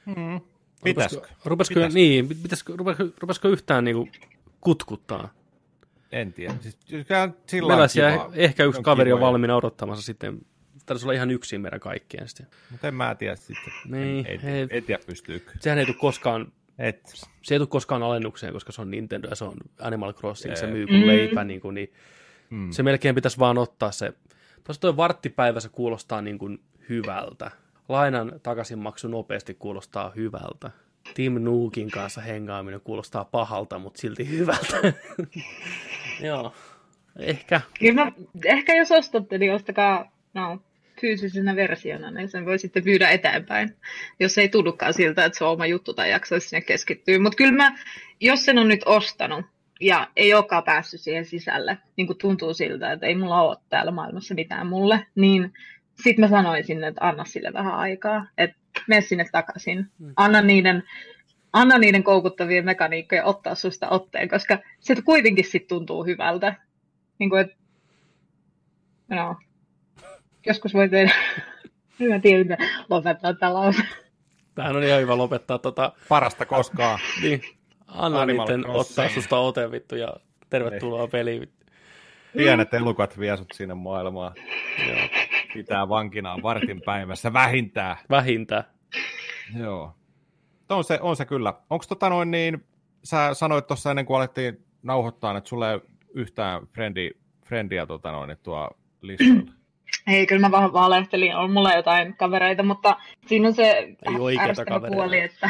[0.05, 0.41] Mm.
[0.83, 1.21] Pitäisikö?
[1.21, 1.99] Rupesko, rupesko, Pitäisikö?
[1.99, 4.07] niin, pitäisikö, rupesko, rupesko yhtään niinku
[4.61, 5.29] kutkuttaa?
[6.13, 6.53] En tiedä.
[6.61, 8.29] Siis, kyllä sillä Meillä siellä kiva.
[8.35, 9.31] ehkä yksi On kaveri on kivoja.
[9.31, 10.39] valmiina odottamassa sitten.
[10.85, 12.47] Taisi olla ihan yksin meidän kaikkien sitten.
[12.71, 13.73] Mutta en mä tiedä sitten.
[13.87, 14.67] Niin, ei, ei.
[14.69, 15.51] ei tiedä pystyykö.
[15.59, 19.35] Sehän ei tule koskaan, Et, se ei tule koskaan alennukseen, koska se on Nintendo ja
[19.35, 21.07] se on Animal Crossing, se myy kuin Mm.
[21.07, 21.43] leipä.
[21.43, 21.93] Niin, kuin, niin
[22.49, 22.71] mm.
[22.71, 24.13] se melkein pitäisi vaan ottaa se.
[24.63, 26.59] Tuossa toi varttipäivä se kuulostaa niin kuin
[26.89, 27.51] hyvältä.
[27.89, 30.71] Lainan takaisinmaksu nopeasti kuulostaa hyvältä.
[31.13, 34.77] Tim Nookin kanssa hengaaminen kuulostaa pahalta, mutta silti hyvältä.
[36.27, 36.53] Joo,
[37.19, 37.61] ehkä.
[37.79, 38.11] Kyllä mä,
[38.45, 40.59] ehkä jos ostatte, niin ostakaa no,
[41.01, 43.75] fyysisenä versiona, niin sen voi sitten myydä eteenpäin,
[44.19, 47.19] jos ei tunnukaan siltä, että se on oma juttu tai jaksaisi sinne keskittyä.
[47.19, 47.75] Mutta kyllä mä,
[48.19, 49.45] jos sen on nyt ostanut
[49.81, 53.91] ja ei olekaan päässyt siihen sisälle, niin kuin tuntuu siltä, että ei mulla ole täällä
[53.91, 55.53] maailmassa mitään mulle, niin
[56.03, 59.85] sitten mä sanoisin, että anna sille vähän aikaa, että mene sinne takaisin.
[60.15, 60.83] Anna niiden,
[61.53, 66.55] anna niiden koukuttavien mekaniikkojen ottaa susta otteen, koska se kuitenkin sitten tuntuu hyvältä.
[67.19, 67.55] Niin kuin, että,
[69.09, 69.35] no,
[70.45, 71.13] joskus voi tehdä,
[72.21, 72.57] tiedä, mitä
[72.89, 73.81] lopettaa tämä lause.
[74.55, 76.99] Tähän on ihan hyvä lopettaa tota, Parasta koskaan.
[77.21, 77.41] niin,
[77.87, 78.81] anna Animal niiden Crossing.
[78.81, 80.13] ottaa susta ote vittu ja
[80.49, 81.41] tervetuloa peliin.
[81.41, 81.63] vittu.
[82.37, 84.33] Pienet elukat vie sut sinne maailmaan.
[84.87, 85.02] Joo.
[85.53, 87.97] Pitää vankinaan vartin päivässä vähintään.
[88.09, 88.63] Vähintään.
[89.59, 89.95] Joo.
[90.69, 91.53] On se, on se kyllä.
[91.69, 92.65] Onko tota noin niin,
[93.03, 95.79] sä sanoit tuossa ennen kuin alettiin nauhoittaa, että sulle ei
[96.13, 97.11] yhtään frendi,
[97.45, 98.69] frendiä tota noin, tuo
[99.01, 99.51] listalla.
[100.07, 104.79] Ei, kyllä mä vaan valehtelin, on mulla jotain kavereita, mutta siinä on se Ei ärsyttävä
[104.79, 104.95] kavereita.
[104.95, 105.49] puoli, että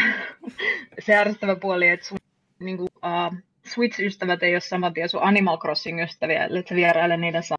[1.05, 2.17] se ärsyttävä puoli, että sun
[2.59, 7.43] niin kuin, uh, Switch-ystävät ei ole saman tien sun Animal Crossing-ystäviä, että sä vieraile niiden
[7.43, 7.57] saa.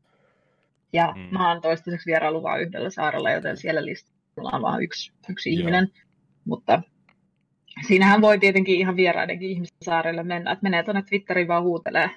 [0.94, 1.28] Ja Mm.
[1.30, 5.58] mä oon toistaiseksi vierailu vain yhdellä saarella, joten siellä listalla on vain yksi, yksi Joo.
[5.60, 5.88] ihminen.
[6.44, 6.82] Mutta
[7.86, 12.10] siinähän voi tietenkin ihan vieraidenkin ihmisten saarelle mennä, että menee tuonne Twitteriin vaan huutelee,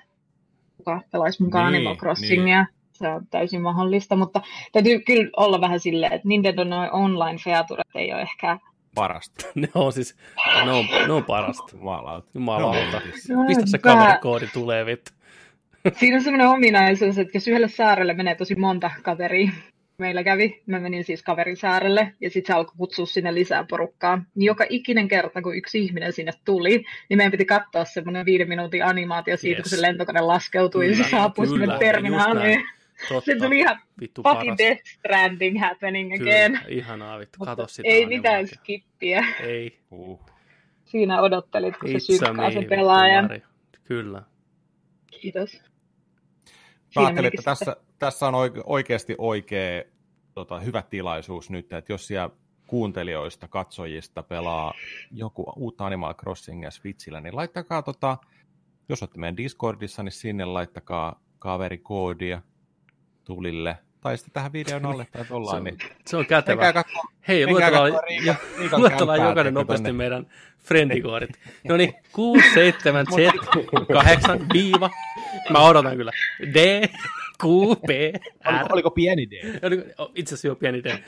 [0.77, 2.65] kuka pelaisi mukaan Niin, Animal Crossingia.
[2.93, 4.41] Se on täysin mahdollista, mutta
[4.71, 8.57] täytyy kyllä olla vähän silleen, että Nintendo noin online-featuret ei ole ehkä...
[8.95, 9.45] Parasta.
[9.55, 10.15] Ne on siis,
[10.65, 11.63] ne on, ne on parasta.
[11.77, 12.27] Jumalauta.
[12.33, 13.01] Jumalauta.
[13.29, 15.11] No, Pistä se kaverikoodi tulee vittu.
[15.99, 19.51] Siinä on semmoinen ominaisuus, että jos yhdelle saarelle menee tosi monta kaveria,
[19.97, 24.23] meillä kävi, mä menin siis kaverin saarelle ja sitten se alkoi kutsua sinne lisää porukkaa.
[24.35, 28.49] Niin joka ikinen kerta, kun yksi ihminen sinne tuli, niin meidän piti katsoa semmoinen viiden
[28.49, 29.69] minuutin animaatio siitä, Yes.
[29.69, 32.63] kun se lentokone laskeutui ja Kyllä, se saapui kyllä, sinne terminaaliin.
[33.09, 33.25] Totta.
[33.25, 34.57] Se tuli ihan Vittu fucking paras.
[34.57, 36.51] Death Stranding happening again.
[36.51, 37.39] Kyllä, ihanaa vittu.
[37.45, 37.87] Kato sitä.
[37.89, 38.17] ei animaatiota.
[38.17, 39.25] mitään skippiä.
[39.43, 39.79] Ei.
[39.91, 40.19] Uh.
[40.85, 43.25] Siinä odottelit, kun se It's sen vittu, pelaajan.
[43.25, 43.41] Mari.
[43.83, 44.21] Kyllä.
[45.21, 45.61] Kiitos.
[46.95, 49.83] Mä ajattelin, että tässä, tässä on oike, oikeasti oikea
[50.33, 52.29] tota, hyvä tilaisuus nyt, että jos siellä
[52.67, 54.73] kuuntelijoista, katsojista pelaa
[55.11, 58.17] joku uutta Animal Crossingia Switchillä, niin laittakaa, tota,
[58.89, 62.41] jos olette meidän Discordissa, niin sinne laittakaa kaverikoodia
[63.23, 66.73] tulille, tai sitten tähän videon alle tai Se tollaan, on, niin se on kätevä.
[66.73, 67.07] katsomaan.
[67.27, 69.97] Hei, luetellaan, Riikan- Riikan luetellaan jokainen nopeasti tonne.
[69.97, 70.27] meidän
[70.63, 71.29] friendikoodit.
[71.69, 73.15] No niin, 6, 7, Z,
[73.93, 74.89] 8, viiva.
[75.49, 76.11] Mä odotan kyllä.
[76.53, 76.87] D,
[77.43, 77.45] Q,
[77.87, 77.89] P,
[78.45, 78.53] R.
[78.53, 79.59] Oliko, oliko pieni D?
[79.65, 79.83] Oliko,
[80.15, 80.99] itse asiassa jo pieni D.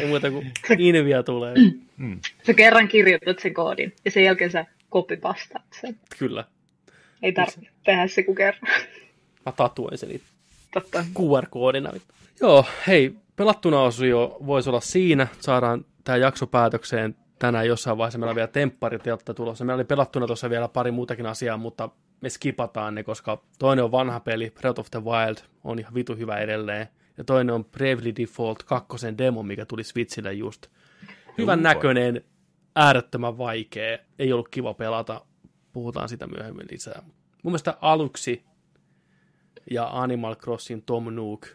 [0.00, 1.54] Ei muuta kuin Inviä tulee.
[1.96, 2.20] Mm.
[2.46, 5.96] Sä kerran kirjoitat sen koodin ja sen jälkeen sä copypastaat sen.
[6.18, 6.44] Kyllä.
[7.22, 8.72] Ei tarvitse tehdä se kuin kerran.
[9.46, 10.26] Mä tatuoin sen itse.
[10.72, 11.04] Totta.
[11.18, 11.92] QR-koodina.
[12.40, 15.28] Joo, hei, pelattuna osio voisi olla siinä.
[15.40, 18.18] Saadaan tämä jakso päätökseen tänään jossain vaiheessa.
[18.18, 19.64] Meillä on vielä temppariteltta tulossa.
[19.64, 21.88] Meillä oli pelattuna tuossa vielä pari muutakin asiaa, mutta
[22.20, 26.16] me skipataan ne, koska toinen on vanha peli, Breath of the Wild, on ihan vitu
[26.16, 26.88] hyvä edelleen.
[27.18, 30.66] Ja toinen on Bravely Default 2 demo, mikä tuli Switchille just.
[31.38, 31.62] Hyvän Joo.
[31.62, 32.24] näköinen,
[32.76, 33.98] äärettömän vaikea.
[34.18, 35.24] Ei ollut kiva pelata.
[35.72, 37.02] Puhutaan sitä myöhemmin lisää.
[37.42, 38.44] Mun mielestä aluksi
[39.70, 41.46] ja Animal Crossing Tom Nook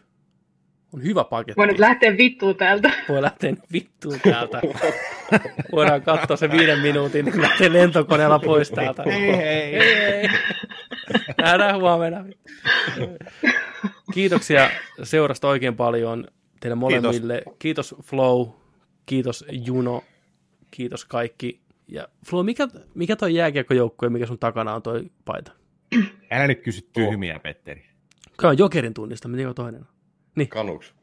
[0.94, 1.56] on hyvä paketti.
[1.56, 2.90] Voi nyt lähteä vittuun täältä.
[3.08, 4.60] Voi lähteä vittuun täältä.
[5.72, 9.02] Voidaan katsoa se viiden minuutin, niin lähtee lentokoneella pois täältä.
[9.02, 9.72] Hei hei.
[9.72, 10.28] Hei, hei.
[11.38, 12.24] Nähdään huomenna.
[14.14, 14.70] Kiitoksia
[15.02, 16.26] seurasta oikein paljon
[16.60, 17.34] teille molemmille.
[17.34, 18.48] Kiitos, kiitos Flow,
[19.06, 20.04] kiitos Juno,
[20.70, 21.60] kiitos kaikki.
[21.88, 25.52] Ja Flow, mikä, mikä toi jääkiekkojoukkue, mikä sun takana on toi paita?
[26.30, 27.85] Älä nyt kysy tyhmiä, Petteri.
[28.36, 30.46] Kai on Jokerin tunnista, mikä toinen on?
[30.48, 30.94] Kanuks.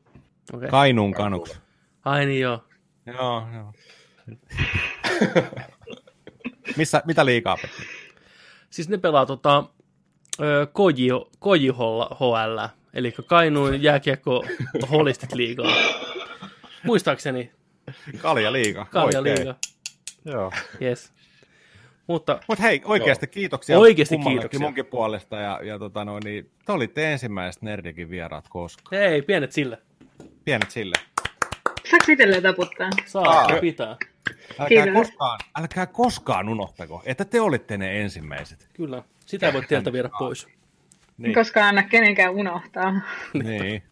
[0.53, 0.69] Okay.
[0.69, 1.59] Kainuun kanuks.
[2.05, 2.63] Ai niin joo.
[3.05, 3.73] Joo, joo.
[6.77, 7.87] Missä, mitä liikaa, Petteri?
[8.69, 9.63] Siis ne pelaa tota,
[10.41, 11.07] ö, Koji,
[11.39, 12.59] Koji HL,
[12.93, 14.45] eli Kainuun jääkiekko
[14.91, 15.75] holistit liigaa.
[16.83, 17.51] Muistaakseni
[18.17, 18.85] Kalja liiga.
[18.85, 19.55] Kalja liiga.
[20.25, 20.51] Joo.
[20.81, 21.13] Yes.
[22.07, 24.59] Mutta Mutta hei, oikeasti kiitoksia Oikeasti kiitoksia.
[24.59, 25.35] munkin puolesta.
[25.35, 29.01] Ja, ja tota noin, niin, te olitte ensimmäiset Nerdikin vieraat koskaan.
[29.01, 29.77] hei, pienet sille.
[30.45, 30.95] Pienet sille.
[31.89, 32.89] Saanko itselleen taputtaa?
[33.05, 33.59] Saa, Aa.
[33.61, 33.97] pitää.
[34.59, 34.93] Älkää Kiitos.
[34.93, 38.69] koskaan, älkää koskaan unohtako, että te olitte ne ensimmäiset.
[38.73, 39.03] Kyllä.
[39.25, 40.47] Sitä ei voi teiltä viedä pois.
[41.17, 41.33] Niin.
[41.33, 42.93] Koska anna kenenkään unohtaa.
[43.43, 43.83] niin.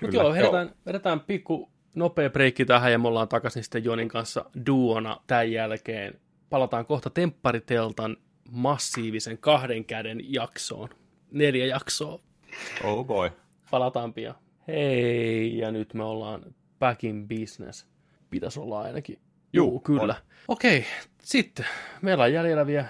[0.00, 4.44] Mutta joo, vedetään, vedetään pikku nopea breikki tähän ja me ollaan takaisin sitten Jonin kanssa
[4.66, 6.20] duona tämän jälkeen.
[6.54, 8.16] Palataan kohta Temppariteltan
[8.50, 10.88] massiivisen kahden käden jaksoon.
[11.30, 12.18] Neljä jaksoa.
[12.84, 13.30] Oh boy.
[13.70, 14.34] Palataan pian.
[14.68, 17.86] Hei, ja nyt me ollaan back in business.
[18.30, 19.18] Pitäisi olla ainakin.
[19.52, 20.14] Juu, Juu, kyllä.
[20.48, 20.84] Okei,
[21.22, 21.66] sitten
[22.02, 22.86] meillä on jäljellä vielä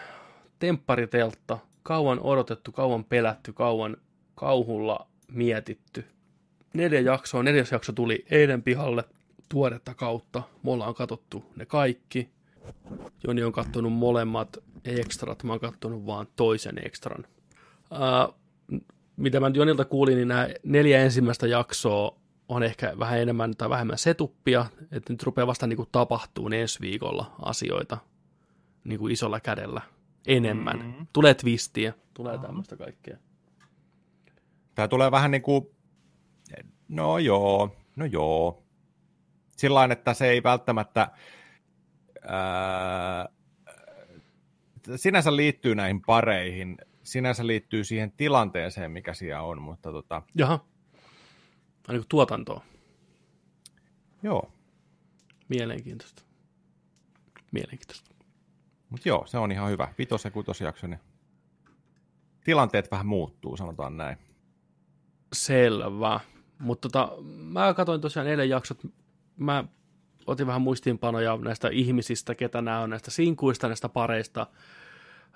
[0.58, 1.58] temppariteltta.
[1.82, 3.96] Kauan odotettu, kauan pelätty, kauan
[4.34, 6.04] kauhulla mietitty.
[6.74, 9.04] Neljä jaksoa, neljäs jakso tuli eilen pihalle
[9.48, 10.42] tuoretta kautta.
[10.62, 12.34] Me ollaan katsottu ne kaikki.
[13.26, 17.26] Joni on kattonut molemmat ekstrat, mä oon kattonut vaan toisen ekstran.
[17.90, 18.34] Uh,
[19.16, 22.18] mitä mä Jonilta kuulin, niin nämä neljä ensimmäistä jaksoa
[22.48, 26.80] on ehkä vähän enemmän tai vähemmän setuppia, että nyt rupeaa vasta niin kuin tapahtuu ensi
[26.80, 27.98] viikolla asioita
[28.84, 29.80] niin kuin isolla kädellä
[30.26, 30.78] enemmän.
[30.78, 31.06] Mm-hmm.
[31.12, 33.16] Tulee twistiä, tulee tämmöistä kaikkea.
[34.74, 35.66] Tämä tulee vähän niin kuin,
[36.88, 38.62] no joo, no joo.
[39.56, 41.08] Sillä että se ei välttämättä,
[42.26, 43.28] ää,
[44.96, 50.22] sinänsä liittyy näihin pareihin, sinänsä liittyy siihen tilanteeseen, mikä siellä on, mutta tota...
[50.34, 50.64] Jaha.
[51.88, 52.64] Niin kuin tuotantoa.
[54.22, 54.52] Joo.
[55.48, 56.22] Mielenkiintoista.
[57.52, 58.10] Mielenkiintoista.
[58.88, 59.94] Mutta joo, se on ihan hyvä.
[59.98, 61.00] Vitos- ja kutosjakso, niin
[62.44, 64.18] tilanteet vähän muuttuu, sanotaan näin.
[65.32, 66.20] Selvä.
[66.58, 68.78] Mutta tota, mä katsoin tosiaan eilen jaksot,
[69.36, 69.64] mä
[70.26, 74.46] otin vähän muistiinpanoja näistä ihmisistä, ketä nämä on, näistä sinkuista, näistä pareista.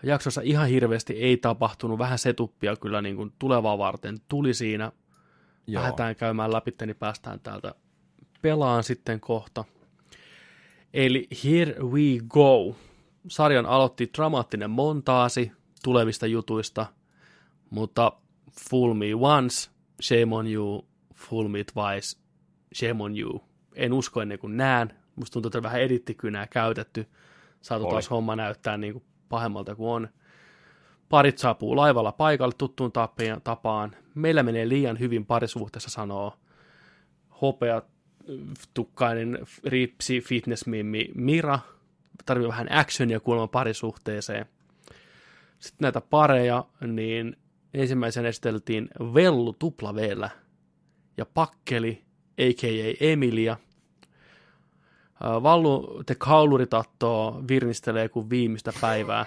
[0.02, 4.92] Jaksossa ihan hirveästi ei tapahtunut, vähän setuppia kyllä niin kuin tulevaa varten tuli siinä.
[5.66, 5.82] Joo.
[5.82, 7.74] Lähdetään käymään läpi, niin päästään täältä
[8.42, 9.64] pelaan sitten kohta.
[10.94, 12.76] Eli Here We Go.
[13.28, 15.52] Sarjan aloitti dramaattinen montaasi
[15.84, 16.86] tulevista jutuista,
[17.70, 18.12] mutta
[18.70, 19.70] Fool Me Once,
[20.02, 22.18] Shame on You, Fool Me Twice,
[22.74, 23.44] Shame on You.
[23.78, 24.92] En usko ennen kuin näen.
[25.16, 27.06] Musta tuntuu, että vähän edittikynää käytetty.
[27.60, 27.92] Saatu Oli.
[27.92, 30.08] taas homma näyttää niin kuin pahemmalta kuin on.
[31.08, 32.92] Parit saapuu laivalla paikalle tuttuun
[33.44, 33.96] tapaan.
[34.14, 36.34] Meillä menee liian hyvin parisuhteessa, sanoo
[37.42, 37.82] hopea
[38.74, 41.58] tukkainen ripsi fitnessmimmi Mira.
[42.26, 44.46] Tarvii vähän actionia kuulemma parisuhteeseen.
[45.58, 47.36] Sitten näitä pareja, niin
[47.74, 49.94] ensimmäisen esiteltiin Vellu tupla
[51.16, 52.04] ja Pakkeli,
[52.38, 52.96] a.k.a.
[53.00, 53.56] Emilia.
[55.20, 59.26] Vallu te kauluritattoa virnistelee kuin viimeistä päivää.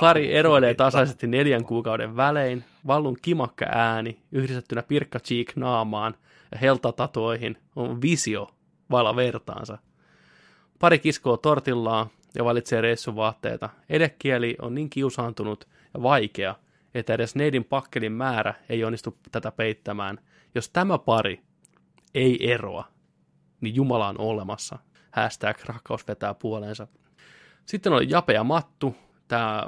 [0.00, 2.64] Pari eroilee tasaisesti neljän kuukauden välein.
[2.86, 6.14] Vallun kimakka ääni yhdistettynä Pirkka Cheek naamaan
[6.52, 8.48] ja heltatatoihin on visio
[8.90, 9.78] vailla vertaansa.
[10.78, 13.70] Pari kiskoo tortillaan ja valitsee reissuvaatteita.
[13.88, 16.54] Edekieli on niin kiusaantunut ja vaikea,
[16.94, 20.18] että edes neidin pakkelin määrä ei onnistu tätä peittämään.
[20.54, 21.40] Jos tämä pari
[22.14, 22.84] ei eroa,
[23.60, 24.78] niin Jumala on olemassa.
[25.10, 26.86] Hashtag rakkaus vetää puoleensa.
[27.66, 28.96] Sitten on Jape ja Mattu.
[29.28, 29.62] Tämä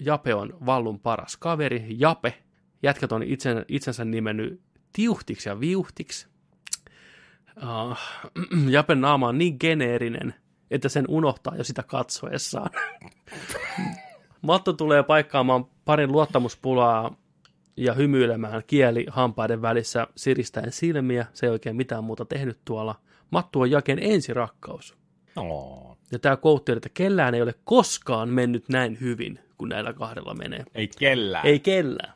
[0.00, 1.86] Jape on Vallun paras kaveri.
[1.98, 2.42] Jape.
[2.82, 4.60] Jätkät on itsen, itsensä nimennyt
[4.92, 6.26] tiuhtiksi ja viuhtiksi.
[7.56, 7.98] Uh,
[8.70, 10.34] Japen naama on niin geneerinen,
[10.70, 12.70] että sen unohtaa jo sitä katsoessaan.
[14.42, 17.16] Matto tulee paikkaamaan parin luottamuspulaa
[17.76, 21.26] ja hymyilemään kieli hampaiden välissä siristäen silmiä.
[21.32, 23.00] Se ei oikein mitään muuta tehnyt tuolla.
[23.32, 24.96] Mattu on Jaken ensirakkaus.
[25.36, 25.98] Oh.
[26.12, 30.64] Ja tämä koutti, että kellään ei ole koskaan mennyt näin hyvin kuin näillä kahdella menee.
[30.74, 31.46] Ei kellään.
[31.46, 32.14] Ei kellään.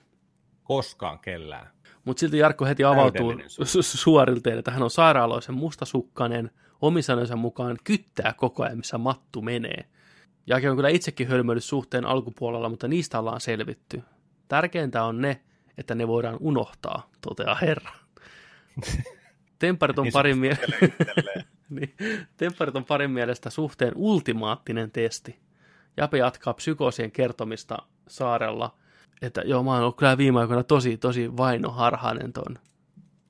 [0.65, 1.71] Koskaan kellään.
[2.05, 8.35] Mutta silti Jarkko heti avautuu su- suorilteen, että hän on sairaaloisen mustasukkainen, omisanansa mukaan kyttää
[8.37, 9.85] koko ajan, missä mattu menee.
[10.47, 14.03] Jake on kyllä itsekin hölmöillyt suhteen alkupuolella, mutta niistä ollaan selvitty.
[14.49, 15.41] Tärkeintä on ne,
[15.79, 17.91] että ne voidaan unohtaa, toteaa herra.
[19.59, 20.59] Temparit on, niin parin mie-
[21.71, 21.95] niin,
[22.37, 25.39] Temparit on parin mielestä suhteen ultimaattinen testi.
[25.97, 27.77] Jape jatkaa psykoosien kertomista
[28.09, 28.75] saarella–
[29.23, 32.59] että joo, mä oon ollut kyllä viime aikoina tosi, tosi vainoharhainen ton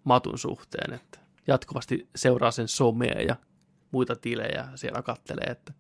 [0.05, 3.37] matun suhteen, että jatkuvasti seuraa sen somea ja
[3.91, 5.73] muita tilejä siellä kattelee, että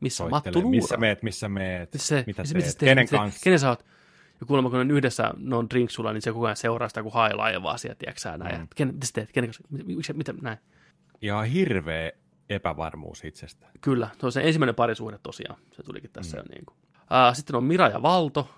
[0.00, 1.92] missä Soittelee, Mattu Missä meet, missä meet,
[2.26, 3.40] mitä se, teet, teet, kenen kanssa.
[3.44, 3.84] Kenen sä oot?
[4.42, 7.76] Ja kuulemma, kun on yhdessä non drinksulla, niin se koko ajan seuraa sitä kuin hailaivaa
[7.76, 8.60] sieltä, tiedätkö näin.
[8.60, 8.68] Mm.
[8.74, 9.32] Ken, mitä sä teet?
[9.32, 9.62] Kanssa?
[9.70, 10.58] Mitä, mitä, näin?
[11.20, 12.12] Ihan hirveä
[12.50, 13.66] epävarmuus itsestä.
[13.80, 15.58] Kyllä, se on se ensimmäinen parisuhde tosiaan.
[15.72, 16.40] Se tulikin tässä mm.
[16.40, 16.76] jo niin kuin.
[16.92, 18.48] Uh, sitten on Mira ja Valto,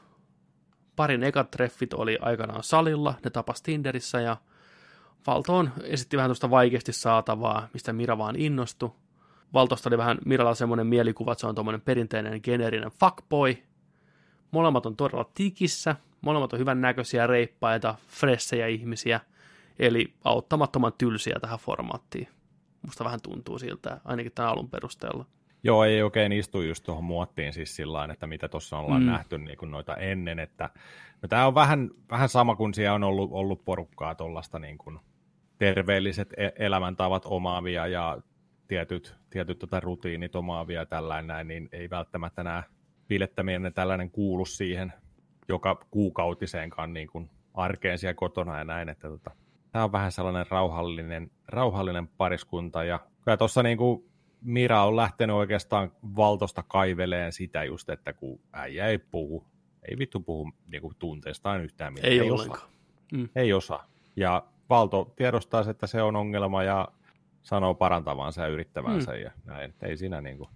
[0.97, 4.37] parin ekat treffit oli aikanaan salilla, ne tapas Tinderissä ja
[5.27, 8.91] Valtoon esitti vähän tuosta vaikeasti saatavaa, mistä Mira vaan innostui.
[9.53, 13.57] Valtosta oli vähän Miralla semmoinen mielikuva, että se on tuommoinen perinteinen generinen fuckboy.
[14.51, 19.21] Molemmat on todella tikissä, molemmat on hyvän näköisiä, reippaita, fressejä ihmisiä,
[19.79, 22.29] eli auttamattoman tylsiä tähän formaattiin.
[22.83, 25.25] Musta vähän tuntuu siltä, ainakin tämän alun perusteella.
[25.63, 29.07] Joo, ei oikein istu just tuohon muottiin siis sillä että mitä tuossa ollaan mm.
[29.07, 30.71] nähty niin kuin noita ennen, että
[31.23, 34.99] no, tämä on vähän, vähän sama kuin siellä on ollut, ollut porukkaa tuollaista niin kuin
[35.59, 38.19] terveelliset e- elämäntavat omaavia ja
[38.69, 42.63] tietyt, tietyt tota rutiinit omaavia tällainen näin, niin ei välttämättä nämä
[43.09, 44.93] bilettäminen tällainen kuulu siihen
[45.49, 49.31] joka kuukautiseenkaan niin kuin arkeen siellä kotona ja näin, että tota,
[49.73, 54.11] tämä on vähän sellainen rauhallinen, rauhallinen pariskunta ja kyllä tuossa niin kuin
[54.41, 59.47] Mira on lähtenyt oikeastaan valtosta kaiveleen sitä just, että kun äijä ei puhu,
[59.89, 62.13] ei vittu puhu niin kuin tunteestaan yhtään mitään.
[62.13, 62.69] Ei, ei osaa.
[63.13, 63.29] Mm.
[63.37, 63.87] Ei osaa.
[64.17, 66.89] Ja Valto tiedostaa, että se on ongelma ja
[67.43, 69.19] sanoo parantavansa ja yrittävänsä mm.
[69.19, 69.75] ja näin.
[69.83, 70.49] Ei siinä niin kuin...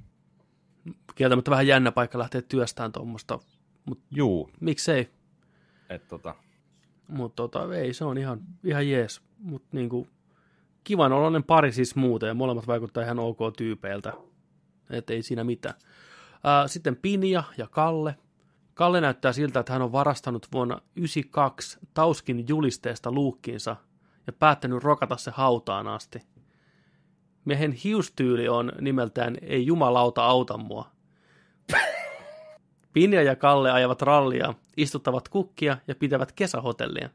[1.15, 3.39] Kieltämättä vähän jännä paikka lähteä työstään tuommoista,
[3.85, 4.51] mutta Juu.
[4.61, 5.11] miksei?
[5.91, 6.35] Et tota...
[7.09, 9.23] Mutta tota, ei, se on ihan, ihan jees.
[9.39, 10.09] Mutta niinku,
[10.85, 14.13] kivan oloinen pari siis muuten, ja molemmat vaikuttaa ihan ok tyypeiltä.
[14.91, 15.75] Että ei siinä mitään.
[16.45, 18.17] Ää, sitten Pinja ja Kalle.
[18.75, 23.77] Kalle näyttää siltä, että hän on varastanut vuonna 1992 Tauskin julisteesta luukkiinsa
[24.27, 26.23] ja päättänyt rokata se hautaan asti.
[27.49, 30.91] Miehen hiustyyli on nimeltään Ei jumalauta auta mua.
[32.93, 37.11] Pinja ja Kalle ajavat rallia, istuttavat kukkia ja pitävät kesähotellia.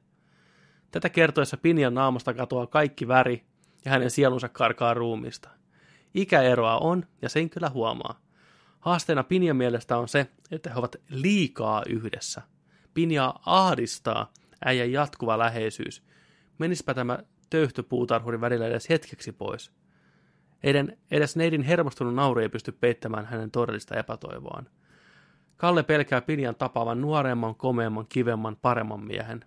[0.92, 3.44] Tätä kertoessa Pinjan naamasta katoaa kaikki väri
[3.86, 5.50] ja hänen sielunsa karkaa ruumista.
[6.14, 8.20] Ikäeroa on ja sen kyllä huomaa.
[8.80, 12.42] Haasteena Pinjan mielestä on se, että he ovat liikaa yhdessä.
[12.94, 14.34] Pinjaa ahdistaa
[14.66, 16.04] äijän jatkuva läheisyys.
[16.58, 19.83] Menispä tämä töyhtöpuutarhurin välillä edes hetkeksi pois.
[20.64, 24.70] Eiden, edes neidin hermostunut nauru ei pysty peittämään hänen todellista epätoivoaan.
[25.58, 29.46] Kalle pelkää Pinjan tapaavan nuoremman, komeamman, kivemman, paremman miehen.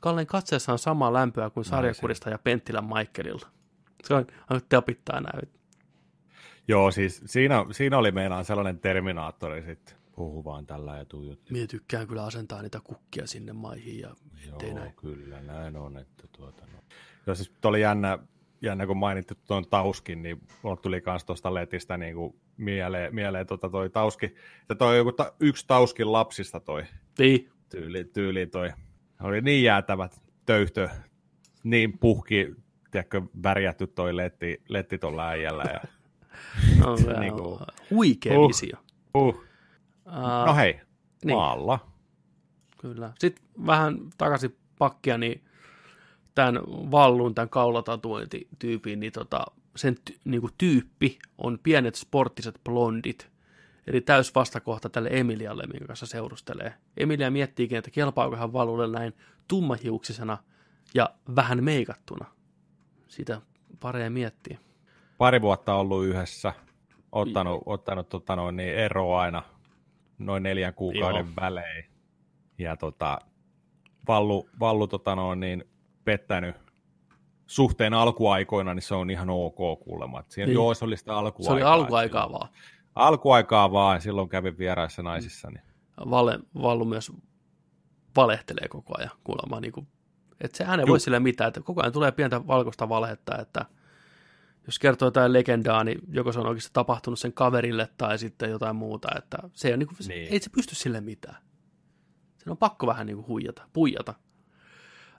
[0.00, 3.48] Kallen katseessa on samaa lämpöä kuin sarjakurista ja Penttilän Michaelilla.
[4.04, 5.50] Se on, on tapittaa näyt.
[6.68, 9.94] Joo, siis siinä, siinä oli meinaan sellainen terminaattori sitten.
[10.16, 11.52] Puhu vaan tällä ja tuijotti.
[11.52, 14.14] Mie tykkään kyllä asentaa niitä kukkia sinne maihin ja
[14.48, 14.94] ettei Joo, näin.
[14.94, 15.96] kyllä, näin on.
[15.96, 16.78] Että tuota, no.
[17.26, 18.18] Joo, siis oli jännä,
[18.62, 23.46] jännä kun mainittu tuon Tauskin, niin mulle tuli myös tuosta letistä niin kuin mieleen, mieleen
[23.46, 24.26] tota toi Tauski,
[24.60, 26.82] että toi on joku ta, yksi Tauskin lapsista toi
[27.18, 28.70] Niin, tyyli, tyyli toi.
[29.22, 30.88] Oli niin jäätävät töyhtö,
[31.64, 32.54] niin puhki,
[32.90, 35.64] tiedätkö, värjätty toi letti, letti tuolla äijällä.
[35.72, 35.80] Ja,
[36.86, 37.58] on Niin niin kuin-
[37.90, 38.48] huikea Uh.
[38.48, 38.76] visio.
[39.14, 39.22] uh.
[39.26, 39.44] Uh,
[40.46, 40.80] No hei,
[41.24, 41.36] niin.
[41.36, 41.88] maalla.
[42.80, 43.12] Kyllä.
[43.18, 45.44] Sitten vähän takaisin pakkia, niin
[46.38, 49.44] tämän Vallun, tämän kaulatatuointityypin, niin tota,
[49.76, 53.30] sen ty, niin kuin tyyppi on pienet sporttiset blondit.
[53.86, 56.74] Eli täys vastakohta tälle Emilialle, minkä kanssa seurustelee.
[56.96, 59.12] Emilia miettiikin, että kelpaako hän Vallulle näin
[59.48, 60.38] tummahiuksisena
[60.94, 62.26] ja vähän meikattuna.
[63.08, 63.40] Sitä
[63.80, 64.58] pareja miettii.
[65.18, 66.52] Pari vuotta ollut yhdessä,
[67.12, 69.42] ottanut, ottanut tota noin, niin eroa aina
[70.18, 71.34] noin neljän kuukauden Joo.
[71.40, 71.84] välein.
[72.58, 73.18] Ja tota,
[74.08, 75.64] Vallu, Vallu tota noin, niin
[76.08, 76.56] pettänyt
[77.46, 80.22] suhteen alkuaikoina, niin se on ihan ok kuulemma.
[80.28, 80.54] Siinä, Niin.
[80.54, 81.44] Joo, se oli sitä alkuaikaa.
[81.44, 82.48] Se oli alkuaikaa vaan.
[82.94, 85.50] Alkuaikaa vaan, silloin kävin vieraissa naisissa.
[85.50, 85.62] Niin.
[86.10, 87.12] Vale, Vallu myös
[88.16, 89.60] valehtelee koko ajan kuulemma.
[89.60, 89.88] Niin kuin,
[90.40, 93.64] että se hän ei voi sille mitään, että koko ajan tulee pientä valkoista valhetta, että
[94.66, 98.76] jos kertoo jotain legendaa, niin joko se on oikeasti tapahtunut sen kaverille tai sitten jotain
[98.76, 100.32] muuta, että se ei, niin kuin, Niin.
[100.32, 101.36] ei se pysty sille mitään.
[102.38, 104.14] Sen on pakko vähän niin kuin huijata, puijata.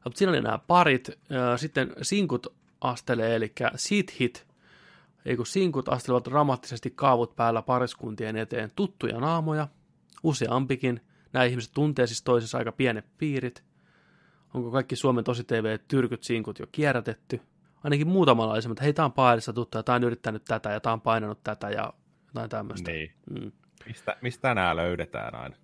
[0.04, 1.10] Mutta siinä oli nämä parit,
[1.56, 2.48] sitten sinkut
[2.82, 4.48] astelee, eli sithit,
[5.26, 9.68] ei kun sinkut astelevat dramaattisesti kaavut päällä pariskuntien eteen tuttuja naamoja,
[10.24, 11.02] useampikin.
[11.34, 13.64] Nämä ihmiset tuntee siis toisessa aika pienet piirit.
[14.54, 17.42] Onko kaikki Suomen tosi TV tyrkyt sinkut jo kierrätetty?
[17.84, 20.80] Ainakin muutamalla oli että hei, tämä on paarissa tuttu, ja tämä on yrittänyt tätä, ja
[20.80, 21.94] tämä on painanut tätä, ja
[22.28, 22.92] jotain tämmöistä.
[22.92, 23.12] niin.
[23.30, 23.52] Mm.
[23.88, 25.56] Mistä, mistä nämä löydetään aina?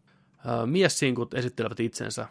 [0.65, 2.27] Miessinkut esittelevät itsensä.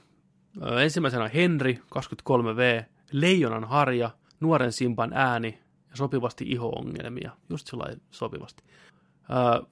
[0.82, 4.10] Ensimmäisenä on Henri, 23V, Leijonan harja,
[4.40, 5.58] nuoren simpan ääni
[5.90, 7.30] ja sopivasti iho-ongelmia.
[7.48, 8.64] Just sillä sopivasti.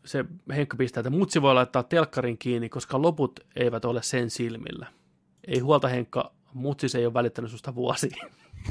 [0.05, 4.86] Se Henkka pistää, että mutsi voi laittaa telkkarin kiinni, koska loput eivät ole sen silmillä.
[5.47, 8.17] Ei huolta Henkka, mutsi se ei ole välittänyt susta vuosiin.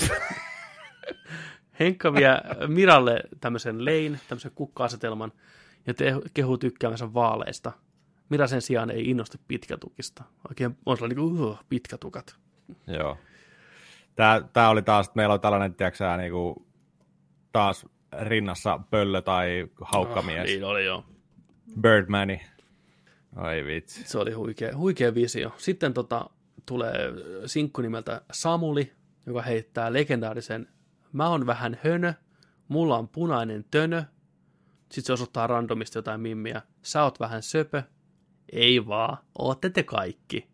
[1.79, 2.29] Henkka vie
[2.67, 5.31] Miralle tämmöisen lein, tämmöisen kukka-asetelman,
[5.87, 7.71] ja te kehuu tykkäämänsä vaaleista.
[8.31, 10.23] Mira sen sijaan ei innostu pitkätukista.
[10.49, 12.35] Oikein on sellainen niin kuin, uh, pitkätukat.
[12.87, 13.17] Joo.
[14.15, 16.65] Tää, tää oli taas, meillä on tällainen, tiedätkö niin kuin,
[17.51, 17.85] taas
[18.21, 20.39] rinnassa pöllö tai haukkamies.
[20.39, 21.05] Ah, niin oli joo.
[21.81, 22.41] Birdmani.
[23.35, 24.03] Ai vitsi.
[24.03, 25.53] Se oli huikea, huikea visio.
[25.57, 26.29] Sitten tota,
[26.65, 27.13] tulee
[27.45, 28.93] sinkku nimeltä Samuli,
[29.25, 30.67] joka heittää legendaarisen
[31.13, 32.13] Mä oon vähän hönö,
[32.67, 34.03] mulla on punainen tönö.
[34.79, 36.61] Sitten se osoittaa randomista jotain mimmiä.
[36.81, 37.83] Sä oot vähän söpö.
[38.51, 40.47] Ei vaan, ootte te kaikki.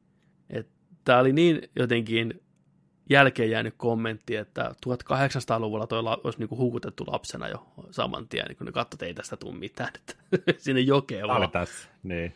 [1.06, 2.42] Tää oli niin jotenkin
[3.10, 8.58] jälkeen jäänyt kommentti, että 1800-luvulla toi la- olisi niinku hukutettu lapsena jo saman tien, niin
[8.58, 10.14] kun ne katsoi, että ei tästä tule mitään, että
[10.64, 11.52] sinne jokeen vaan.
[11.52, 11.90] tässä.
[12.04, 12.34] Niin.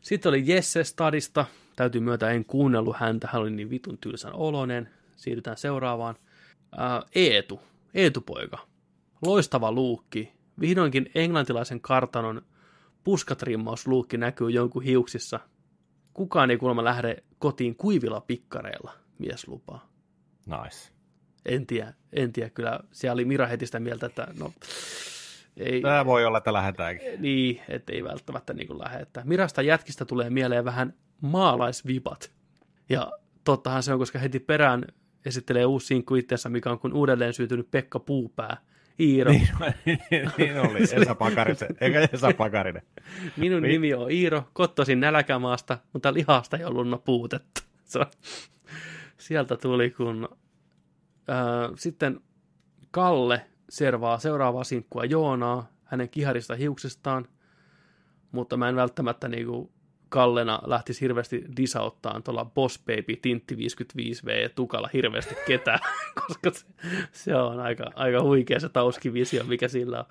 [0.00, 1.46] Sitten oli Jesse Stadista.
[1.76, 3.28] Täytyy myöntää, en kuunnellut häntä.
[3.32, 4.88] Hän oli niin vitun tylsän oloinen.
[5.16, 6.14] Siirrytään seuraavaan.
[6.76, 7.60] Ää, Eetu.
[7.94, 8.58] Eetu-poika.
[9.26, 10.32] Loistava luukki.
[10.60, 12.42] Vihdoinkin englantilaisen kartanon
[13.04, 15.40] puskatrimmausluukki näkyy jonkun hiuksissa.
[16.14, 19.88] Kukaan ei kuulemma lähde kotiin kuivilla pikkareilla, mies lupaa.
[20.46, 20.92] Nice.
[21.46, 22.50] En tiedä, en tiedä.
[22.50, 24.52] Kyllä siellä oli Mira heti sitä mieltä, että no,
[25.56, 27.22] ei, Tää voi olla, että lähdetäänkin.
[27.22, 28.98] niin, ettei välttämättä niin kuin lähde.
[28.98, 32.30] Että Mirasta jätkistä tulee mieleen vähän maalaisvipat.
[32.88, 33.12] Ja
[33.44, 34.84] tottahan se on, koska heti perään
[35.26, 38.56] esittelee uusi sinkku itsensä, mikä on kuin uudelleen syntynyt Pekka Puupää.
[39.00, 39.30] Iiro.
[39.30, 39.48] Niin,
[40.38, 41.76] niin oli, Esa Pakarinen.
[41.80, 42.82] Eikä Esa Pakarinen.
[43.36, 43.72] Minun Niin.
[43.72, 47.62] nimi on Iiro, kotoisin nälkämaasta, mutta lihasta ei ollut puutetta.
[47.84, 48.06] Se on,
[49.18, 50.28] sieltä tuli kun...
[51.28, 52.20] Ää, sitten
[52.90, 57.28] Kalle servaa seuraavaa sinkkua Joonaa hänen kiharista hiuksistaan,
[58.32, 59.72] mutta mä en välttämättä niinku
[60.08, 65.78] Kallena lähtisi hirveästi disauttaan tuolla Boss Baby Tintti 55V tukalla hirveästi ketään,
[66.26, 66.66] koska se,
[67.12, 70.04] se on aika, aika huikea se tauskivisio, mikä sillä on.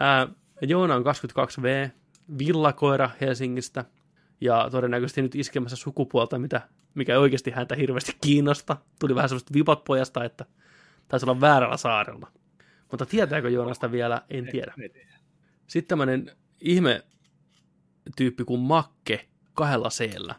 [0.00, 0.28] Ää,
[0.62, 1.90] Joona on 22V,
[2.38, 3.84] villakoira Helsingistä,
[4.40, 6.60] ja todennäköisesti nyt iskemässä sukupuolta, mitä,
[6.94, 8.76] mikä ei oikeasti häntä hirveästi kiinnosta.
[9.00, 10.44] Tuli vähän semmoista vipat pojasta, että
[11.08, 12.28] taisi olla väärällä saarella.
[12.90, 14.74] Mutta tietääkö Joonasta vielä, en tiedä.
[15.66, 17.02] Sitten tämmöinen ihme
[18.16, 20.34] tyyppi kuin Makke kahdella seellä.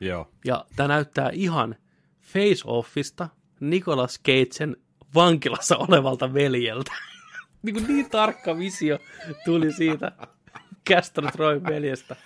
[0.00, 0.30] Joo.
[0.44, 1.76] Ja tämä näyttää ihan
[2.20, 3.28] Face Offista
[3.60, 4.76] Nicolas Cagen
[5.14, 6.92] vankilassa olevalta veljeltä.
[7.62, 8.98] niin, kuin niin tarkka visio
[9.44, 10.12] tuli siitä
[10.90, 12.16] Castor Troy veljestä.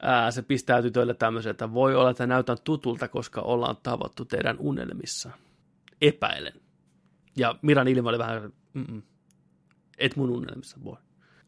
[0.00, 4.56] Ää, se pistää tytöille tämmöisen, että voi olla, että näytän tutulta, koska ollaan tavattu teidän
[4.58, 5.30] unelmissa.
[6.00, 6.52] Epäilen.
[7.36, 9.02] Ja Miran ilme oli vähän, Mm-mm.
[9.98, 10.96] et mun unelmissa voi.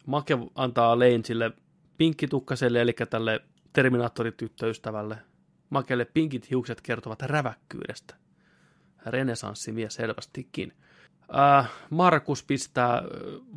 [0.09, 1.53] Make antaa Lane sille
[1.99, 3.41] pinkkitukkaselle, eli tälle
[3.73, 5.19] Terminaattorityttöystävälle.
[5.71, 8.15] Makelle pinkit hiukset kertovat räväkkyydestä.
[9.07, 10.73] Renesanssimies selvästikin.
[11.37, 13.03] Äh, Markus pistää äh,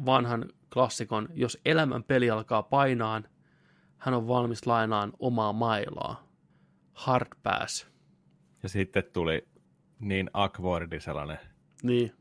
[0.06, 3.28] vanhan klassikon, jos elämän peli alkaa painaan,
[3.98, 6.28] hän on valmis lainaan omaa mailaa.
[6.94, 7.88] Hard pass.
[8.64, 9.48] Ja sitten tuli
[10.00, 11.40] niin akvordi sellainen
[11.84, 12.20] Niin.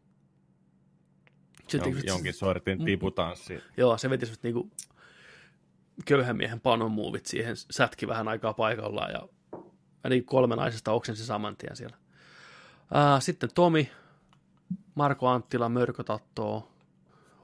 [1.75, 3.61] Jon, jonkin sortin tiputanssi.
[3.77, 4.71] Joo, se veti semmoista niinku
[6.05, 9.29] köyhän miehen panomuuvit siihen, sätki vähän aikaa paikallaan ja,
[10.09, 11.97] niin kolme naisesta oksensi saman tien siellä.
[12.95, 13.91] Ää, sitten Tomi,
[14.95, 16.73] Marko Anttila, Mörkötattoo,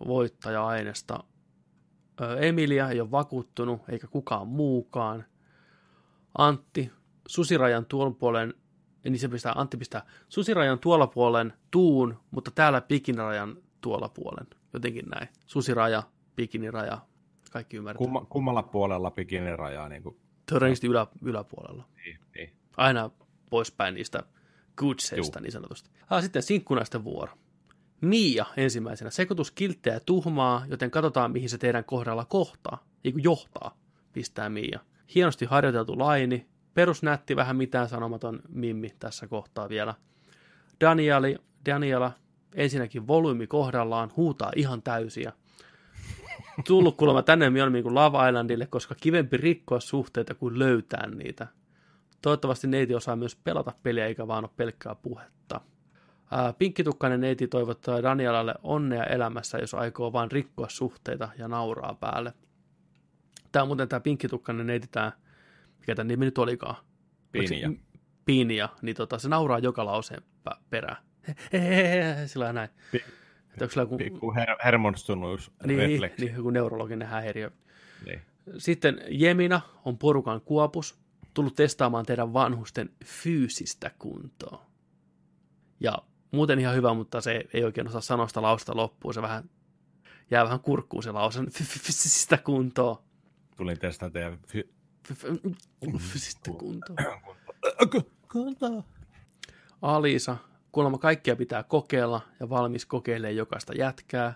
[0.06, 1.24] voittaja-aineesta.
[2.20, 5.24] Ää, Emilia ei ole vakuuttunut, eikä kukaan muukaan.
[6.38, 6.92] Antti,
[7.28, 8.54] susirajan tuolla puolen,
[9.04, 14.46] niin se pistää, Antti pistää susirajan tuolla puolen tuun, mutta täällä pikinirajan tuolla puolen.
[14.72, 15.28] Jotenkin näin.
[15.46, 16.02] Susiraja,
[16.36, 16.98] bikiniraja,
[17.50, 17.98] kaikki ymmärtää.
[17.98, 19.88] Kumma, kummalla puolella bikinirajaa?
[19.88, 20.16] Niin kuin,
[20.50, 21.84] Todennäköisesti ylä, yläpuolella.
[22.04, 22.52] niin, niin.
[22.76, 23.10] Aina
[23.50, 24.22] poispäin niistä
[24.76, 25.90] goodseista niin sanotusti.
[26.10, 27.32] Ah, sitten sinkkunaisten vuoro.
[28.00, 29.10] Mia ensimmäisenä.
[29.10, 32.84] Sekoitus kilttejä ja tuhmaa, joten katsotaan mihin se teidän kohdalla kohtaa.
[33.04, 33.78] Ei kun johtaa,
[34.12, 34.80] pistää Mia.
[35.14, 36.46] Hienosti harjoiteltu laini.
[36.74, 39.94] Perusnätti, vähän mitään sanomaton Mimmi tässä kohtaa vielä.
[40.80, 42.12] Danieli, Daniela,
[42.56, 45.32] ensinnäkin volyymi kohdallaan, huutaa ihan täysiä.
[46.66, 51.46] Tullut kuulemma tänne mieluummin kuin Lava Islandille, koska kivempi rikkoa suhteita kuin löytää niitä.
[52.22, 55.60] Toivottavasti neiti osaa myös pelata peliä, eikä vaan ole pelkkää puhetta.
[56.58, 62.32] Pinkkitukkainen neiti toivottaa Danielalle onnea elämässä, jos aikoo vain rikkoa suhteita ja nauraa päälle.
[63.52, 65.12] Tämä on muuten tämä Pinkkitukkainen neiti, tämä,
[65.78, 66.76] mikä tämä nimi nyt olikaan.
[67.32, 67.70] Pinia.
[68.24, 70.22] Pinia, niin tota, se nauraa joka lauseen
[70.70, 70.96] perään.
[72.26, 72.68] Sillä näin.
[72.92, 73.04] Pi-
[73.52, 76.24] Että onko sillä joku, Pikku her- hermostunuus niin, refleksi.
[76.24, 77.50] niin, joku neurologinen häiriö.
[78.06, 78.20] Niin.
[78.58, 80.98] Sitten Jemina on porukan kuopus,
[81.34, 84.66] tullut testaamaan teidän vanhusten fyysistä kuntoa.
[85.80, 85.98] Ja
[86.30, 89.14] muuten ihan hyvä, mutta se ei oikein osaa sanoa sitä lausta loppuun.
[89.14, 89.50] Se vähän
[90.30, 91.40] jää vähän kurkkuun se lause.
[91.40, 93.02] Fy- fy- Fyysistä kuntoa.
[93.56, 94.68] Tulin testaan teidän fy-
[95.08, 96.96] Fy- fy- Fyysistä kuntoa.
[98.32, 98.82] Kuntoa.
[99.82, 100.36] Alisa,
[100.76, 104.34] kuulemma kaikkia pitää kokeilla ja valmis kokeilee jokaista jätkää.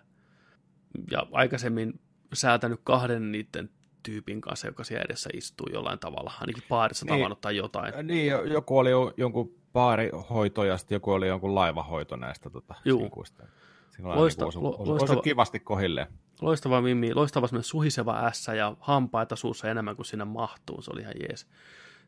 [1.11, 2.01] Ja aikaisemmin
[2.33, 3.71] säätänyt kahden niiden
[4.03, 7.15] tyypin kanssa, joka siellä edessä istuu jollain tavalla, ainakin paarissa Niin.
[7.19, 8.07] tavannut tai jotain.
[8.07, 12.75] Niin, jo- joku oli jo, jonkun baarihoito ja sitten joku oli jonkun laivahoito näistä tota,
[12.85, 13.45] sinkuista.
[13.91, 16.07] Siinä Loista- Loista, osu, lo- osu, loistava- osu kivasti kohilleen.
[16.41, 21.15] Loistava Mimmi, loistava suhiseva ässä ja hampaita suussa enemmän kuin sinne mahtuu, se oli ihan
[21.21, 21.47] jees.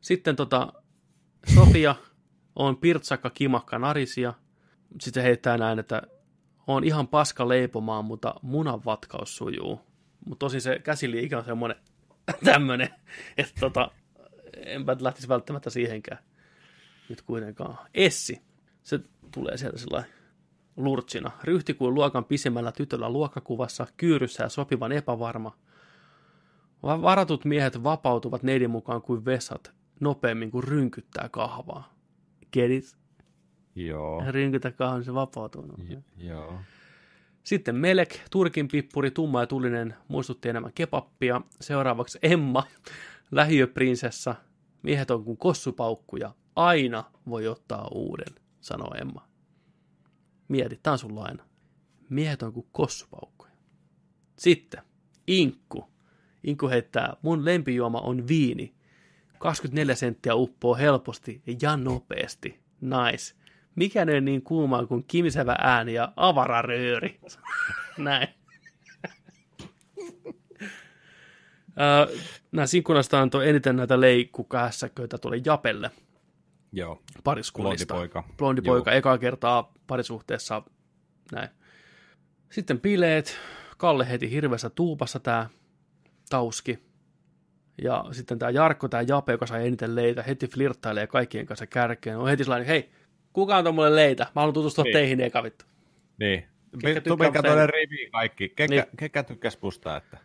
[0.00, 0.72] Sitten tota,
[1.54, 1.94] Sofia
[2.56, 4.34] on pirtsakka, kimakka, narisia.
[5.00, 6.02] Sitten se heittää näin, että
[6.66, 9.80] on ihan paska leipomaan, mutta munan vatkaus sujuu.
[10.26, 11.76] Mutta tosin se käsiliike on semmoinen
[12.44, 12.88] tämmöinen,
[13.36, 13.90] että tota,
[14.56, 16.18] enpä lähtisi välttämättä siihenkään
[17.08, 17.78] nyt kuitenkaan.
[17.94, 18.42] Essi,
[18.82, 19.00] se
[19.34, 20.04] tulee sieltä sillä
[20.76, 21.30] lurtsina.
[21.44, 25.56] Ryhti kuin luokan pisimmällä tytöllä luokkakuvassa, kyyryssä ja sopivan epävarma.
[26.82, 31.94] Va- Varatut miehet vapautuvat neidin mukaan kuin vessat nopeammin kuin rynkyttää kahvaa.
[32.52, 32.96] Kedit,
[33.74, 34.22] Joo.
[34.30, 35.74] rynkytä kahvaa, niin se vapautuu.
[35.88, 36.60] J- joo.
[37.44, 41.40] Sitten Melek, Turkin pippuri, tumma ja tulinen, muistutti enemmän kebappia.
[41.60, 42.66] Seuraavaksi Emma,
[43.30, 44.34] lähiöprinsessa,
[44.82, 46.34] Miehet on kuin kossupaukkuja.
[46.56, 49.28] Aina voi ottaa uuden, sanoo Emma.
[50.48, 51.44] Mieti, tää on sun laina.
[52.10, 53.52] Miehet on kuin kossupaukkuja.
[54.38, 54.82] Sitten,
[55.26, 55.84] Inkku.
[56.44, 58.74] Inkku heittää, mun lempijuoma on viini.
[59.42, 62.60] 24 senttiä uppoo helposti ja nopeasti.
[62.80, 63.34] Nice.
[63.74, 67.20] Mikä ne on niin kuumaa kuin kimisevä ääni ja avararööri.
[67.98, 68.28] Näin.
[71.80, 72.22] Äh,
[72.52, 75.90] Nämä sinkkunasta antoi eniten näitä leikkukässäköitä tuolle Japelle
[76.72, 77.94] Joo, pariskunnista.
[77.94, 78.28] blondipoika.
[78.36, 80.62] Blondipoika, ekaa kertaa parisuhteessa
[81.32, 81.48] näin.
[82.50, 83.38] Sitten bileet.
[83.76, 85.48] Kalle heti hirveässä tuupassa tämä
[86.30, 86.91] Tauski.
[87.82, 92.18] Ja sitten tämä Jarkko, tämä Jape, joka sai eniten leitä, heti flirttailee kaikkien kanssa kärkeen.
[92.18, 92.90] On heti sellainen, hei,
[93.32, 94.24] kuka on mulle leitä?
[94.24, 94.92] Mä haluan tutustua Niin.
[94.92, 95.64] teihin eka vittu.
[96.18, 96.44] Niin.
[96.72, 98.48] Musta tuonne riviin kaikki.
[98.48, 98.84] Kekä, Niin.
[98.96, 100.18] kekä tykkäs musta, että...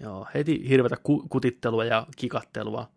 [0.00, 2.90] Joo, heti hirveätä ku- kutittelua ja kikattelua.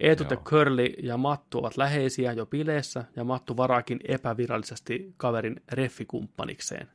[0.00, 0.36] Eetut ja.
[0.36, 6.88] Curly ja Mattu ovat läheisiä jo bileissä, ja Mattu varaakin epävirallisesti kaverin reffikumppanikseen.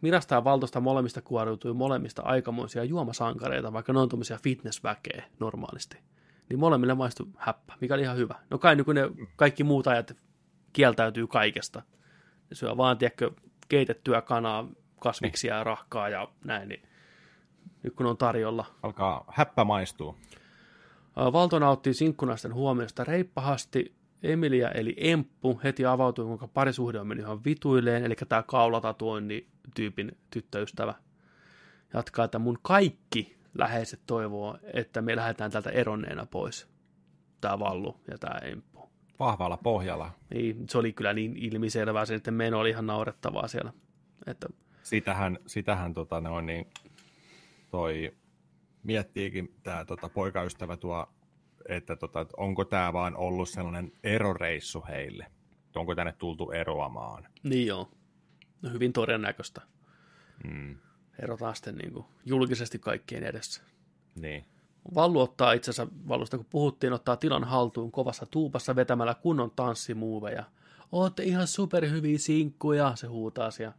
[0.00, 5.98] Mirasta ja Valtosta molemmista kuoriutui molemmista aikamoisia juomasankareita, vaikka ne on tuommoisia fitnessväkeä normaalisti.
[6.48, 8.34] Niin molemmille maistui häppä, mikä oli ihan hyvä.
[8.50, 10.16] No kai nyt kun ne kaikki muut ajat
[10.72, 11.82] kieltäytyy kaikesta.
[12.50, 13.30] Ne syö vaan, tiedätkö,
[13.68, 14.68] keitettyä kanaa,
[15.00, 16.82] kasviksia ja rahkaa ja näin, niin
[17.82, 18.66] nyt kun on tarjolla.
[18.82, 20.16] Alkaa häppä maistuu.
[21.16, 23.99] Valto nautti sinkkunaisten huomiosta reippahasti.
[24.22, 30.18] Emilia eli Emppu heti avautui, kuinka parisuhde on mennyt ihan vituilleen, eli tämä kaulatatuoinnin tyypin
[30.30, 30.94] tyttöystävä.
[31.94, 36.68] Jatkaa, että mun kaikki läheiset toivoo, että me lähdetään täältä eronneena pois.
[37.40, 38.90] Tämä Vallu ja tämä Emppu.
[39.18, 40.10] Vahvalla pohjalla.
[40.34, 43.72] Niin, se oli kyllä niin ilmiselvää, se niiden meno oli ihan naurettavaa siellä.
[44.26, 44.48] Että,
[44.82, 46.66] Sitähän, sitähän tota, noin, niin,
[47.70, 48.14] toi
[48.82, 51.08] miettiikin tämä tota, poikaystävä tuo,
[51.70, 55.26] että, tota, että onko tämä vaan ollut sellainen eroreissu heille.
[55.74, 57.28] Onko tänne tultu eroamaan.
[57.42, 57.88] niin joo,
[58.62, 59.60] no, hyvin todennäköistä.
[60.44, 60.76] Mm.
[61.22, 63.62] Erotaan sitten niin kuin julkisesti kaikkien edessä.
[64.14, 64.44] Niin.
[64.94, 70.44] Vallu ottaa itse asiassa, Vallusta kun puhuttiin, ottaa tilan haltuun kovassa tuupassa vetämällä kunnon tanssimuoveja.
[70.92, 73.74] Ootte ihan superhyviä sinkkuja, se huutaa siellä.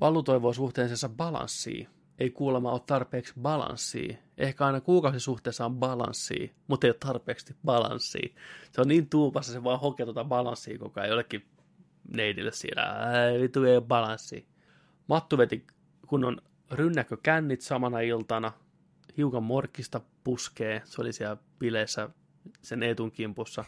[0.00, 1.88] Vallu toivoo suhteellisessa balanssia.
[2.22, 4.16] Ei kuulemma ole tarpeeksi balanssia.
[4.38, 8.34] Ehkä aina kuukausisuhteessa on balanssia, mutta ei ole tarpeeksi balanssia.
[8.72, 11.46] Se on niin tuupassa, se vaan hokee tuota balanssia koko ajan jollekin
[12.16, 12.82] neidille siellä.
[12.82, 14.42] Ai, vitu ei ole balanssia.
[15.08, 15.66] Mattu veti
[16.06, 16.38] kunnon
[16.70, 18.52] rynnäkkökännit samana iltana.
[19.16, 20.82] Hiukan morkkista puskee.
[20.84, 22.08] Se oli siellä bileissä
[22.62, 23.64] sen etun kimpussa.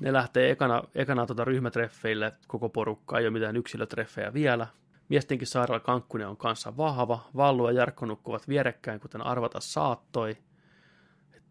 [0.00, 4.66] Ne lähtee ekana, ekana tota ryhmätreffeille koko porukka, ei ole mitään yksilötreffejä vielä.
[5.08, 7.30] Miestenkin sairaala Kankkunen on kanssa vahva.
[7.36, 10.36] Vallu ja Jarkko nukkuvat vierekkäin, kuten arvata saattoi.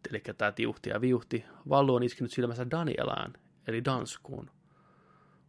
[0.10, 1.46] Eli tämä tiuhti ja viuhti.
[1.70, 3.34] Vallu on iskenyt silmänsä Danielaan,
[3.68, 4.52] eli Danskuun.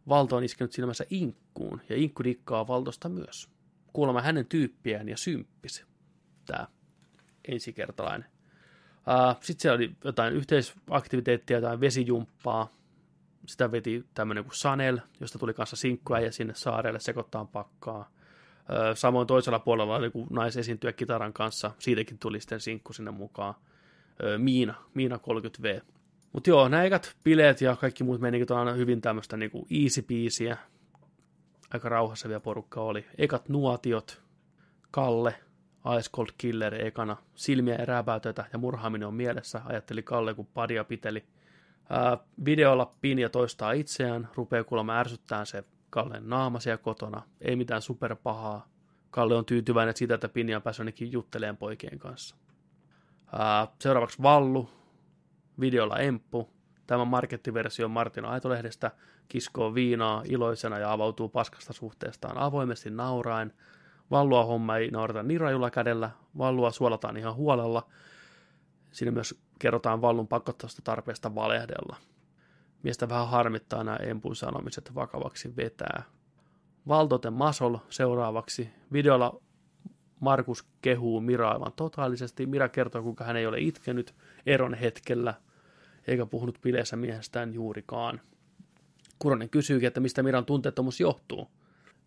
[0.09, 3.49] Valto on iskenyt silmänsä Inkkuun, ja Inkku dikkaa Valtosta myös.
[3.93, 5.85] Kuulemma hänen tyyppiään ja symppis.
[6.45, 6.67] Tämä
[7.47, 8.29] ensikertalainen.
[9.41, 12.78] Sitten siellä oli jotain yhteisaktiviteettia, jotain vesijumppaa.
[13.45, 18.09] Sitä veti tämmöinen kuin Sanel, josta tuli kanssa sinkkuja ja sinne saarelle sekoittaa pakkaa.
[18.93, 21.71] Samoin toisella puolella oli joku naisesiintyjä kitaran kanssa.
[21.79, 23.53] Siitäkin tuli sitten sinkku sinne mukaan.
[24.37, 25.81] Miina, Miina 30V.
[26.33, 26.83] Mutta joo, nämä
[27.23, 30.57] bileet ja kaikki muut meininkin on aina hyvin tämmöistä niinku easy peasyä.
[31.73, 33.05] Aika rauhassa vielä porukka oli.
[33.17, 34.21] Ekat nuotiot,
[34.91, 35.35] Kalle,
[35.99, 40.83] Ice Cold Killer ekana, silmiä ei räpäytetä ja murhaaminen on mielessä, ajatteli Kalle, kun padia
[40.83, 41.23] piteli.
[41.89, 47.81] Ää, videolla Pinja toistaa itseään, rupeaa kuulemma ärsyttää se Kallen naama siellä kotona, ei mitään
[47.81, 48.67] superpahaa.
[49.11, 52.35] Kalle on tyytyväinen siitä, että Pinja on päässyt ainakin jutteleen poikien kanssa.
[53.39, 54.69] Ää, seuraavaksi Vallu,
[55.59, 56.49] videolla Emppu,
[56.87, 58.91] tämä markettiversio Martin Aitolehdestä,
[59.27, 63.53] kiskoo viinaa iloisena ja avautuu paskasta suhteestaan avoimesti nauraen.
[64.11, 67.87] Vallua homma ei naurata niin rajulla kädellä, vallua suolataan ihan huolella.
[68.91, 71.97] Siinä myös kerrotaan vallun pakottavasta tarpeesta valehdella.
[72.83, 76.03] Miestä vähän harmittaa nämä Empun sanomiset vakavaksi vetää.
[76.87, 78.69] Valtoten Masol seuraavaksi.
[78.93, 79.41] Videolla
[80.19, 82.45] Markus kehuu Mira aivan totaalisesti.
[82.45, 84.15] Mira kertoo, kuinka hän ei ole itkenyt
[84.45, 85.33] eron hetkellä,
[86.07, 88.21] eikä puhunut bileissä miehestään juurikaan.
[89.19, 91.47] Kuronen kysyykin, että mistä Miran tunteettomuus johtuu.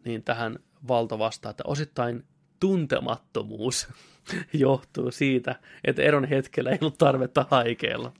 [0.04, 0.58] Niin tähän
[0.88, 2.24] Valto vastaa, että osittain
[2.62, 3.88] tuntemattomuus
[4.52, 8.12] johtuu siitä, että eron hetkellä ei ollut tarvetta haikeella.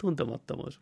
[0.00, 0.80] Tuntemattomuus.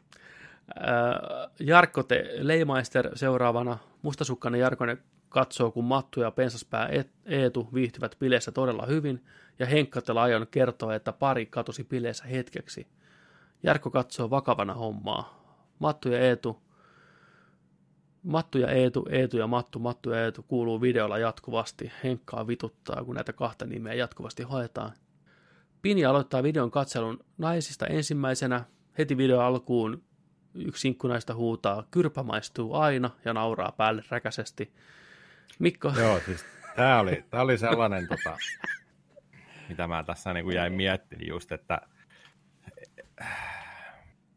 [0.81, 1.21] Ää,
[1.61, 3.79] Jarkko te Leimaister seuraavana.
[4.03, 6.89] Mustasukkainen Jarkonen katsoo, kun Mattu ja Pensaspää
[7.27, 9.25] Eetu viihtyvät bileissä todella hyvin,
[9.59, 12.87] ja Henkka Telajon kertoo, että pari katosi bileissä hetkeksi.
[13.63, 15.45] Jarkko katsoo vakavana hommaa.
[15.79, 16.63] Mattu ja Eetu,
[18.25, 21.93] Mattu ja Eetu, Eetu ja Mattu, Mattu ja Eetu kuuluu videolla jatkuvasti.
[22.05, 24.93] Henkkaa vituttaa, kun näitä kahta nimeä jatkuvasti hoetaan.
[25.83, 28.65] Pini aloittaa videon katselun naisista ensimmäisenä.
[28.99, 30.03] Heti video alkuun
[30.55, 34.73] yksi sinkkunaista huutaa, kyrpä maistuu aina ja nauraa päälle räkäisesti.
[35.59, 36.45] Mikko, Joo, siis
[36.77, 38.37] tämä oli, tää oli sellainen, tota,
[39.69, 41.81] mitä mä tässä niin kuin jäin miettimään just, että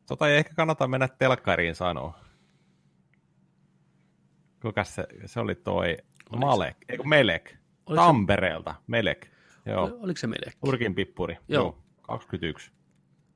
[0.07, 2.26] tota ei ehkä kannata mennä telkkariin sanoa.
[4.61, 5.97] Kuka se, se oli toi
[6.29, 7.55] Oliko Malek, eikö Melek,
[7.85, 9.27] Oliko se- Tampereelta, Melek.
[9.65, 10.51] Joo, oliko se meille?
[10.65, 11.37] Turkin pippuri.
[11.47, 11.63] Joo.
[11.63, 11.77] Joo.
[12.01, 12.71] 21.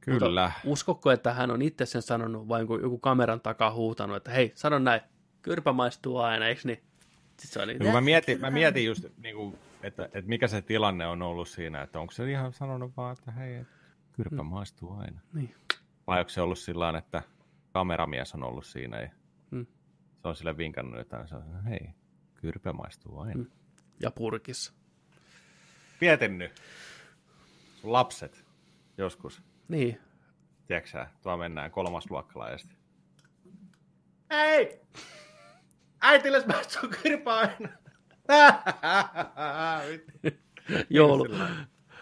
[0.02, 0.44] Kyllä.
[0.46, 4.32] Mutta uskokko, että hän on itse sen sanonut, vai onko joku kameran takaa huutanut, että
[4.32, 5.02] hei, sano näin,
[5.42, 6.84] kyrpä maistuu aina, eikö niin?
[7.38, 10.62] Sitten se oli, kun mä mietin, mä mietin just, niin kuin, että, että mikä se
[10.62, 13.68] tilanne on ollut siinä, että onko se ihan sanonut vaan, että hei, et
[14.14, 15.20] kyrpä maistuu aina.
[15.34, 15.56] Niin.
[16.08, 17.22] Vai onko se ollut sillä että
[17.74, 19.10] kameramies on ollut siinä ja.
[20.22, 21.90] Se on sille vinkannut jotain, se on sanonut, hei,
[22.36, 23.34] kyrpä maistuu aina.
[23.34, 23.46] Hmm.
[24.00, 24.74] ja purkissa.
[26.02, 26.62] Mietin nyt,
[27.82, 28.46] sun lapset
[28.98, 30.00] joskus, Niin,
[30.68, 32.76] tiedätkö sä, tuo mennään kolmasluokkalaisesti.
[34.32, 34.80] Hei!
[36.02, 37.70] Äitille maistuu kyrpä aina.
[40.90, 41.28] joulu,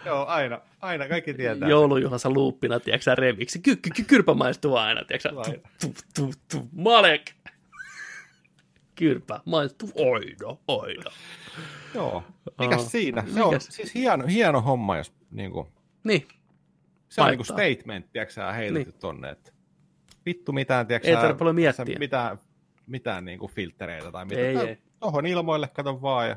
[0.05, 1.69] Joo, aina, aina, kaikki tietää.
[1.69, 5.61] joulujuhlassa luuppina, tiedätkö sä, remiksi, ky, ky, ky, kyrpä maistuu aina, tiedätkö sä, Aina.
[5.81, 7.31] tu, tu, tu, Malek,
[8.99, 11.11] kyrpä maistuu aina, aina.
[11.95, 12.23] Joo.
[12.59, 13.23] Mikäs Aa, siinä?
[13.33, 13.67] Se on mikäs?
[13.69, 15.67] siis hieno, hieno homma, jos niinku,
[16.03, 16.27] Niin,
[17.09, 17.29] se on Laittaa.
[17.29, 18.99] niinku statement, tiedätkö sä, heitetty Niin.
[18.99, 19.51] tonne, että
[20.25, 21.99] vittu mitään, tiedätkö Ei sä, tarvitse paljon miettiä.
[21.99, 22.37] Mitään,
[22.87, 24.45] mitään niinku filtreitä tai mitään.
[24.47, 24.77] Ei, Tää- ei.
[24.99, 26.35] Tohon ilmoille kato vaan ja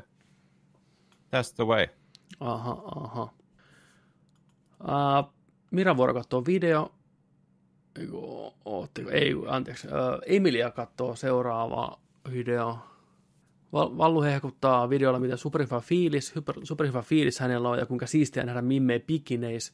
[1.35, 1.87] that's the way.
[2.39, 3.33] aha, aha.
[4.83, 5.33] Uh,
[5.71, 6.91] Miran vuoro katsoo video.
[7.99, 9.09] Eiku, oottiko?
[9.09, 9.87] Ei, anteeksi.
[9.87, 9.93] Uh,
[10.25, 12.77] Emilia katsoo seuraavaa video.
[13.73, 18.43] Val- Vallu hehkuttaa videolla, miten superhyvä fiilis, hyper, superhyvä fiilis hänellä on ja kuinka siistiä
[18.43, 19.73] nähdä Mimmei pikineis,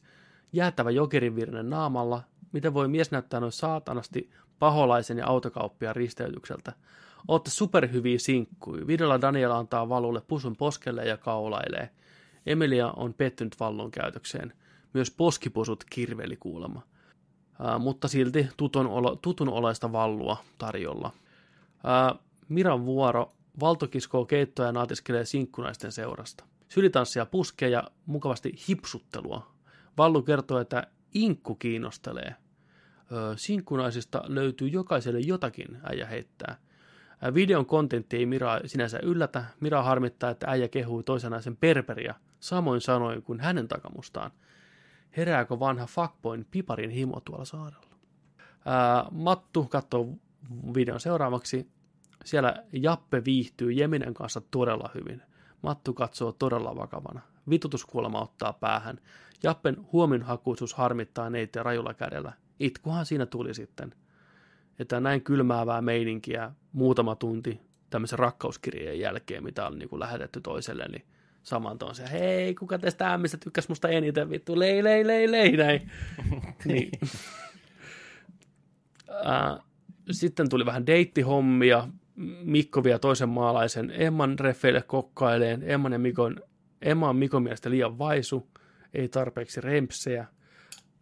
[0.52, 2.22] jäättävä jokerinvirinen naamalla,
[2.52, 6.72] miten voi mies näyttää noin saatanasti paholaisen ja autokauppiaan risteytykseltä.
[7.28, 8.86] Ootte superhyviä sinkkuja.
[8.86, 11.90] Videolla Daniela antaa Valulle pusun poskelle ja kaulailee.
[12.46, 14.52] Emilia on pettynyt Vallun käytökseen.
[14.92, 16.82] Myös poskipusut kirveli kuulemma.
[17.58, 21.12] Ää, mutta silti tutun, olo, tutun olaista vallua tarjolla.
[21.84, 22.14] Ää,
[22.50, 23.32] Miran vuoro.
[23.60, 26.44] Valto kiskoo keittoa ja naatiskelee sinkkunaisten seurasta.
[26.68, 29.52] Sylitanssia puskee ja mukavasti hipsuttelua.
[29.98, 32.34] Vallu kertoo, että inkku kiinnostelee.
[33.12, 36.56] Öö, sinkkunaisista löytyy jokaiselle jotakin, äijä heittää.
[37.20, 39.44] Ää, Videon kontentti ei Miraa sinänsä yllätä.
[39.60, 44.30] Mira harmittaa, että äijä kehuu toisen naisen perperiä, samoin sanoin kuin hänen takamustaan.
[45.16, 47.96] Herääkö vanha fuckboyn piparin himo tuolla saarella?
[48.64, 50.08] Ää, Mattu katsoo
[50.74, 51.79] videon seuraavaksi.
[52.24, 55.22] Siellä Jappe viihtyy Jeminen kanssa todella hyvin.
[55.62, 57.20] Mattu katsoo todella vakavana.
[57.50, 58.98] Vitutuskuolema ottaa päähän.
[59.42, 62.32] Jappen huomionhakuisuus harmittaa neitä rajulla kädellä.
[62.60, 63.94] Itkuhan siinä tuli sitten.
[64.78, 70.88] Että näin kylmäävää meininkiä muutama tunti tämmöisen rakkauskirjeen jälkeen, mitä on niin kuin lähetetty toiselle,
[70.88, 71.04] niin
[71.42, 75.56] saman tuon se, hei, kuka tästä ämmistä tykkäs musta eniten, vittu, lei, lei, lei, lei,
[75.56, 75.90] näin.
[76.64, 76.90] niin.
[80.10, 81.88] Sitten tuli vähän deittihommia,
[82.44, 86.36] Mikko vie toisen maalaisen Emman reffeille kokkaileen, Emman ja Mikon,
[86.82, 88.48] Emma on Mikon mielestä liian vaisu,
[88.94, 90.26] ei tarpeeksi rempsejä.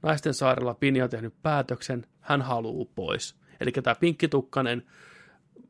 [0.02, 3.36] Naisten saarella Pini on tehnyt päätöksen, hän haluaa pois.
[3.60, 4.82] Eli tämä pinkkitukkanen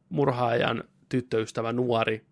[0.08, 2.26] murhaajan tyttöystävä nuori,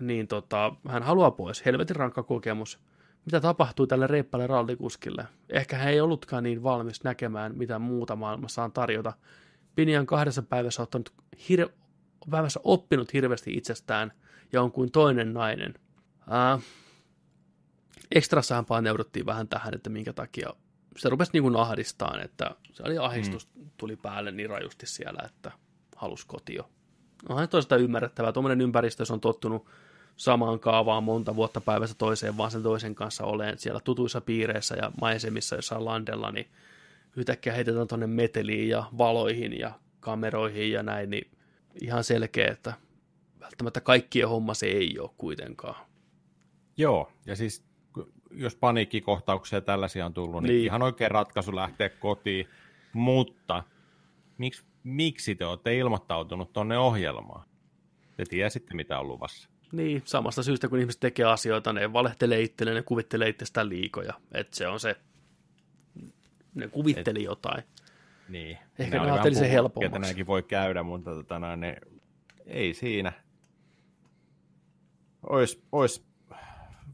[0.00, 1.64] niin tota, hän haluaa pois.
[1.66, 2.80] Helvetin rankka kokemus.
[3.24, 5.26] Mitä tapahtui tälle reippaalle rallikuskille?
[5.48, 9.12] Ehkä hän ei ollutkaan niin valmis näkemään, mitä muuta maailmassa on tarjota.
[9.74, 11.72] Pini on kahdessa päivässä, ottanut hir-
[12.30, 14.12] päivässä oppinut hirveästi itsestään
[14.52, 15.74] ja on kuin toinen nainen.
[16.30, 16.58] Ää,
[18.14, 20.54] ekstrassahan paneuduttiin vähän tähän, että minkä takia
[20.96, 25.52] se rupesi niin kuin ahdistaan, että se oli ahdistus tuli päälle niin rajusti siellä, että
[25.96, 26.70] halusi kotio.
[27.28, 28.32] Onhan toista ymmärrettävää.
[28.32, 29.66] Tuommoinen ympäristö, jos on tottunut
[30.16, 34.92] samaan kaavaan monta vuotta päivässä toiseen, vaan sen toisen kanssa oleen siellä tutuissa piireissä ja
[35.00, 36.48] maisemissa jossain landella, niin
[37.16, 41.30] yhtäkkiä heitetään tuonne meteliin ja valoihin ja kameroihin ja näin, niin
[41.82, 42.72] ihan selkeä, että
[43.40, 45.86] välttämättä kaikkien homma se ei ole kuitenkaan.
[46.76, 47.64] Joo, ja siis
[48.30, 50.64] jos paniikkikohtauksia tällaisia on tullut, niin, Niin.
[50.64, 52.48] ihan oikein ratkaisu lähteä kotiin,
[52.92, 53.62] mutta
[54.38, 57.48] miksi, miksi te olette ilmoittautunut tuonne ohjelmaan?
[58.16, 59.48] Te tiesitte, mitä on luvassa.
[59.72, 64.12] Niin, samasta syystä kun ihmiset tekee asioita, ne valehtelee itselleen, ne kuvittelee itsestään liikoja.
[64.32, 64.96] Että se on se,
[66.54, 67.62] ne kuvitteli jotain.
[68.30, 68.58] Niin.
[68.78, 69.86] Ehkä Ne ne oli ajatteli helpommaksi.
[69.86, 71.76] Että näinkin voi käydä, mutta tota, noin, niin,
[72.46, 73.12] ei siinä.
[75.22, 76.06] Ois, ois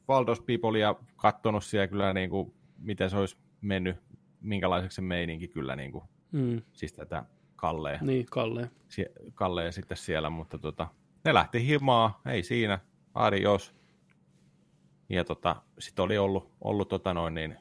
[0.08, 3.96] Valdos Peoplea kattonut siellä kyllä, niin kuin, miten se olisi mennyt,
[4.40, 7.24] minkälaiseksi se meininki kyllä, niin kuin, Mm, siis tätä
[7.56, 8.70] Kalleen, niin, Kalle.
[8.88, 10.88] sie, Kalleen sitten siellä, mutta tota,
[11.24, 12.78] ne lähti himaa, ei siinä,
[13.14, 13.74] adios.
[15.08, 17.56] Ja tota, sitten oli ollut, ollut tota noin niin,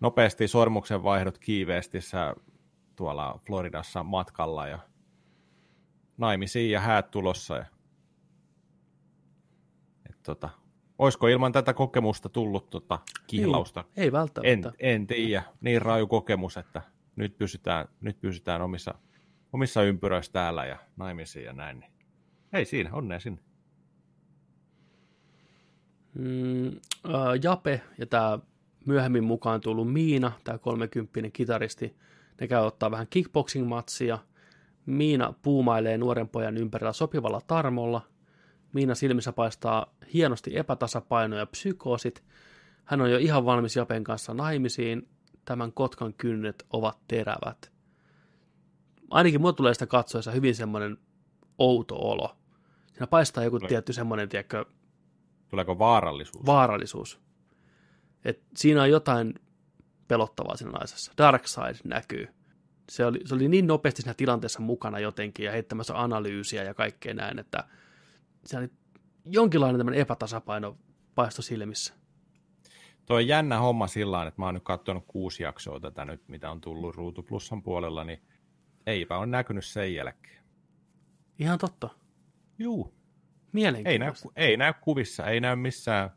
[0.00, 2.34] nopeasti sormuksen vaihdot kiiveestissä
[2.96, 4.78] tuolla Floridassa matkalla ja
[6.16, 7.56] naimisiin ja häät tulossa.
[7.56, 7.64] Ja,
[10.10, 10.48] et tota,
[10.98, 13.84] olisiko ilman tätä kokemusta tullut tota kihlausta?
[13.96, 14.72] Ei, ei En, välttämättä.
[14.78, 15.42] en tiedä.
[15.60, 16.82] Niin raju kokemus, että
[17.16, 18.94] nyt pysytään, nyt pysytään omissa,
[19.52, 21.80] omissa ympyröissä täällä ja naimisiin ja näin.
[21.80, 21.92] Niin.
[22.52, 23.42] Ei siinä, onnea sinne.
[26.14, 26.72] Mm, äh,
[27.42, 28.38] Jape ja tämä
[28.86, 31.96] myöhemmin mukaan tullut Miina, tämä 30 kitaristi,
[32.40, 34.18] ne käy ottaa vähän kickboxing-matsia.
[34.86, 38.02] Miina puumailee nuoren pojan ympärillä sopivalla tarmolla.
[38.72, 42.24] Miina silmissä paistaa hienosti epätasapaino ja psykoosit.
[42.84, 45.08] Hän on jo ihan valmis Japen kanssa naimisiin.
[45.44, 47.72] Tämän kotkan kynnet ovat terävät.
[49.10, 50.98] Ainakin mulla tulee sitä katsoessa hyvin semmoinen
[51.58, 52.36] outo olo.
[52.86, 53.68] Siinä paistaa joku Tulee.
[53.68, 54.64] tietty semmoinen, tiedätkö,
[55.48, 56.46] Tuleeko vaarallisuus?
[56.46, 57.20] vaarallisuus.
[58.24, 59.34] Et siinä on jotain
[60.08, 61.12] pelottavaa siinä naisessa.
[61.18, 62.28] Dark side näkyy.
[62.90, 67.14] Se oli, se oli niin nopeasti siinä tilanteessa mukana jotenkin ja heittämässä analyysiä ja kaikkea
[67.14, 67.64] näin, että
[68.44, 68.70] se oli
[69.24, 70.78] jonkinlainen tämmöinen epätasapaino
[71.14, 71.94] paisto silmissä.
[73.06, 76.50] Tuo on jännä homma sillä että mä oon nyt katsonut kuusi jaksoa tätä nyt, mitä
[76.50, 78.22] on tullut Ruutu Plusan puolella, niin
[78.86, 80.44] eipä on näkynyt sen jälkeen.
[81.38, 81.88] Ihan totta.
[82.58, 83.02] Juu, ei näy,
[83.52, 84.28] Mielenkiintoista.
[84.36, 86.10] ei näy kuvissa, ei näy missään,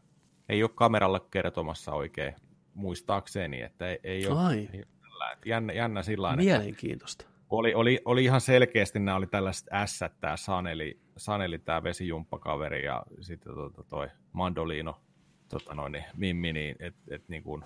[0.50, 2.36] ei ole kameralla kertomassa oikein
[2.74, 4.70] muistaakseni, että ei, ei ole, Ai.
[4.74, 4.84] ei
[5.16, 7.26] ole jännä, jännä sillä lailla, että Mielenkiintoista.
[7.50, 13.04] oli, oli, oli ihan selkeästi, nämä oli tällaiset ässät, tämä Saneli, Saneli tämä vesijumppakaveri ja
[13.22, 15.02] sitten to, toi Mandolino,
[15.50, 17.66] tota noin, niin, Mimmi, niin, et, et, niin kuin,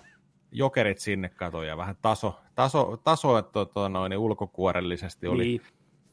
[0.52, 5.60] jokerit sinne katoi ja vähän taso, taso, taso tota noin, niin ulkokuorellisesti oli Niin,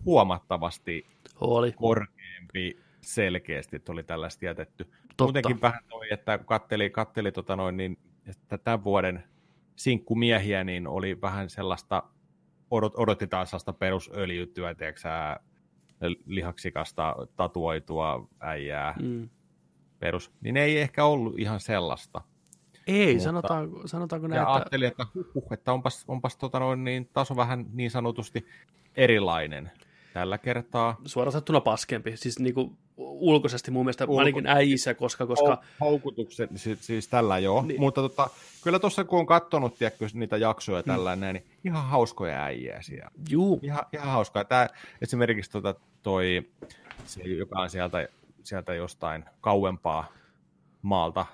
[0.06, 1.06] huomattavasti
[1.42, 1.72] oli.
[1.72, 4.92] korkeampi selkeästi, että oli tällaista jätetty.
[5.18, 5.24] Totta.
[5.24, 9.24] Muutenkin vähän toi, että kun katteli, katteli tota noin, niin, että tämän vuoden
[9.76, 12.04] sinkkumiehiä, niin oli vähän sellaista,
[12.72, 15.10] odot, odotti taas sellaista perusöljyttyä, tiedätkö
[16.26, 19.30] lihaksikasta tatuoitua äijää Mm.
[20.00, 22.22] perus, niin ei ehkä ollut ihan sellaista.
[22.88, 26.84] Ei, Mutta- sanotaanko, sanotaanko näin, Ja että ajattelin, että, huh, että onpas, onpas tota noin,
[26.84, 28.46] niin taso vähän niin sanotusti
[28.96, 29.72] erilainen
[30.16, 30.98] tällä kertaa.
[31.06, 32.18] suoraan sanottuna paskempi.
[32.18, 37.40] Siis niinku ulkoisesti mun mielestä Ulko- ainakin äissä, koska, koska Hou- houkutukset, siis, siis tällä
[37.40, 37.68] joo, Niin.
[37.68, 37.80] niin.
[37.80, 38.30] mutta tota,
[38.64, 40.86] kyllä tuossa kun on katsonut tiedätkö, niitä jaksoja Mm.
[40.86, 43.10] tällä niin ihan hauskoja äijää siellä.
[43.30, 44.44] juu, Ihan, ihan hauskaa.
[44.44, 44.68] Tämä,
[45.02, 46.50] esimerkiksi tota, toi,
[47.06, 48.08] se, joka on sieltä,
[48.44, 50.08] sieltä jostain kauempaa
[50.82, 51.26] maalta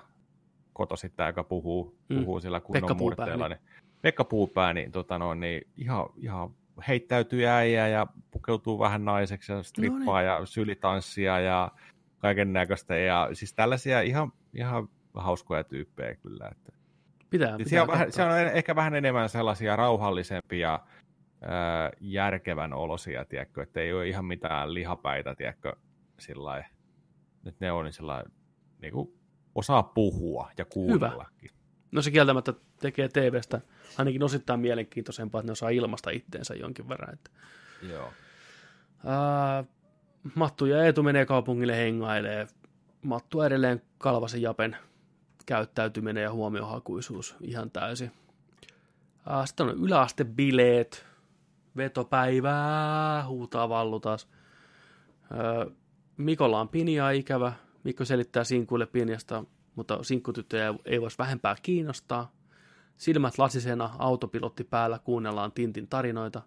[0.72, 2.16] kotoisin, tämä, joka puhuu, Mm.
[2.18, 3.48] puhuu sillä Pekka kunnon Puupää, murteella.
[3.48, 3.58] Niin.
[4.02, 6.50] Pekka Puupää, niin, tota, no, niin ihan, ihan
[6.88, 11.70] heittäytyy äijää ja pukeutuu vähän naiseksi ja strippaa ja sylitanssia ja
[12.18, 12.96] kaiken näköistä.
[12.96, 16.48] Ja siis tällaisia ihan, ihan hauskoja tyyppejä kyllä.
[16.52, 16.72] Että.
[17.30, 20.80] pitää, Siis pitää siellä, on vähän, siellä on ehkä vähän enemmän sellaisia rauhallisempia,
[21.42, 25.72] ää, järkevän olosia, tiedätkö, että ei ole ihan mitään lihapäitä, tiedätkö,
[26.18, 26.64] sillä.
[27.44, 28.24] Nyt ne on sillä
[28.82, 29.18] niin kuin
[29.54, 31.50] osaa puhua ja kuunnellakin.
[31.92, 33.60] No se kieltämättä tekee TVstä
[33.98, 37.14] ainakin osittain mielenkiintoisempaa, että ne osaa ilmasta itteensä jonkin verran.
[37.14, 37.30] Että,
[37.82, 38.12] Joo.
[39.06, 39.64] ää,
[40.34, 42.46] Mattu ja Eetu menee kaupungille hengailee.
[43.02, 44.76] Mattu edelleen kalvasen Japen
[45.46, 48.12] käyttäytyminen ja huomiohakuisuus ihan täysin.
[49.26, 51.06] Ää, sitten on yläastebileet,
[51.76, 54.28] vetopäivää, huutaa vallu taas.
[55.32, 55.66] Ää,
[56.16, 57.52] Mikolla on Pinja ikävä.
[57.84, 62.32] Mikko selittää sinkuille Pinjasta, mutta sinkkutyttöjä ei voisi vähempää kiinnostaa.
[62.96, 66.42] Silmät lasisena, autopilotti päällä, kuunnellaan Tintin tarinoita.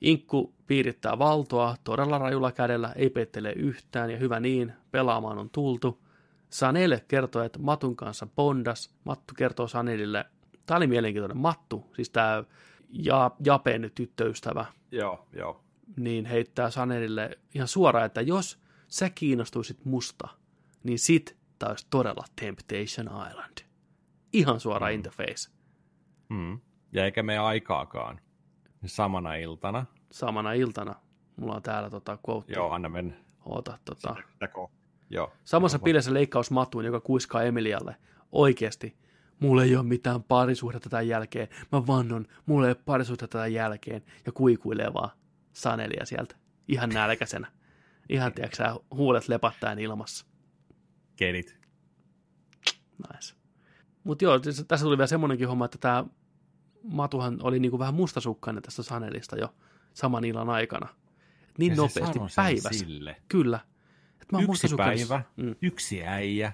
[0.00, 6.02] Inkku piirittää valtoa todella rajulla kädellä, ei peittele yhtään ja hyvä niin, pelaamaan on tultu.
[6.50, 8.94] Sanel kertoo, että Matun kanssa bondas.
[9.04, 10.24] Mattu kertoo Sanelille,
[10.66, 12.44] tämä oli mielenkiintoinen, Mattu, siis tämä
[12.90, 15.64] ja, Japen tyttöystävä, Joo, joo.
[15.96, 18.58] niin heittää Sanelille ihan suoraan, että jos
[18.88, 20.28] sä kiinnostuisit musta,
[20.84, 23.58] niin sit tää olisi todella Temptation Island.
[24.32, 24.94] Ihan suora mm.
[24.94, 25.50] interface.
[26.28, 26.60] Mm.
[26.92, 28.20] Ja eikä mene aikaakaan.
[28.86, 29.86] Samana iltana.
[30.10, 30.94] Samana iltana.
[31.36, 32.52] Mulla on täällä tota quote.
[32.52, 33.14] Joo, anna mennä.
[33.44, 34.16] Oota, tota.
[34.38, 34.70] Tako.
[35.10, 35.32] Joo.
[35.44, 35.84] Samassa Joo.
[35.84, 37.96] pilessä leikkaus Matuun, joka kuiskaa Emilialle.
[38.32, 38.96] Oikeesti.
[39.40, 41.48] mulla ei ole mitään parisuhdetta tämän jälkeen.
[41.72, 44.02] Mä vannon, mulla ei ole parisuhdetta tämän jälkeen.
[44.26, 45.10] Ja kuikuilee vaan
[45.52, 46.36] sanelia sieltä.
[46.68, 47.52] Ihan nälkäisenä.
[48.08, 48.64] Ihan, tiedätkö
[48.94, 50.26] huulet lepattaen ilmassa.
[51.20, 51.58] Kedit.
[53.12, 53.34] Nice.
[54.04, 56.04] Mutta joo, siis tässä tuli vielä semmoinenkin homma, että tämä
[56.82, 59.54] Matuhan oli niinku vähän mustasukkainen tästä Sanelista jo
[59.94, 60.88] saman illan aikana.
[61.50, 62.78] Et niin Ja nopeasti päivässä.
[62.78, 63.16] Sille.
[63.28, 63.60] Kyllä.
[64.22, 65.54] Et mä Yksi päivä, Mm.
[65.62, 66.52] yksi äijä,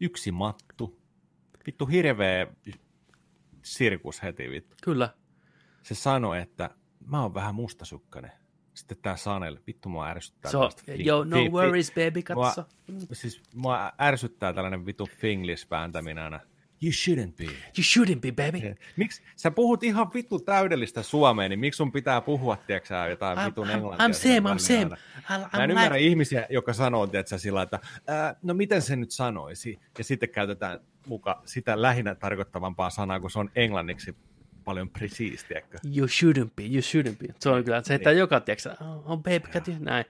[0.00, 1.00] yksi mattu.
[1.66, 2.46] Vittu hirveä
[3.62, 4.76] sirkus heti vittu.
[4.82, 5.14] Kyllä.
[5.82, 6.70] Se sanoi, että
[7.06, 8.32] mä oon vähän mustasukkainen.
[8.78, 10.50] Sitten tää Sanel, vittu mua ärsyttää.
[10.50, 12.64] So, fi- yo, no fi- worries, baby, Mua, katso.
[13.12, 16.40] siis mua ärsyttää tällainen vittu finglis vääntäminen aina.
[16.82, 17.44] You shouldn't be.
[17.44, 18.74] You shouldn't be, baby.
[18.96, 23.46] Miksi sä puhut ihan vittu täydellistä suomea, niin miksi sun pitää puhua, tiedätkö jotain I'm-
[23.46, 24.06] vitun I'm- englantia?
[24.06, 24.96] I'm same, I'm same.
[25.28, 25.46] aina?
[25.52, 27.80] I- Mä en I'm ymmärrä like- ihmisiä, joka sanoo, tiedätkö, sillä että
[28.42, 33.38] no miten se nyt sanoisi, ja sitten käytetään muka sitä lähinnä tarkoittavampaa sanaa, kun se
[33.38, 34.16] on englanniksi
[34.68, 35.78] paljon precise, tiedätkö?
[35.96, 37.34] You shouldn't be, you shouldn't be.
[37.40, 40.04] Se on kyllä, se heittää joka, tiedätkö, oh, babe, kat you, näin.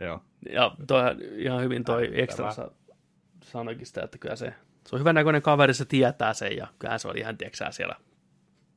[0.00, 0.24] Joo.
[0.52, 1.02] Ja toi,
[1.36, 2.70] ihan hyvin toi ekstra sa-
[3.44, 4.54] sanoikin sitä, että kyllä se,
[4.88, 7.96] se on hyvän näköinen kaveri, se tietää sen, ja kyllähän se oli ihan, tiedätkö siellä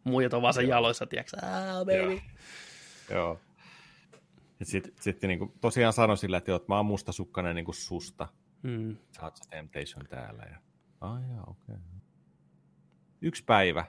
[0.03, 2.21] muijat on vaan sen jaloissa, tiedätkö ah, baby.
[3.09, 3.17] Joo.
[3.19, 3.39] Joo.
[4.63, 8.27] Sitten sit, niinku, tosiaan sanoi sillä, että, joo, että mä oon mustasukkainen niin kuin susta.
[8.61, 8.97] Mm.
[9.11, 10.43] Sä oot se Temptation täällä.
[10.43, 10.57] Ja...
[11.01, 11.75] Ai jaa, okei.
[11.75, 11.77] Okay.
[13.21, 13.85] Yksi päivä.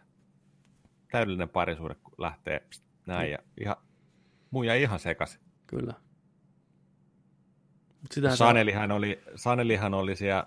[1.10, 3.76] Täydellinen parisuhde kun lähtee pst, näin ja ihan,
[4.50, 5.41] muija ihan sekaisin.
[5.66, 5.94] Kyllä.
[8.00, 10.47] Mut se- Sanelihan oli, Sanelihan oli siellä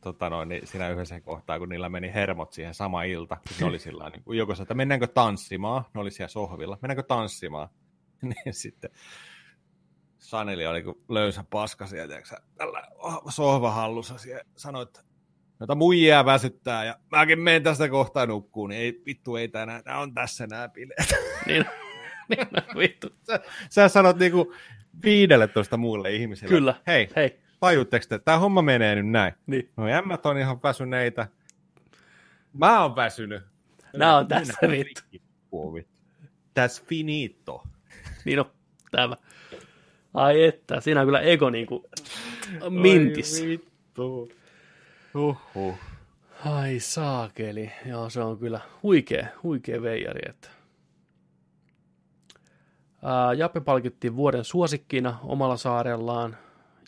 [0.00, 3.36] tota noin, niin siinä yhdessä kohtaa, kun niillä meni hermot siihen sama ilta.
[3.60, 7.02] Ne oli sillä niin kuin joko se, että mennäänkö tanssimaan, ne oli siellä sohvilla, mennäänkö
[7.02, 7.68] tanssimaan.
[8.22, 8.90] niin sitten
[10.18, 11.96] Saneli oli kuin löysä paska sä,
[12.56, 12.82] tällä
[13.28, 15.00] sohvahallussa siellä sanoi, että
[15.58, 19.98] noita muijia väsyttää ja mäkin menen tästä kohtaa nukkuun, niin ei vittu ei tänään, nämä
[19.98, 21.14] on tässä nämä bileet.
[21.46, 21.64] niin,
[22.28, 23.08] niin, no, vittu.
[23.26, 24.54] sä, sä sanot niinku
[25.04, 26.54] 15 muulle ihmiselle.
[26.54, 26.74] Kyllä.
[26.86, 29.32] Hei, Hei, tajutteko te, tämä homma menee nyt näin.
[29.46, 29.70] niin.
[29.76, 31.28] No ämmät on ihan väsyneitä.
[32.52, 33.42] Mä oon väsynyt.
[33.96, 35.00] Nää on tässä, Minä vittu.
[35.12, 35.86] rikki, puovi.
[36.58, 37.62] That's finito.
[38.24, 38.50] Niin on
[38.90, 39.16] tämä.
[40.14, 41.88] Ai että, siinä on kyllä ego niinku
[42.68, 43.40] mintis.
[43.40, 44.32] Ai vittu.
[45.18, 45.74] Uhuh.
[46.44, 47.72] Ai saakeli.
[47.86, 50.20] Joo, se on kyllä huikea, huikea veijari.
[50.30, 50.48] Että.
[53.02, 56.36] Ää, Jape palkittiin vuoden suosikkina omalla saarellaan.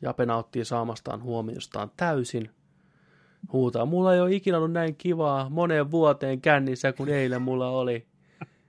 [0.02, 2.50] Jape nauttii saamastaan huomiostaan täysin.
[3.52, 8.06] Huutaa, mulla ei ole ikinä ollut näin kivaa moneen vuoteen kännissä kuin eilen mulla oli.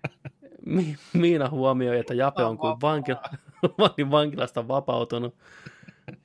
[0.65, 3.22] Mi- Miina huomioi, että Jape on kuin vankila,
[4.11, 5.35] vankilasta vapautunut.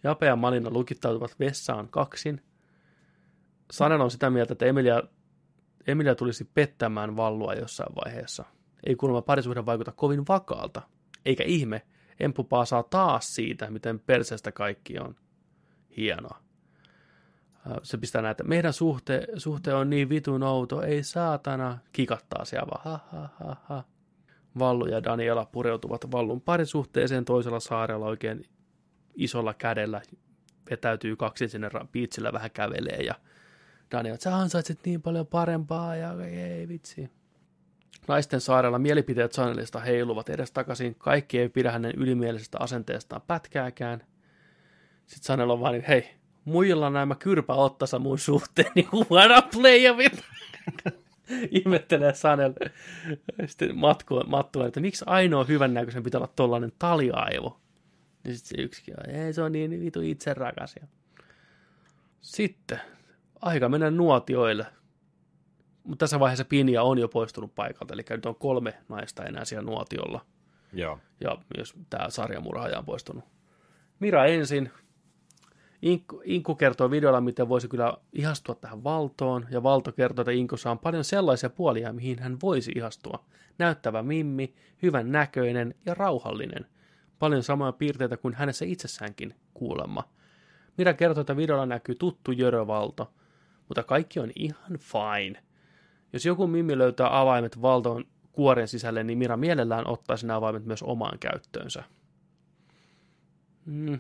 [0.05, 2.43] Jape ja Malina lukittautuvat vessaan kaksin.
[3.71, 5.03] Sanel on sitä mieltä, että Emilia,
[5.87, 8.45] Emilia tulisi pettämään Vallua jossain vaiheessa.
[8.87, 10.83] Ei kuulemma parisuhde vaikuta kovin vakaalta.
[11.25, 11.83] Eikä ihme,
[12.21, 15.17] Empupaa saa taas siitä, miten perseestä kaikki on.
[15.97, 16.39] Hienoa.
[17.83, 22.85] Se pistää näitä, meidän suhte, suhte on niin vitun outo, ei saatana, kikattaa siellä vaan,
[22.85, 23.85] ha, ha, ha, ha.
[24.59, 28.45] Vallu ja Daniela pureutuvat Vallun parisuhteeseen toisella saarella oikein
[29.15, 30.03] isolla kädellä,
[30.71, 33.15] vetäytyy kaksin sinne piitsillä vähän kävelee ja
[33.93, 37.11] Daniel, että sä ansaitset niin paljon parempaa ja ei vitsi.
[38.09, 40.95] Naisten saarella mielipiteet Sanelista heiluvat edestakaisin.
[40.95, 44.01] Kaikki ei pidä hänen ylimielisestä asenteestaan pätkääkään.
[45.07, 46.11] Sitten Sanel on vaan niin, hei,
[46.45, 50.25] muilla nämä kyrpä ottassa mun suhteen, niin what a play of it.
[51.51, 52.53] Ihmettelee Sanel.
[53.47, 57.61] Sitten Matku, Mattu, että miksi ainoa hyvän näköisen pitää olla tollainen taliaivo.
[58.25, 60.77] Niin sitten se yksikin on, ei se on niin vitu itse rakas.
[60.81, 60.87] Ja...
[62.21, 62.81] Sitten,
[63.41, 64.67] aika mennä nuotioille.
[65.85, 69.71] Mutta tässä vaiheessa Pinja on jo poistunut paikalta, eli nyt on kolme naista enää siellä
[69.71, 70.27] nuotiolla.
[70.73, 70.99] Joo.
[71.21, 73.25] Ja myös tämä sarjamurhaaja on poistunut.
[74.01, 74.71] Mira ensin.
[75.83, 80.71] Inkku, Inkku kertoo videolla, miten voisi kyllä ihastua tähän Valtoon, ja Valto kertoo, että Inkussa
[80.71, 83.25] on paljon sellaisia puolia, mihin hän voisi ihastua.
[83.59, 86.67] Näyttävä mimmi, hyvän näköinen ja rauhallinen.
[87.19, 90.03] Paljon samoja piirteitä kuin hänessä itsessäänkin kuulemma.
[90.79, 93.13] Mira kertoo, että videolla näkyy tuttu Jörö Valto,
[93.69, 95.43] mutta kaikki on ihan fine.
[96.13, 100.83] Jos joku mimmi löytää avaimet Valtoon kuoren sisälle, niin Mira mielellään ottaisi nämä avaimet myös
[100.83, 101.83] omaan käyttöönsä.
[103.67, 103.99] Mm.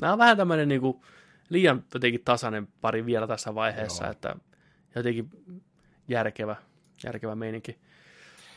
[0.00, 1.04] Nämä on vähän tämmöinen niinku
[1.48, 4.10] liian jotenkin tasainen pari vielä tässä vaiheessa, Joo.
[4.10, 4.36] Että
[4.94, 5.30] jotenkin
[6.08, 6.56] järkevä,
[7.04, 7.78] järkevä meininki.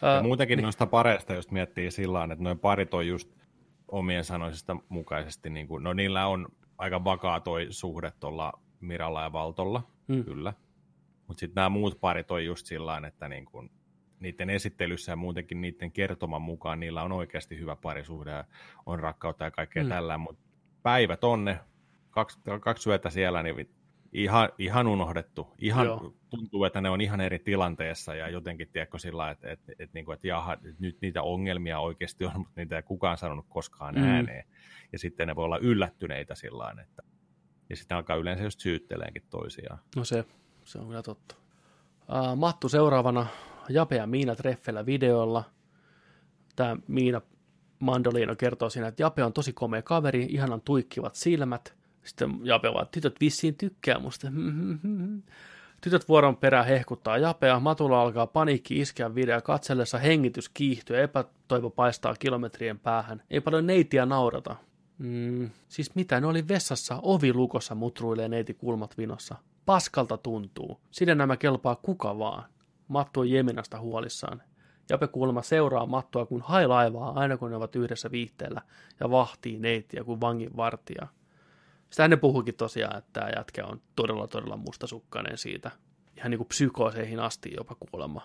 [0.01, 0.63] Ja Ää, muutenkin niin.
[0.63, 3.29] noista pareista, jos miettii sillä tavalla, että noin parit on just
[3.87, 9.33] omien sanoisista mukaisesti, niin kuin, no niillä on aika vakaa toi suhde tuolla Miralla ja
[9.33, 10.23] Valtolla, Mm.
[10.23, 10.53] kyllä.
[11.27, 13.69] Mutta sitten nämä muut parit on just sillä että niin kun,
[14.19, 18.43] niiden esittelyssä ja muutenkin niiden kertoman mukaan niillä on oikeasti hyvä parisuhde ja
[18.85, 19.89] on rakkautta ja kaikkea mm.
[19.89, 20.41] tällä, mutta
[20.83, 21.59] päivät on ne,
[22.09, 23.69] kaksi, kaksi yötä siellä, niin
[24.13, 25.53] ihan, ihan unohdettu.
[25.59, 26.13] Ihan Joo.
[26.29, 30.05] tuntuu, että ne on ihan eri tilanteessa ja jotenkin, tiedätkö, sillä että et, et, niin
[30.05, 33.95] kuin, että jaha, että nyt niitä ongelmia oikeasti on, mutta niitä ei kukaan sanonut koskaan
[33.95, 34.03] mm.
[34.03, 34.45] ääneen.
[34.91, 37.03] Ja sitten ne voi olla yllättyneitä sillä että
[37.69, 39.79] ja sitten alkaa yleensä just syytteleenkin toisiaan.
[39.95, 40.25] No se,
[40.63, 41.35] se on kyllä totta.
[42.09, 43.27] Uh, Mattu seuraavana
[43.69, 45.43] Jape ja Miina treffellä videolla.
[46.55, 47.21] Tämä Miina
[47.79, 51.75] Mandolino kertoo siinä, että Jape on tosi komea kaveri, ihanan tuikkivat silmät.
[52.03, 54.27] Sitten Jape vaan, tytöt vissiin tykkää musta.
[55.81, 62.15] Tytöt vuoron perään hehkuttaa Japea, Matulla alkaa paniikki iskeä video katsellessa hengitys kiihtyy epätoivo paistaa
[62.19, 63.23] kilometrien päähän.
[63.29, 64.55] Ei paljon neitiä naurata.
[64.97, 69.35] Mm, siis mitä, ne oli vessassa ovi lukossa mutruilee neiti kulmat vinossa.
[69.65, 70.79] Paskalta tuntuu.
[70.91, 72.43] Sinne nämä kelpaa kuka vaan.
[72.87, 74.41] Mattu on Jeminasta huolissaan.
[74.89, 78.61] Jape kuulemma seuraa Mattua kun hailaivaa aina kun ne ovat yhdessä viihteellä
[78.99, 81.07] ja vahtii neittiä kuin vangin vartija.
[81.89, 85.71] Sitä ne puhuikin tosiaan, että tämä jätkä on todella todella mustasukkainen siitä.
[86.17, 88.21] Ihan niin kuin psykooseihin asti jopa kuulemma.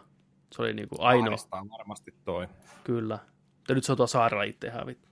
[0.53, 1.27] Se oli niin kuin ainoa.
[1.27, 2.49] Ahdistaa varmasti toi.
[2.85, 3.19] Kyllä.
[3.69, 5.10] Ja nyt se on tuo saarella itse hävit.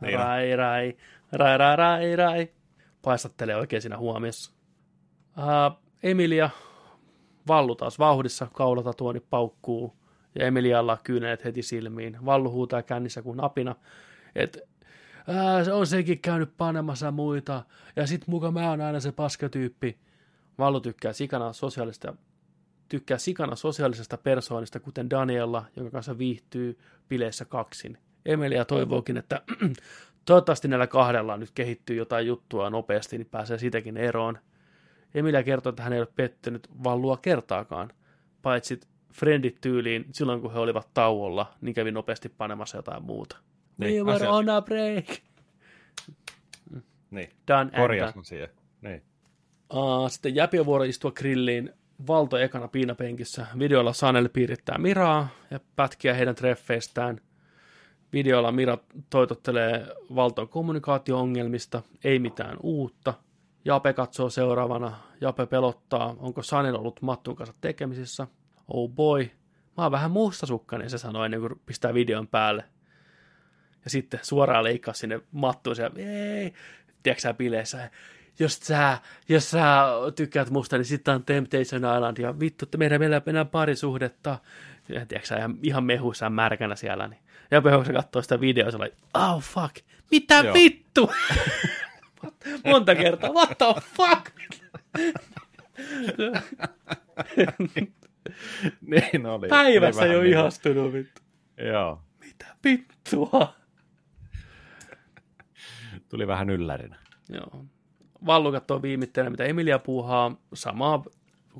[0.00, 0.96] Rai, rai, rai,
[1.32, 2.48] rai, rai, rai, rai.
[3.02, 4.52] Paistattelee oikein siinä huomiossa.
[5.38, 6.50] Uh, Emilia
[7.48, 9.96] Vallu taas vauhdissa, kaulata tuoni paukkuu
[10.34, 12.18] ja Emilialla kyyneet heti silmiin.
[12.24, 13.74] Vallu huutaa kännissä kuin apina,
[14.34, 14.58] että
[15.64, 17.62] se on sekin käynyt panemassa muita
[17.96, 19.98] ja sit muka mä oon aina se paskatyyppi.
[20.58, 22.14] Vallu tykkää sikana sosiaalista
[22.88, 27.98] tykkää sikana sosiaalisesta persoonista, kuten Daniella, jonka kanssa viihtyy bileissä kaksin.
[28.26, 29.42] Emilia toivookin, että
[30.24, 34.38] toivottavasti näillä kahdella nyt kehittyy jotain juttua nopeasti, niin pääsee siitäkin eroon.
[35.14, 37.90] Emilia kertoo, että hän ei ole pettynyt vallua kertaakaan,
[38.42, 38.80] paitsi
[39.12, 43.36] friendit tyyliin silloin, kun he olivat tauolla, niin kävi nopeasti panemassa jotain muuta.
[43.78, 45.06] Niin, We were on a break.
[47.10, 48.48] Niin, Done korjasin siihen.
[48.80, 49.02] Niin.
[49.74, 51.72] Uh, sitten Jäpio vuoro istua grilliin
[52.06, 53.46] Valto ekana piinapenkissä.
[53.58, 57.20] Videolla Sanel piirittää Miraa ja pätkiä heidän treffeistään.
[58.12, 58.78] Videolla Mira
[59.10, 63.14] toitottelee Valton kommunikaatio-ongelmista, ei mitään uutta–
[63.64, 64.98] Jape katsoo seuraavana.
[65.20, 68.26] Jape pelottaa, onko Sanel ollut Mattun kanssa tekemisissä.
[68.68, 69.30] Oh boy.
[69.76, 72.64] Mä oon vähän mustasukkainen, se sanoi ennen kuin pistää videon päälle.
[73.84, 76.54] Ja sitten suoraan leikkaa sinne Mattuun ja ei,
[77.02, 77.90] tiedätkö sä bileissä,
[78.38, 78.98] jos sä,
[79.28, 83.44] jos sä tykkäät musta, niin sitten on Temptation Island ja vittu, että meidän meillä enää
[83.44, 84.38] parisuhdetta.
[84.88, 87.08] Ja tiedätkö sä, ihan mehuissaan märkänä siellä.
[87.08, 87.22] Niin.
[87.50, 89.76] Ja Pehossa katsoo sitä videoa, se oli, oh fuck,
[90.10, 90.54] mitä Joo.
[90.54, 91.10] vittu?
[92.66, 94.30] Monta kertaa, what the fuck?
[98.90, 99.48] niin oli.
[99.48, 100.32] Päivässä jo niin.
[100.32, 101.22] ihastunut vittu.
[101.72, 102.02] Joo.
[102.20, 103.54] Mitä vittua?
[106.08, 106.96] Tuli vähän yllärinä.
[107.28, 107.64] Joo.
[108.26, 110.36] Vallu katsoo viimitteellä, mitä Emilia puuhaa.
[110.54, 111.02] Samaa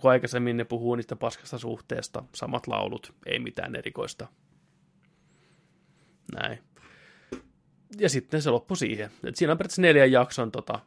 [0.01, 2.23] kuin aikaisemmin ne puhuu niistä paskasta suhteesta.
[2.35, 4.28] Samat laulut, ei mitään erikoista.
[6.34, 6.59] Näin
[7.99, 9.10] ja sitten se loppui siihen.
[9.25, 10.81] Et siinä on periaatteessa neljän jakson tota,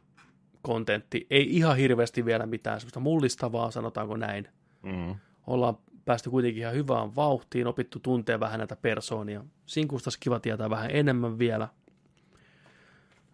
[0.62, 1.26] kontentti.
[1.30, 4.48] Ei ihan hirveästi vielä mitään semmoista mullistavaa, sanotaanko näin.
[4.82, 5.14] Mm.
[5.46, 9.44] Ollaan päästy kuitenkin ihan hyvään vauhtiin, opittu tuntea vähän näitä persoonia.
[9.66, 11.68] Sinkusta kiva tietää vähän enemmän vielä.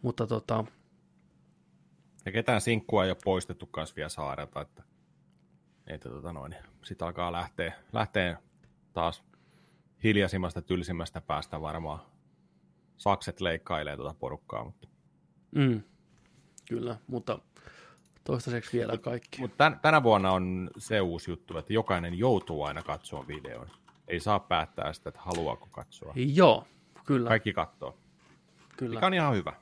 [0.03, 0.65] Mutta tota...
[2.25, 4.83] Ja ketään sinkkua ei ole poistettu kanssa vielä saarelta, että,
[5.87, 8.37] että tota noin, sitten alkaa lähteä, lähteä
[8.93, 9.23] taas
[10.05, 12.01] hiljaisimmasta, tylsimmästä päästä varmaan
[12.97, 14.65] sakset leikkailee tuota porukkaa.
[14.65, 14.89] Mutta...
[15.55, 15.83] Mm,
[16.69, 17.39] kyllä, mutta
[18.25, 19.41] toistaiseksi vielä kaikki.
[19.41, 23.71] Mutta tän, tänä vuonna on se uusi juttu, että jokainen joutuu aina katsoa videon.
[24.09, 26.13] Ei saa päättää sitä, että haluaako katsoa.
[26.17, 26.67] Joo,
[27.07, 27.29] kyllä.
[27.29, 27.99] Kaikki katsoo.
[28.77, 28.95] Kyllä.
[28.95, 29.53] Mikä on ihan hyvä.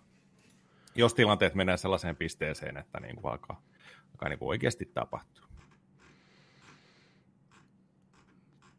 [0.94, 3.62] Jos tilanteet menee sellaiseen pisteeseen, että niin kuin alkaa,
[4.10, 5.44] alkaa niin kuin oikeasti tapahtuu.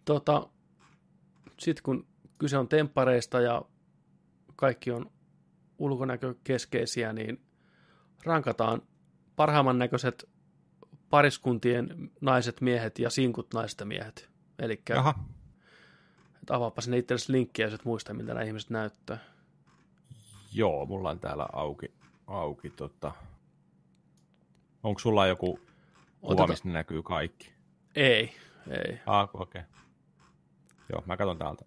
[0.05, 0.49] Tota,
[1.59, 2.07] Sitten kun
[2.38, 3.61] kyse on temppareista ja
[4.55, 5.11] kaikki on
[5.77, 7.41] ulkonäkökeskeisiä, niin
[8.23, 8.81] rankataan
[9.35, 10.29] parhaimman näköiset
[11.09, 14.29] pariskuntien naiset miehet ja sinkut naiset miehet.
[14.59, 14.81] Eli
[16.49, 19.17] avaapa sinne itsellesi linkkiä, jos et muista, miltä nämä ihmiset näyttää.
[20.53, 21.91] Joo, mulla on täällä auki.
[22.27, 23.11] auki tota.
[24.83, 25.59] Onko sulla joku
[26.21, 26.69] kuva, Oteta...
[26.69, 27.51] näkyy kaikki?
[27.95, 28.33] Ei,
[28.69, 28.99] ei.
[29.05, 29.61] Ah, okei.
[29.61, 29.79] Okay.
[30.90, 31.66] Joo, mä katson täältä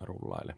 [0.00, 0.54] rullaille.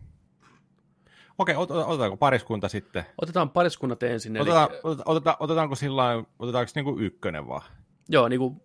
[1.38, 3.04] Okei, ot, otetaanko pariskunta sitten?
[3.22, 4.40] Otetaan pariskunnat ensin.
[4.40, 4.80] Otetaan, eli...
[5.04, 7.62] oteta, otetaanko sillä otetaanko niinku ykkönen vaan?
[8.08, 8.62] Joo, niin kuin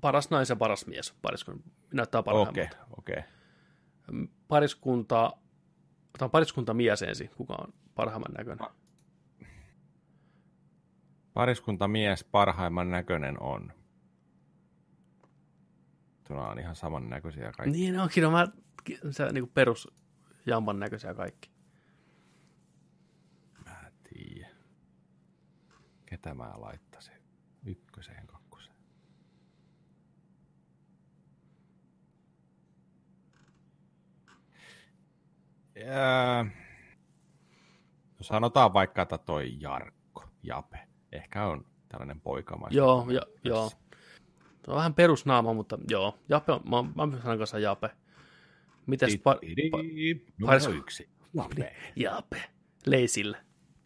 [0.00, 1.68] paras nais ja paras mies pariskunta.
[1.94, 2.60] Näyttää parhaimmalta.
[2.60, 3.22] Okei, okei.
[4.48, 5.32] Pariskunta,
[6.14, 8.68] otan pariskunta mies ensin, kuka on parhaimman näköinen.
[11.34, 13.72] Pariskunta mies parhaimman näköinen on.
[16.32, 17.78] Tuolla on ihan saman näköisiä kaikki.
[17.78, 18.48] Niin onkin, no mä,
[19.10, 19.88] se niin kuin perus
[20.46, 21.50] jampan näköisiä kaikki.
[23.64, 24.48] Mä en tiedä.
[26.06, 27.14] Ketä mä laittaisin?
[27.66, 28.76] Ykköseen, kakkoseen.
[35.74, 36.44] Ja...
[38.18, 40.88] No sanotaan vaikka, että toi Jarkko, Jape.
[41.12, 42.76] Ehkä on tällainen poikamainen.
[42.76, 43.70] Joo, ja, joo.
[44.66, 46.18] On vähän perusnaama, mutta joo.
[46.28, 47.90] Jape on, mä, mä sanon kanssa Jape.
[48.86, 49.34] Mites pa,
[49.70, 49.78] pa,
[50.38, 51.08] Numero yksi.
[51.34, 51.76] Jape.
[51.96, 52.42] Jape.
[52.86, 53.36] Leisille.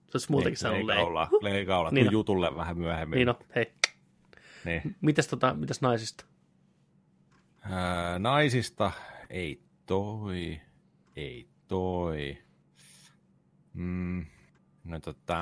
[0.07, 0.97] Se olisi muutenkin sanonut lei.
[0.97, 1.91] Leikaula, leikaula.
[1.91, 3.17] Niin Niin jutulle vähän myöhemmin.
[3.17, 3.73] Niin no, hei.
[4.65, 4.97] Niin.
[5.01, 6.25] Mites, tota, mites naisista?
[7.71, 8.93] Ää, naisista
[9.31, 10.61] ei toi,
[11.17, 12.39] ei toi.
[13.75, 14.27] Mm,
[14.85, 15.39] no tota,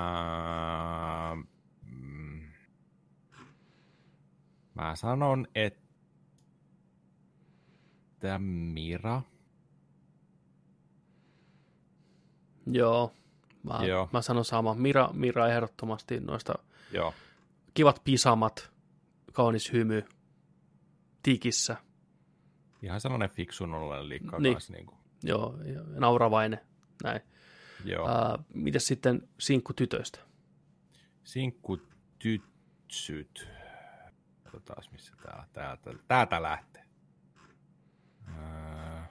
[1.83, 2.41] mm,
[4.75, 5.85] mä sanon, että
[8.39, 9.23] Mira,
[12.67, 13.13] Joo.
[13.63, 14.09] Mä, Joo.
[14.13, 14.75] mä sanon sama.
[14.75, 16.55] Mira, Mira ehdottomasti noista
[16.93, 17.15] joo,
[17.75, 18.71] kivat pisamat,
[19.33, 20.03] kaunis hymy,
[21.23, 21.77] tikissä.
[22.83, 24.55] ihan sellainen fiksun ollen liikkaa Niin.
[24.55, 24.73] kanssa.
[24.73, 25.55] Niin kuin, Joo,
[25.99, 26.61] nauravainen.
[27.05, 27.21] Näin.
[27.85, 28.09] joo.
[28.09, 30.19] Ää, mites sitten sinkku tytöistä?
[34.55, 36.85] Katsotaan, missä tää täältä, täältä lähtee.
[38.27, 39.09] Ää,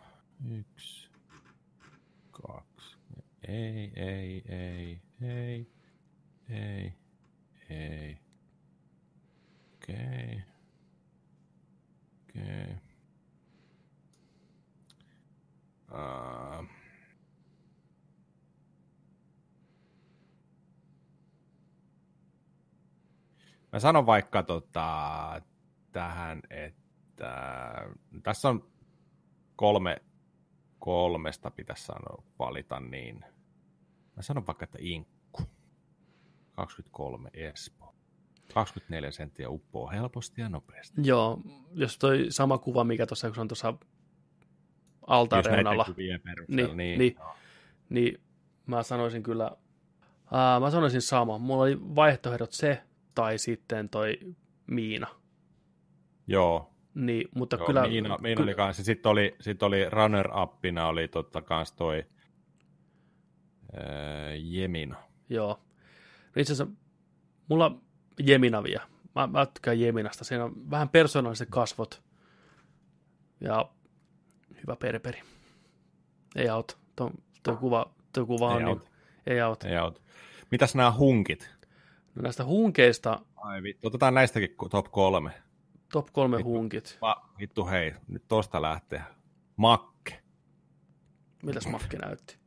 [0.49, 1.09] yksi,
[2.31, 2.97] kaksi.
[3.47, 5.71] Ei, ei, ei, ei,
[6.49, 6.93] ei,
[7.69, 8.17] ei.
[9.73, 10.43] Okei.
[12.23, 12.75] Okei.
[15.91, 16.63] Ää,
[23.73, 25.41] Mä sanon vaikka tota,
[25.91, 27.85] tähän, että
[28.23, 28.67] tässä on
[29.55, 30.01] kolme,
[30.79, 33.25] kolmesta pitäisi sanoa valita, niin
[34.15, 35.41] mä sanon vaikka, että Inkku.
[36.51, 37.95] 23 Espoo.
[38.53, 41.01] 24 senttiä uppoo helposti ja nopeasti.
[41.03, 41.39] Joo,
[41.73, 43.73] jos toi sama kuva, mikä tuossa, kun se on tuossa
[45.07, 47.15] altaan Jos näiden reunalla, kuvien perusteella, Niin, niin, niin.
[47.89, 48.21] niin
[48.65, 49.51] mä sanoisin kyllä,
[50.31, 51.37] ää, mä sanoisin sama.
[51.37, 52.83] Mulla oli vaihtoehdot se
[53.15, 54.17] tai sitten toi
[54.67, 55.07] Miina.
[56.27, 57.87] Joo, Niin, mutta joo kyllä...
[57.87, 58.83] Miina, Miina kyllä- oli kanssa.
[58.83, 62.05] Sitten oli, sit oli runner-upina oli totta kans toi
[63.77, 64.95] ää, Jemina.
[65.29, 65.59] Joo.
[66.35, 66.73] No itse asiassa
[67.49, 67.75] mulla
[68.19, 68.79] Jemina vie.
[69.15, 70.23] Mä, mä tykkään Jeminasta.
[70.23, 72.01] Siinä on vähän persoonalliset kasvot.
[73.41, 73.69] Ja
[74.61, 75.21] hyvä perperi.
[76.35, 76.77] Ei auta.
[76.95, 77.11] Tuo,
[77.43, 78.89] tuo kuva, tuo kuva on Ei niin, auta.
[79.27, 79.67] ei auta.
[79.67, 80.01] Ei auta.
[80.51, 81.49] Mitäs nämä hunkit?
[82.15, 85.31] No näistä hunkeista, Ai vittu, otetaan näistäkin top kolme.
[85.91, 86.49] top kolme Vittu.
[86.49, 86.97] hunkit.
[87.01, 89.03] Va, vittu hei, nyt tosta lähtee.
[89.57, 90.23] Makke.
[91.43, 92.37] Mitäs Makke näytti?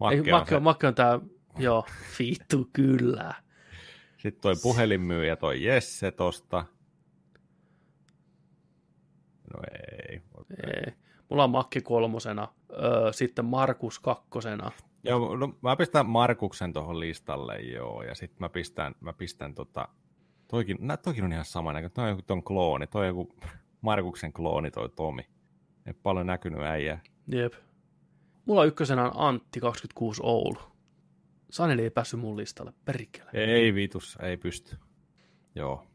[0.00, 0.56] Makke, Ei, on Makke, se.
[0.56, 1.20] on, Makke on tää,
[1.58, 1.86] joo,
[2.18, 3.34] vittu kyllä.
[4.16, 6.64] Sitten toi puhelinmyyjä, toi Jesse tosta.
[9.54, 10.22] No ei.
[10.66, 10.92] Ei.
[11.28, 14.70] Mulla on Makke kolmosena, öö, sitten Markus kakkosena.
[15.02, 19.88] Joo, no, mä pistän Markuksen tuohon listalle, joo, ja sitten mä pistän, mä pistän tota,
[20.48, 23.34] toikin, nä, toikin on ihan sama näkö, toi on joku ton klooni, toi on joku
[23.80, 25.22] Markuksen klooni toi Tomi.
[25.86, 27.00] Ei paljon näkynyt äijää.
[27.26, 27.52] Jep.
[28.46, 30.58] Mulla ykkösenä on Antti 26 Oulu.
[31.50, 33.30] Saneli ei päässyt mun listalle, perkele.
[33.32, 34.76] Ei vitus, ei pysty.
[35.54, 35.86] Joo.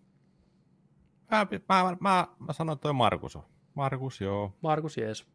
[1.31, 3.43] Mä, mä, mä, mä sanon toi Markus on.
[3.73, 4.57] Markus, joo.
[4.61, 5.27] Markus jees.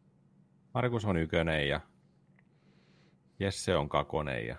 [0.73, 1.81] Markus on ykönen ja
[3.43, 4.55] Jesse on kakonen ja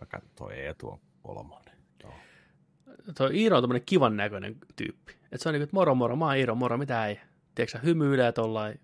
[0.00, 1.74] vaikka toi Eetu on kolmonen.
[2.02, 2.12] Joo.
[3.16, 5.12] Toi Iiro on tämmönen kivan näköinen tyyppi.
[5.32, 7.20] Et se on niinku, että moro moro, mä oon Iiro, moro, mitä ei.
[7.54, 8.80] Tiedätkö sä, hymyilee tollain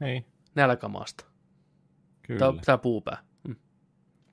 [0.00, 1.24] Niin, nälkämaasta.
[2.22, 2.38] kyllä.
[2.38, 3.24] Tää, tää puupää.
[3.48, 3.56] Mm.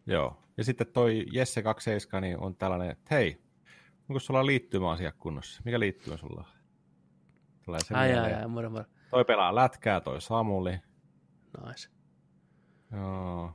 [0.05, 0.43] Joo.
[0.57, 3.41] Ja sitten toi Jesse 27 niin on tällainen, että hei,
[4.09, 5.61] onko sulla liittymäasia kunnossa?
[5.65, 6.59] Mikä liittymä sulla on?
[7.65, 8.85] Tulee Ai, ai, ai, moro, moro.
[9.09, 10.79] Toi pelaa lätkää, toi Samuli.
[11.67, 11.89] Nice.
[12.91, 13.51] Joo.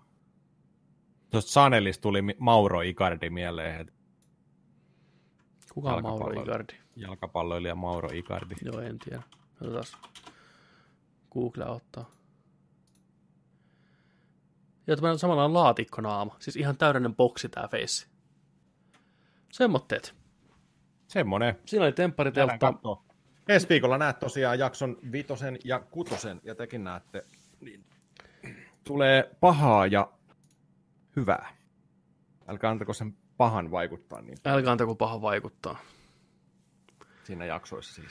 [1.31, 3.93] Tuosta Sanelista tuli Mauro Icardi mieleen, että
[5.75, 6.43] Kuka on Mauro.
[6.43, 6.73] Icardi?
[6.97, 8.55] jalkapalloilija Mauro Icardi.
[8.63, 9.23] Joo, en tiedä.
[9.61, 9.85] Otetaan
[11.33, 12.11] Google ottaa.
[14.87, 16.37] Ja tämä on samalla laatikkonaama.
[16.39, 18.07] Siis ihan täydellinen boksi tää face.
[19.53, 20.15] Semmoitteet.
[21.07, 21.59] Semmonen.
[21.67, 22.59] Siinä oli temppariteltta.
[22.59, 23.05] kattoo.
[23.49, 27.27] Ensi viikolla näet tosiaan jakson vitosen ja kutosen, ja tekin näette.
[27.61, 27.85] Niin
[28.85, 30.11] tulee pahaa ja
[31.17, 31.57] hyvää.
[32.49, 35.79] Älkää antako sen pahan vaikuttaa niin Älkää antako paha vaikuttaa.
[37.25, 38.11] siinä jaksoissa siis.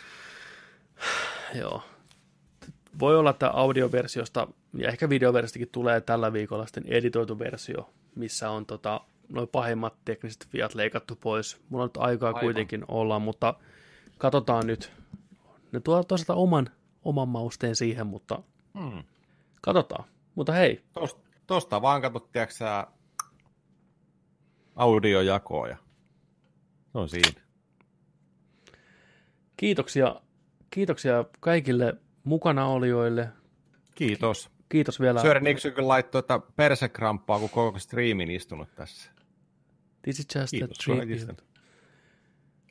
[1.62, 1.84] Joo.
[3.00, 8.66] Voi olla, että audioversiosta ja ehkä videoversiostakin tulee tällä viikolla sitten editoitu versio, missä on
[8.66, 11.62] tota, noin pahimmat tekniset viat leikattu pois.
[11.70, 12.40] Mulla on nyt aikaa Aivan.
[12.42, 13.54] kuitenkin olla, mutta
[14.18, 14.92] katsotaan nyt.
[15.72, 16.70] Ne tuo toisaalta oman,
[17.06, 18.44] oman mausteen siihen, mutta
[18.80, 19.04] Hmm.
[19.62, 20.04] katsotaan.
[20.36, 22.88] Mutta hei, Tosta, tosta vaan katsot, tiedätkö sä,
[24.76, 25.78] audiojakoa ja
[26.92, 27.42] se on siinä.
[29.58, 30.22] kiitoksia,
[30.70, 33.30] kiitoksia kaikille mukana olijoille.
[33.96, 34.50] Kiitos.
[34.70, 35.22] Kiitos vielä.
[35.22, 39.12] Sören Nixykö laittoi, että persekramppaa, kun koko striimin istunut tässä.
[40.02, 41.34] This is just Kiitos a kaikista.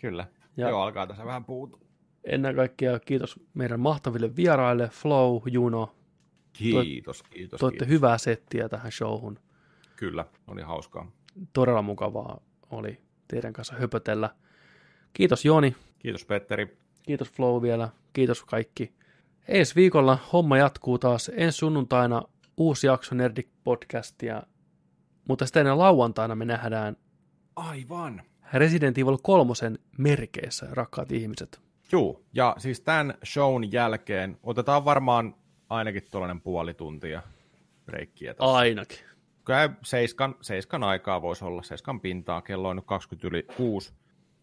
[0.00, 0.26] Kyllä.
[0.32, 0.68] Ja- Ja.
[0.68, 1.80] Joo, alkaa tässä vähän puutu.
[2.24, 5.94] Ennen kaikkea kiitos meidän mahtaville vieraille, Flow, Juno.
[6.52, 7.88] Kiitos, kiitos, Toitte kiitos.
[7.94, 9.38] hyvää settiä tähän showhun.
[9.96, 11.10] Kyllä, oli hauskaa.
[11.52, 12.40] Todella mukavaa
[12.70, 14.30] oli teidän kanssa höpötellä.
[15.12, 16.76] Kiitos Joni, Kiitos Petteri.
[17.02, 18.92] kiitos Flow vielä, kiitos kaikki.
[19.48, 21.30] Ensi viikolla homma jatkuu taas.
[21.34, 22.22] Ensi sunnuntaina
[22.56, 24.42] uusi jakso Nerdik podcastia,
[25.28, 26.96] mutta sitten ennen lauantaina me nähdään
[27.56, 28.22] Aivan.
[28.52, 29.52] Resident Evil 3
[29.98, 31.60] merkeissä, rakkaat ihmiset.
[31.92, 35.34] Juu, ja siis tämän shown jälkeen otetaan varmaan
[35.72, 37.22] ainakin tuollainen puoli tuntia
[37.86, 38.52] breikkiä tässä.
[38.52, 38.98] Ainakin.
[39.44, 43.92] Kyllä seiskan, seiskan aikaa voisi olla, seiskan pintaa, kello on nyt 20 yli 6,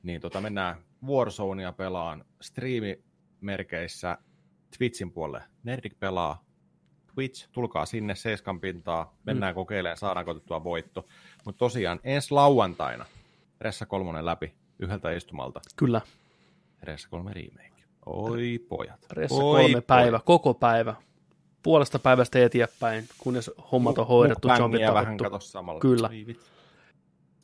[0.04, 4.18] niin tota mennään Warzonea pelaan striimimerkeissä
[4.78, 5.48] Twitchin puolelle.
[5.64, 6.46] Nerdik pelaa
[7.14, 9.56] Twitch, tulkaa sinne seiskan pintaa, mennään mm.
[9.56, 11.06] kokeilemaan, saadaan kotettua voitto.
[11.46, 13.06] Mutta tosiaan ensi lauantaina
[13.62, 15.62] Ressa kolmonen läpi yhdeltä istumalta.
[15.76, 16.02] Kyllä.
[16.84, 17.84] Ressa 3 remake.
[18.06, 19.06] Oi pojat.
[19.12, 20.96] Ressa Oi kolme päivä, koko päivä.
[21.64, 25.80] Puolesta päivästä eteenpäin, kunnes hommat on hoidettu, zombit Mukbangia vähän kato samalla.
[25.80, 26.10] Kyllä.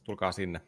[0.04, 0.62] Tulkaa sinne.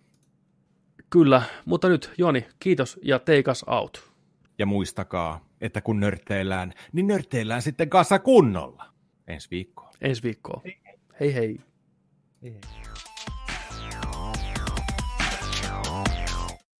[1.10, 4.12] Kyllä, mutta nyt Joni, kiitos ja take us out.
[4.60, 8.86] Ja muistakaa, että kun nörtteillään, niin nörtteillään sitten kanssa kunnolla.
[9.28, 9.90] Ensi viikkoon.
[10.02, 10.62] Ensi viikkoon.
[11.20, 11.60] Hei hei.
[12.44, 12.60] Hei.